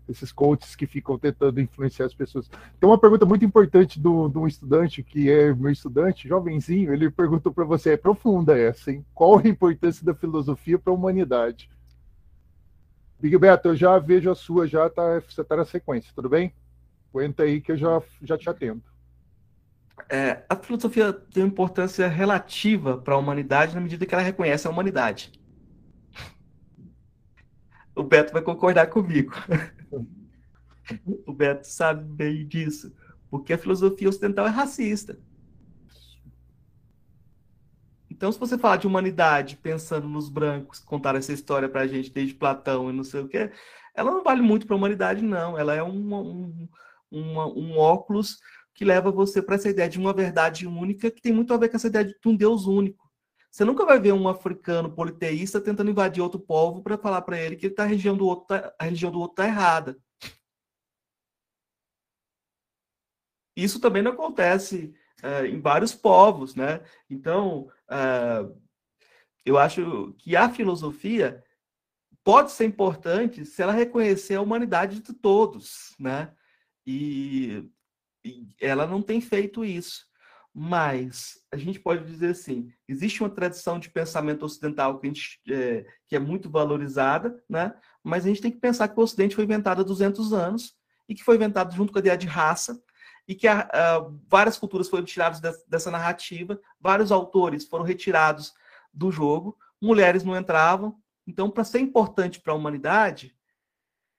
esses 0.10 0.32
coaches 0.32 0.76
que 0.76 0.88
ficam 0.88 1.18
tentando 1.18 1.62
influenciar 1.62 2.08
as 2.08 2.14
pessoas. 2.14 2.50
Tem 2.80 2.90
uma 2.90 2.98
pergunta 2.98 3.26
muito 3.26 3.46
importante 3.46 4.00
do 4.00 4.28
um 4.36 4.48
estudante, 4.48 5.04
que 5.04 5.30
é 5.30 5.54
meu 5.54 5.72
estudante, 5.72 6.28
jovenzinho, 6.28 6.92
ele 6.92 7.10
perguntou 7.10 7.54
para 7.54 7.64
você, 7.64 7.92
é 7.92 7.98
profunda 7.98 8.58
essa, 8.58 8.92
hein? 8.92 9.06
Qual 9.14 9.38
a 9.38 9.48
importância 9.48 10.04
da 10.06 10.14
filosofia 10.14 10.80
para 10.80 10.92
a 10.92 10.96
humanidade? 10.96 11.70
Big 13.20 13.38
Beto, 13.38 13.70
eu 13.70 13.76
já 13.76 14.00
vejo 14.00 14.32
a 14.32 14.36
sua, 14.36 14.68
já 14.68 14.90
tá, 14.90 15.20
você 15.20 15.42
está 15.42 15.56
na 15.56 15.64
sequência, 15.64 16.12
tudo 16.16 16.28
bem? 16.28 16.54
Aguenta 17.14 17.44
aí 17.44 17.62
que 17.62 17.72
eu 17.72 17.78
já, 17.78 18.02
já 18.24 18.38
te 18.38 18.50
atendo. 18.50 18.91
É, 20.10 20.44
a 20.50 20.56
filosofia 20.56 21.12
tem 21.14 21.44
uma 21.44 21.50
importância 21.50 22.08
relativa 22.08 22.98
para 22.98 23.14
a 23.14 23.18
humanidade 23.18 23.76
na 23.76 23.82
medida 23.82 24.06
que 24.06 24.14
ela 24.14 24.24
reconhece 24.24 24.68
a 24.68 24.70
humanidade. 24.70 25.32
O 27.96 28.04
Beto 28.04 28.34
vai 28.34 28.42
concordar 28.42 28.88
comigo. 28.88 29.34
o 31.26 31.34
Beto 31.34 31.68
sabe 31.68 32.04
bem 32.04 32.48
disso. 32.48 32.94
Porque 33.30 33.54
a 33.54 33.58
filosofia 33.58 34.10
ocidental 34.10 34.48
é 34.48 34.50
racista. 34.50 35.18
Então, 38.10 38.32
se 38.32 38.40
você 38.40 38.58
falar 38.58 38.78
de 38.78 38.86
humanidade 38.86 39.58
pensando 39.58 40.08
nos 40.08 40.30
brancos 40.30 40.80
que 40.80 40.86
contaram 40.86 41.18
essa 41.18 41.34
história 41.34 41.68
para 41.68 41.82
a 41.82 41.88
gente 41.88 42.12
desde 42.12 42.36
Platão 42.36 42.90
e 42.90 42.94
não 42.94 43.04
sei 43.04 43.22
o 43.22 43.28
que, 43.28 43.52
ela 43.96 44.12
não 44.12 44.24
vale 44.24 44.42
muito 44.42 44.68
para 44.68 44.76
a 44.76 44.78
humanidade, 44.78 45.24
não. 45.24 45.58
Ela 45.58 45.74
é 45.74 45.82
um, 45.82 46.68
um, 47.12 47.40
um 47.40 47.78
óculos 47.78 48.38
que 48.82 48.86
leva 48.86 49.12
você 49.12 49.44
para 49.44 49.54
essa 49.54 49.70
ideia 49.70 49.88
de 49.88 50.00
uma 50.00 50.12
verdade 50.12 50.66
única 50.66 51.12
que 51.12 51.22
tem 51.22 51.32
muito 51.32 51.54
a 51.54 51.58
ver 51.58 51.70
com 51.70 51.76
essa 51.76 51.86
ideia 51.86 52.04
de 52.04 52.16
um 52.26 52.36
Deus 52.36 52.66
único. 52.66 53.08
Você 53.52 53.64
nunca 53.64 53.86
vai 53.86 54.00
ver 54.00 54.12
um 54.12 54.28
africano 54.28 54.92
politeísta 54.92 55.62
tentando 55.62 55.92
invadir 55.92 56.20
outro 56.20 56.40
povo 56.40 56.82
para 56.82 56.98
falar 56.98 57.22
para 57.22 57.40
ele 57.40 57.56
que 57.56 57.68
ele 57.68 57.76
tá, 57.76 57.84
a 57.84 57.86
religião 57.86 58.18
do 58.18 58.26
outro 58.26 58.48
tá, 58.48 58.74
a 58.80 58.86
religião 58.86 59.12
do 59.12 59.20
outro 59.20 59.34
está 59.34 59.46
errada. 59.46 60.02
Isso 63.56 63.80
também 63.80 64.02
não 64.02 64.14
acontece 64.14 64.92
uh, 65.24 65.46
em 65.46 65.62
vários 65.62 65.94
povos, 65.94 66.56
né? 66.56 66.84
Então, 67.08 67.68
uh, 67.88 68.60
eu 69.46 69.60
acho 69.60 70.16
que 70.18 70.36
a 70.36 70.50
filosofia 70.50 71.44
pode 72.24 72.52
ser 72.52 72.66
importante 72.66 73.46
se 73.46 73.62
ela 73.62 73.74
reconhecer 73.74 74.34
a 74.34 74.42
humanidade 74.42 75.02
de 75.02 75.14
todos, 75.14 75.96
né? 76.00 76.34
E 76.84 77.70
ela 78.60 78.86
não 78.86 79.02
tem 79.02 79.20
feito 79.22 79.66
isso. 79.66 80.06
Mas 80.54 81.40
a 81.52 81.56
gente 81.56 81.80
pode 81.80 82.04
dizer 82.06 82.32
assim: 82.32 82.72
existe 82.88 83.22
uma 83.22 83.30
tradição 83.30 83.80
de 83.80 83.90
pensamento 83.90 84.44
ocidental 84.44 85.00
que, 85.00 85.08
gente, 85.08 85.40
é, 85.50 85.86
que 86.08 86.16
é 86.16 86.20
muito 86.20 86.50
valorizada, 86.50 87.42
né? 87.50 87.74
mas 88.04 88.26
a 88.26 88.28
gente 88.28 88.42
tem 88.42 88.52
que 88.52 88.60
pensar 88.60 88.88
que 88.88 89.00
o 89.00 89.04
Ocidente 89.04 89.36
foi 89.36 89.46
inventado 89.46 89.82
há 89.82 89.84
200 89.84 90.34
anos 90.34 90.74
e 91.08 91.16
que 91.16 91.24
foi 91.24 91.36
inventado 91.36 91.74
junto 91.74 91.94
com 91.94 92.00
a 92.00 92.02
ideia 92.02 92.18
de 92.18 92.28
raça 92.28 92.82
e 93.28 93.36
que 93.36 93.48
a, 93.48 93.62
a, 93.62 94.10
várias 94.28 94.58
culturas 94.58 94.90
foram 94.90 95.06
tiradas 95.06 95.40
dessa, 95.40 95.64
dessa 95.68 95.92
narrativa, 95.92 96.60
vários 96.80 97.12
autores 97.12 97.66
foram 97.66 97.86
retirados 97.86 98.54
do 98.94 99.12
jogo, 99.12 99.58
mulheres 99.82 100.24
não 100.24 100.38
entravam. 100.38 100.98
Então, 101.26 101.50
para 101.50 101.64
ser 101.64 101.80
importante 101.80 102.42
para 102.42 102.52
a 102.52 102.56
humanidade, 102.56 103.34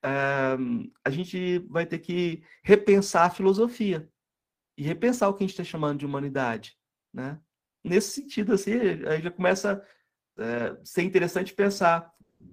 uh, 0.04 0.92
a 1.04 1.10
gente 1.10 1.58
vai 1.70 1.86
ter 1.86 1.98
que 1.98 2.42
repensar 2.62 3.26
a 3.26 3.30
filosofia 3.30 4.08
e 4.76 4.82
repensar 4.82 5.28
o 5.28 5.34
que 5.34 5.44
a 5.44 5.46
gente 5.46 5.54
está 5.54 5.64
chamando 5.64 5.98
de 5.98 6.06
humanidade, 6.06 6.76
né? 7.12 7.38
Nesse 7.84 8.12
sentido, 8.12 8.52
assim, 8.52 8.72
aí 8.72 9.20
já 9.20 9.30
começa 9.30 9.82
a 10.38 10.42
é, 10.42 10.78
ser 10.84 11.02
interessante 11.02 11.52
pensar 11.52 12.12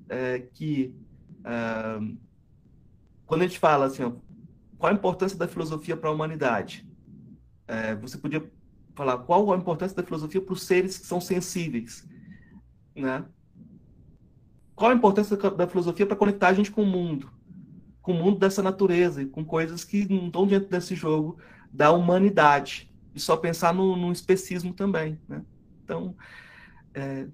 é, 0.09 0.39
que 0.39 0.95
é, 1.45 1.99
quando 3.25 3.43
a 3.43 3.47
gente 3.47 3.59
fala 3.59 3.85
assim, 3.85 4.03
ó, 4.03 4.11
qual 4.77 4.91
a 4.91 4.95
importância 4.95 5.37
da 5.37 5.47
filosofia 5.47 5.95
para 5.95 6.09
a 6.09 6.13
humanidade? 6.13 6.87
Você 8.01 8.17
podia 8.17 8.51
falar 8.95 9.19
qual 9.19 9.53
a 9.53 9.57
importância 9.57 9.95
da 9.95 10.01
filosofia 10.01 10.41
para 10.41 10.53
os 10.53 10.63
seres 10.63 10.97
que 10.97 11.05
são 11.05 11.21
sensíveis, 11.21 12.07
né? 12.95 13.23
Qual 14.73 14.89
a 14.89 14.95
importância 14.95 15.37
da 15.37 15.67
filosofia 15.67 16.07
para 16.07 16.15
conectar 16.15 16.47
a 16.47 16.53
gente 16.53 16.71
com 16.71 16.81
o 16.81 16.87
mundo, 16.87 17.31
com 18.09 18.13
o 18.13 18.17
mundo 18.17 18.39
dessa 18.39 18.63
natureza 18.63 19.21
e 19.21 19.27
com 19.27 19.45
coisas 19.45 19.83
que 19.83 20.11
não 20.11 20.25
estão 20.25 20.47
dentro 20.47 20.67
desse 20.67 20.95
jogo 20.95 21.37
da 21.71 21.91
humanidade 21.91 22.91
e 23.13 23.19
só 23.19 23.37
pensar 23.37 23.71
no, 23.71 23.95
no 23.95 24.11
especismo 24.11 24.73
também, 24.73 25.19
né? 25.29 25.43
Então, 25.83 26.15
é, 26.91 27.27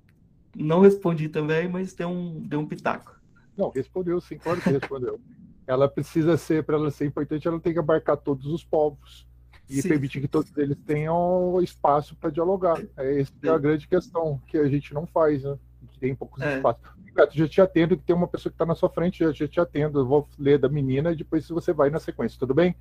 não 0.53 0.81
respondi 0.81 1.29
também, 1.29 1.69
mas 1.69 1.93
deu 1.93 2.09
um, 2.09 2.41
deu 2.41 2.59
um 2.59 2.67
pitaco. 2.67 3.17
Não, 3.55 3.69
respondeu 3.69 4.19
sim, 4.19 4.37
claro 4.37 4.59
que 4.59 4.69
respondeu. 4.69 5.17
ela 5.65 5.87
precisa 5.87 6.35
ser, 6.35 6.65
para 6.65 6.75
ela 6.75 6.91
ser 6.91 7.05
importante, 7.05 7.47
ela 7.47 7.57
tem 7.57 7.71
que 7.71 7.79
abarcar 7.79 8.17
todos 8.17 8.45
os 8.45 8.61
povos 8.61 9.25
e 9.69 9.81
sim. 9.81 9.87
permitir 9.87 10.19
que 10.19 10.27
todos 10.27 10.51
eles 10.57 10.77
tenham 10.85 11.57
espaço 11.61 12.17
para 12.17 12.29
dialogar. 12.29 12.83
É 12.97 13.21
essa 13.21 13.31
é 13.43 13.47
a 13.47 13.57
grande 13.57 13.87
questão 13.87 14.41
que 14.45 14.57
a 14.57 14.67
gente 14.67 14.93
não 14.93 15.07
faz, 15.07 15.41
né? 15.41 15.57
Que 15.93 15.99
tem 15.99 16.13
poucos 16.13 16.41
é. 16.41 16.57
espaços. 16.57 16.83
Já 17.31 17.47
te 17.47 17.61
atendo 17.61 17.97
tem 17.97 18.15
uma 18.15 18.27
pessoa 18.27 18.51
que 18.51 18.55
está 18.55 18.65
na 18.65 18.75
sua 18.75 18.89
frente, 18.89 19.19
já, 19.19 19.31
já 19.31 19.47
te 19.47 19.59
atendo. 19.59 19.99
Eu 19.99 20.05
vou 20.05 20.27
ler 20.37 20.57
da 20.59 20.67
menina 20.67 21.11
e 21.11 21.15
depois 21.15 21.47
você 21.47 21.71
vai 21.73 21.89
na 21.89 21.99
sequência. 21.99 22.37
Tudo 22.39 22.53
bem? 22.53 22.75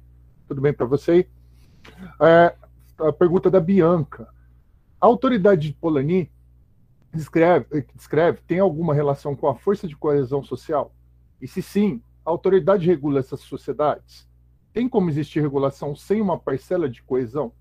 Tudo 0.49 0.61
bem 0.61 0.73
para 0.73 0.87
você? 0.87 1.29
É, 2.21 2.55
a 2.99 3.13
pergunta 3.13 3.51
da 3.51 3.61
Bianca. 3.61 4.29
A 5.01 5.07
autoridade 5.07 5.69
de 5.69 5.75
Polanyi 5.75 6.31
descreve, 7.13 7.87
descreve 7.95 8.41
tem 8.47 8.59
alguma 8.59 8.93
relação 8.93 9.37
com 9.37 9.47
a 9.49 9.55
força 9.55 9.87
de 9.87 9.97
coesão 9.97 10.43
social? 10.43 10.93
E 11.41 11.47
se 11.47 11.63
sim, 11.63 12.03
a 12.25 12.31
autoridade 12.31 12.87
regula 12.87 13.21
essas 13.21 13.41
sociedades? 13.41 14.29
Tem 14.73 14.89
como 14.89 15.09
existir 15.09 15.41
regulação 15.41 15.95
sem 15.95 16.21
uma 16.21 16.39
parcela 16.39 16.89
de 16.89 17.03
coesão? 17.03 17.53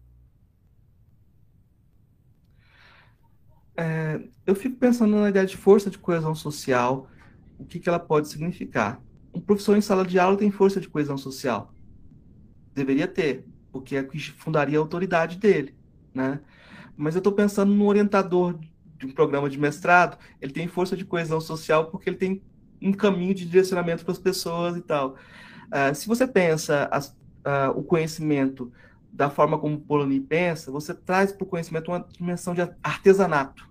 É, 3.75 4.21
eu 4.45 4.55
fico 4.55 4.75
pensando 4.77 5.15
na 5.15 5.29
ideia 5.29 5.45
de 5.45 5.57
força 5.57 5.89
de 5.89 5.97
coesão 5.97 6.35
social, 6.35 7.07
o 7.57 7.65
que, 7.65 7.79
que 7.79 7.89
ela 7.89 7.99
pode 7.99 8.27
significar. 8.27 9.01
Um 9.33 9.41
professor 9.41 9.75
em 9.75 9.81
sala 9.81 10.05
de 10.05 10.19
aula 10.19 10.37
tem 10.37 10.51
força 10.51 10.79
de 10.79 10.87
coesão 10.87 11.17
social. 11.17 11.73
Deveria 12.73 13.07
ter 13.07 13.45
porque 13.71 13.95
é 13.95 14.03
que 14.03 14.19
fundaria 14.19 14.77
a 14.77 14.81
autoridade 14.81 15.37
dele, 15.37 15.75
né? 16.13 16.39
Mas 16.95 17.15
eu 17.15 17.19
estou 17.19 17.33
pensando 17.33 17.73
no 17.73 17.87
orientador 17.87 18.59
de 18.99 19.07
um 19.07 19.11
programa 19.11 19.49
de 19.49 19.59
mestrado, 19.59 20.17
ele 20.39 20.53
tem 20.53 20.67
força 20.67 20.95
de 20.95 21.03
coesão 21.03 21.41
social 21.41 21.87
porque 21.87 22.07
ele 22.07 22.17
tem 22.17 22.41
um 22.79 22.93
caminho 22.93 23.33
de 23.33 23.45
direcionamento 23.45 24.05
para 24.05 24.11
as 24.11 24.19
pessoas 24.19 24.77
e 24.77 24.81
tal. 24.81 25.15
Uh, 25.67 25.95
se 25.95 26.07
você 26.07 26.27
pensa 26.27 26.87
as, 26.91 27.07
uh, 27.07 27.71
o 27.75 27.83
conhecimento 27.83 28.71
da 29.13 29.29
forma 29.29 29.59
como 29.59 29.79
Polanyi 29.79 30.19
pensa, 30.19 30.71
você 30.71 30.91
traz 30.91 31.31
para 31.31 31.43
o 31.43 31.47
conhecimento 31.47 31.91
uma 31.91 32.05
dimensão 32.17 32.55
de 32.55 32.61
artesanato. 32.81 33.69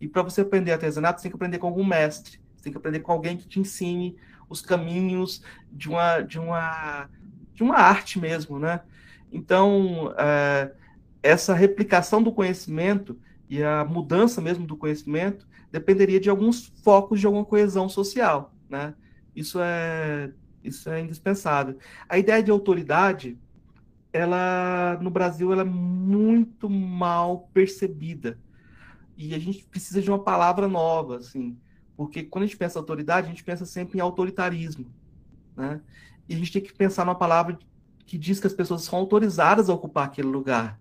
E 0.00 0.06
para 0.06 0.22
você 0.22 0.42
aprender 0.42 0.72
artesanato, 0.72 1.20
você 1.20 1.24
tem 1.24 1.32
que 1.32 1.36
aprender 1.36 1.58
com 1.58 1.66
algum 1.66 1.84
mestre, 1.84 2.40
você 2.56 2.62
tem 2.62 2.72
que 2.72 2.78
aprender 2.78 3.00
com 3.00 3.10
alguém 3.10 3.36
que 3.36 3.48
te 3.48 3.58
ensine 3.58 4.16
os 4.48 4.62
caminhos 4.62 5.42
de 5.72 5.88
uma, 5.88 6.20
de 6.20 6.38
uma, 6.38 7.10
de 7.52 7.62
uma 7.64 7.76
arte 7.76 8.18
mesmo, 8.18 8.60
né? 8.60 8.80
Então, 9.32 10.14
é, 10.16 10.72
essa 11.20 11.52
replicação 11.52 12.22
do 12.22 12.32
conhecimento 12.32 13.18
e 13.48 13.62
a 13.62 13.84
mudança 13.84 14.40
mesmo 14.40 14.66
do 14.66 14.76
conhecimento 14.76 15.48
dependeria 15.72 16.20
de 16.20 16.30
alguns 16.30 16.66
focos 16.82 17.18
de 17.18 17.26
alguma 17.26 17.44
coesão 17.44 17.88
social, 17.88 18.54
né? 18.68 18.94
Isso 19.34 19.58
é 19.60 20.30
isso 20.62 20.90
é 20.90 21.00
indispensável. 21.00 21.78
A 22.08 22.18
ideia 22.18 22.42
de 22.42 22.50
autoridade, 22.50 23.38
ela 24.12 24.98
no 25.00 25.10
Brasil 25.10 25.52
ela 25.52 25.62
é 25.62 25.64
muito 25.64 26.68
mal 26.68 27.48
percebida 27.52 28.38
e 29.16 29.34
a 29.34 29.38
gente 29.38 29.64
precisa 29.64 30.00
de 30.00 30.10
uma 30.10 30.18
palavra 30.18 30.66
nova, 30.66 31.16
assim, 31.16 31.56
porque 31.96 32.22
quando 32.22 32.44
a 32.44 32.46
gente 32.46 32.56
pensa 32.56 32.78
autoridade, 32.78 33.26
a 33.26 33.30
gente 33.30 33.44
pensa 33.44 33.66
sempre 33.66 33.98
em 33.98 34.00
autoritarismo, 34.00 34.86
né? 35.56 35.80
E 36.28 36.34
a 36.34 36.36
gente 36.38 36.52
tem 36.52 36.62
que 36.62 36.72
pensar 36.72 37.04
numa 37.04 37.14
palavra 37.14 37.58
que 38.06 38.16
diz 38.16 38.40
que 38.40 38.46
as 38.46 38.54
pessoas 38.54 38.82
são 38.82 38.98
autorizadas 38.98 39.68
a 39.68 39.74
ocupar 39.74 40.06
aquele 40.06 40.28
lugar. 40.28 40.80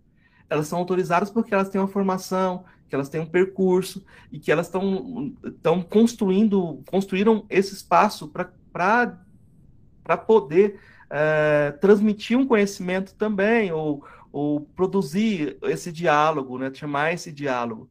Elas 0.49 0.67
são 0.67 0.79
autorizadas 0.79 1.29
porque 1.29 1.53
elas 1.53 1.69
têm 1.69 1.81
uma 1.81 1.87
formação, 1.87 2.63
que 2.87 2.95
elas 2.95 3.09
têm 3.09 3.21
um 3.21 3.25
percurso 3.25 4.03
e 4.31 4.39
que 4.39 4.51
elas 4.51 4.67
estão 4.67 5.81
construindo, 5.89 6.81
construíram 6.89 7.45
esse 7.49 7.73
espaço 7.73 8.27
para 8.73 10.17
poder 10.25 10.79
é, 11.09 11.71
transmitir 11.79 12.37
um 12.37 12.45
conhecimento 12.45 13.15
também, 13.15 13.71
ou, 13.71 14.05
ou 14.31 14.61
produzir 14.61 15.57
esse 15.63 15.91
diálogo, 15.91 16.57
né, 16.57 16.73
chamar 16.73 17.13
esse 17.13 17.31
diálogo. 17.31 17.89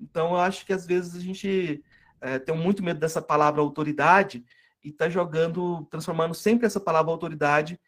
Então, 0.00 0.30
eu 0.30 0.36
acho 0.36 0.66
que 0.66 0.72
às 0.72 0.86
vezes 0.86 1.14
a 1.14 1.20
gente 1.20 1.82
é, 2.20 2.38
tem 2.38 2.56
muito 2.56 2.82
medo 2.82 3.00
dessa 3.00 3.20
palavra 3.20 3.60
autoridade 3.60 4.44
e 4.82 4.88
está 4.88 5.08
jogando, 5.08 5.86
transformando 5.90 6.34
sempre 6.34 6.66
essa 6.66 6.80
palavra 6.80 7.10
autoridade 7.10 7.78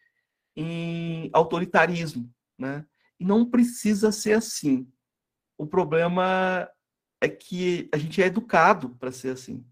em 0.55 1.29
autoritarismo, 1.33 2.31
né? 2.57 2.85
E 3.19 3.25
não 3.25 3.49
precisa 3.49 4.11
ser 4.11 4.33
assim. 4.33 4.87
O 5.57 5.65
problema 5.65 6.69
é 7.21 7.27
que 7.27 7.89
a 7.93 7.97
gente 7.97 8.21
é 8.21 8.27
educado 8.27 8.89
para 8.91 9.11
ser 9.11 9.29
assim, 9.29 9.65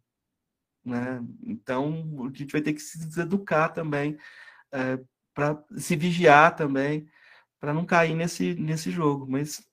né? 0.83 1.23
Então 1.45 2.25
a 2.25 2.37
gente 2.37 2.51
vai 2.51 2.61
ter 2.61 2.73
que 2.73 2.81
se 2.81 2.97
deseducar 3.05 3.73
também, 3.73 4.17
é, 4.73 4.99
para 5.33 5.63
se 5.77 5.95
vigiar 5.95 6.55
também, 6.55 7.07
para 7.59 7.73
não 7.73 7.85
cair 7.85 8.15
nesse 8.15 8.55
nesse 8.55 8.91
jogo. 8.91 9.25
Mas 9.29 9.65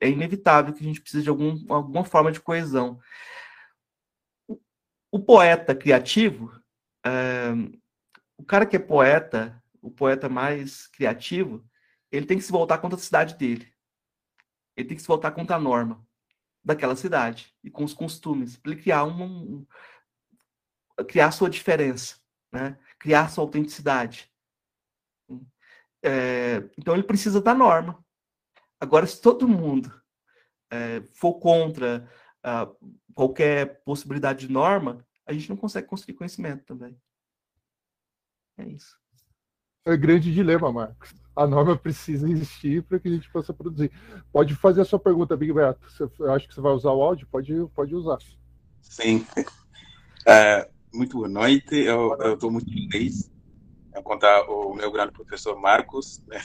é 0.00 0.08
inevitável 0.08 0.72
que 0.72 0.82
a 0.82 0.86
gente 0.86 1.00
precise 1.00 1.22
de 1.22 1.28
algum, 1.28 1.56
alguma 1.72 2.04
forma 2.04 2.30
de 2.30 2.40
coesão. 2.40 3.00
O 5.10 5.20
poeta 5.20 5.74
criativo, 5.74 6.50
é, 7.04 7.50
o 8.36 8.44
cara 8.44 8.64
que 8.66 8.76
é 8.76 8.78
poeta, 8.78 9.62
o 9.82 9.90
poeta 9.90 10.28
mais 10.28 10.86
criativo, 10.88 11.64
ele 12.10 12.26
tem 12.26 12.38
que 12.38 12.44
se 12.44 12.52
voltar 12.52 12.78
contra 12.78 12.96
a 12.98 13.02
cidade 13.02 13.36
dele. 13.36 13.72
Ele 14.76 14.88
tem 14.88 14.96
que 14.96 15.02
se 15.02 15.08
voltar 15.08 15.32
contra 15.32 15.56
a 15.56 15.60
norma 15.60 16.04
daquela 16.64 16.96
cidade 16.96 17.54
e 17.62 17.70
com 17.70 17.84
os 17.84 17.92
costumes, 17.92 18.56
para 18.56 18.72
ele 18.72 18.80
criar 18.80 19.04
uma, 19.04 19.24
um, 19.24 19.66
criar 21.06 21.30
sua 21.30 21.50
diferença, 21.50 22.16
né? 22.52 22.78
Criar 22.98 23.28
sua 23.28 23.44
autenticidade. 23.44 24.32
É, 26.04 26.68
então 26.78 26.94
ele 26.94 27.02
precisa 27.02 27.40
da 27.40 27.54
norma. 27.54 28.04
Agora, 28.78 29.06
se 29.06 29.20
todo 29.20 29.48
mundo 29.48 29.92
é, 30.70 31.00
for 31.14 31.34
contra 31.34 32.08
uh, 32.44 32.94
qualquer 33.14 33.82
possibilidade 33.84 34.46
de 34.46 34.52
norma, 34.52 35.04
a 35.24 35.32
gente 35.32 35.48
não 35.48 35.56
consegue 35.56 35.86
construir 35.86 36.14
conhecimento 36.14 36.64
também. 36.64 37.00
É 38.58 38.66
isso 38.66 39.02
é 39.84 39.96
grande 39.96 40.32
dilema, 40.32 40.72
Marcos. 40.72 41.14
A 41.36 41.46
norma 41.46 41.76
precisa 41.78 42.28
existir 42.28 42.82
para 42.82 42.98
que 42.98 43.08
a 43.08 43.10
gente 43.10 43.30
possa 43.30 43.52
produzir. 43.52 43.92
Pode 44.32 44.54
fazer 44.54 44.80
a 44.80 44.84
sua 44.84 44.98
pergunta, 44.98 45.36
Big 45.36 45.52
Beto. 45.52 45.86
Eu 46.18 46.32
acho 46.32 46.48
que 46.48 46.54
você 46.54 46.60
vai 46.60 46.72
usar 46.72 46.90
o 46.90 47.02
áudio, 47.02 47.26
pode, 47.30 47.52
pode 47.74 47.94
usar. 47.94 48.18
Sim. 48.80 49.26
É, 50.26 50.68
muito 50.92 51.18
boa 51.18 51.28
noite. 51.28 51.74
Eu 51.76 52.34
estou 52.34 52.50
muito 52.50 52.70
feliz 52.72 53.30
em 53.96 54.02
contar 54.02 54.42
o 54.50 54.74
meu 54.74 54.90
grande 54.90 55.12
professor 55.12 55.58
Marcos, 55.58 56.22
né? 56.26 56.40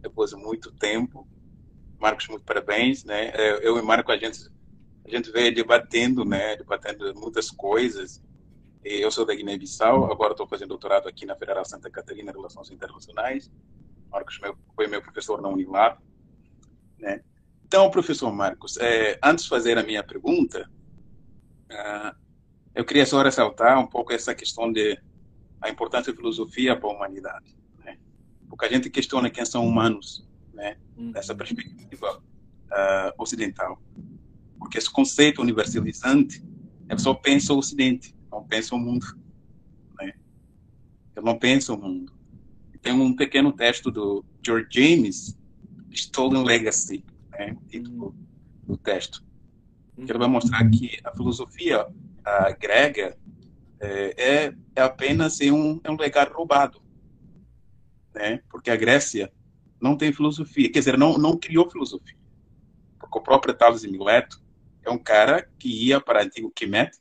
depois 0.00 0.30
de 0.30 0.36
muito 0.36 0.72
tempo. 0.72 1.28
Marcos, 2.00 2.28
muito 2.28 2.44
parabéns. 2.44 3.04
Né? 3.04 3.32
Eu 3.62 3.78
e 3.78 3.82
Marcos, 3.82 4.14
a 4.14 4.18
gente, 4.18 4.50
a 5.04 5.10
gente 5.10 5.30
veio 5.30 5.54
debatendo, 5.54 6.24
né? 6.24 6.56
debatendo 6.56 7.14
muitas 7.14 7.50
coisas 7.50 8.22
eu 8.84 9.10
sou 9.12 9.24
da 9.24 9.34
Guiné-Bissau, 9.34 10.10
agora 10.10 10.32
estou 10.32 10.46
fazendo 10.46 10.70
doutorado 10.70 11.08
aqui 11.08 11.24
na 11.24 11.36
Federal 11.36 11.64
Santa 11.64 11.88
Catarina, 11.88 12.32
Relações 12.32 12.70
Internacionais. 12.70 13.50
Marcos 14.10 14.40
meu, 14.40 14.56
foi 14.74 14.88
meu 14.88 15.00
professor 15.00 15.40
na 15.40 15.48
Unilab. 15.48 15.98
Né? 16.98 17.22
Então, 17.64 17.90
professor 17.90 18.32
Marcos, 18.32 18.76
é, 18.78 19.18
antes 19.22 19.44
de 19.44 19.50
fazer 19.50 19.78
a 19.78 19.84
minha 19.84 20.02
pergunta, 20.02 20.68
uh, 21.70 22.16
eu 22.74 22.84
queria 22.84 23.06
só 23.06 23.22
ressaltar 23.22 23.78
um 23.78 23.86
pouco 23.86 24.12
essa 24.12 24.34
questão 24.34 24.72
de 24.72 25.00
a 25.62 25.70
importância 25.70 26.12
da 26.12 26.16
filosofia 26.16 26.76
para 26.76 26.88
a 26.88 26.92
humanidade. 26.92 27.56
Né? 27.78 27.96
Porque 28.48 28.64
a 28.64 28.68
gente 28.68 28.90
questiona 28.90 29.30
quem 29.30 29.44
são 29.44 29.66
humanos, 29.66 30.28
né? 30.52 30.76
Uhum. 30.96 31.12
nessa 31.12 31.34
perspectiva 31.34 32.18
uh, 32.18 33.22
ocidental. 33.22 33.80
Porque 34.58 34.76
esse 34.76 34.90
conceito 34.90 35.40
universalizante, 35.40 36.42
é 36.88 36.98
só 36.98 37.14
pensa 37.14 37.52
o 37.54 37.58
Ocidente, 37.58 38.14
não 38.30 38.44
pensa 38.44 38.74
o 38.74 38.78
mundo. 38.78 39.06
Né? 39.98 40.12
Eu 41.14 41.22
não 41.22 41.38
penso 41.38 41.74
o 41.74 41.78
mundo. 41.78 42.12
Tem 42.80 42.92
um 42.92 43.14
pequeno 43.14 43.52
texto 43.52 43.90
do 43.90 44.24
George 44.44 44.66
James, 44.70 45.38
Stolen 45.92 46.42
Legacy, 46.42 47.04
né? 47.30 47.56
título 47.68 48.14
do 48.64 48.76
texto, 48.76 49.24
que 49.94 50.10
ele 50.10 50.18
vai 50.18 50.28
mostrar 50.28 50.68
que 50.68 50.98
a 51.04 51.12
filosofia 51.12 51.86
a 52.24 52.50
grega 52.52 53.16
é, 53.82 54.14
é, 54.16 54.54
é 54.76 54.82
apenas 54.82 55.40
um, 55.40 55.80
é 55.82 55.90
um 55.90 55.96
legado 55.96 56.32
roubado, 56.32 56.80
né? 58.14 58.40
Porque 58.48 58.70
a 58.70 58.76
Grécia 58.76 59.32
não 59.80 59.96
tem 59.96 60.12
filosofia, 60.12 60.70
quer 60.70 60.78
dizer, 60.78 60.96
não, 60.96 61.18
não 61.18 61.36
criou 61.36 61.68
filosofia. 61.68 62.16
Porque 62.98 63.18
o 63.18 63.22
próprio 63.22 63.52
Tales 63.52 63.80
de 63.80 63.90
Mileto 63.90 64.40
é 64.84 64.90
um 64.90 64.98
cara 64.98 65.50
que 65.58 65.68
ia 65.68 66.00
para 66.00 66.20
o 66.20 66.24
antigo 66.24 66.52
Quimet 66.52 66.96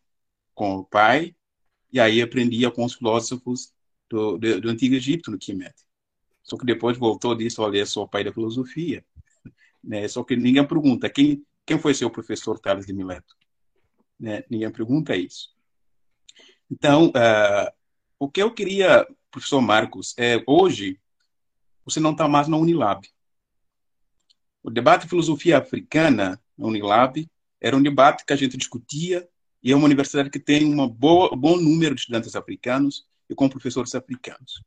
com 0.55 0.77
o 0.77 0.83
pai 0.83 1.35
e 1.91 1.99
aí 1.99 2.19
aprendia 2.19 2.71
com 2.71 2.83
os 2.83 2.95
filósofos 2.95 3.71
do, 4.09 4.39
do, 4.39 4.61
do 4.61 4.69
antigo 4.69 4.95
Egito 4.95 5.29
no 5.29 5.37
Quimet. 5.37 5.75
Só 6.41 6.57
que 6.57 6.65
depois 6.65 6.97
voltou 6.97 7.35
disso, 7.35 7.61
olha, 7.61 7.85
sou 7.85 8.05
o 8.05 8.07
pai 8.07 8.23
da 8.23 8.33
filosofia. 8.33 9.05
Né? 9.83 10.07
Só 10.07 10.23
que 10.23 10.35
ninguém 10.35 10.63
pergunta 10.63 11.09
quem, 11.09 11.43
quem 11.65 11.79
foi 11.79 11.95
seu 11.95 12.07
professor 12.07 12.59
Tales 12.59 12.85
de 12.85 12.93
Mileto. 12.93 13.35
Né? 14.19 14.43
Ninguém 14.47 14.71
pergunta 14.71 15.15
isso. 15.15 15.55
Então, 16.71 17.07
uh, 17.07 17.71
o 18.17 18.29
que 18.29 18.41
eu 18.41 18.49
queria, 18.53 19.05
professor 19.29 19.61
Marcos, 19.61 20.15
é 20.17 20.41
hoje 20.47 20.97
você 21.83 21.99
não 21.99 22.11
está 22.11 22.29
mais 22.29 22.47
na 22.47 22.55
Unilab. 22.55 23.05
O 24.63 24.69
debate 24.69 25.01
de 25.03 25.09
filosofia 25.09 25.57
africana 25.57 26.41
na 26.57 26.67
Unilab 26.67 27.29
era 27.59 27.75
um 27.75 27.81
debate 27.81 28.23
que 28.25 28.31
a 28.31 28.37
gente 28.37 28.55
discutia 28.55 29.27
e 29.61 29.71
é 29.71 29.75
uma 29.75 29.85
universidade 29.85 30.29
que 30.29 30.39
tem 30.39 30.63
um 30.65 30.87
bom 30.87 31.35
número 31.35 31.93
de 31.93 32.01
estudantes 32.01 32.35
africanos 32.35 33.05
e 33.29 33.35
com 33.35 33.49
professores 33.49 33.93
africanos. 33.93 34.63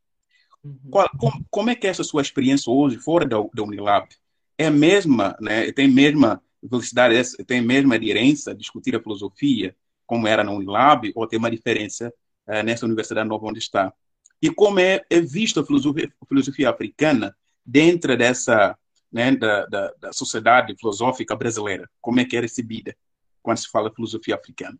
Uhum. 0.62 0.78
Qual, 0.90 1.08
como, 1.18 1.46
como, 1.50 1.70
é 1.70 1.74
que 1.74 1.86
é 1.86 1.90
essa 1.90 2.04
sua 2.04 2.22
experiência 2.22 2.70
hoje 2.70 2.98
fora 2.98 3.24
da, 3.24 3.36
da 3.54 3.62
Unilab? 3.62 4.08
É 4.58 4.66
a 4.66 4.70
mesma, 4.70 5.36
né? 5.40 5.72
Tem 5.72 5.86
a 5.86 5.92
mesma 5.92 6.42
velocidade, 6.62 7.36
tem 7.46 7.60
a 7.60 7.62
mesma 7.62 7.94
aderência 7.94 8.52
a 8.52 8.56
discutir 8.56 8.94
a 8.94 9.02
filosofia 9.02 9.74
como 10.06 10.26
era 10.26 10.44
na 10.44 10.52
Unilab 10.52 11.12
ou 11.14 11.26
tem 11.26 11.38
uma 11.38 11.50
diferença 11.50 12.12
uh, 12.46 12.62
nessa 12.62 12.86
universidade 12.86 13.28
nova 13.28 13.46
onde 13.46 13.58
está? 13.58 13.92
E 14.40 14.50
como 14.50 14.80
é, 14.80 15.04
é 15.08 15.20
vista 15.20 15.60
a 15.60 15.64
filosofia, 15.64 16.12
a 16.20 16.26
filosofia 16.26 16.70
africana 16.70 17.34
dentro 17.64 18.16
dessa 18.16 18.76
né, 19.10 19.34
da, 19.34 19.64
da, 19.66 19.94
da, 20.00 20.12
sociedade 20.12 20.74
filosófica 20.76 21.36
brasileira? 21.36 21.88
Como 22.00 22.20
é 22.20 22.24
que 22.24 22.36
é 22.36 22.40
recebida 22.40 22.96
quando 23.42 23.58
se 23.58 23.68
fala 23.68 23.94
filosofia 23.94 24.34
africana? 24.34 24.78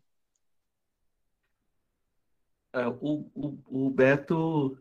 É, 2.73 2.87
o, 2.87 3.29
o, 3.33 3.87
o 3.87 3.89
Beto 3.89 4.77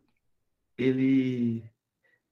ele 0.77 1.65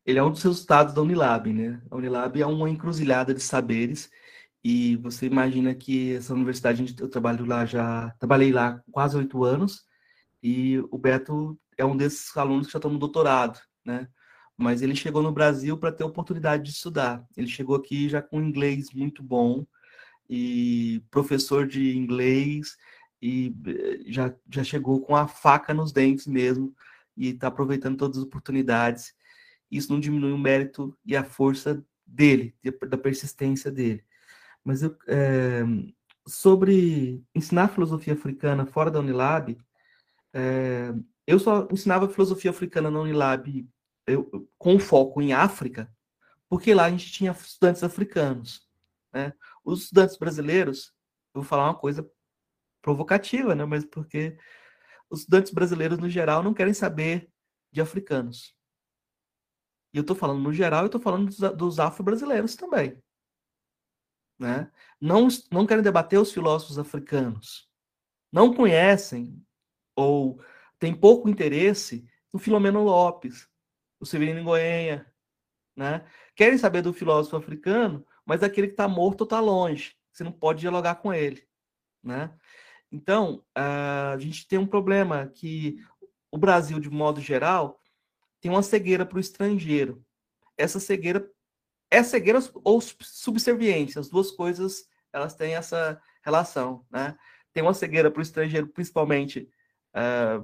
ele 0.05 0.19
é 0.19 0.23
um 0.23 0.33
dos 0.33 0.43
resultados 0.43 0.93
da 0.93 1.01
Unilab, 1.01 1.53
né? 1.53 1.81
A 1.89 1.97
Unilab 1.97 2.41
é 2.41 2.47
uma 2.47 2.69
encruzilhada 2.69 3.33
de 3.33 3.41
saberes 3.41 4.11
e 4.65 4.97
você 4.97 5.27
imagina 5.27 5.75
que 5.75 6.15
essa 6.15 6.35
universidade 6.35 6.95
eu 7.01 7.09
trabalho 7.09 7.45
lá 7.45 7.67
já 7.67 8.11
trabalhei 8.19 8.53
lá 8.53 8.83
quase 8.93 9.17
oito 9.17 9.43
anos 9.45 9.85
e 10.43 10.79
o 10.91 10.99
Beto 10.99 11.59
é 11.77 11.85
um 11.85 11.97
desses 11.97 12.37
alunos 12.37 12.67
que 12.67 12.73
já 12.73 12.79
estão 12.79 12.91
no 12.91 12.99
doutorado, 12.99 13.59
né? 13.85 14.09
Mas 14.57 14.83
ele 14.83 14.95
chegou 14.95 15.23
no 15.23 15.33
Brasil 15.33 15.79
para 15.79 15.93
ter 15.93 16.05
oportunidade 16.05 16.65
de 16.65 16.71
estudar. 16.71 17.25
Ele 17.37 17.49
chegou 17.49 17.75
aqui 17.77 18.09
já 18.09 18.21
com 18.21 18.41
inglês 18.41 18.93
muito 18.93 19.23
bom 19.23 19.67
e 20.29 21.03
professor 21.11 21.67
de 21.67 21.97
inglês 21.97 22.77
e 23.21 23.55
eh, 23.67 24.01
já, 24.07 24.35
já 24.51 24.65
chegou 24.65 25.01
com 25.01 25.17
a 25.17 25.27
faca 25.27 25.73
nos 25.73 25.93
dentes 25.93 26.27
mesmo 26.27 26.75
e 27.17 27.29
está 27.29 27.49
aproveitando 27.49 27.97
todas 27.97 28.19
as 28.19 28.25
oportunidades. 28.25 29.15
Isso 29.71 29.93
não 29.93 30.01
diminui 30.01 30.33
o 30.33 30.39
mérito 30.39 30.97
e 31.05 31.17
a 31.17 31.25
força 31.25 31.85
dele, 32.07 32.55
da 32.89 32.99
persistência 32.99 33.71
dele. 33.71 34.05
Mas 34.65 34.83
eu, 34.83 34.97
é, 35.09 35.63
sobre 36.27 37.25
ensinar 37.35 37.69
filosofia 37.69 38.15
africana 38.15 38.67
fora 38.67 38.91
da 38.91 39.01
Unilab, 39.01 39.59
é, 40.33 40.93
eu 41.27 41.39
só 41.39 41.69
ensinava 41.71 42.09
filosofia 42.09 42.51
africana 42.51 42.91
na 42.91 43.01
Unilab 43.01 43.69
eu, 44.07 44.49
com 44.59 44.79
foco 44.79 45.21
em 45.21 45.33
África, 45.33 45.93
porque 46.49 46.75
lá 46.75 46.85
a 46.85 46.91
gente 46.91 47.11
tinha 47.11 47.33
estudantes 47.33 47.83
africanos. 47.83 48.69
Né? 49.13 49.33
Os 49.65 49.85
estudantes 49.85 50.17
brasileiros, 50.17 50.93
eu 51.35 51.41
vou 51.41 51.45
falar 51.45 51.65
uma 51.65 51.79
coisa 51.79 52.09
provocativa, 52.81 53.55
né? 53.55 53.65
mas 53.65 53.85
porque 53.85 54.37
os 55.09 55.21
estudantes 55.21 55.53
brasileiros, 55.53 55.99
no 55.99 56.09
geral, 56.09 56.43
não 56.43 56.55
querem 56.55 56.75
saber 56.75 57.31
de 57.71 57.81
africanos. 57.81 58.55
E 59.95 59.99
eu 59.99 60.03
estou 60.03 60.17
falando 60.17 60.41
no 60.41 60.53
geral, 60.53 60.83
eu 60.83 60.87
estou 60.87 61.01
falando 61.01 61.27
dos, 61.27 61.39
dos 61.57 61.79
afro-brasileiros 61.79 62.57
também. 62.57 63.01
Né? 64.43 64.69
Não, 65.01 65.29
não 65.53 65.65
querem 65.65 65.85
debater 65.85 66.19
os 66.19 66.33
filósofos 66.33 66.77
africanos. 66.77 67.71
Não 68.33 68.53
conhecem 68.53 69.41
ou 69.95 70.43
têm 70.81 70.93
pouco 70.93 71.29
interesse 71.29 72.05
no 72.33 72.41
Filomeno 72.41 72.83
Lopes, 72.83 73.49
no 74.01 74.07
Severino 74.07 74.43
Goenha. 74.43 75.07
Né? 75.77 76.05
Querem 76.35 76.59
saber 76.59 76.83
do 76.83 76.93
filósofo 76.93 77.37
africano, 77.37 78.05
mas 78.27 78.43
aquele 78.43 78.67
que 78.67 78.73
está 78.73 78.89
morto 78.89 79.23
está 79.23 79.39
longe. 79.39 79.95
Você 80.11 80.25
não 80.25 80.33
pode 80.33 80.59
dialogar 80.59 80.97
com 80.97 81.15
ele. 81.15 81.47
Né? 82.03 82.37
Então, 82.91 83.45
a 83.55 84.17
gente 84.19 84.49
tem 84.49 84.59
um 84.59 84.67
problema 84.67 85.29
que 85.29 85.77
o 86.33 86.37
Brasil, 86.37 86.81
de 86.81 86.91
modo 86.91 87.21
geral, 87.21 87.81
tem 88.41 88.51
uma 88.51 88.63
cegueira 88.63 89.07
para 89.07 89.19
o 89.19 89.21
estrangeiro. 89.21 90.05
Essa 90.59 90.81
cegueira 90.81 91.31
é 91.93 92.03
cegueira 92.03 92.39
ou 92.65 92.81
subserviência, 92.81 94.01
as 94.01 94.09
duas 94.09 94.31
coisas 94.31 94.89
elas 95.13 95.35
têm 95.35 95.55
essa 95.55 96.01
relação, 96.25 96.87
né? 96.91 97.15
Tem 97.53 97.63
uma 97.63 97.75
cegueira 97.75 98.11
para 98.11 98.21
o 98.21 98.23
estrangeiro, 98.23 98.67
principalmente 98.67 99.47
uh, 99.95 100.43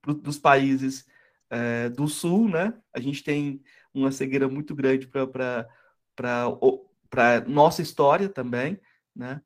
pro, 0.00 0.14
dos 0.14 0.38
países 0.38 1.04
uh, 1.52 1.90
do 1.90 2.06
sul, 2.06 2.48
né? 2.48 2.72
A 2.94 3.00
gente 3.00 3.24
tem 3.24 3.60
uma 3.92 4.12
cegueira 4.12 4.48
muito 4.48 4.76
grande 4.76 5.08
para 5.08 5.66
para 6.14 7.40
nossa 7.48 7.82
história 7.82 8.28
também, 8.28 8.80
né? 9.14 9.42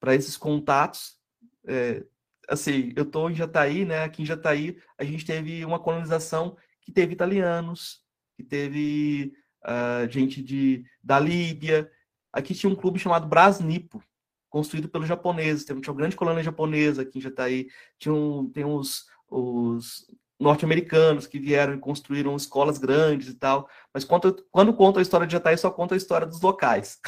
Para 0.00 0.16
esses 0.16 0.36
contatos 0.36 1.16
é, 1.64 2.04
assim, 2.48 2.92
eu 2.96 3.04
estou 3.04 3.30
em 3.30 3.36
Jataí, 3.36 3.84
né? 3.84 4.02
Aqui 4.02 4.22
em 4.22 4.26
Jataí 4.26 4.78
a 4.98 5.04
gente 5.04 5.24
teve 5.24 5.64
uma 5.64 5.78
colonização 5.78 6.56
que 6.80 6.90
teve 6.90 7.12
italianos, 7.12 8.02
que 8.36 8.42
teve 8.42 9.32
uh, 9.64 10.10
gente 10.10 10.42
de, 10.42 10.84
da 11.02 11.18
Líbia. 11.18 11.90
Aqui 12.32 12.54
tinha 12.54 12.70
um 12.70 12.76
clube 12.76 12.98
chamado 12.98 13.26
Brasnipo, 13.26 14.02
construído 14.50 14.88
pelos 14.88 15.08
japoneses. 15.08 15.64
Tinha 15.64 15.76
uma 15.76 15.96
grande 15.96 16.16
colônia 16.16 16.42
japonesa 16.42 17.02
aqui 17.02 17.18
em 17.18 17.22
Jataí. 17.22 17.68
Tinha 17.98 18.14
um, 18.14 18.50
tem 18.50 18.64
os, 18.64 19.06
os 19.28 20.06
norte-americanos 20.38 21.26
que 21.26 21.38
vieram 21.38 21.74
e 21.74 21.78
construíram 21.78 22.36
escolas 22.36 22.78
grandes 22.78 23.28
e 23.28 23.34
tal. 23.34 23.68
Mas 23.92 24.04
quando, 24.04 24.46
quando 24.50 24.74
conta 24.74 24.98
a 24.98 25.02
história 25.02 25.26
de 25.26 25.32
Jataí, 25.32 25.56
só 25.56 25.70
conta 25.70 25.94
a 25.94 25.98
história 25.98 26.26
dos 26.26 26.40
locais. 26.40 26.98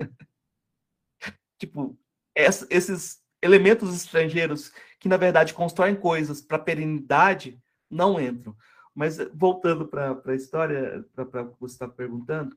tipo, 1.58 1.98
esses 2.34 3.18
elementos 3.42 3.94
estrangeiros 3.94 4.72
que, 4.98 5.08
na 5.08 5.16
verdade, 5.16 5.54
constroem 5.54 5.94
coisas 5.94 6.40
para 6.40 6.58
perenidade 6.58 7.60
não 7.90 8.20
entram. 8.20 8.56
Mas 8.96 9.18
voltando 9.34 9.86
para 9.86 10.18
a 10.24 10.34
história, 10.34 11.04
para 11.14 11.42
o 11.42 11.52
que 11.52 11.60
você 11.60 11.74
está 11.74 11.86
perguntando, 11.86 12.56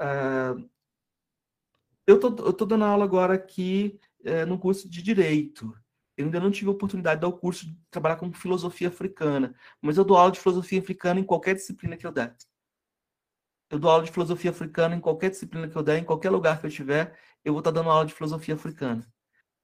uh, 0.00 0.70
eu 2.06 2.16
estou 2.16 2.64
dando 2.64 2.84
aula 2.84 3.04
agora 3.04 3.34
aqui 3.34 3.98
uh, 4.20 4.46
no 4.46 4.56
curso 4.56 4.88
de 4.88 5.02
Direito. 5.02 5.76
Eu 6.16 6.26
ainda 6.26 6.38
não 6.38 6.52
tive 6.52 6.68
a 6.68 6.72
oportunidade 6.72 7.16
de 7.16 7.22
dar 7.22 7.26
o 7.26 7.36
curso 7.36 7.66
de 7.66 7.76
trabalhar 7.90 8.14
com 8.14 8.32
filosofia 8.32 8.86
africana, 8.86 9.52
mas 9.82 9.96
eu 9.96 10.04
dou 10.04 10.16
aula 10.16 10.30
de 10.30 10.38
filosofia 10.38 10.78
africana 10.78 11.18
em 11.18 11.24
qualquer 11.24 11.56
disciplina 11.56 11.96
que 11.96 12.06
eu 12.06 12.12
der. 12.12 12.36
Eu 13.68 13.80
dou 13.80 13.90
aula 13.90 14.04
de 14.04 14.12
filosofia 14.12 14.52
africana 14.52 14.94
em 14.94 15.00
qualquer 15.00 15.30
disciplina 15.30 15.68
que 15.68 15.74
eu 15.74 15.82
der, 15.82 15.98
em 15.98 16.04
qualquer 16.04 16.30
lugar 16.30 16.60
que 16.60 16.66
eu 16.66 16.68
estiver, 16.68 17.18
eu 17.44 17.52
vou 17.52 17.58
estar 17.58 17.72
dando 17.72 17.90
aula 17.90 18.06
de 18.06 18.14
filosofia 18.14 18.54
africana. 18.54 19.04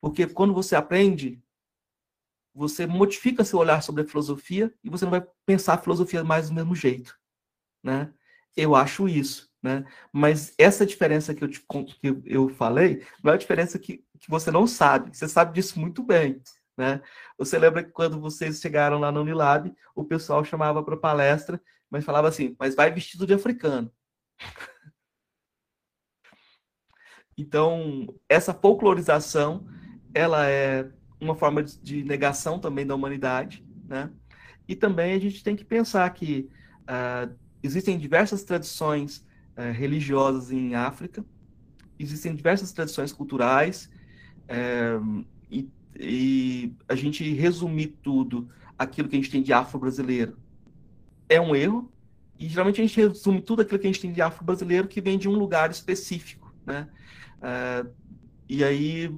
Porque 0.00 0.26
quando 0.26 0.52
você 0.52 0.74
aprende, 0.74 1.40
você 2.54 2.86
modifica 2.86 3.44
seu 3.44 3.58
olhar 3.58 3.82
sobre 3.82 4.02
a 4.02 4.06
filosofia 4.06 4.72
e 4.82 4.90
você 4.90 5.04
não 5.04 5.12
vai 5.12 5.26
pensar 5.46 5.74
a 5.74 5.78
filosofia 5.78 6.24
mais 6.24 6.48
do 6.48 6.54
mesmo 6.54 6.74
jeito, 6.74 7.16
né? 7.82 8.12
Eu 8.56 8.74
acho 8.74 9.08
isso. 9.08 9.50
Né? 9.62 9.84
Mas 10.10 10.54
essa 10.56 10.86
diferença 10.86 11.34
que 11.34 11.44
eu, 11.44 11.48
te, 11.48 11.60
que 12.00 12.22
eu 12.24 12.48
falei 12.48 13.04
não 13.22 13.30
é 13.30 13.34
a 13.34 13.38
diferença 13.38 13.78
que, 13.78 14.02
que 14.18 14.30
você 14.30 14.50
não 14.50 14.66
sabe. 14.66 15.14
Você 15.14 15.28
sabe 15.28 15.52
disso 15.52 15.78
muito 15.78 16.02
bem. 16.02 16.42
Né? 16.76 17.02
Você 17.36 17.58
lembra 17.58 17.84
que 17.84 17.90
quando 17.90 18.18
vocês 18.18 18.58
chegaram 18.60 18.98
lá 18.98 19.12
no 19.12 19.20
Unilab, 19.20 19.74
o 19.94 20.04
pessoal 20.04 20.42
chamava 20.44 20.82
para 20.82 20.96
palestra, 20.96 21.60
mas 21.90 22.04
falava 22.04 22.28
assim, 22.28 22.56
mas 22.58 22.74
vai 22.74 22.90
vestido 22.90 23.26
de 23.26 23.34
africano. 23.34 23.92
Então, 27.38 28.06
essa 28.28 28.52
folclorização, 28.52 29.66
ela 30.12 30.46
é 30.46 30.92
uma 31.20 31.34
forma 31.34 31.62
de 31.62 32.02
negação 32.02 32.58
também 32.58 32.86
da 32.86 32.94
humanidade, 32.94 33.64
né? 33.86 34.10
E 34.66 34.74
também 34.74 35.14
a 35.14 35.18
gente 35.18 35.42
tem 35.42 35.56
que 35.56 35.64
pensar 35.64 36.08
que 36.10 36.48
uh, 36.82 37.34
existem 37.62 37.98
diversas 37.98 38.44
tradições 38.44 39.26
uh, 39.56 39.72
religiosas 39.72 40.50
em 40.50 40.74
África, 40.74 41.24
existem 41.98 42.34
diversas 42.34 42.72
tradições 42.72 43.12
culturais, 43.12 43.90
uh, 44.44 45.24
e, 45.50 45.68
e, 45.98 46.72
a 46.88 46.94
gente 46.94 47.28
resumir 47.34 47.88
tudo 48.00 48.48
aquilo 48.78 49.08
que 49.08 49.16
a 49.16 49.20
gente 49.20 49.30
tem 49.30 49.42
de 49.42 49.52
afro-brasileiro 49.52 50.38
é 51.28 51.40
um 51.40 51.54
erro, 51.54 51.92
e 52.38 52.48
geralmente 52.48 52.80
a 52.80 52.86
gente 52.86 52.96
resume 52.96 53.42
tudo 53.42 53.62
aquilo 53.62 53.78
que 53.78 53.86
a 53.86 53.90
gente 53.92 54.00
tem 54.00 54.12
de 54.12 54.22
afro-brasileiro 54.22 54.88
que 54.88 55.00
vem 55.00 55.18
de 55.18 55.28
um 55.28 55.34
lugar 55.34 55.70
específico, 55.70 56.54
né? 56.64 56.88
e 58.48 58.64
aí 58.64 59.10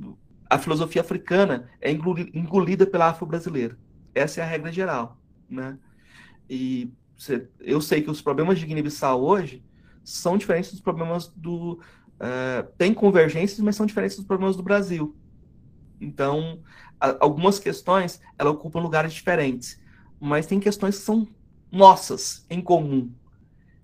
a 0.53 0.59
filosofia 0.59 1.01
africana 1.01 1.71
é 1.81 1.91
engolida 1.91 2.87
pela 2.87 3.09
afro-brasileira. 3.09 3.79
Essa 4.15 4.43
é 4.43 4.45
a 4.45 4.47
regra 4.47 4.71
geral, 4.71 5.17
né? 5.49 5.79
E 6.49 6.93
eu 7.59 7.81
sei 7.81 8.03
que 8.03 8.11
os 8.11 8.21
problemas 8.21 8.59
de 8.59 8.67
Guiné-Bissau 8.67 9.23
hoje 9.23 9.65
são 10.05 10.37
diferentes 10.37 10.71
dos 10.71 10.81
problemas 10.83 11.29
do... 11.29 11.81
Uh, 12.21 12.71
tem 12.77 12.93
convergências, 12.93 13.61
mas 13.61 13.77
são 13.77 13.87
diferentes 13.87 14.19
dos 14.19 14.27
problemas 14.27 14.55
do 14.55 14.63
Brasil. 14.63 15.17
Então, 15.99 16.61
a, 17.01 17.17
algumas 17.25 17.59
questões, 17.59 18.21
ela 18.39 18.51
ocupam 18.51 18.81
lugares 18.81 19.15
diferentes. 19.15 19.81
Mas 20.21 20.47
tem 20.47 20.61
questões 20.61 20.99
que 20.99 21.05
são 21.05 21.27
nossas, 21.71 22.45
em 22.51 22.61
comum, 22.61 23.11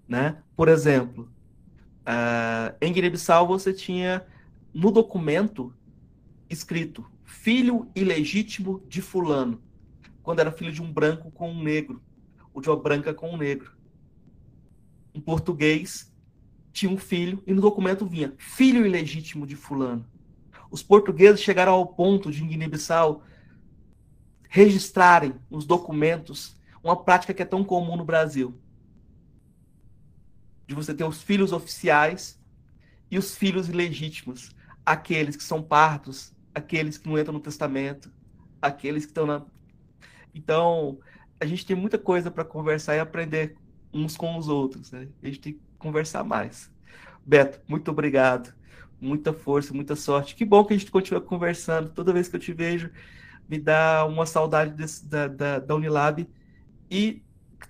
né? 0.07 0.37
Por 0.55 0.69
exemplo, 0.69 1.33
uh, 2.03 2.77
em 2.79 2.93
Guiné-Bissau 2.93 3.47
você 3.47 3.73
tinha 3.73 4.27
no 4.75 4.91
documento 4.91 5.73
escrito 6.49 7.05
filho 7.25 7.91
ilegítimo 7.95 8.83
de 8.89 9.03
fulano, 9.03 9.63
quando 10.23 10.41
era 10.41 10.51
filho 10.51 10.73
de 10.73 10.83
um 10.83 10.93
branco 10.93 11.31
com 11.31 11.51
um 11.51 11.63
negro, 11.63 12.03
ou 12.53 12.61
de 12.61 12.69
uma 12.69 12.77
branca 12.77 13.13
com 13.13 13.31
um 13.31 13.37
negro. 13.37 13.73
Um 15.15 15.21
português 15.21 16.13
tinha 16.73 16.91
um 16.91 16.99
filho 16.99 17.43
e 17.47 17.53
no 17.53 17.61
documento 17.61 18.07
vinha 18.07 18.35
filho 18.39 18.87
ilegítimo 18.87 19.47
de 19.47 19.57
fulano. 19.57 20.07
Os 20.71 20.83
portugueses 20.83 21.41
chegaram 21.41 21.73
ao 21.73 21.87
ponto 21.87 22.31
de 22.31 22.43
em 22.43 22.49
Guiné-Bissau 22.49 23.23
registrarem 24.49 25.35
nos 25.51 25.67
documentos 25.67 26.57
uma 26.83 26.97
prática 26.97 27.35
que 27.35 27.43
é 27.43 27.47
tão 27.47 27.65
comum 27.65 27.97
no 27.97 28.05
Brasil. 28.05 28.59
De 30.67 30.75
você 30.75 30.95
ter 30.95 31.05
os 31.05 31.23
filhos 31.23 31.53
oficiais 31.53 32.39
e 33.11 33.19
os 33.19 33.35
filhos 33.35 33.69
ilegítimos, 33.69 34.51
aqueles 34.85 35.37
que 35.37 35.43
são 35.43 35.63
partos 35.63 36.35
aqueles 36.59 36.99
que 36.99 37.09
não 37.09 37.19
entram 37.19 37.35
no 37.35 37.41
testamento, 37.41 38.11
aqueles 38.61 39.05
que 39.05 39.11
estão 39.11 39.27
na. 39.27 39.45
Então, 40.35 40.99
a 41.41 41.47
gente 41.47 41.65
tem 41.65 41.77
muita 41.77 41.99
coisa 41.99 42.31
para 42.31 42.45
conversar 42.45 42.97
e 42.97 43.01
aprender 43.01 43.57
uns 43.93 44.17
com 44.17 44.37
os 44.37 44.49
outros. 44.49 44.93
Né? 44.93 45.09
A 45.23 45.27
gente 45.27 45.41
tem 45.41 45.53
que 45.55 45.61
conversar 45.79 46.25
mais. 46.25 46.71
Beto, 47.25 47.61
muito 47.67 47.91
obrigado. 47.91 48.53
Muita 49.01 49.33
força, 49.33 49.73
muita 49.73 49.95
sorte. 49.95 50.35
Que 50.35 50.45
bom 50.45 50.65
que 50.65 50.75
a 50.75 50.77
gente 50.77 50.91
continua 50.91 51.21
conversando. 51.21 51.91
Toda 51.91 52.13
vez 52.13 52.29
que 52.29 52.37
eu 52.37 52.41
te 52.41 52.53
vejo, 52.53 52.91
me 53.49 53.59
dá 53.59 54.05
uma 54.05 54.27
saudade 54.27 54.73
desse, 54.75 55.07
da, 55.07 55.29
da, 55.29 55.59
da 55.61 55.75
Unilab 55.75 56.29
e 56.91 57.23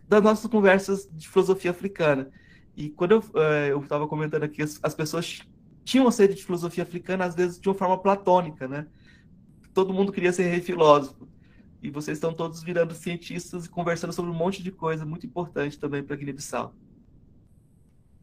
das 0.08 0.22
nossas 0.22 0.50
conversas 0.50 1.08
de 1.12 1.28
filosofia 1.28 1.70
africana. 1.70 2.30
E 2.74 2.88
quando 2.88 3.12
eu 3.12 3.24
eh, 3.34 3.72
estava 3.82 4.08
comentando 4.08 4.44
aqui, 4.44 4.62
as, 4.62 4.78
as 4.82 4.94
pessoas 4.94 5.42
tinham 5.88 6.10
sede 6.10 6.34
de 6.34 6.44
filosofia 6.44 6.82
africana, 6.82 7.24
às 7.24 7.34
vezes 7.34 7.58
de 7.58 7.66
uma 7.66 7.74
forma 7.74 7.96
platônica, 7.96 8.68
né? 8.68 8.86
Todo 9.72 9.94
mundo 9.94 10.12
queria 10.12 10.34
ser 10.34 10.42
rei 10.50 10.60
filósofo. 10.60 11.26
E 11.82 11.88
vocês 11.88 12.18
estão 12.18 12.34
todos 12.34 12.62
virando 12.62 12.92
cientistas 12.92 13.64
e 13.64 13.70
conversando 13.70 14.12
sobre 14.12 14.30
um 14.30 14.34
monte 14.34 14.62
de 14.62 14.70
coisa 14.70 15.06
muito 15.06 15.24
importante 15.24 15.78
também 15.78 16.02
para 16.02 16.14
Guiné-Bissau. 16.16 16.74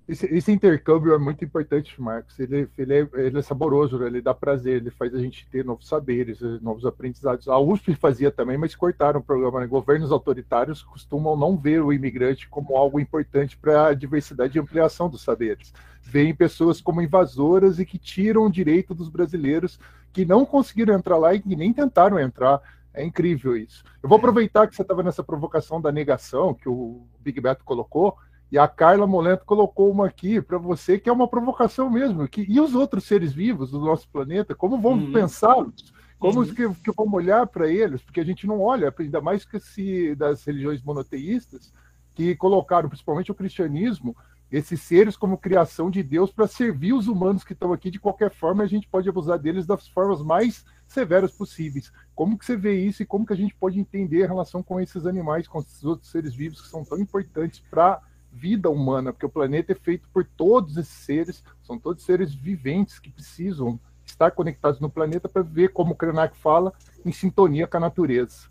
Esse, 0.08 0.28
esse, 0.28 0.52
intercâmbio 0.52 1.16
é 1.16 1.18
muito 1.18 1.44
importante, 1.44 2.00
Marcos. 2.00 2.40
Ele, 2.40 2.70
ele, 2.78 2.94
é, 2.94 3.10
ele 3.16 3.40
é 3.40 3.42
saboroso, 3.42 3.98
né? 3.98 4.06
ele 4.06 4.22
dá 4.22 4.36
prazer, 4.36 4.76
ele 4.76 4.92
faz 4.92 5.16
a 5.16 5.20
gente 5.20 5.48
ter 5.50 5.66
novos 5.66 5.88
saberes, 5.88 6.40
novos 6.62 6.86
aprendizados. 6.86 7.48
A 7.48 7.58
USP 7.58 7.96
fazia 7.96 8.30
também, 8.30 8.60
mas 8.60 8.76
cortaram 8.76 9.20
o 9.20 9.24
programa. 9.24 9.62
Né? 9.62 9.66
Governos 9.66 10.12
autoritários 10.12 10.84
costumam 10.84 11.36
não 11.36 11.58
ver 11.58 11.82
o 11.82 11.92
imigrante 11.92 12.48
como 12.48 12.78
algo 12.78 13.00
importante 13.00 13.58
para 13.58 13.88
a 13.88 13.94
diversidade 13.96 14.56
e 14.56 14.62
ampliação 14.62 15.10
dos 15.10 15.24
saberes. 15.24 15.74
Veem 16.06 16.34
pessoas 16.34 16.80
como 16.80 17.02
invasoras 17.02 17.80
e 17.80 17.86
que 17.86 17.98
tiram 17.98 18.46
o 18.46 18.52
direito 18.52 18.94
dos 18.94 19.10
brasileiros 19.10 19.80
que 20.14 20.24
não 20.24 20.46
conseguiram 20.46 20.96
entrar 20.96 21.18
lá 21.18 21.34
e 21.34 21.42
que 21.42 21.56
nem 21.56 21.74
tentaram 21.74 22.20
entrar. 22.20 22.62
É 22.94 23.04
incrível 23.04 23.58
isso. 23.58 23.84
Eu 24.02 24.08
vou 24.08 24.18
aproveitar 24.18 24.68
que 24.68 24.76
você 24.76 24.82
estava 24.82 25.04
nessa 25.04 25.24
provocação 25.24 25.82
da 25.82 25.92
negação 25.92 26.54
que 26.54 26.70
o 26.70 27.06
Big 27.20 27.42
Beto 27.42 27.66
colocou 27.66 28.18
e 28.52 28.58
a 28.58 28.68
Carla 28.68 29.06
Molento 29.06 29.44
colocou 29.44 29.92
uma 29.92 30.08
aqui 30.08 30.42
para 30.42 30.58
você, 30.58 30.98
que 30.98 31.10
é 31.10 31.12
uma 31.12 31.28
provocação 31.28 31.90
mesmo. 31.90 32.28
Que, 32.28 32.46
e 32.48 32.60
os 32.62 32.74
outros 32.76 33.04
seres 33.04 33.34
vivos 33.34 33.72
do 33.72 33.80
nosso 33.80 34.08
planeta, 34.08 34.56
como 34.56 34.80
vamos 34.80 35.06
uhum. 35.06 35.12
pensá-los? 35.12 35.94
Como 36.18 36.40
uhum. 36.40 36.46
que, 36.46 36.70
que 36.76 36.92
vamos 36.96 37.14
olhar 37.14 37.46
para 37.48 37.68
eles? 37.68 38.02
Porque 38.02 38.22
a 38.22 38.24
gente 38.24 38.48
não 38.48 38.62
olha, 38.62 38.94
ainda 38.98 39.20
mais 39.20 39.44
que 39.44 39.60
se 39.60 40.16
das 40.16 40.46
religiões 40.46 40.82
monoteístas, 40.82 41.74
que 42.14 42.36
colocaram 42.36 42.88
principalmente 42.88 43.32
o 43.32 43.36
cristianismo, 43.36 44.16
esses 44.56 44.82
seres 44.82 45.18
como 45.18 45.38
criação 45.38 45.92
de 45.92 46.02
Deus 46.02 46.32
para 46.32 46.48
servir 46.48 46.94
os 46.94 47.10
humanos 47.10 47.44
que 47.44 47.52
estão 47.52 47.74
aqui 47.74 47.92
de 47.92 48.00
qualquer 48.00 48.32
forma, 48.32 48.64
a 48.64 48.68
gente 48.68 48.88
pode 48.88 49.10
abusar 49.10 49.38
deles 49.38 49.66
das 49.66 49.86
formas 49.90 50.22
mais 50.22 50.64
severas 50.88 51.34
possíveis. 51.34 51.92
Como 52.16 52.38
que 52.38 52.46
você 52.46 52.56
vê 52.56 52.80
isso 52.80 53.04
e 53.04 53.06
como 53.06 53.26
que 53.26 53.34
a 53.34 53.36
gente 53.36 53.54
pode 53.54 53.78
entender 53.78 54.24
a 54.24 54.28
relação 54.28 54.64
com 54.64 54.80
esses 54.80 55.06
animais, 55.06 55.46
com 55.46 55.60
esses 55.60 55.84
outros 55.84 56.10
seres 56.10 56.34
vivos 56.34 56.62
que 56.62 56.70
são 56.70 56.86
tão 56.86 56.98
importantes 56.98 57.62
para 57.70 58.02
vida 58.32 58.70
humana, 58.70 59.12
porque 59.12 59.26
o 59.26 59.30
planeta 59.30 59.74
é 59.74 59.76
feito 59.76 60.08
por 60.14 60.24
todos 60.24 60.78
esses 60.78 61.04
seres, 61.06 61.44
são 61.62 61.78
todos 61.78 62.06
seres 62.06 62.34
viventes 62.34 62.98
que 62.98 63.12
precisam 63.12 63.78
estar 64.06 64.32
conectados 64.32 64.80
no 64.80 64.90
planeta 64.90 65.28
para 65.28 65.42
ver, 65.42 65.74
como 65.74 65.92
o 65.92 65.96
Krenak 65.98 66.38
fala, 66.38 66.72
em 67.06 67.12
sintonia 67.12 67.68
com 67.68 67.76
a 67.76 67.82
natureza. 67.82 68.48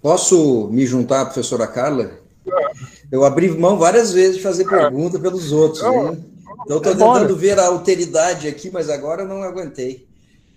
Posso 0.00 0.68
me 0.68 0.86
juntar 0.86 1.22
à 1.22 1.24
professora 1.24 1.66
Carla? 1.66 2.25
Eu 3.10 3.24
abri 3.24 3.48
mão 3.50 3.78
várias 3.78 4.12
vezes 4.12 4.36
de 4.36 4.42
fazer 4.42 4.68
pergunta 4.68 5.18
pelos 5.18 5.52
outros. 5.52 5.82
Né? 5.82 6.24
Então, 6.64 6.78
estou 6.78 6.80
tentando 6.80 7.36
ver 7.36 7.58
a 7.58 7.66
alteridade 7.66 8.48
aqui, 8.48 8.70
mas 8.70 8.88
agora 8.90 9.24
não 9.24 9.42
aguentei. 9.42 10.06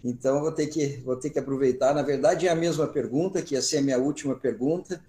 Então, 0.03 0.41
vou 0.41 0.51
ter, 0.51 0.67
que, 0.67 1.01
vou 1.03 1.15
ter 1.15 1.29
que 1.29 1.39
aproveitar. 1.39 1.93
Na 1.93 2.01
verdade, 2.01 2.47
é 2.47 2.51
a 2.51 2.55
mesma 2.55 2.87
pergunta, 2.87 3.41
que 3.41 3.55
ia 3.55 3.61
ser 3.61 3.77
a 3.77 3.81
minha 3.81 3.97
última 3.97 4.35
pergunta. 4.35 5.01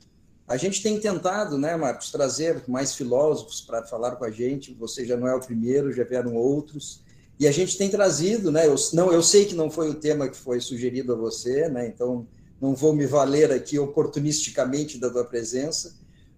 A 0.48 0.56
gente 0.56 0.82
tem 0.82 0.98
tentado, 0.98 1.56
né, 1.56 1.76
Marcos, 1.76 2.10
trazer 2.10 2.62
mais 2.66 2.94
filósofos 2.94 3.60
para 3.60 3.84
falar 3.84 4.16
com 4.16 4.24
a 4.24 4.30
gente. 4.30 4.74
Você 4.74 5.06
já 5.06 5.16
não 5.16 5.28
é 5.28 5.34
o 5.34 5.40
primeiro, 5.40 5.92
já 5.92 6.02
vieram 6.02 6.34
outros. 6.34 7.02
E 7.38 7.46
a 7.46 7.52
gente 7.52 7.78
tem 7.78 7.88
trazido, 7.88 8.50
né? 8.50 8.66
Eu, 8.66 8.74
não, 8.92 9.12
eu 9.12 9.22
sei 9.22 9.46
que 9.46 9.54
não 9.54 9.70
foi 9.70 9.88
o 9.88 9.94
tema 9.94 10.28
que 10.28 10.36
foi 10.36 10.60
sugerido 10.60 11.14
a 11.14 11.16
você, 11.16 11.68
né? 11.68 11.86
Então 11.86 12.26
não 12.60 12.74
vou 12.74 12.92
me 12.92 13.06
valer 13.06 13.50
aqui 13.50 13.78
oportunisticamente 13.78 14.98
da 14.98 15.08
tua 15.08 15.24
presença. 15.24 15.94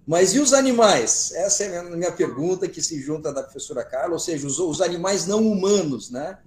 Mas 0.06 0.34
e 0.34 0.40
os 0.40 0.52
animais? 0.52 1.32
Essa 1.32 1.64
é 1.64 1.78
a 1.78 1.84
minha 1.84 2.12
pergunta 2.12 2.68
que 2.68 2.82
se 2.82 3.00
junta 3.00 3.32
da 3.32 3.42
professora 3.42 3.84
Carla, 3.84 4.14
ou 4.14 4.18
seja, 4.18 4.46
os, 4.46 4.58
os 4.58 4.80
animais 4.80 5.26
não 5.26 5.46
humanos, 5.46 6.10
né? 6.10 6.38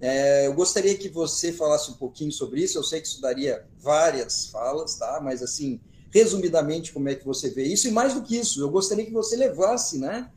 É, 0.00 0.46
eu 0.46 0.54
gostaria 0.54 0.96
que 0.96 1.08
você 1.08 1.52
falasse 1.52 1.90
um 1.90 1.94
pouquinho 1.94 2.32
sobre 2.32 2.62
isso. 2.62 2.78
Eu 2.78 2.82
sei 2.82 3.00
que 3.00 3.06
isso 3.06 3.20
daria 3.20 3.64
várias 3.78 4.46
falas, 4.46 4.96
tá? 4.96 5.20
Mas 5.22 5.42
assim, 5.42 5.80
resumidamente 6.10 6.92
como 6.92 7.08
é 7.08 7.14
que 7.14 7.24
você 7.24 7.48
vê 7.48 7.64
isso, 7.64 7.88
e 7.88 7.90
mais 7.90 8.12
do 8.14 8.22
que 8.22 8.36
isso, 8.36 8.60
eu 8.60 8.70
gostaria 8.70 9.04
que 9.04 9.12
você 9.12 9.34
levasse 9.34 9.98
né, 9.98 10.30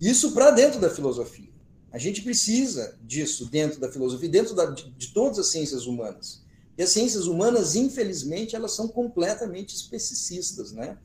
isso 0.00 0.32
para 0.32 0.50
dentro 0.50 0.80
da 0.80 0.88
filosofia. 0.88 1.48
A 1.92 1.98
gente 1.98 2.22
precisa 2.22 2.96
disso 3.02 3.46
dentro 3.46 3.78
da 3.80 3.90
filosofia, 3.90 4.28
dentro 4.28 4.54
da, 4.54 4.66
de, 4.66 4.90
de, 4.90 5.08
todas 5.08 5.38
as 5.38 5.48
ciências 5.48 5.86
humanas. 5.86 6.42
E 6.76 6.82
as 6.82 6.90
ciências 6.90 7.26
humanas, 7.26 7.74
infelizmente, 7.74 8.54
elas 8.54 8.72
são 8.72 8.88
completamente 8.88 9.74
especicistas, 9.74 10.72
né? 10.72 10.96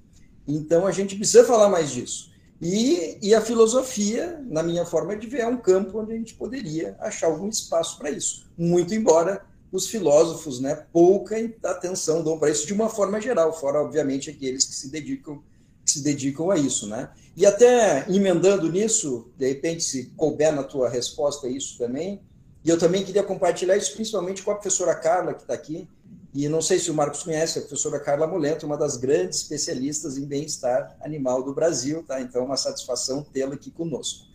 Então 0.47 0.85
a 0.85 0.91
gente 0.91 1.15
precisa 1.15 1.45
falar 1.45 1.69
mais 1.69 1.91
disso. 1.91 2.31
E, 2.61 3.17
e 3.21 3.35
a 3.35 3.41
filosofia, 3.41 4.41
na 4.45 4.63
minha 4.63 4.85
forma 4.85 5.15
de 5.15 5.27
ver, 5.27 5.41
é 5.41 5.47
um 5.47 5.57
campo 5.57 5.99
onde 5.99 6.13
a 6.13 6.15
gente 6.15 6.33
poderia 6.35 6.95
achar 6.99 7.27
algum 7.27 7.49
espaço 7.49 7.97
para 7.97 8.09
isso. 8.09 8.49
Muito 8.57 8.93
embora 8.93 9.45
os 9.71 9.87
filósofos 9.87 10.61
né, 10.61 10.85
pouca 10.93 11.35
atenção 11.63 12.23
dão 12.23 12.37
para 12.37 12.51
isso 12.51 12.65
de 12.65 12.73
uma 12.73 12.89
forma 12.89 13.19
geral, 13.19 13.51
fora, 13.51 13.81
obviamente, 13.81 14.29
aqueles 14.29 14.63
que 14.65 14.75
se 14.75 14.89
dedicam 14.89 15.41
se 15.85 16.01
dedicam 16.01 16.49
a 16.49 16.57
isso, 16.57 16.87
né? 16.87 17.09
E 17.35 17.45
até 17.45 18.05
emendando 18.09 18.71
nisso, 18.71 19.29
de 19.37 19.49
repente, 19.49 19.83
se 19.83 20.05
couber 20.15 20.53
na 20.53 20.63
tua 20.63 20.87
resposta 20.87 21.47
isso 21.47 21.77
também, 21.77 22.21
e 22.63 22.69
eu 22.69 22.77
também 22.77 23.03
queria 23.03 23.21
compartilhar 23.21 23.75
isso 23.75 23.93
principalmente 23.93 24.41
com 24.41 24.51
a 24.51 24.55
professora 24.55 24.95
Carla, 24.95 25.33
que 25.33 25.41
está 25.41 25.53
aqui, 25.53 25.87
e 26.33 26.49
não 26.49 26.61
sei 26.61 26.79
se 26.79 26.89
o 26.89 26.95
Marcos 26.95 27.21
conhece, 27.21 27.59
a 27.59 27.61
professora 27.61 27.99
Carla 27.99 28.25
Molento, 28.25 28.65
uma 28.65 28.75
das 28.75 28.97
grandes 28.97 29.39
especialistas 29.39 30.17
em 30.17 30.25
bem-estar 30.25 30.97
animal 31.01 31.43
do 31.43 31.53
Brasil, 31.53 32.03
tá? 32.03 32.19
Então, 32.19 32.45
uma 32.45 32.57
satisfação 32.57 33.23
tê-la 33.23 33.53
aqui 33.53 33.69
conosco. 33.69 34.25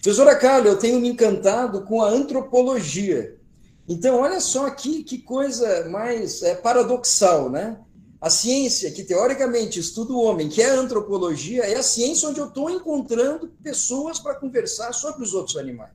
Professora 0.00 0.36
Carla, 0.36 0.68
eu 0.68 0.78
tenho 0.78 1.00
me 1.00 1.08
encantado 1.08 1.82
com 1.84 2.00
a 2.02 2.08
antropologia. 2.08 3.36
Então, 3.88 4.20
olha 4.20 4.40
só 4.40 4.66
aqui 4.66 5.02
que 5.02 5.18
coisa 5.18 5.88
mais 5.88 6.40
é, 6.42 6.54
paradoxal, 6.54 7.50
né? 7.50 7.80
A 8.20 8.30
ciência 8.30 8.92
que 8.92 9.02
teoricamente 9.02 9.80
estuda 9.80 10.12
o 10.12 10.22
homem, 10.22 10.48
que 10.48 10.62
é 10.62 10.70
a 10.70 10.78
antropologia, 10.78 11.64
é 11.64 11.76
a 11.76 11.82
ciência 11.82 12.28
onde 12.28 12.38
eu 12.38 12.46
estou 12.46 12.70
encontrando 12.70 13.48
pessoas 13.62 14.20
para 14.20 14.36
conversar 14.36 14.92
sobre 14.92 15.24
os 15.24 15.34
outros 15.34 15.56
animais. 15.56 15.90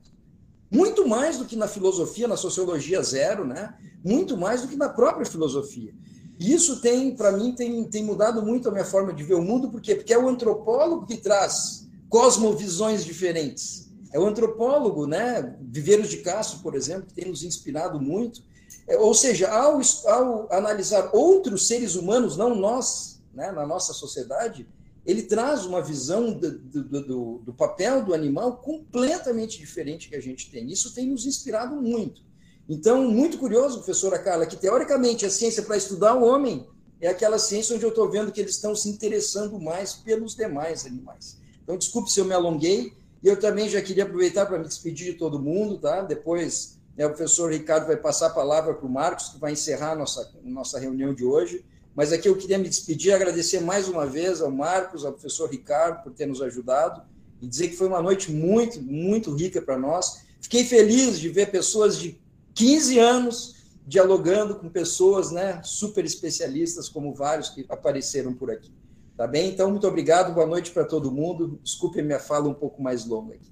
Muito 0.70 1.08
mais 1.08 1.38
do 1.38 1.46
que 1.46 1.56
na 1.56 1.68
filosofia, 1.68 2.28
na 2.28 2.36
sociologia 2.36 3.02
zero, 3.02 3.46
né? 3.46 3.74
Muito 4.04 4.36
mais 4.36 4.62
do 4.62 4.68
que 4.68 4.76
na 4.76 4.88
própria 4.88 5.26
filosofia. 5.26 5.94
E 6.38 6.52
isso 6.52 6.80
tem, 6.80 7.16
para 7.16 7.32
mim, 7.32 7.54
tem, 7.54 7.84
tem 7.84 8.04
mudado 8.04 8.42
muito 8.42 8.68
a 8.68 8.72
minha 8.72 8.84
forma 8.84 9.12
de 9.12 9.22
ver 9.22 9.34
o 9.34 9.42
mundo, 9.42 9.70
por 9.70 9.80
quê? 9.80 9.94
Porque 9.94 10.12
é 10.12 10.18
o 10.18 10.28
antropólogo 10.28 11.06
que 11.06 11.16
traz 11.16 11.88
cosmovisões 12.08 13.04
diferentes. 13.04 13.90
É 14.12 14.20
o 14.20 14.26
antropólogo, 14.26 15.06
né? 15.06 15.56
Viveiros 15.60 16.08
de 16.08 16.18
Castro, 16.18 16.60
por 16.60 16.74
exemplo, 16.74 17.06
que 17.06 17.14
tem 17.14 17.28
nos 17.28 17.42
inspirado 17.42 18.00
muito 18.00 18.42
é, 18.86 18.96
ou 18.96 19.12
seja, 19.14 19.50
ao, 19.50 19.80
ao 20.06 20.52
analisar 20.52 21.10
outros 21.12 21.66
seres 21.66 21.96
humanos, 21.96 22.36
não 22.36 22.54
nós, 22.54 23.20
né, 23.34 23.50
na 23.50 23.66
nossa 23.66 23.92
sociedade, 23.92 24.66
ele 25.04 25.22
traz 25.22 25.64
uma 25.64 25.82
visão 25.82 26.32
do, 26.32 26.58
do, 26.58 26.84
do, 26.84 27.38
do, 27.38 27.54
papel 27.54 28.04
do 28.04 28.14
animal 28.14 28.56
completamente 28.58 29.58
diferente 29.58 30.08
que 30.08 30.16
a 30.16 30.20
gente 30.20 30.50
tem. 30.50 30.70
Isso 30.70 30.94
tem 30.94 31.06
nos 31.06 31.26
inspirado 31.26 31.76
muito. 31.76 32.22
Então, 32.68 33.08
muito 33.08 33.38
curioso, 33.38 33.78
professora 33.78 34.18
Carla, 34.18 34.46
que 34.46 34.56
teoricamente 34.56 35.24
a 35.24 35.30
ciência 35.30 35.62
para 35.62 35.76
estudar 35.76 36.14
o 36.14 36.24
homem 36.24 36.66
é 37.00 37.08
aquela 37.08 37.38
ciência 37.38 37.76
onde 37.76 37.84
eu 37.84 37.90
estou 37.90 38.10
vendo 38.10 38.32
que 38.32 38.40
eles 38.40 38.52
estão 38.52 38.74
se 38.74 38.88
interessando 38.88 39.60
mais 39.60 39.92
pelos 39.92 40.34
demais 40.34 40.84
animais. 40.84 41.38
Então, 41.62 41.76
desculpe 41.76 42.10
se 42.10 42.18
eu 42.18 42.24
me 42.24 42.34
alonguei, 42.34 42.92
e 43.22 43.28
eu 43.28 43.38
também 43.38 43.68
já 43.68 43.80
queria 43.80 44.04
aproveitar 44.04 44.46
para 44.46 44.58
me 44.58 44.64
despedir 44.66 45.12
de 45.12 45.18
todo 45.18 45.38
mundo, 45.38 45.78
tá? 45.78 46.02
Depois 46.02 46.78
né, 46.96 47.06
o 47.06 47.10
professor 47.10 47.50
Ricardo 47.50 47.86
vai 47.86 47.96
passar 47.96 48.26
a 48.26 48.30
palavra 48.30 48.74
para 48.74 48.86
o 48.86 48.90
Marcos, 48.90 49.28
que 49.30 49.38
vai 49.38 49.52
encerrar 49.52 49.92
a 49.92 49.96
nossa, 49.96 50.32
nossa 50.44 50.78
reunião 50.78 51.14
de 51.14 51.24
hoje. 51.24 51.64
Mas 51.94 52.12
aqui 52.12 52.28
eu 52.28 52.36
queria 52.36 52.58
me 52.58 52.68
despedir, 52.68 53.12
agradecer 53.12 53.60
mais 53.60 53.88
uma 53.88 54.06
vez 54.06 54.40
ao 54.40 54.50
Marcos, 54.50 55.04
ao 55.04 55.12
professor 55.12 55.50
Ricardo, 55.50 56.02
por 56.02 56.12
ter 56.12 56.26
nos 56.26 56.42
ajudado, 56.42 57.02
e 57.40 57.46
dizer 57.46 57.68
que 57.68 57.76
foi 57.76 57.86
uma 57.86 58.02
noite 58.02 58.30
muito, 58.30 58.80
muito 58.80 59.34
rica 59.34 59.62
para 59.62 59.78
nós. 59.78 60.22
Fiquei 60.40 60.64
feliz 60.64 61.18
de 61.18 61.28
ver 61.28 61.50
pessoas 61.50 61.98
de 61.98 62.20
15 62.56 62.98
anos 62.98 63.54
dialogando 63.86 64.56
com 64.56 64.68
pessoas 64.68 65.30
né, 65.30 65.62
super 65.62 66.04
especialistas, 66.04 66.88
como 66.88 67.14
vários 67.14 67.50
que 67.50 67.64
apareceram 67.68 68.34
por 68.34 68.50
aqui. 68.50 68.72
Tá 69.16 69.26
bem? 69.26 69.50
Então, 69.50 69.70
muito 69.70 69.86
obrigado, 69.86 70.34
boa 70.34 70.46
noite 70.46 70.72
para 70.72 70.84
todo 70.84 71.12
mundo. 71.12 71.60
Desculpe 71.62 72.02
minha 72.02 72.18
fala 72.18 72.48
um 72.48 72.54
pouco 72.54 72.82
mais 72.82 73.06
longa 73.06 73.34
aqui. 73.34 73.50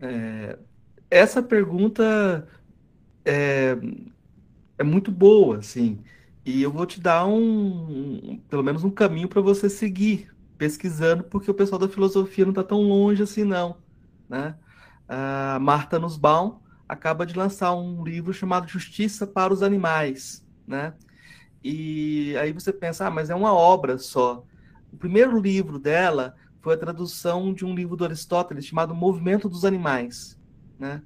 É, 0.00 0.58
essa 1.10 1.42
pergunta 1.42 2.48
é, 3.24 3.76
é 4.78 4.82
muito 4.82 5.10
boa, 5.10 5.58
assim, 5.58 6.00
e 6.44 6.62
eu 6.62 6.70
vou 6.70 6.86
te 6.86 7.00
dar 7.00 7.26
um, 7.26 8.30
um 8.30 8.38
pelo 8.48 8.62
menos 8.62 8.82
um 8.84 8.90
caminho 8.90 9.28
para 9.28 9.40
você 9.40 9.68
seguir 9.68 10.32
pesquisando, 10.56 11.24
porque 11.24 11.50
o 11.50 11.54
pessoal 11.54 11.78
da 11.78 11.88
filosofia 11.88 12.44
não 12.44 12.52
está 12.52 12.64
tão 12.64 12.82
longe 12.82 13.22
assim, 13.22 13.44
não, 13.44 13.76
né? 14.28 14.56
A 15.08 15.58
Marta 15.60 15.98
Nussbaum 15.98 16.60
acaba 16.88 17.24
de 17.24 17.36
lançar 17.36 17.74
um 17.74 18.04
livro 18.04 18.32
chamado 18.32 18.68
Justiça 18.68 19.26
para 19.26 19.52
os 19.52 19.62
Animais, 19.62 20.46
né? 20.66 20.94
E 21.62 22.36
aí 22.36 22.52
você 22.52 22.72
pensa, 22.72 23.06
ah, 23.06 23.10
mas 23.10 23.30
é 23.30 23.34
uma 23.34 23.52
obra 23.52 23.98
só. 23.98 24.44
O 24.92 24.96
primeiro 24.96 25.40
livro 25.40 25.78
dela 25.78 26.34
foi 26.60 26.74
a 26.74 26.78
tradução 26.78 27.52
de 27.52 27.64
um 27.64 27.74
livro 27.74 27.96
do 27.96 28.04
Aristóteles 28.04 28.66
chamado 28.66 28.94
Movimento 28.94 29.48
dos 29.48 29.64
Animais, 29.64 30.38
né? 30.78 31.02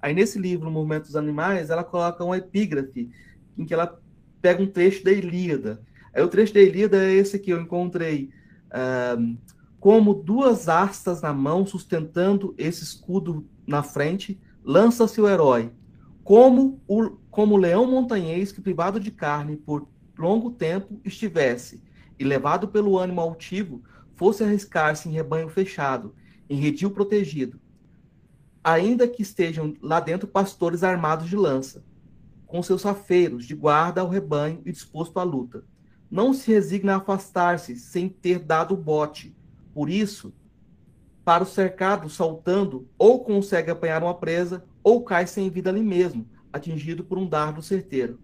Aí 0.00 0.12
nesse 0.12 0.38
livro, 0.38 0.70
Movimento 0.70 1.04
dos 1.04 1.16
Animais, 1.16 1.70
ela 1.70 1.82
coloca 1.82 2.22
uma 2.22 2.36
epígrafe 2.36 3.10
em 3.56 3.64
que 3.64 3.72
ela 3.72 3.98
pega 4.42 4.62
um 4.62 4.66
trecho 4.66 5.02
da 5.02 5.10
Ilíada. 5.10 5.80
Aí 6.12 6.22
o 6.22 6.28
trecho 6.28 6.52
da 6.52 6.60
Ilíada 6.60 7.02
é 7.02 7.12
esse 7.14 7.38
que 7.38 7.50
eu 7.50 7.60
encontrei. 7.60 8.30
Uh, 8.68 9.38
como 9.84 10.14
duas 10.14 10.66
astas 10.66 11.20
na 11.20 11.30
mão, 11.30 11.66
sustentando 11.66 12.54
esse 12.56 12.82
escudo 12.82 13.46
na 13.66 13.82
frente, 13.82 14.40
lança-se 14.64 15.20
o 15.20 15.28
herói. 15.28 15.70
Como 16.22 16.80
o 16.88 17.18
como 17.30 17.58
leão 17.58 17.86
montanhês 17.86 18.50
que, 18.50 18.62
privado 18.62 18.98
de 18.98 19.10
carne 19.10 19.58
por 19.58 19.86
longo 20.18 20.52
tempo, 20.52 20.98
estivesse, 21.04 21.82
e 22.18 22.24
levado 22.24 22.68
pelo 22.68 22.98
ânimo 22.98 23.20
altivo, 23.20 23.82
fosse 24.14 24.42
arriscar-se 24.42 25.06
em 25.06 25.12
rebanho 25.12 25.50
fechado, 25.50 26.14
em 26.48 26.56
redil 26.56 26.90
protegido, 26.90 27.60
ainda 28.64 29.06
que 29.06 29.20
estejam 29.20 29.74
lá 29.82 30.00
dentro 30.00 30.26
pastores 30.26 30.82
armados 30.82 31.28
de 31.28 31.36
lança, 31.36 31.84
com 32.46 32.62
seus 32.62 32.80
safeiros 32.80 33.44
de 33.44 33.54
guarda 33.54 34.00
ao 34.00 34.08
rebanho 34.08 34.62
e 34.64 34.72
disposto 34.72 35.18
à 35.18 35.22
luta. 35.22 35.62
Não 36.10 36.32
se 36.32 36.50
resigna 36.50 36.94
a 36.94 36.96
afastar-se 36.96 37.76
sem 37.76 38.08
ter 38.08 38.38
dado 38.38 38.72
o 38.72 38.78
bote. 38.78 39.36
Por 39.74 39.90
isso, 39.90 40.32
para 41.24 41.42
o 41.42 41.46
cercado 41.46 42.08
saltando, 42.08 42.88
ou 42.96 43.24
consegue 43.24 43.70
apanhar 43.70 44.02
uma 44.02 44.14
presa, 44.14 44.64
ou 44.82 45.02
cai 45.02 45.26
sem 45.26 45.50
vida 45.50 45.70
ali 45.70 45.82
mesmo, 45.82 46.28
atingido 46.52 47.02
por 47.02 47.18
um 47.18 47.26
dardo 47.26 47.60
certeiro. 47.60 48.20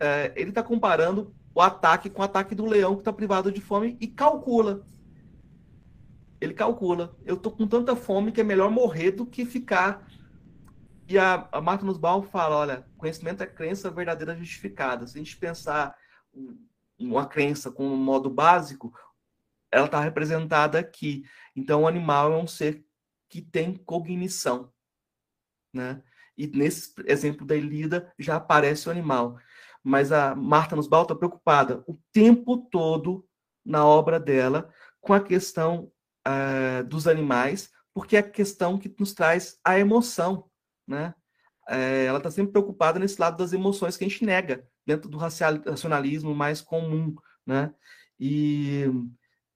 É, 0.00 0.32
ele 0.34 0.48
está 0.50 0.62
comparando 0.62 1.32
o 1.54 1.60
ataque 1.60 2.10
com 2.10 2.22
o 2.22 2.24
ataque 2.24 2.54
do 2.54 2.66
leão 2.66 2.94
que 2.94 3.02
está 3.02 3.12
privado 3.12 3.52
de 3.52 3.60
fome 3.60 3.96
e 4.00 4.06
calcula. 4.06 4.84
Ele 6.40 6.54
calcula. 6.54 7.16
Eu 7.24 7.36
estou 7.36 7.52
com 7.52 7.68
tanta 7.68 7.94
fome 7.94 8.32
que 8.32 8.40
é 8.40 8.44
melhor 8.44 8.70
morrer 8.70 9.12
do 9.12 9.24
que 9.24 9.44
ficar. 9.44 10.04
E 11.06 11.18
a, 11.18 11.46
a 11.52 11.60
Marta 11.60 11.84
Nussbaum 11.84 12.22
fala: 12.22 12.56
olha, 12.56 12.86
conhecimento 12.96 13.42
é 13.42 13.46
crença 13.46 13.90
verdadeira 13.90 14.34
justificada. 14.34 15.06
Se 15.06 15.16
a 15.16 15.22
gente 15.22 15.36
pensar 15.36 15.94
uma 16.98 17.26
crença 17.26 17.70
com 17.70 17.86
um 17.86 17.96
modo 17.96 18.28
básico, 18.28 18.92
ela 19.72 19.86
está 19.86 20.00
representada 20.00 20.78
aqui. 20.78 21.24
Então, 21.56 21.82
o 21.82 21.88
animal 21.88 22.32
é 22.32 22.36
um 22.36 22.46
ser 22.46 22.84
que 23.28 23.40
tem 23.40 23.74
cognição. 23.74 24.70
Né? 25.72 26.02
E 26.36 26.46
nesse 26.46 26.92
exemplo 27.06 27.46
da 27.46 27.56
Elida 27.56 28.12
já 28.18 28.36
aparece 28.36 28.88
o 28.88 28.92
animal 28.92 29.38
mas 29.82 30.12
a 30.12 30.34
Marta 30.34 30.76
Nussbaum 30.76 31.02
está 31.02 31.14
preocupada 31.14 31.82
o 31.86 31.98
tempo 32.12 32.56
todo 32.70 33.26
na 33.64 33.84
obra 33.84 34.20
dela 34.20 34.72
com 35.00 35.12
a 35.12 35.20
questão 35.20 35.90
uh, 36.26 36.84
dos 36.84 37.08
animais, 37.08 37.70
porque 37.92 38.16
é 38.16 38.20
a 38.20 38.30
questão 38.30 38.78
que 38.78 38.94
nos 38.98 39.12
traz 39.12 39.58
a 39.64 39.78
emoção, 39.78 40.48
né? 40.86 41.14
É, 41.68 42.06
ela 42.06 42.18
está 42.18 42.28
sempre 42.28 42.52
preocupada 42.52 42.98
nesse 42.98 43.20
lado 43.20 43.36
das 43.36 43.52
emoções 43.52 43.96
que 43.96 44.04
a 44.04 44.08
gente 44.08 44.24
nega 44.24 44.66
dentro 44.84 45.08
do 45.08 45.16
racionalismo 45.16 46.34
mais 46.34 46.60
comum, 46.60 47.14
né? 47.46 47.72
E 48.18 48.84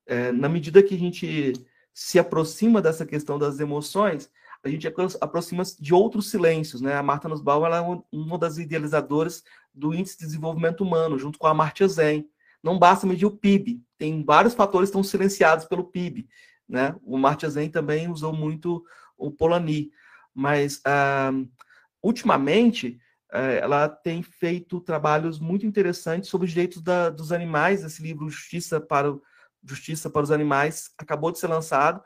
é, 0.06 0.32
na 0.32 0.48
medida 0.48 0.82
que 0.82 0.94
a 0.94 0.98
gente 0.98 1.52
se 1.92 2.18
aproxima 2.18 2.80
dessa 2.80 3.06
questão 3.06 3.38
das 3.38 3.58
emoções, 3.58 4.30
a 4.62 4.68
gente 4.68 4.86
aproxima 5.20 5.62
de 5.78 5.94
outros 5.94 6.30
silêncios, 6.30 6.80
né? 6.80 6.94
A 6.94 7.02
Marta 7.02 7.28
Nussbaum 7.28 7.64
ela 7.64 7.78
é 7.78 8.02
uma 8.12 8.38
das 8.38 8.58
idealizadoras 8.58 9.44
do 9.72 9.94
Índice 9.94 10.18
de 10.18 10.26
Desenvolvimento 10.26 10.82
Humano, 10.82 11.18
junto 11.18 11.38
com 11.38 11.46
a 11.46 11.50
Amartya 11.50 11.88
Sen. 11.88 12.28
Não 12.62 12.78
basta 12.78 13.06
medir 13.06 13.26
o 13.26 13.30
PIB, 13.30 13.80
tem 13.96 14.24
vários 14.24 14.54
fatores 14.54 14.88
que 14.88 14.90
estão 14.90 15.04
silenciados 15.04 15.66
pelo 15.66 15.84
PIB. 15.84 16.28
Né? 16.68 16.94
O 17.02 17.16
Amartya 17.16 17.50
Sen 17.50 17.70
também 17.70 18.10
usou 18.10 18.32
muito 18.32 18.84
o 19.16 19.30
Polanyi, 19.30 19.90
mas 20.34 20.78
uh, 20.78 21.48
ultimamente 22.02 22.98
uh, 23.32 23.58
ela 23.60 23.88
tem 23.88 24.22
feito 24.22 24.80
trabalhos 24.80 25.38
muito 25.38 25.64
interessantes 25.64 26.28
sobre 26.28 26.46
os 26.46 26.52
direitos 26.52 26.82
da, 26.82 27.08
dos 27.08 27.30
animais. 27.30 27.84
Esse 27.84 28.02
livro 28.02 28.28
Justiça 28.28 28.80
para, 28.80 29.12
o, 29.12 29.22
Justiça 29.66 30.08
para 30.08 30.22
os 30.22 30.30
Animais 30.30 30.90
acabou 30.98 31.32
de 31.32 31.38
ser 31.38 31.48
lançado 31.48 32.02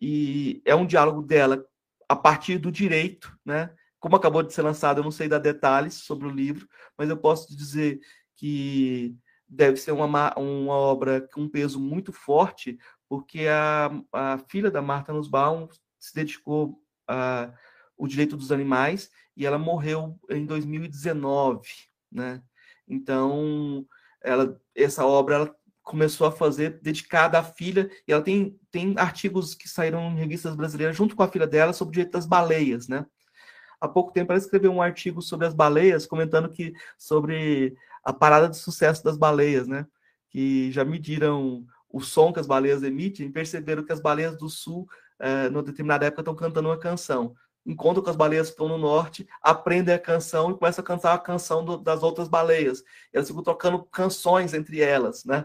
e 0.00 0.62
é 0.64 0.74
um 0.74 0.86
diálogo 0.86 1.22
dela 1.22 1.64
a 2.08 2.16
partir 2.16 2.58
do 2.58 2.70
direito, 2.70 3.36
né? 3.44 3.74
Como 3.98 4.16
acabou 4.16 4.42
de 4.42 4.52
ser 4.52 4.62
lançado, 4.62 4.98
eu 4.98 5.04
não 5.04 5.10
sei 5.10 5.28
dar 5.28 5.38
detalhes 5.38 5.94
sobre 5.94 6.26
o 6.26 6.30
livro, 6.30 6.68
mas 6.98 7.08
eu 7.08 7.16
posso 7.16 7.56
dizer 7.56 8.00
que 8.36 9.16
deve 9.48 9.76
ser 9.78 9.92
uma, 9.92 10.34
uma 10.36 10.74
obra 10.74 11.26
com 11.32 11.42
um 11.42 11.48
peso 11.48 11.80
muito 11.80 12.12
forte, 12.12 12.78
porque 13.08 13.46
a, 13.48 13.90
a 14.12 14.38
filha 14.48 14.70
da 14.70 14.82
Marta 14.82 15.12
Nussbaum 15.12 15.68
se 15.98 16.14
dedicou 16.14 16.82
ao 17.06 18.06
direito 18.06 18.36
dos 18.36 18.52
animais 18.52 19.10
e 19.36 19.46
ela 19.46 19.58
morreu 19.58 20.18
em 20.28 20.44
2019, 20.44 21.66
né? 22.10 22.42
Então, 22.86 23.86
ela, 24.22 24.60
essa 24.74 25.06
obra 25.06 25.34
ela 25.34 25.56
começou 25.84 26.26
a 26.26 26.32
fazer 26.32 26.80
dedicada 26.82 27.38
à 27.38 27.44
filha, 27.44 27.88
e 28.08 28.12
ela 28.12 28.22
tem, 28.22 28.58
tem 28.70 28.94
artigos 28.96 29.54
que 29.54 29.68
saíram 29.68 30.10
em 30.10 30.16
revistas 30.16 30.56
brasileiras 30.56 30.96
junto 30.96 31.14
com 31.14 31.22
a 31.22 31.28
filha 31.28 31.46
dela 31.46 31.72
sobre 31.72 31.90
o 31.90 31.92
direito 31.92 32.12
das 32.12 32.26
baleias, 32.26 32.88
né? 32.88 33.06
Há 33.80 33.86
pouco 33.86 34.12
tempo 34.12 34.32
ela 34.32 34.38
escreveu 34.38 34.72
um 34.72 34.80
artigo 34.80 35.20
sobre 35.20 35.46
as 35.46 35.52
baleias, 35.52 36.06
comentando 36.06 36.48
que 36.48 36.72
sobre 36.96 37.76
a 38.02 38.12
parada 38.12 38.48
de 38.48 38.56
sucesso 38.56 39.04
das 39.04 39.18
baleias, 39.18 39.68
né? 39.68 39.86
Que 40.30 40.72
já 40.72 40.84
mediram 40.84 41.66
o 41.92 42.00
som 42.00 42.32
que 42.32 42.40
as 42.40 42.46
baleias 42.46 42.82
emitem 42.82 43.30
perceberam 43.30 43.84
que 43.84 43.92
as 43.92 44.00
baleias 44.00 44.36
do 44.36 44.48
sul, 44.48 44.88
eh, 45.20 45.48
numa 45.48 45.62
determinada 45.62 46.06
época, 46.06 46.22
estão 46.22 46.34
cantando 46.34 46.68
uma 46.68 46.78
canção. 46.78 47.36
Encontram 47.66 48.02
com 48.02 48.10
as 48.10 48.16
baleias 48.16 48.48
que 48.48 48.52
estão 48.52 48.68
no 48.68 48.76
norte, 48.76 49.26
aprendem 49.40 49.94
a 49.94 49.98
canção 49.98 50.50
e 50.50 50.58
começam 50.58 50.82
a 50.82 50.86
cantar 50.86 51.14
a 51.14 51.18
canção 51.18 51.64
do, 51.64 51.78
das 51.78 52.02
outras 52.02 52.28
baleias. 52.28 52.82
Elas 53.12 53.28
ficam 53.28 53.42
trocando 53.42 53.84
canções 53.84 54.52
entre 54.54 54.80
elas, 54.80 55.24
né? 55.24 55.44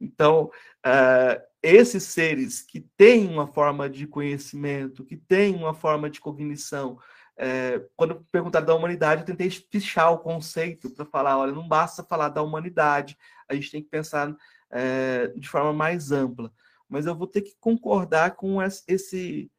Então, 0.00 0.50
uh, 0.86 1.48
esses 1.62 2.04
seres 2.04 2.62
que 2.62 2.80
têm 2.96 3.28
uma 3.28 3.46
forma 3.46 3.88
de 3.88 4.06
conhecimento, 4.06 5.04
que 5.04 5.16
têm 5.16 5.56
uma 5.56 5.74
forma 5.74 6.08
de 6.08 6.20
cognição, 6.20 6.98
é, 7.40 7.80
quando 7.96 8.26
perguntaram 8.32 8.66
da 8.66 8.74
humanidade, 8.74 9.20
eu 9.20 9.26
tentei 9.26 9.48
pichar 9.70 10.12
o 10.12 10.18
conceito 10.18 10.90
para 10.90 11.04
falar, 11.04 11.38
olha, 11.38 11.52
não 11.52 11.68
basta 11.68 12.02
falar 12.02 12.30
da 12.30 12.42
humanidade, 12.42 13.16
a 13.48 13.54
gente 13.54 13.70
tem 13.70 13.82
que 13.82 13.88
pensar 13.88 14.34
é, 14.70 15.28
de 15.28 15.48
forma 15.48 15.72
mais 15.72 16.10
ampla. 16.10 16.52
Mas 16.88 17.06
eu 17.06 17.14
vou 17.14 17.28
ter 17.28 17.42
que 17.42 17.54
concordar 17.60 18.34
com 18.34 18.60
esse, 18.62 19.50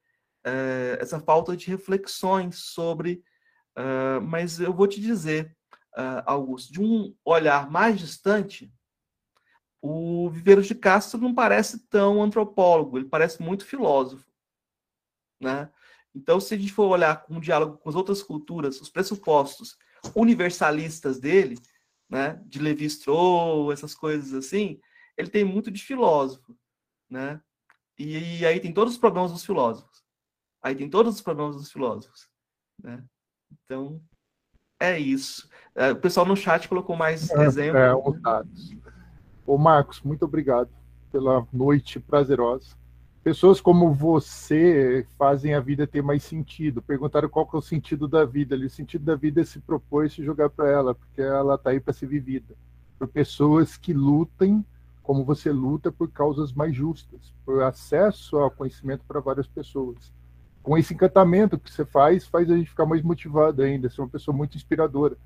é, 0.43 0.97
essa 0.99 1.21
falta 1.21 1.55
de 1.55 1.67
reflexões 1.67 2.57
sobre. 2.57 3.23
Mas 4.23 4.59
eu 4.59 4.73
vou 4.73 4.87
te 4.87 4.99
dizer, 4.99 5.55
Augusto, 6.25 6.73
de 6.73 6.81
um 6.81 7.15
olhar 7.23 7.71
mais 7.71 7.97
distante, 7.97 8.69
o 9.81 10.29
Viveiros 10.29 10.67
de 10.67 10.75
Castro 10.75 11.19
não 11.19 11.33
parece 11.33 11.79
tão 11.87 12.21
antropólogo, 12.21 12.97
ele 12.97 13.07
parece 13.07 13.41
muito 13.41 13.65
filósofo. 13.65 14.27
Né? 15.39 15.71
Então, 16.13 16.39
se 16.39 16.53
a 16.53 16.57
gente 16.57 16.73
for 16.73 16.87
olhar 16.87 17.23
com 17.23 17.35
um 17.35 17.39
diálogo 17.39 17.77
com 17.77 17.89
as 17.89 17.95
outras 17.95 18.21
culturas, 18.21 18.81
os 18.81 18.89
pressupostos 18.89 19.77
universalistas 20.15 21.19
dele, 21.19 21.57
né, 22.09 22.41
de 22.45 22.59
Levi-Strauss, 22.59 23.73
essas 23.73 23.93
coisas 23.93 24.33
assim, 24.33 24.79
ele 25.15 25.29
tem 25.29 25.43
muito 25.43 25.69
de 25.69 25.83
filósofo, 25.83 26.57
né? 27.09 27.41
E, 27.97 28.39
e, 28.39 28.45
aí 28.45 28.59
tem 28.59 28.73
todos 28.73 28.93
os 28.93 28.99
problemas 28.99 29.31
dos 29.31 29.45
filósofos. 29.45 30.03
Aí 30.61 30.73
tem 30.73 30.89
todos 30.89 31.15
os 31.15 31.21
problemas 31.21 31.57
dos 31.57 31.71
filósofos, 31.71 32.29
né? 32.81 33.03
Então, 33.51 34.01
é 34.79 34.97
isso. 34.97 35.49
É, 35.75 35.91
o 35.91 35.99
pessoal 35.99 36.25
no 36.25 36.35
chat 36.35 36.67
colocou 36.67 36.95
mais 36.95 37.29
é, 37.29 37.43
exemplos. 37.43 37.81
É, 37.81 37.93
Ô 39.49 39.57
Marcos, 39.57 39.99
muito 40.03 40.25
obrigado 40.25 40.69
pela 41.11 41.43
noite 41.51 41.99
prazerosa. 41.99 42.75
Pessoas 43.23 43.59
como 43.59 43.91
você 43.91 45.07
fazem 45.17 45.55
a 45.55 45.59
vida 45.59 45.87
ter 45.87 46.03
mais 46.03 46.21
sentido. 46.21 46.83
Perguntaram 46.83 47.27
qual 47.27 47.47
que 47.47 47.55
é 47.55 47.57
o 47.57 47.61
sentido 47.63 48.07
da 48.07 48.23
vida. 48.25 48.55
O 48.55 48.69
sentido 48.69 49.05
da 49.05 49.15
vida 49.15 49.41
é 49.41 49.43
se 49.43 49.59
propor 49.59 50.05
e 50.05 50.09
se 50.11 50.23
jogar 50.23 50.51
para 50.51 50.69
ela, 50.69 50.93
porque 50.93 51.23
ela 51.23 51.55
está 51.55 51.71
aí 51.71 51.79
para 51.79 51.93
ser 51.93 52.05
vivida. 52.05 52.53
Por 52.99 53.07
pessoas 53.07 53.75
que 53.75 53.91
lutem 53.91 54.63
como 55.01 55.25
você 55.25 55.51
luta 55.51 55.91
por 55.91 56.11
causas 56.11 56.53
mais 56.53 56.75
justas, 56.75 57.33
por 57.43 57.63
acesso 57.63 58.37
ao 58.37 58.51
conhecimento 58.51 59.03
para 59.07 59.19
várias 59.19 59.47
pessoas. 59.47 60.13
Com 60.61 60.77
esse 60.77 60.93
encantamento 60.93 61.57
que 61.57 61.71
você 61.71 61.83
faz, 61.83 62.27
faz 62.27 62.51
a 62.51 62.55
gente 62.55 62.69
ficar 62.69 62.85
mais 62.85 63.01
motivado 63.01 63.63
ainda. 63.63 63.89
Você 63.89 63.99
é 63.99 64.03
uma 64.03 64.11
pessoa 64.11 64.37
muito 64.37 64.55
inspiradora 64.55 65.17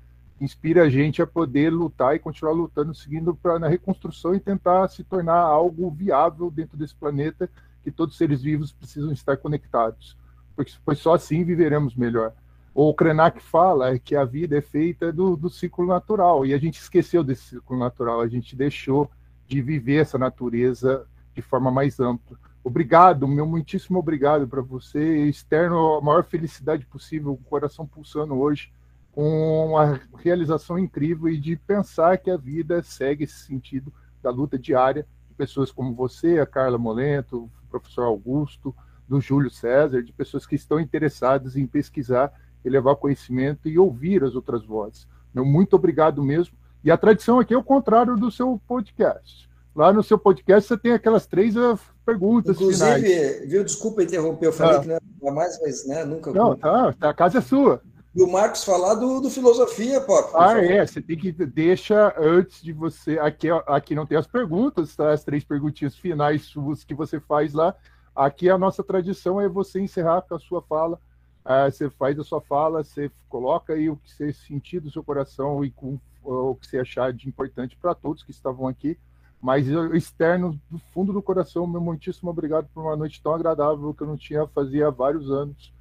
inspira 0.44 0.84
a 0.84 0.88
gente 0.88 1.20
a 1.22 1.26
poder 1.26 1.70
lutar 1.70 2.14
e 2.14 2.18
continuar 2.18 2.52
lutando, 2.52 2.94
seguindo 2.94 3.34
pra, 3.34 3.58
na 3.58 3.68
reconstrução 3.68 4.34
e 4.34 4.40
tentar 4.40 4.86
se 4.88 5.02
tornar 5.02 5.40
algo 5.40 5.90
viável 5.90 6.50
dentro 6.50 6.76
desse 6.76 6.94
planeta 6.94 7.50
que 7.82 7.90
todos 7.90 8.14
os 8.14 8.18
seres 8.18 8.42
vivos 8.42 8.72
precisam 8.72 9.12
estar 9.12 9.36
conectados, 9.36 10.16
porque 10.54 10.72
pois 10.84 10.98
só 10.98 11.14
assim 11.14 11.44
viveremos 11.44 11.94
melhor. 11.94 12.32
O 12.74 12.92
Krenak 12.92 13.40
fala 13.40 13.98
que 13.98 14.16
a 14.16 14.24
vida 14.24 14.58
é 14.58 14.60
feita 14.60 15.12
do, 15.12 15.36
do 15.36 15.48
ciclo 15.48 15.86
natural 15.86 16.44
e 16.44 16.54
a 16.54 16.58
gente 16.58 16.80
esqueceu 16.80 17.22
desse 17.22 17.56
ciclo 17.56 17.78
natural, 17.78 18.20
a 18.20 18.28
gente 18.28 18.56
deixou 18.56 19.10
de 19.46 19.60
viver 19.60 19.96
essa 19.96 20.18
natureza 20.18 21.06
de 21.34 21.42
forma 21.42 21.70
mais 21.70 22.00
ampla. 22.00 22.38
Obrigado, 22.64 23.28
meu 23.28 23.46
muitíssimo 23.46 23.98
obrigado 23.98 24.48
para 24.48 24.62
você. 24.62 25.26
Externo 25.26 25.96
a 25.96 26.00
maior 26.00 26.24
felicidade 26.24 26.86
possível, 26.86 27.32
o 27.32 27.36
coração 27.36 27.86
pulsando 27.86 28.34
hoje 28.34 28.72
com 29.14 29.68
uma 29.68 30.00
realização 30.18 30.76
incrível 30.76 31.28
e 31.28 31.38
de 31.38 31.54
pensar 31.54 32.18
que 32.18 32.30
a 32.30 32.36
vida 32.36 32.82
segue 32.82 33.24
esse 33.24 33.46
sentido 33.46 33.92
da 34.20 34.28
luta 34.28 34.58
diária 34.58 35.06
de 35.28 35.34
pessoas 35.34 35.70
como 35.70 35.94
você, 35.94 36.40
a 36.40 36.46
Carla 36.46 36.76
Molento, 36.76 37.44
o 37.44 37.50
professor 37.70 38.02
Augusto, 38.02 38.74
do 39.08 39.20
Júlio 39.20 39.50
César, 39.50 40.02
de 40.02 40.12
pessoas 40.12 40.44
que 40.44 40.56
estão 40.56 40.80
interessadas 40.80 41.56
em 41.56 41.64
pesquisar 41.64 42.32
e 42.64 42.68
levar 42.68 42.96
conhecimento 42.96 43.68
e 43.68 43.78
ouvir 43.78 44.24
as 44.24 44.34
outras 44.34 44.64
vozes. 44.64 45.06
Meu 45.32 45.44
muito 45.44 45.76
obrigado 45.76 46.22
mesmo. 46.22 46.56
E 46.82 46.90
a 46.90 46.96
tradição 46.96 47.38
aqui 47.38 47.54
é 47.54 47.58
o 47.58 47.62
contrário 47.62 48.16
do 48.16 48.32
seu 48.32 48.60
podcast. 48.66 49.48
Lá 49.76 49.92
no 49.92 50.02
seu 50.02 50.18
podcast 50.18 50.68
você 50.68 50.76
tem 50.76 50.92
aquelas 50.92 51.26
três 51.26 51.56
uh, 51.56 51.78
perguntas 52.04 52.56
Inclusive, 52.56 53.02
finais. 53.02 53.48
viu, 53.48 53.64
desculpa 53.64 54.02
interromper, 54.02 54.46
eu 54.46 54.52
falei 54.52 54.76
ah. 54.76 54.80
que 54.80 54.88
não 54.88 54.98
era 55.22 55.32
mais, 55.32 55.60
mas 55.60 55.86
né, 55.86 56.04
nunca... 56.04 56.32
Não, 56.32 56.56
tá, 56.56 56.92
tá, 56.92 57.10
a 57.10 57.14
casa 57.14 57.38
é 57.38 57.40
sua 57.40 57.80
e 58.14 58.22
o 58.22 58.30
Marcos 58.30 58.62
falar 58.62 58.94
do, 58.94 59.20
do 59.20 59.28
filosofia, 59.28 60.00
Pop. 60.00 60.30
Ah, 60.34 60.56
é. 60.58 60.86
Você 60.86 61.02
tem 61.02 61.18
que 61.18 61.32
deixa 61.32 62.14
antes 62.16 62.62
de 62.62 62.72
você. 62.72 63.18
Aqui, 63.18 63.48
aqui 63.66 63.94
não 63.94 64.06
tem 64.06 64.16
as 64.16 64.26
perguntas, 64.26 64.94
tá? 64.94 65.10
As 65.10 65.24
três 65.24 65.42
perguntinhas 65.42 65.96
finais 65.96 66.42
suas 66.42 66.84
que 66.84 66.94
você 66.94 67.18
faz 67.18 67.52
lá. 67.52 67.74
Aqui 68.14 68.48
a 68.48 68.56
nossa 68.56 68.84
tradição 68.84 69.40
é 69.40 69.48
você 69.48 69.80
encerrar 69.80 70.22
com 70.22 70.36
a 70.36 70.38
sua 70.38 70.62
fala. 70.62 71.00
Ah, 71.44 71.68
você 71.68 71.90
faz 71.90 72.16
a 72.18 72.22
sua 72.22 72.40
fala, 72.40 72.84
você 72.84 73.10
coloca 73.28 73.72
aí 73.72 73.90
o 73.90 73.96
que 73.96 74.10
você 74.10 74.32
sentir 74.32 74.78
do 74.78 74.90
seu 74.90 75.02
coração 75.02 75.64
e 75.64 75.70
com 75.70 75.98
o 76.22 76.54
que 76.54 76.68
você 76.68 76.78
achar 76.78 77.12
de 77.12 77.28
importante 77.28 77.76
para 77.76 77.96
todos 77.96 78.22
que 78.22 78.30
estavam 78.30 78.68
aqui. 78.68 78.96
Mas 79.42 79.68
eu, 79.68 79.94
externo, 79.94 80.58
do 80.70 80.78
fundo 80.94 81.12
do 81.12 81.20
coração, 81.20 81.66
meu 81.66 81.80
muitíssimo 81.80 82.30
obrigado 82.30 82.66
por 82.72 82.82
uma 82.82 82.96
noite 82.96 83.20
tão 83.20 83.34
agradável 83.34 83.92
que 83.92 84.02
eu 84.02 84.06
não 84.06 84.16
tinha 84.16 84.46
fazia 84.46 84.90
vários 84.90 85.30
anos 85.30 85.74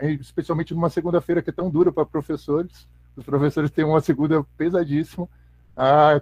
especialmente 0.00 0.74
numa 0.74 0.88
segunda-feira 0.88 1.42
que 1.42 1.50
é 1.50 1.52
tão 1.52 1.70
dura 1.70 1.92
para 1.92 2.06
professores. 2.06 2.88
Os 3.16 3.24
professores 3.24 3.70
têm 3.70 3.84
uma 3.84 4.00
segunda 4.00 4.42
pesadíssima 4.56 5.28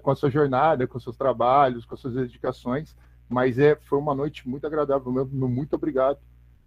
com 0.03 0.11
a 0.11 0.17
sua 0.17 0.31
jornada, 0.31 0.87
com 0.87 0.99
seus 0.99 1.17
trabalhos, 1.17 1.85
com 1.85 1.97
suas 1.97 2.15
dedicações, 2.15 2.95
mas 3.29 3.59
é, 3.59 3.77
foi 3.77 3.99
uma 3.99 4.15
noite 4.15 4.49
muito 4.49 4.67
agradável, 4.67 5.13
meu, 5.13 5.27
muito 5.27 5.75
obrigado. 5.75 6.19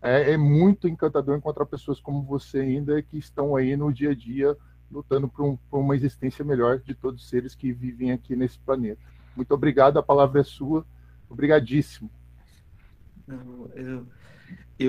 É, 0.02 0.32
é, 0.32 0.38
muito 0.38 0.88
encantador 0.88 1.38
encontrar 1.38 1.66
pessoas 1.66 2.00
como 2.00 2.24
você 2.24 2.60
ainda 2.60 3.02
que 3.04 3.20
estão 3.20 3.56
aí 3.56 3.78
no 3.78 3.94
dia 3.94 4.12
a 4.12 4.16
dia 4.16 4.58
lutando 4.92 5.28
por, 5.28 5.46
um, 5.46 5.56
por 5.70 5.80
uma 5.80 5.96
existência 5.96 6.44
melhor 6.44 6.80
de 6.80 6.96
todos 6.96 7.22
os 7.22 7.30
seres 7.30 7.54
que 7.54 7.72
vivem 7.72 8.12
aqui 8.12 8.36
nesse 8.36 8.58
planeta. 8.60 9.02
Muito 9.36 9.54
obrigado, 9.54 9.98
a 9.98 10.04
palavra 10.04 10.42
é 10.42 10.44
sua. 10.44 10.86
Obrigadíssimo. 11.30 12.10
Eu 13.76 14.06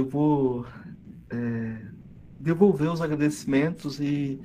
vou 0.08 0.66
é, 1.30 1.76
devolver 2.38 2.90
os 2.90 3.00
agradecimentos 3.00 4.00
e 4.00 4.40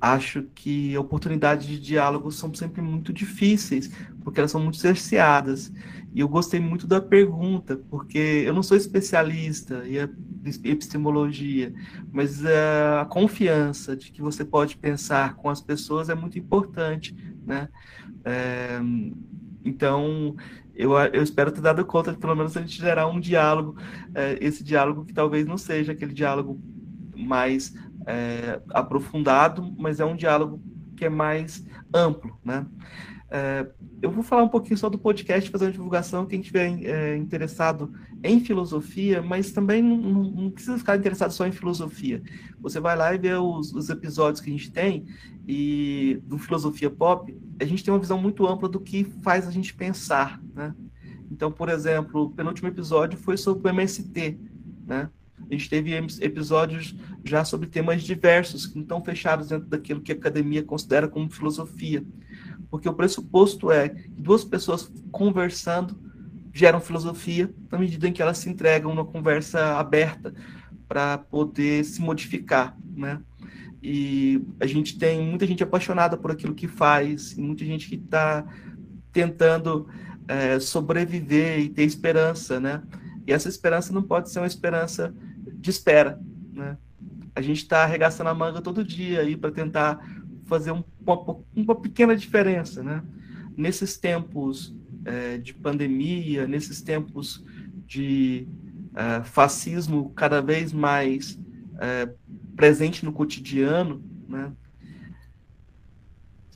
acho 0.00 0.42
que 0.54 0.96
oportunidades 0.98 1.66
de 1.66 1.78
diálogo 1.78 2.32
são 2.32 2.52
sempre 2.54 2.82
muito 2.82 3.12
difíceis, 3.12 3.88
porque 4.24 4.40
elas 4.40 4.50
são 4.50 4.60
muito 4.60 4.78
cerceadas. 4.78 5.72
E 6.14 6.20
eu 6.20 6.28
gostei 6.28 6.60
muito 6.60 6.86
da 6.86 7.00
pergunta, 7.00 7.76
porque 7.88 8.18
eu 8.18 8.52
não 8.52 8.62
sou 8.62 8.76
especialista 8.76 9.82
em 9.86 10.70
epistemologia, 10.70 11.72
mas 12.12 12.44
é, 12.44 13.00
a 13.00 13.04
confiança 13.04 13.96
de 13.96 14.10
que 14.10 14.20
você 14.20 14.44
pode 14.44 14.76
pensar 14.76 15.36
com 15.36 15.48
as 15.48 15.60
pessoas 15.60 16.08
é 16.08 16.14
muito 16.14 16.38
importante, 16.38 17.14
né? 17.46 17.68
É, 18.24 18.80
então, 19.64 20.36
eu, 20.74 20.92
eu 20.98 21.22
espero 21.22 21.52
ter 21.52 21.60
dado 21.60 21.84
conta 21.84 22.12
de 22.12 22.18
pelo 22.18 22.34
menos 22.34 22.56
a 22.56 22.60
gente 22.60 22.80
gerar 22.80 23.06
um 23.06 23.20
diálogo, 23.20 23.76
é, 24.14 24.38
esse 24.40 24.64
diálogo 24.64 25.04
que 25.04 25.12
talvez 25.12 25.46
não 25.46 25.58
seja 25.58 25.92
aquele 25.92 26.12
diálogo 26.12 26.60
mais 27.16 27.74
é, 28.06 28.60
aprofundado, 28.70 29.74
mas 29.78 30.00
é 30.00 30.04
um 30.04 30.16
diálogo 30.16 30.60
que 30.96 31.04
é 31.04 31.08
mais 31.08 31.64
amplo, 31.94 32.38
né? 32.44 32.66
É, 33.34 33.66
eu 34.02 34.10
vou 34.10 34.22
falar 34.22 34.42
um 34.42 34.48
pouquinho 34.48 34.76
só 34.76 34.90
do 34.90 34.98
podcast, 34.98 35.48
fazer 35.48 35.64
uma 35.64 35.72
divulgação, 35.72 36.26
quem 36.26 36.40
estiver 36.40 36.66
é, 36.84 37.16
interessado 37.16 37.90
em 38.22 38.38
filosofia, 38.40 39.22
mas 39.22 39.52
também 39.52 39.82
não, 39.82 39.96
não, 39.96 40.50
precisa 40.50 40.76
ficar 40.76 40.98
interessado 40.98 41.30
só 41.30 41.46
em 41.46 41.52
filosofia. 41.52 42.22
Você 42.60 42.78
vai 42.78 42.94
lá 42.94 43.14
e 43.14 43.18
vê 43.18 43.32
os, 43.32 43.72
os, 43.72 43.88
episódios 43.88 44.42
que 44.42 44.50
a 44.50 44.52
gente 44.52 44.70
tem, 44.70 45.06
e 45.48 46.20
do 46.24 46.36
Filosofia 46.36 46.90
Pop, 46.90 47.34
a 47.58 47.64
gente 47.64 47.82
tem 47.82 47.92
uma 47.92 47.98
visão 47.98 48.20
muito 48.20 48.46
ampla 48.46 48.68
do 48.68 48.78
que 48.78 49.04
faz 49.22 49.48
a 49.48 49.50
gente 49.50 49.74
pensar, 49.74 50.38
né? 50.54 50.74
Então, 51.30 51.50
por 51.50 51.70
exemplo, 51.70 52.24
o 52.24 52.30
penúltimo 52.30 52.68
episódio 52.68 53.18
foi 53.18 53.38
sobre 53.38 53.66
o 53.66 53.72
MST, 53.72 54.38
né? 54.86 55.08
A 55.50 55.54
gente 55.54 55.68
teve 55.68 55.94
episódios 56.20 56.94
já 57.24 57.44
sobre 57.44 57.68
temas 57.68 58.02
diversos, 58.02 58.66
que 58.66 58.76
não 58.76 58.82
estão 58.82 59.04
fechados 59.04 59.48
dentro 59.48 59.68
daquilo 59.68 60.00
que 60.00 60.12
a 60.12 60.14
academia 60.14 60.62
considera 60.62 61.08
como 61.08 61.30
filosofia 61.30 62.04
porque 62.72 62.88
o 62.88 62.94
pressuposto 62.94 63.70
é 63.70 63.90
que 63.90 64.08
duas 64.08 64.44
pessoas 64.44 64.90
conversando 65.10 65.94
geram 66.54 66.80
filosofia 66.80 67.52
na 67.70 67.78
medida 67.78 68.08
em 68.08 68.14
que 68.14 68.22
elas 68.22 68.38
se 68.38 68.48
entregam 68.48 68.94
numa 68.94 69.04
conversa 69.04 69.78
aberta 69.78 70.34
para 70.88 71.18
poder 71.18 71.84
se 71.84 72.00
modificar, 72.00 72.74
né? 72.96 73.20
E 73.82 74.42
a 74.58 74.66
gente 74.66 74.98
tem 74.98 75.20
muita 75.20 75.46
gente 75.46 75.62
apaixonada 75.62 76.16
por 76.16 76.30
aquilo 76.30 76.54
que 76.54 76.66
faz, 76.66 77.36
muita 77.36 77.62
gente 77.62 77.86
que 77.90 77.96
está 77.96 78.46
tentando 79.12 79.86
é, 80.26 80.58
sobreviver 80.58 81.58
e 81.58 81.68
ter 81.68 81.82
esperança, 81.82 82.58
né? 82.58 82.82
E 83.26 83.34
essa 83.34 83.50
esperança 83.50 83.92
não 83.92 84.02
pode 84.02 84.30
ser 84.30 84.38
uma 84.38 84.46
esperança 84.46 85.14
de 85.62 85.70
espera, 85.70 86.20
né? 86.52 86.76
A 87.34 87.40
gente 87.40 87.58
está 87.58 87.84
arregaçando 87.84 88.28
a 88.28 88.34
manga 88.34 88.60
todo 88.60 88.84
dia 88.84 89.20
aí 89.20 89.36
para 89.36 89.52
tentar 89.52 90.04
fazer 90.44 90.72
um, 90.72 90.82
uma, 91.00 91.36
uma, 91.54 91.74
pequena 91.76 92.16
diferença, 92.16 92.82
né? 92.82 93.02
Nesses 93.56 93.96
tempos 93.96 94.74
é, 95.04 95.38
de 95.38 95.54
pandemia, 95.54 96.46
nesses 96.46 96.82
tempos 96.82 97.42
de 97.86 98.46
é, 98.94 99.22
fascismo 99.22 100.10
cada 100.10 100.42
vez 100.42 100.72
mais 100.72 101.38
é, 101.78 102.12
presente 102.56 103.04
no 103.04 103.12
cotidiano, 103.12 104.02
né? 104.28 104.52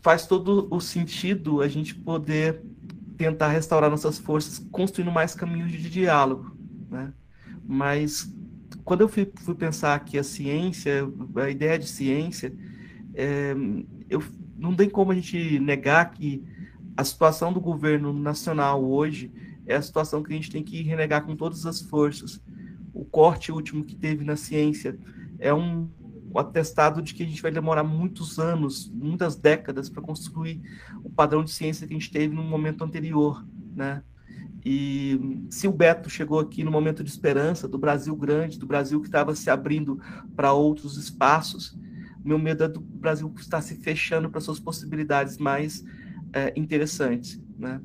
Faz 0.02 0.26
todo 0.26 0.66
o 0.70 0.80
sentido 0.80 1.62
a 1.62 1.68
gente 1.68 1.94
poder 1.94 2.60
tentar 3.16 3.48
restaurar 3.48 3.88
nossas 3.88 4.18
forças, 4.18 4.58
construindo 4.70 5.12
mais 5.12 5.34
caminhos 5.34 5.70
de 5.70 5.88
diálogo, 5.88 6.56
né? 6.90 7.12
Mas 7.64 8.32
quando 8.86 9.00
eu 9.00 9.08
fui, 9.08 9.28
fui 9.34 9.54
pensar 9.56 9.98
que 10.04 10.16
a 10.16 10.22
ciência, 10.22 11.12
a 11.34 11.50
ideia 11.50 11.76
de 11.76 11.88
ciência, 11.88 12.54
é, 13.14 13.52
eu, 14.08 14.22
não 14.56 14.76
tem 14.76 14.88
como 14.88 15.10
a 15.10 15.14
gente 15.16 15.58
negar 15.58 16.12
que 16.12 16.44
a 16.96 17.02
situação 17.02 17.52
do 17.52 17.60
governo 17.60 18.12
nacional 18.12 18.82
hoje 18.82 19.32
é 19.66 19.74
a 19.74 19.82
situação 19.82 20.22
que 20.22 20.32
a 20.32 20.36
gente 20.36 20.52
tem 20.52 20.62
que 20.62 20.82
renegar 20.82 21.24
com 21.24 21.34
todas 21.34 21.66
as 21.66 21.80
forças. 21.82 22.40
O 22.94 23.04
corte 23.04 23.50
último 23.50 23.84
que 23.84 23.96
teve 23.96 24.24
na 24.24 24.36
ciência 24.36 24.96
é 25.40 25.52
um, 25.52 25.90
um 26.32 26.38
atestado 26.38 27.02
de 27.02 27.12
que 27.12 27.24
a 27.24 27.26
gente 27.26 27.42
vai 27.42 27.50
demorar 27.50 27.82
muitos 27.82 28.38
anos, 28.38 28.88
muitas 28.88 29.34
décadas 29.34 29.90
para 29.90 30.00
construir 30.00 30.62
o 31.02 31.10
padrão 31.10 31.42
de 31.42 31.50
ciência 31.50 31.88
que 31.88 31.92
a 31.92 31.98
gente 31.98 32.12
teve 32.12 32.32
no 32.32 32.44
momento 32.44 32.84
anterior, 32.84 33.44
né? 33.74 34.00
E 34.68 35.46
se 35.48 35.68
o 35.68 35.72
Beto 35.72 36.10
chegou 36.10 36.40
aqui 36.40 36.64
no 36.64 36.72
momento 36.72 37.04
de 37.04 37.08
esperança 37.08 37.68
do 37.68 37.78
Brasil 37.78 38.16
grande, 38.16 38.58
do 38.58 38.66
Brasil 38.66 39.00
que 39.00 39.06
estava 39.06 39.32
se 39.32 39.48
abrindo 39.48 40.00
para 40.34 40.52
outros 40.52 40.96
espaços, 40.96 41.78
meu 42.24 42.36
medo 42.36 42.64
é 42.64 42.68
do 42.68 42.80
Brasil 42.80 43.32
estar 43.38 43.60
se 43.60 43.76
fechando 43.76 44.28
para 44.28 44.40
suas 44.40 44.58
possibilidades 44.58 45.38
mais 45.38 45.84
é, 46.32 46.52
interessantes, 46.56 47.40
né? 47.56 47.80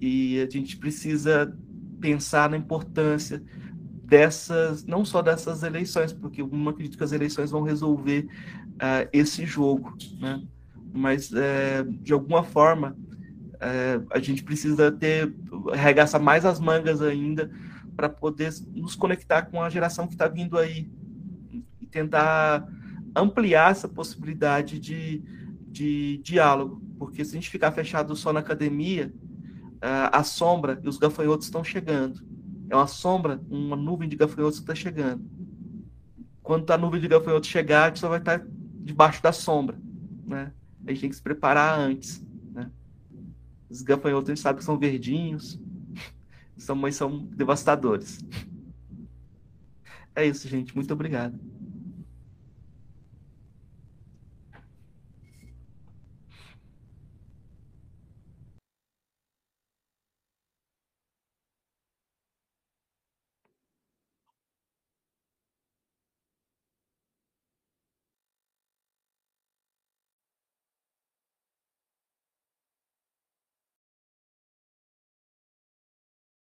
E 0.00 0.40
a 0.40 0.48
gente 0.48 0.78
precisa 0.78 1.54
pensar 2.00 2.48
na 2.48 2.56
importância 2.56 3.44
dessas, 4.02 4.82
não 4.86 5.04
só 5.04 5.20
dessas 5.20 5.62
eleições, 5.62 6.10
porque 6.10 6.40
eu 6.40 6.48
não 6.48 6.70
acredito 6.70 6.96
que 6.96 7.04
as 7.04 7.12
eleições 7.12 7.50
vão 7.50 7.60
resolver 7.60 8.26
uh, 8.76 9.06
esse 9.12 9.44
jogo, 9.44 9.94
né? 10.18 10.42
Mas, 10.90 11.30
uh, 11.32 11.84
de 12.00 12.14
alguma 12.14 12.42
forma, 12.42 12.96
uh, 13.64 14.06
a 14.10 14.18
gente 14.18 14.44
precisa 14.44 14.92
ter, 14.92 15.34
arregaçar 15.72 16.20
mais 16.20 16.44
as 16.44 16.60
mangas 16.60 17.00
ainda 17.00 17.50
para 17.96 18.08
poder 18.08 18.52
nos 18.74 18.94
conectar 18.94 19.42
com 19.42 19.62
a 19.62 19.70
geração 19.70 20.06
que 20.06 20.14
está 20.14 20.28
vindo 20.28 20.58
aí 20.58 20.90
e 21.80 21.86
tentar 21.86 22.66
ampliar 23.16 23.70
essa 23.70 23.88
possibilidade 23.88 24.78
de, 24.78 25.22
de 25.68 26.18
diálogo, 26.18 26.82
porque 26.98 27.24
se 27.24 27.32
a 27.32 27.34
gente 27.34 27.50
ficar 27.50 27.72
fechado 27.72 28.14
só 28.16 28.32
na 28.32 28.40
academia, 28.40 29.12
a 29.80 30.24
sombra 30.24 30.80
e 30.82 30.88
os 30.88 30.98
gafanhotos 30.98 31.46
estão 31.46 31.62
chegando 31.62 32.24
é 32.70 32.76
uma 32.76 32.86
sombra, 32.86 33.40
uma 33.48 33.76
nuvem 33.76 34.08
de 34.08 34.16
gafanhotos 34.16 34.58
que 34.58 34.64
está 34.64 34.74
chegando. 34.74 35.24
Quando 36.42 36.70
a 36.70 36.78
nuvem 36.78 37.00
de 37.00 37.08
gafanhotos 37.08 37.48
chegar, 37.48 37.84
a 37.84 37.88
gente 37.88 38.00
só 38.00 38.08
vai 38.08 38.18
estar 38.18 38.40
tá 38.40 38.46
debaixo 38.80 39.22
da 39.22 39.32
sombra, 39.32 39.78
né? 40.26 40.52
A 40.86 40.90
gente 40.90 41.00
tem 41.00 41.10
que 41.10 41.16
se 41.16 41.22
preparar 41.22 41.78
antes? 41.78 42.24
Os 43.68 43.82
gafanhotos, 43.82 44.30
a 44.30 44.34
gente 44.34 44.42
sabe 44.42 44.58
que 44.58 44.64
são 44.64 44.78
verdinhos, 44.78 45.58
são, 46.56 46.76
mas 46.76 46.96
são 46.96 47.18
devastadores. 47.26 48.18
É 50.14 50.24
isso, 50.24 50.48
gente. 50.48 50.74
Muito 50.74 50.92
obrigado. 50.92 51.38